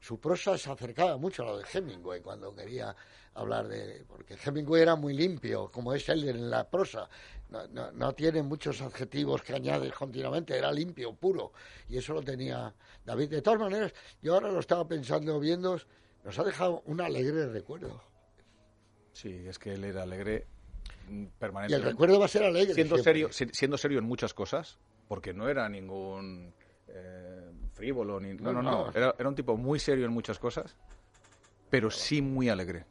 su 0.00 0.18
prosa 0.20 0.56
se 0.58 0.70
acercaba 0.70 1.16
mucho 1.16 1.42
a 1.42 1.46
lo 1.46 1.58
de 1.58 1.64
Hemingway 1.72 2.20
cuando 2.20 2.54
quería 2.54 2.94
hablar 3.34 3.66
de... 3.66 4.04
Porque 4.06 4.36
Hemingway 4.44 4.82
era 4.82 4.94
muy 4.96 5.14
limpio, 5.14 5.70
como 5.72 5.92
es 5.94 6.08
él 6.08 6.28
en 6.28 6.50
la 6.50 6.68
prosa. 6.68 7.08
No, 7.50 7.66
no, 7.68 7.90
no 7.92 8.12
tiene 8.14 8.42
muchos 8.42 8.80
adjetivos 8.82 9.42
que 9.42 9.54
añades 9.54 9.92
continuamente, 9.94 10.56
era 10.56 10.70
limpio, 10.70 11.14
puro. 11.14 11.52
Y 11.88 11.96
eso 11.98 12.12
lo 12.14 12.22
tenía 12.22 12.72
David. 13.04 13.30
De 13.30 13.42
todas 13.42 13.60
maneras, 13.60 13.92
yo 14.22 14.34
ahora 14.34 14.50
lo 14.52 14.60
estaba 14.60 14.86
pensando, 14.86 15.40
viendo, 15.40 15.80
nos 16.22 16.38
ha 16.38 16.44
dejado 16.44 16.82
un 16.86 17.00
alegre 17.00 17.46
recuerdo. 17.46 18.02
Sí, 19.12 19.46
es 19.46 19.58
que 19.58 19.74
él 19.74 19.84
era 19.84 20.02
alegre 20.02 20.46
mm, 21.08 21.26
Y 21.68 21.72
el 21.72 21.82
recuerdo 21.82 22.18
va 22.18 22.26
a 22.26 22.28
ser 22.28 22.44
alegre. 22.44 22.74
siendo 22.74 22.96
siempre. 22.96 23.02
serio, 23.12 23.32
si- 23.32 23.48
siendo 23.52 23.78
serio 23.78 23.98
en 23.98 24.04
muchas 24.04 24.34
cosas, 24.34 24.78
porque 25.08 25.32
no 25.32 25.48
era 25.48 25.68
ningún 25.68 26.52
eh, 26.88 27.50
frívolo 27.72 28.20
ni 28.20 28.34
no, 28.34 28.52
no, 28.52 28.62
No. 28.62 28.90
Era, 28.94 29.14
era 29.18 29.28
un 29.28 29.34
tipo 29.34 29.56
muy 29.56 29.78
serio 29.78 30.04
en 30.04 30.12
muchas 30.12 30.38
cosas, 30.38 30.76
pero 31.70 31.90
sí 31.90 32.20
muy 32.22 32.48
alegre. 32.48 32.84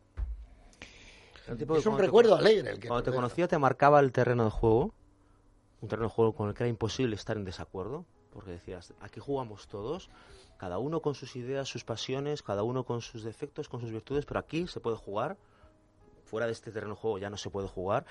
Tipo 1.58 1.78
Es 1.78 1.86
un 1.86 1.98
te 1.98 2.04
recuerdo 2.04 2.32
cono- 2.32 2.42
alegre 2.42 2.72
el 2.72 2.80
que 2.80 2.88
Cuando 2.88 3.04
te 3.04 3.12
conocía 3.12 3.48
te 3.48 3.58
marcaba 3.58 4.00
el 4.00 4.12
terreno 4.12 4.46
de 4.46 4.50
juego, 4.50 4.94
un 5.82 5.90
terreno 5.90 6.08
de 6.08 6.14
juego 6.14 6.34
con 6.34 6.48
el 6.50 6.56
que 6.56 6.64
era 6.64 6.70
imposible 6.70 7.16
estar 7.16 7.38
en 7.38 7.44
desacuerdo. 7.46 8.06
porque 8.32 8.50
decías, 8.50 8.96
aquí 9.00 9.20
jugamos 9.20 9.68
todos, 9.68 10.10
cada 10.58 10.80
uno 10.80 11.02
con 11.02 11.14
sus 11.14 11.36
ideas, 11.36 11.70
sus 11.70 11.84
pasiones, 11.84 12.42
cada 12.42 12.64
uno 12.64 12.84
con 12.84 13.02
sus 13.02 13.22
defectos, 13.24 13.70
con 13.70 13.80
sus 13.80 13.92
virtudes, 13.92 14.26
pero 14.26 14.40
aquí 14.40 14.66
se 14.66 14.80
puede 14.80 14.98
jugar, 14.98 15.38
fuera 16.34 16.48
de 16.48 16.52
este 16.52 16.72
terreno 16.72 16.96
de 16.96 17.00
juego 17.00 17.20
ya 17.20 17.30
no 17.30 17.38
se 17.38 17.52
puede 17.52 17.68
jugar, 17.68 18.06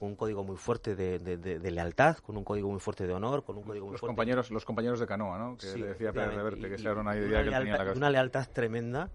con 0.00 0.08
un 0.08 0.16
código 0.16 0.42
muy 0.42 0.56
fuerte 0.56 0.96
de, 0.96 1.20
de- 1.20 1.36
de- 1.36 1.60
de 1.60 1.70
lealtad, 1.70 2.16
con 2.16 2.36
un 2.36 2.42
código 2.42 2.68
muy 2.68 2.80
fuerte 2.80 3.06
de 3.06 3.12
honor, 3.14 3.44
con 3.44 3.56
un 3.56 3.62
código 3.62 3.86
muy 3.86 3.92
Los 3.92 4.00
fuerte 4.00 4.10
compañeros, 4.16 4.50
los 4.50 4.64
compañeros 4.64 4.98
de 4.98 5.06
canoa, 5.06 5.38
¿no? 5.38 5.56
Que 5.56 5.66
Sí, 5.68 5.78
le 5.78 5.86
decía 5.86 6.12
Pérez. 6.12 6.34
Reverte, 6.34 6.68
que 6.68 6.82
Y- 6.82 6.86
una 6.88 7.16
idea 7.16 7.22
que 7.28 7.28
lealtad, 7.28 7.58
tenía 7.58 7.58
en 7.60 7.70
la 7.70 7.76
cabeza. 7.78 7.96
Una 7.96 8.10
lealtad 8.10 8.48
tremenda, 8.52 9.10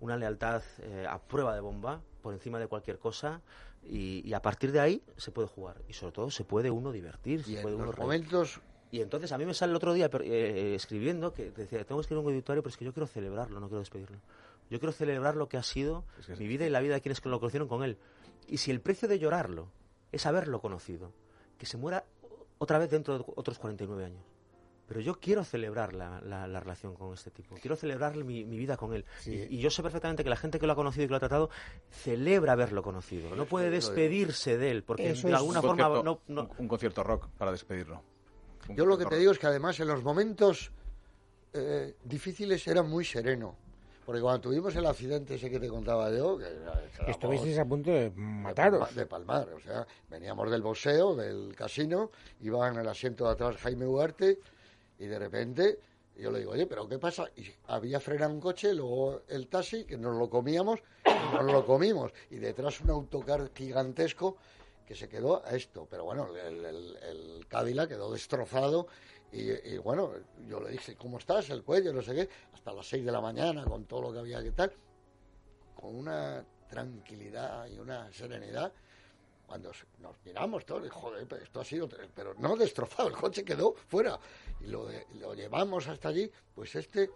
una 0.00 0.16
lealtad 0.16 0.60
eh, 0.82 1.06
a 1.08 1.20
prueba 1.20 1.54
de 1.54 1.60
bomba, 1.60 2.00
por 2.20 2.34
encima 2.34 2.58
de 2.58 2.66
cualquier 2.66 2.98
cosa, 2.98 3.42
y, 3.84 4.28
y 4.28 4.34
a 4.34 4.42
partir 4.42 4.72
de 4.72 4.80
ahí 4.80 5.04
se 5.16 5.30
puede 5.30 5.46
jugar. 5.46 5.76
Y 5.86 5.92
sobre 5.92 6.10
todo 6.12 6.32
se 6.32 6.42
puede 6.42 6.68
uno 6.72 6.90
divertir, 6.90 7.44
Y 7.46 7.54
se 7.54 7.62
puede 7.62 7.76
en 7.76 7.82
uno 7.82 7.92
los 7.92 7.98
momentos 7.98 8.60
Y 8.90 9.02
entonces 9.02 9.30
a 9.30 9.38
mí 9.38 9.46
me 9.46 9.54
sale 9.54 9.70
el 9.70 9.76
otro 9.76 9.92
día 9.92 10.10
per- 10.10 10.22
eh, 10.22 10.74
escribiendo 10.74 11.32
que 11.32 11.52
decía, 11.52 11.84
tengo 11.84 12.00
que 12.00 12.06
escribir 12.06 12.24
un 12.24 12.32
obituario, 12.32 12.60
pero 12.60 12.70
es 12.70 12.76
que 12.76 12.84
yo 12.84 12.92
quiero 12.92 13.06
celebrarlo, 13.06 13.60
no 13.60 13.68
quiero 13.68 13.78
despedirlo. 13.78 14.18
Yo 14.70 14.78
quiero 14.78 14.92
celebrar 14.92 15.36
lo 15.36 15.48
que 15.48 15.56
ha 15.58 15.62
sido 15.62 16.04
Es 16.18 16.26
que 16.26 16.32
es- 16.34 16.38
mi 16.40 16.46
vida 16.46 16.66
y 16.66 16.70
la 16.70 16.80
vida 16.80 16.94
de 16.94 17.00
quienes 17.02 17.22
lo 17.24 17.38
conocieron 17.40 17.68
con 17.68 17.82
él. 17.82 17.98
Y 18.46 18.56
si 18.58 18.70
el 18.70 18.80
precio 18.80 19.08
de 19.08 19.18
llorarlo 19.18 19.70
es 20.12 20.24
haberlo 20.26 20.60
conocido, 20.60 21.12
que 21.58 21.66
se 21.66 21.76
muera 21.76 22.04
otra 22.58 22.78
vez 22.78 22.90
dentro 22.90 23.18
de 23.18 23.24
otros 23.36 23.58
49 23.58 24.04
años. 24.04 24.22
Pero 24.86 25.00
yo 25.00 25.20
quiero 25.20 25.44
celebrar 25.44 25.92
la, 25.94 26.20
la- 26.20 26.48
la 26.48 26.58
relación 26.58 26.94
con 26.96 27.14
este 27.14 27.30
tipo, 27.30 27.54
quiero 27.60 27.76
celebrar 27.76 28.16
mi, 28.16 28.44
mi 28.44 28.58
vida 28.58 28.76
con 28.76 28.92
él. 28.92 29.04
Sí. 29.20 29.46
Y, 29.48 29.56
y 29.56 29.58
yo 29.60 29.70
sé 29.70 29.82
perfectamente 29.84 30.24
que 30.24 30.30
la 30.30 30.36
gente 30.36 30.58
que 30.58 30.66
lo 30.66 30.72
ha 30.72 30.76
conocido 30.76 31.04
y 31.04 31.06
que 31.06 31.10
lo 31.12 31.16
ha 31.16 31.20
tratado 31.20 31.48
celebra 31.90 32.52
haberlo 32.54 32.82
conocido. 32.82 33.34
No 33.36 33.44
puede 33.46 33.70
despedirse 33.70 34.58
de 34.58 34.70
él, 34.72 34.82
porque 34.82 35.10
Eso 35.10 35.28
de 35.28 35.34
alguna 35.34 35.60
un 35.60 35.66
forma 35.66 35.88
no, 36.02 36.20
no- 36.26 36.42
un- 36.42 36.50
un 36.58 36.68
concierto 36.68 37.04
rock 37.04 37.28
para 37.38 37.52
despedirlo. 37.52 38.02
Un 38.68 38.76
Yo 38.76 38.84
lo 38.84 38.98
que 38.98 39.04
te 39.04 39.10
rock. 39.10 39.18
digo 39.20 39.32
es 39.32 39.38
que 39.38 39.46
además 39.46 39.78
en 39.78 39.86
los 39.88 40.02
momentos 40.02 40.72
eh, 41.52 41.94
difíciles 42.04 42.66
era 42.66 42.82
muy 42.82 43.04
sereno. 43.04 43.56
Porque 44.04 44.20
cuando 44.20 44.40
tuvimos 44.40 44.74
el 44.76 44.86
accidente 44.86 45.34
ese 45.34 45.50
que 45.50 45.60
te 45.60 45.68
contaba 45.68 46.10
yo, 46.10 46.38
que 46.38 46.46
éramos 46.46 46.78
Estuvisteis 47.06 47.58
a 47.58 47.64
punto 47.64 47.90
de 47.90 48.10
mataros. 48.10 48.94
De 48.94 49.06
palmar, 49.06 49.48
o 49.50 49.60
sea, 49.60 49.86
veníamos 50.08 50.50
del 50.50 50.62
boxeo, 50.62 51.14
del 51.14 51.54
casino, 51.54 52.10
iba 52.40 52.66
en 52.68 52.76
el 52.76 52.88
asiento 52.88 53.26
de 53.26 53.32
atrás 53.32 53.56
Jaime 53.58 53.86
Ugarte 53.86 54.38
y 54.98 55.06
de 55.06 55.18
repente 55.18 55.78
yo 56.20 56.30
le 56.30 56.40
digo, 56.40 56.52
oye, 56.52 56.66
pero 56.66 56.86
¿qué 56.86 56.98
pasa? 56.98 57.30
Y 57.36 57.44
había 57.68 57.98
frenado 57.98 58.32
un 58.32 58.40
coche, 58.40 58.74
luego 58.74 59.22
el 59.28 59.48
taxi, 59.48 59.84
que 59.84 59.96
nos 59.96 60.16
lo 60.16 60.28
comíamos, 60.28 60.80
y 61.06 61.34
nos 61.34 61.44
lo 61.44 61.64
comimos. 61.64 62.12
Y 62.30 62.36
detrás 62.36 62.80
un 62.82 62.90
autocar 62.90 63.50
gigantesco 63.54 64.36
que 64.86 64.94
se 64.94 65.08
quedó 65.08 65.42
a 65.44 65.56
esto. 65.56 65.86
Pero 65.88 66.04
bueno, 66.04 66.28
el, 66.36 66.64
el, 66.64 66.96
el 66.96 67.46
Cádila 67.48 67.88
quedó 67.88 68.12
destrozado. 68.12 68.86
Y, 69.32 69.74
y 69.74 69.78
bueno, 69.78 70.12
yo 70.48 70.60
le 70.60 70.70
dije, 70.70 70.96
¿cómo 70.96 71.18
estás? 71.18 71.50
El 71.50 71.62
cuello, 71.62 71.92
no 71.92 72.02
sé 72.02 72.14
qué. 72.14 72.28
Hasta 72.52 72.72
las 72.72 72.86
6 72.88 73.04
de 73.04 73.12
la 73.12 73.20
mañana, 73.20 73.64
con 73.64 73.84
todo 73.84 74.02
lo 74.02 74.12
que 74.12 74.18
había 74.18 74.42
que 74.42 74.50
tal. 74.52 74.72
Con 75.74 75.94
una 75.96 76.44
tranquilidad 76.68 77.66
y 77.68 77.78
una 77.78 78.12
serenidad. 78.12 78.72
Cuando 79.46 79.72
nos 79.98 80.16
miramos 80.24 80.64
todos, 80.64 80.88
joder, 80.90 81.26
esto 81.42 81.60
ha 81.60 81.64
sido, 81.64 81.88
pero 82.14 82.34
no 82.34 82.56
destrozado, 82.56 83.08
el 83.08 83.16
coche 83.16 83.44
quedó 83.44 83.74
fuera. 83.88 84.18
Y 84.60 84.66
lo, 84.66 84.88
lo 85.14 85.34
llevamos 85.34 85.88
hasta 85.88 86.08
allí, 86.08 86.30
pues 86.54 86.74
este, 86.76 87.10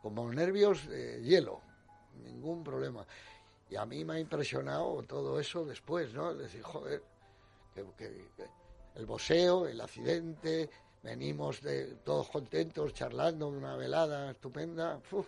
como 0.00 0.30
nervios 0.32 0.86
de 0.86 1.22
hielo, 1.22 1.60
ningún 2.24 2.64
problema. 2.64 3.06
Y 3.68 3.76
a 3.76 3.84
mí 3.84 4.02
me 4.04 4.14
ha 4.14 4.18
impresionado 4.20 5.02
todo 5.02 5.38
eso 5.38 5.64
después, 5.66 6.14
¿no? 6.14 6.30
Es 6.32 6.38
decir, 6.38 6.62
joder, 6.62 7.02
que, 7.74 7.84
que- 7.98 8.28
que 8.36 8.46
el 8.94 9.04
boxeo, 9.06 9.66
el 9.66 9.80
accidente, 9.80 10.70
venimos 11.02 11.60
de, 11.62 11.96
todos 12.04 12.28
contentos, 12.28 12.94
charlando, 12.94 13.48
una 13.48 13.76
velada 13.76 14.30
estupenda, 14.30 15.00
uf, 15.10 15.26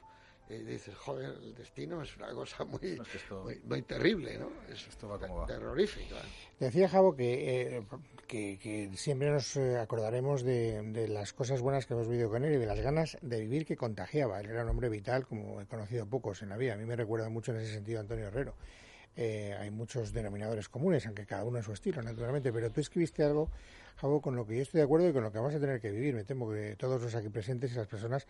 y 0.49 0.59
dices, 0.59 0.95
joder, 0.95 1.31
el 1.43 1.55
destino 1.55 2.03
es 2.03 2.15
una 2.17 2.31
cosa 2.33 2.65
muy, 2.65 2.99
Es 3.01 3.09
que 3.09 3.17
esto- 3.17 3.45
muy, 3.45 3.61
muy 3.65 3.83
terrible, 3.83 4.39
¿no? 4.39 4.51
Es 4.71 4.87
Esto 4.87 5.09
va 5.09 5.19
como 5.19 5.47
terrorífica. 5.47 6.17
Decía 6.61 6.89
Javo 6.89 7.17
que, 7.17 7.77
eh, 7.79 7.87
que, 8.29 8.59
que 8.59 8.91
siempre 8.95 9.31
nos 9.31 9.57
eh, 9.57 9.79
acordaremos 9.79 10.43
de, 10.43 10.83
de 10.93 11.09
las 11.09 11.33
cosas 11.33 11.63
buenas 11.63 11.87
que 11.87 11.95
hemos 11.95 12.09
vivido 12.09 12.29
con 12.29 12.45
él 12.45 12.53
y 12.55 12.59
de 12.59 12.67
las 12.67 12.79
ganas 12.81 13.17
de 13.23 13.41
vivir 13.41 13.65
que 13.65 13.77
contagiaba. 13.77 14.39
Él 14.41 14.51
era 14.51 14.65
un 14.65 14.69
hombre 14.69 14.91
vital, 14.91 15.27
como 15.27 15.63
he 15.63 15.67
conocido 15.67 16.07
pocos 16.07 16.43
en 16.43 16.51
la 16.51 16.59
vida. 16.59 16.75
A 16.75 16.77
mí 16.77 16.85
me 16.85 16.95
recuerda 16.95 17.29
mucho 17.31 17.53
en 17.53 17.61
ese 17.61 17.73
sentido 17.73 17.99
a 17.99 18.03
Antonio 18.03 18.27
Herrero. 18.27 18.55
Eh, 19.17 19.57
hay 19.59 19.71
muchos 19.71 20.13
denominadores 20.13 20.69
comunes, 20.69 21.07
aunque 21.07 21.25
cada 21.25 21.45
uno 21.45 21.59
a 21.59 21.63
su 21.63 21.73
estilo, 21.73 22.03
naturalmente. 22.03 22.53
Pero 22.53 22.71
tú 22.71 22.81
escribiste 22.81 23.23
algo, 23.25 23.49
Javo, 23.97 24.21
con 24.21 24.37
lo 24.37 24.47
que 24.47 24.57
yo 24.57 24.63
estoy 24.63 24.79
de 24.79 24.85
acuerdo 24.85 25.09
y 25.09 25.13
con 25.13 25.23
lo 25.23 25.31
que 25.31 25.39
vamos 25.39 25.55
a 25.55 25.61
tener 25.61 25.81
que 25.81 25.91
vivir. 25.91 26.15
Me 26.15 26.25
temo 26.25 26.51
que 26.51 26.77
todos 26.77 27.01
los 27.01 27.15
aquí 27.15 27.29
presentes 27.29 27.73
y 27.73 27.77
las 27.77 27.87
personas 27.87 28.27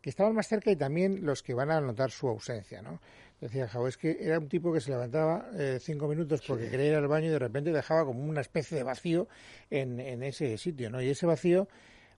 que 0.00 0.10
estaban 0.10 0.34
más 0.34 0.46
cerca 0.46 0.70
y 0.70 0.76
también 0.76 1.24
los 1.24 1.42
que 1.42 1.54
van 1.54 1.70
a 1.70 1.80
notar 1.80 2.10
su 2.10 2.28
ausencia, 2.28 2.82
¿no? 2.82 3.00
Decía 3.40 3.68
Javo, 3.68 3.88
es 3.88 3.96
que 3.96 4.16
era 4.20 4.38
un 4.38 4.48
tipo 4.48 4.72
que 4.72 4.80
se 4.80 4.90
levantaba 4.90 5.50
eh, 5.54 5.78
cinco 5.80 6.08
minutos 6.08 6.42
porque 6.46 6.70
quería 6.70 6.86
ir 6.86 6.94
al 6.94 7.08
baño 7.08 7.26
y 7.26 7.30
de 7.30 7.38
repente 7.38 7.70
dejaba 7.70 8.04
como 8.04 8.22
una 8.22 8.40
especie 8.40 8.78
de 8.78 8.82
vacío 8.82 9.28
en, 9.70 10.00
en 10.00 10.22
ese 10.22 10.56
sitio, 10.58 10.90
¿no? 10.90 11.02
Y 11.02 11.10
ese 11.10 11.26
vacío, 11.26 11.68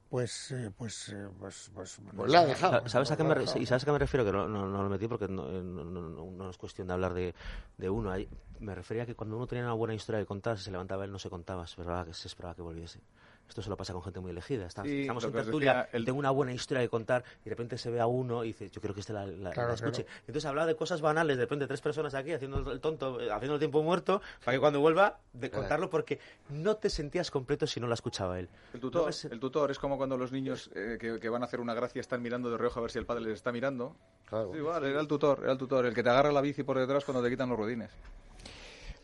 pues, 0.08 0.50
eh, 0.52 0.70
pues, 0.76 1.08
eh, 1.10 1.28
pues, 1.38 1.70
pues, 1.74 2.00
Pues 2.16 2.30
la 2.32 2.40
ha 2.40 2.46
dejado. 2.46 2.80
Sa- 2.82 2.88
¿Sabes 2.88 3.10
a 3.10 3.16
qué 3.16 3.24
me, 3.24 3.34
Pues 3.34 3.54
re- 3.54 3.60
y 3.62 3.66
sabes 3.66 3.82
a 3.82 3.86
qué 3.86 3.92
me 3.92 3.98
refiero? 3.98 4.24
Que 4.24 4.32
no, 4.32 4.48
no, 4.48 4.66
no 4.66 4.82
lo 4.82 4.88
metí 4.88 5.06
porque 5.08 5.28
no, 5.28 5.48
eh, 5.50 5.62
no, 5.62 5.84
no- 5.84 6.08
no- 6.08 6.30
no 6.30 6.50
es 6.50 6.56
cuestión 6.56 6.86
de 6.88 6.94
hablar 6.94 7.14
de, 7.14 7.34
de 7.76 7.90
uno. 7.90 8.10
Ahí 8.10 8.28
me 8.60 8.74
refería 8.74 9.04
a 9.04 9.06
que 9.06 9.14
cuando 9.14 9.36
uno 9.36 9.46
tenía 9.46 9.64
una 9.64 9.74
buena 9.74 9.94
historia 9.94 10.20
que 10.20 10.26
contar, 10.26 10.58
si 10.58 10.64
se 10.64 10.70
levantaba 10.70 11.04
él 11.04 11.12
no 11.12 11.18
se 11.18 11.30
contaba, 11.30 11.66
se 11.66 11.80
esperaba 11.80 12.04
que, 12.06 12.14
se 12.14 12.28
esperaba 12.28 12.54
que 12.54 12.62
volviese. 12.62 13.00
Esto 13.48 13.62
se 13.62 13.70
lo 13.70 13.76
pasa 13.78 13.94
con 13.94 14.02
gente 14.02 14.20
muy 14.20 14.30
elegida. 14.30 14.66
Está- 14.66 14.82
Sí, 14.84 15.00
estamos 15.00 15.24
en 15.24 15.32
tertulia, 15.32 15.88
el- 15.92 16.04
tengo 16.04 16.18
una 16.18 16.30
buena 16.30 16.52
historia 16.52 16.82
que 16.82 16.88
contar 16.90 17.24
y 17.40 17.44
de 17.44 17.50
repente 17.50 17.78
se 17.78 17.90
ve 17.90 17.98
a 17.98 18.06
uno 18.06 18.44
y 18.44 18.48
dice, 18.48 18.68
yo 18.68 18.80
creo 18.80 18.92
que 18.94 19.00
este 19.00 19.14
la, 19.14 19.26
la- 19.26 19.50
Claro, 19.52 19.68
la 19.70 19.74
escuche. 19.74 20.04
claro. 20.04 20.20
Entonces 20.26 20.44
hablaba 20.44 20.66
de 20.66 20.76
cosas 20.76 21.00
banales, 21.00 21.36
de 21.38 21.44
repente 21.44 21.66
tres 21.66 21.80
personas 21.80 22.14
aquí 22.14 22.32
haciendo 22.32 22.70
el 22.70 22.80
tonto, 22.80 23.20
eh, 23.20 23.32
haciendo 23.32 23.54
el 23.54 23.58
tiempo 23.58 23.82
muerto, 23.82 24.20
para 24.44 24.54
que 24.56 24.60
cuando 24.60 24.80
vuelva 24.80 25.18
de 25.32 25.50
contarlo 25.50 25.88
porque 25.88 26.20
no 26.50 26.76
te 26.76 26.90
sentías 26.90 27.30
completo 27.30 27.66
si 27.66 27.80
no 27.80 27.86
la 27.86 27.94
escuchaba 27.94 28.38
él. 28.38 28.48
El 28.74 28.80
tutor, 28.80 29.00
No 29.02 29.06
ves- 29.06 29.24
el 29.24 29.40
tutor 29.40 29.70
es 29.70 29.78
como 29.78 29.96
cuando 29.96 30.18
los 30.18 30.30
niños 30.30 30.70
eh, 30.74 30.98
que, 31.00 31.18
que 31.18 31.28
van 31.30 31.42
a 31.42 31.46
hacer 31.46 31.60
una 31.60 31.72
gracia 31.74 32.00
están 32.00 32.20
mirando 32.20 32.50
de 32.50 32.58
reojo 32.58 32.80
a 32.80 32.82
ver 32.82 32.90
si 32.90 32.98
el 32.98 33.06
padre 33.06 33.22
les 33.24 33.32
está 33.34 33.50
mirando. 33.50 33.96
Claro. 34.26 34.50
Sí, 34.52 34.58
igual, 34.58 34.84
era 34.84 35.00
el 35.00 35.08
tutor, 35.08 35.40
era 35.42 35.52
el 35.52 35.58
tutor, 35.58 35.86
el 35.86 35.94
que 35.94 36.02
te 36.02 36.10
agarra 36.10 36.30
la 36.32 36.42
bici 36.42 36.62
por 36.64 36.78
detrás 36.78 37.04
cuando 37.04 37.22
te 37.22 37.30
quitan 37.30 37.48
los 37.48 37.58
ruedines. 37.58 37.90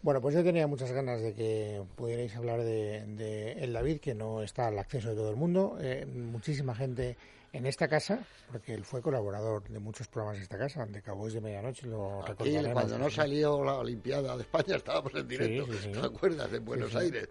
Bueno, 0.04 0.20
pues 0.20 0.34
yo 0.34 0.44
tenía 0.44 0.66
muchas 0.66 0.92
ganas 0.92 1.22
de 1.22 1.32
que 1.32 1.82
pudierais 1.96 2.36
hablar 2.36 2.62
de, 2.62 3.04
de 3.06 3.52
el 3.52 3.72
David, 3.72 4.00
que 4.00 4.14
no 4.14 4.42
está 4.42 4.66
al 4.66 4.78
acceso 4.78 5.08
de 5.08 5.14
todo 5.14 5.30
el 5.30 5.36
mundo. 5.36 5.78
Eh, 5.80 6.04
muchísima 6.04 6.74
gente 6.74 7.16
en 7.54 7.64
esta 7.64 7.88
casa, 7.88 8.18
porque 8.52 8.74
él 8.74 8.84
fue 8.84 9.00
colaborador 9.00 9.66
de 9.66 9.78
muchos 9.78 10.06
programas 10.08 10.36
de 10.36 10.42
esta 10.42 10.58
casa, 10.58 10.84
de 10.84 11.00
Cowboys 11.00 11.32
de 11.32 11.40
Medianoche, 11.40 11.86
lo 11.86 12.22
Aquí, 12.22 12.54
cuando 12.70 12.98
no 12.98 13.08
salió 13.08 13.64
la 13.64 13.76
Olimpiada 13.78 14.36
de 14.36 14.42
España, 14.42 14.76
estábamos 14.76 15.14
en 15.14 15.26
directo. 15.26 15.72
sí, 15.72 15.78
sí. 15.84 15.92
¿Te 15.92 16.00
acuerdas? 16.06 16.52
En 16.52 16.64
Buenos. 16.66 16.94
Aires. 16.94 17.28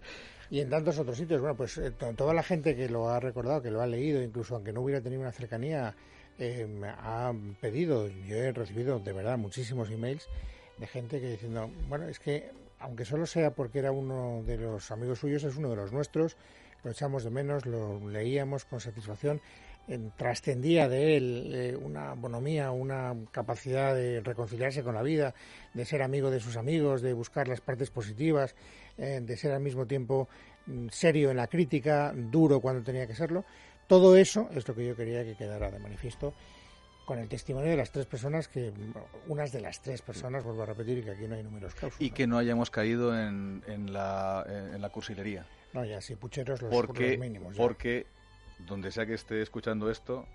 Y 0.50 0.58
en 0.58 0.68
tantos 0.68 0.98
otros 0.98 1.16
sitios. 1.16 1.40
Bueno, 1.40 1.56
pues 1.56 1.78
eh, 1.78 1.92
to- 1.92 2.12
toda 2.14 2.34
la 2.34 2.42
gente 2.42 2.74
que 2.74 2.88
lo 2.88 3.08
ha 3.08 3.20
recordado, 3.20 3.62
que 3.62 3.70
lo 3.70 3.82
ha 3.82 3.86
leído, 3.86 4.20
incluso 4.20 4.56
aunque 4.56 4.72
no 4.72 4.80
hubiera 4.80 5.00
tenido 5.00 5.20
una 5.22 5.30
cercanía, 5.30 5.94
eh, 6.40 6.66
ha 6.98 7.32
pedido, 7.60 8.08
yo 8.08 8.34
he 8.36 8.50
recibido 8.50 8.98
de 8.98 9.12
verdad 9.12 9.38
muchísimos 9.38 9.90
emails 9.92 10.26
de 10.78 10.88
gente 10.88 11.20
que 11.20 11.28
diciendo, 11.30 11.70
bueno, 11.88 12.08
es 12.08 12.18
que 12.18 12.50
aunque 12.84 13.04
solo 13.04 13.26
sea 13.26 13.50
porque 13.52 13.78
era 13.80 13.92
uno 13.92 14.42
de 14.46 14.56
los 14.58 14.90
amigos 14.90 15.18
suyos, 15.18 15.42
es 15.44 15.56
uno 15.56 15.70
de 15.70 15.76
los 15.76 15.92
nuestros, 15.92 16.36
lo 16.82 16.90
echamos 16.90 17.24
de 17.24 17.30
menos, 17.30 17.66
lo 17.66 18.08
leíamos 18.08 18.64
con 18.64 18.80
satisfacción, 18.80 19.40
en- 19.88 20.12
trascendía 20.16 20.88
de 20.88 21.16
él 21.16 21.50
eh, 21.54 21.76
una 21.76 22.14
bonomía, 22.14 22.70
una 22.70 23.14
capacidad 23.32 23.94
de 23.94 24.20
reconciliarse 24.20 24.82
con 24.82 24.94
la 24.94 25.02
vida, 25.02 25.34
de 25.74 25.84
ser 25.84 26.02
amigo 26.02 26.30
de 26.30 26.40
sus 26.40 26.56
amigos, 26.56 27.02
de 27.02 27.12
buscar 27.12 27.48
las 27.48 27.60
partes 27.60 27.90
positivas, 27.90 28.54
eh, 28.98 29.20
de 29.22 29.36
ser 29.36 29.52
al 29.52 29.60
mismo 29.60 29.86
tiempo 29.86 30.28
mm, 30.66 30.88
serio 30.90 31.30
en 31.30 31.36
la 31.36 31.46
crítica, 31.48 32.12
duro 32.14 32.60
cuando 32.60 32.82
tenía 32.82 33.06
que 33.06 33.14
serlo. 33.14 33.44
Todo 33.86 34.16
eso 34.16 34.48
es 34.54 34.66
lo 34.66 34.74
que 34.74 34.86
yo 34.86 34.96
quería 34.96 35.24
que 35.24 35.34
quedara 35.36 35.70
de 35.70 35.78
manifiesto 35.78 36.32
con 37.04 37.18
el 37.18 37.28
testimonio 37.28 37.70
de 37.70 37.76
las 37.76 37.90
tres 37.90 38.06
personas 38.06 38.48
que, 38.48 38.72
unas 39.28 39.52
de 39.52 39.60
las 39.60 39.80
tres 39.82 40.00
personas, 40.02 40.42
vuelvo 40.44 40.62
a 40.62 40.66
repetir, 40.66 41.04
que 41.04 41.10
aquí 41.10 41.26
no 41.28 41.34
hay 41.34 41.42
números 41.42 41.74
clausos. 41.74 42.00
Y 42.00 42.08
¿no? 42.10 42.14
que 42.14 42.26
no 42.26 42.38
hayamos 42.38 42.70
caído 42.70 43.18
en, 43.18 43.62
en 43.66 43.92
la, 43.92 44.44
en 44.48 44.80
la 44.80 44.88
cursilería. 44.88 45.46
No, 45.72 45.84
ya 45.84 46.00
sí, 46.00 46.16
pucheros 46.16 46.62
los, 46.62 46.70
Porque, 46.72 47.10
los 47.10 47.18
mínimos. 47.18 47.54
ya. 47.56 47.62
porque 47.62 48.06
donde 48.60 48.90
sea 48.92 49.04
que 49.06 49.14
esté 49.14 49.42
escuchando 49.42 49.90
esto, 49.90 50.26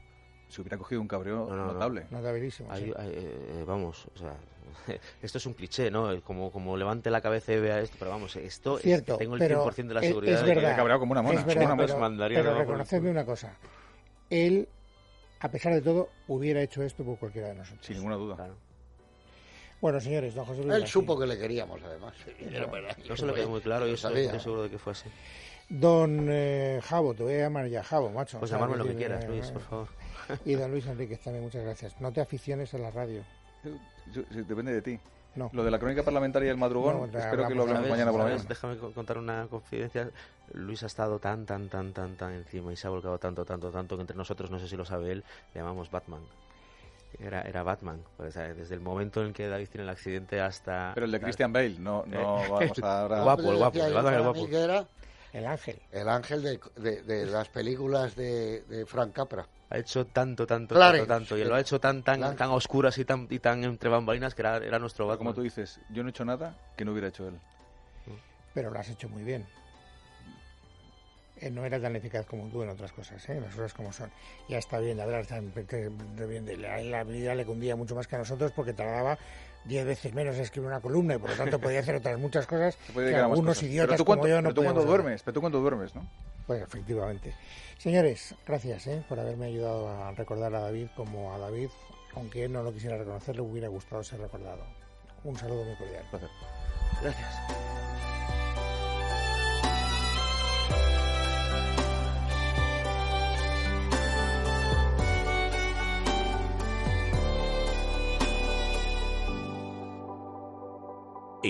se 0.50 0.62
hubiera 0.62 0.78
cogido 0.78 1.02
un 1.02 1.08
cabreo 1.08 1.48
No, 1.50 1.56
no, 1.56 1.66
no. 1.68 1.74
notable. 1.74 2.06
Notabilísimo, 2.12 2.76
sí. 2.76 2.92
Hay- 2.98 3.14
eh, 3.16 3.64
vamos, 3.66 4.08
o 4.16 4.18
sea, 4.20 4.36
esto 5.22 5.38
es 5.40 5.46
un 5.46 5.54
cliché, 5.54 5.90
¿no? 5.90 6.22
Como, 6.22 6.52
como 6.52 6.76
levante 6.78 7.10
la 7.10 7.22
cabeza 7.22 7.54
y 7.54 7.60
vea 7.60 7.80
esto, 7.80 7.96
pero 7.98 8.12
vamos, 8.12 8.36
esto 8.36 8.78
es 8.78 8.84
Cierto, 8.84 9.18
que 9.18 9.24
tengo 9.24 9.36
el 9.36 9.40
pero 9.40 9.66
100% 9.66 9.88
de 9.88 9.94
la 9.94 10.00
es- 10.02 10.08
seguridad. 10.08 10.34
es 10.36 10.42
de 10.42 10.48
que- 10.54 10.56
verdad. 10.60 10.76
cabreado 10.76 11.00
como 11.00 11.14
una 11.14 11.22
mona, 11.22 11.40
Es 11.40 11.46
verdad, 11.46 11.62
como 11.64 11.74
una 11.76 11.84
pero, 11.86 11.94
mona. 11.98 12.10
Mandaría 12.10 12.40
pero 12.44 12.58
reconocedme 12.60 13.10
una 13.10 13.26
cosa. 13.26 13.54
Él, 14.30 14.68
a 15.40 15.50
pesar 15.50 15.74
de 15.74 15.82
todo, 15.82 16.10
hubiera 16.28 16.62
hecho 16.62 16.84
esto 16.84 17.04
por 17.04 17.18
cualquiera 17.18 17.50
de 17.50 17.56
nosotros. 17.56 17.86
Sin 17.86 17.96
ninguna 17.98 18.16
duda. 18.16 18.36
Claro. 18.36 18.56
Bueno, 19.82 20.02
señores, 20.02 20.36
don 20.36 20.44
José 20.46 20.58
Luis 20.58 20.66
Él 20.74 20.82
García. 20.82 20.88
supo 20.88 21.18
que 21.18 21.26
le 21.26 21.38
queríamos, 21.38 21.82
además. 21.82 22.14
No 23.08 23.16
se 23.16 23.26
lo 23.26 23.34
quedó 23.34 23.50
muy 23.50 23.62
claro 23.62 23.86
y 23.86 23.90
Lo 23.90 23.96
eso 23.96 24.10
sabía. 24.10 24.26
estoy 24.26 24.40
seguro 24.42 24.64
de 24.64 24.70
que 24.70 24.78
fue 24.78 24.92
así. 24.92 25.10
Don 25.70 26.28
eh, 26.30 26.80
Javo, 26.84 27.14
te 27.14 27.24
voy 27.24 27.34
a 27.36 27.38
llamar 27.44 27.68
ya 27.68 27.84
Javo, 27.84 28.10
macho. 28.10 28.40
Pues 28.40 28.52
llamarme 28.52 28.76
lo 28.76 28.86
que 28.86 28.96
quieras, 28.96 29.26
Luis, 29.28 29.50
por 29.52 29.62
favor. 29.62 29.88
Y 30.44 30.54
don 30.56 30.72
Luis 30.72 30.86
Enríquez 30.88 31.20
también, 31.22 31.44
muchas 31.46 31.64
gracias. 31.64 32.00
No 32.02 32.12
te 32.12 32.20
aficiones 32.22 32.74
a 32.74 32.78
la 32.80 32.92
radio. 32.92 33.24
Yo- 34.14 34.24
depende 34.32 34.74
de 34.74 34.82
ti. 34.82 35.00
No. 35.36 35.50
Lo 35.54 35.64
de 35.64 35.72
la 35.72 35.80
crónica 35.80 36.04
parlamentaria 36.04 36.48
y 36.48 36.50
el 36.50 36.58
madrugón, 36.58 37.12
No, 37.12 37.20
espero 37.20 37.48
que 37.48 37.56
lo 37.56 37.62
hablemos 37.64 37.88
mañana 37.90 38.12
por 38.12 38.20
la 38.22 38.26
mañana. 38.28 38.44
Déjame 38.50 38.78
co- 38.78 38.92
contar 38.92 39.18
una 39.18 39.48
confidencia. 39.50 40.10
Luis 40.54 40.82
ha 40.84 40.88
estado 40.88 41.20
tan, 41.20 41.46
tan, 41.46 41.70
tan, 41.70 41.94
tan, 41.94 42.16
tan 42.16 42.34
encima 42.34 42.74
y 42.74 42.76
se 42.76 42.88
ha 42.88 42.90
volcado 42.90 43.18
tanto, 43.20 43.46
tanto, 43.46 43.70
tanto 43.72 43.96
que 43.96 44.02
entre 44.02 44.18
nosotros, 44.18 44.50
no 44.50 44.58
sé 44.60 44.68
si 44.68 44.76
lo 44.76 44.86
sabe 44.86 45.12
él, 45.12 45.24
le 45.54 45.62
llamamos 45.62 45.92
Batman. 45.92 46.22
Era, 47.20 47.42
era 47.42 47.64
Batman. 47.64 48.02
Pues, 48.18 48.36
eh, 48.38 48.54
desde 48.56 48.76
el 48.76 48.82
momento 48.82 49.24
en 49.24 49.34
que 49.34 49.48
David 49.48 49.68
tiene 49.70 49.84
el 49.84 49.90
accidente 49.90 50.42
hasta... 50.42 50.92
Pero 50.94 51.06
el 51.06 51.12
de 51.12 51.20
Christian 51.20 51.54
Bale, 51.54 51.76
no, 51.80 52.04
no 52.08 52.36
vamos 52.50 52.80
a 52.84 53.02
ahora... 53.02 53.22
Guapo, 53.24 53.52
el 53.52 53.58
guapo, 53.58 53.80
el 53.86 53.94
Batman, 53.94 54.14
el 54.16 54.22
guapo. 54.24 54.48
era 54.52 54.86
El 55.34 55.46
ángel. 55.46 55.80
el 55.92 56.10
ángel 56.10 56.42
de, 56.44 56.60
de- 56.76 57.02
de 57.04 57.26
las 57.28 57.50
películas 57.50 58.16
de, 58.16 58.62
de 58.64 58.86
Frank 58.86 59.14
Capra. 59.14 59.46
Ha 59.72 59.78
hecho 59.78 60.06
tanto, 60.08 60.48
tanto, 60.48 60.74
Clarence. 60.76 61.06
tanto, 61.08 61.14
tanto. 61.30 61.38
Y 61.38 61.44
lo 61.48 61.54
ha 61.56 61.60
hecho 61.60 61.80
tan, 61.80 62.02
tan, 62.04 62.18
Clarence. 62.18 62.38
tan 62.40 62.50
a 62.50 62.54
oscuras 62.54 62.98
y 62.98 63.06
tan, 63.06 63.28
y 63.30 63.40
tan 63.40 63.64
entre 63.64 63.90
bambalinas 63.90 64.34
que 64.34 64.42
era, 64.42 64.58
era 64.58 64.80
nuestro 64.80 65.06
Pero 65.06 65.10
Batman. 65.10 65.18
como 65.28 65.34
tú 65.36 65.42
dices, 65.44 65.80
yo 65.90 66.02
no 66.04 66.10
he 66.10 66.12
hecho 66.12 66.26
nada 66.26 66.56
que 66.76 66.86
no 66.86 66.92
hubiera 66.92 67.08
hecho 67.10 67.28
él. 67.28 67.36
Pero 68.54 68.72
lo 68.72 68.80
has 68.80 68.90
hecho 68.90 69.08
muy 69.10 69.24
bien. 69.24 69.46
Eh, 71.42 71.50
no 71.52 71.64
era 71.66 71.80
tan 71.80 71.96
eficaz 71.96 72.26
como 72.26 72.50
tú 72.50 72.64
en 72.64 72.70
otras 72.70 72.92
cosas, 72.92 73.30
¿eh? 73.30 73.40
las 73.40 73.56
cosas 73.56 73.74
como 73.74 73.94
son. 73.94 74.12
Ya 74.50 74.58
está 74.58 74.80
bien 74.80 74.98
de 74.98 75.04
hablar 75.04 75.26
tan 75.26 75.52
que- 75.52 75.90
de 75.90 76.26
bien 76.26 76.62
la, 76.62 76.82
la 76.82 77.00
habilidad 77.02 77.38
le 77.38 77.46
cundía 77.46 77.76
mucho 77.78 77.96
más 77.96 78.08
que 78.08 78.16
a 78.16 78.20
nosotros 78.20 78.52
porque 78.52 78.74
tardaba 78.74 79.18
diez 79.66 79.86
veces 79.86 80.14
menos 80.14 80.36
en 80.36 80.42
escribir 80.42 80.68
una 80.68 80.80
columna 80.80 81.16
y 81.16 81.18
por 81.18 81.30
lo 81.32 81.36
tanto 81.36 81.60
podía 81.62 81.80
hacer 81.80 81.96
otras 81.96 82.18
muchas 82.20 82.48
cosas 82.48 82.78
que 82.94 83.16
algunos 83.16 83.58
cosas. 83.58 83.64
idiotas 83.64 83.90
pero 83.90 83.98
tú 83.98 84.06
como 84.06 84.28
yo 84.28 84.36
no 84.42 84.50
pero 84.50 84.54
tú 84.54 84.64
cuando 84.64 84.84
duermes, 84.84 85.24
pero 85.24 85.34
tú 85.34 85.42
cuando 85.42 85.60
duermes, 85.60 85.96
¿no? 85.96 86.08
Pues 86.48 86.64
efectivamente. 86.64 87.36
Señores, 87.78 88.36
gracias 88.46 88.88
¿eh? 88.88 89.04
por 89.08 89.20
haberme 89.20 89.46
ayudado 89.46 89.88
a 89.88 90.12
recordar 90.12 90.54
a 90.56 90.62
David 90.62 90.88
como 90.96 91.34
a 91.34 91.38
David, 91.38 91.70
aunque 92.16 92.46
él 92.46 92.52
no 92.52 92.64
lo 92.64 92.74
quisiera 92.74 92.98
reconocer, 92.98 93.36
le 93.36 93.42
hubiera 93.42 93.68
gustado 93.68 94.04
ser 94.04 94.20
recordado. 94.20 94.64
Un 95.24 95.38
saludo 95.38 95.64
muy 95.64 95.76
cordial. 95.76 96.04
Placer. 96.10 96.30
Gracias. 97.02 98.29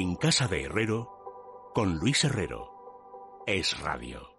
En 0.01 0.15
casa 0.15 0.47
de 0.47 0.63
Herrero, 0.63 1.71
con 1.75 1.97
Luis 1.97 2.23
Herrero. 2.23 3.43
Es 3.45 3.77
radio. 3.81 4.38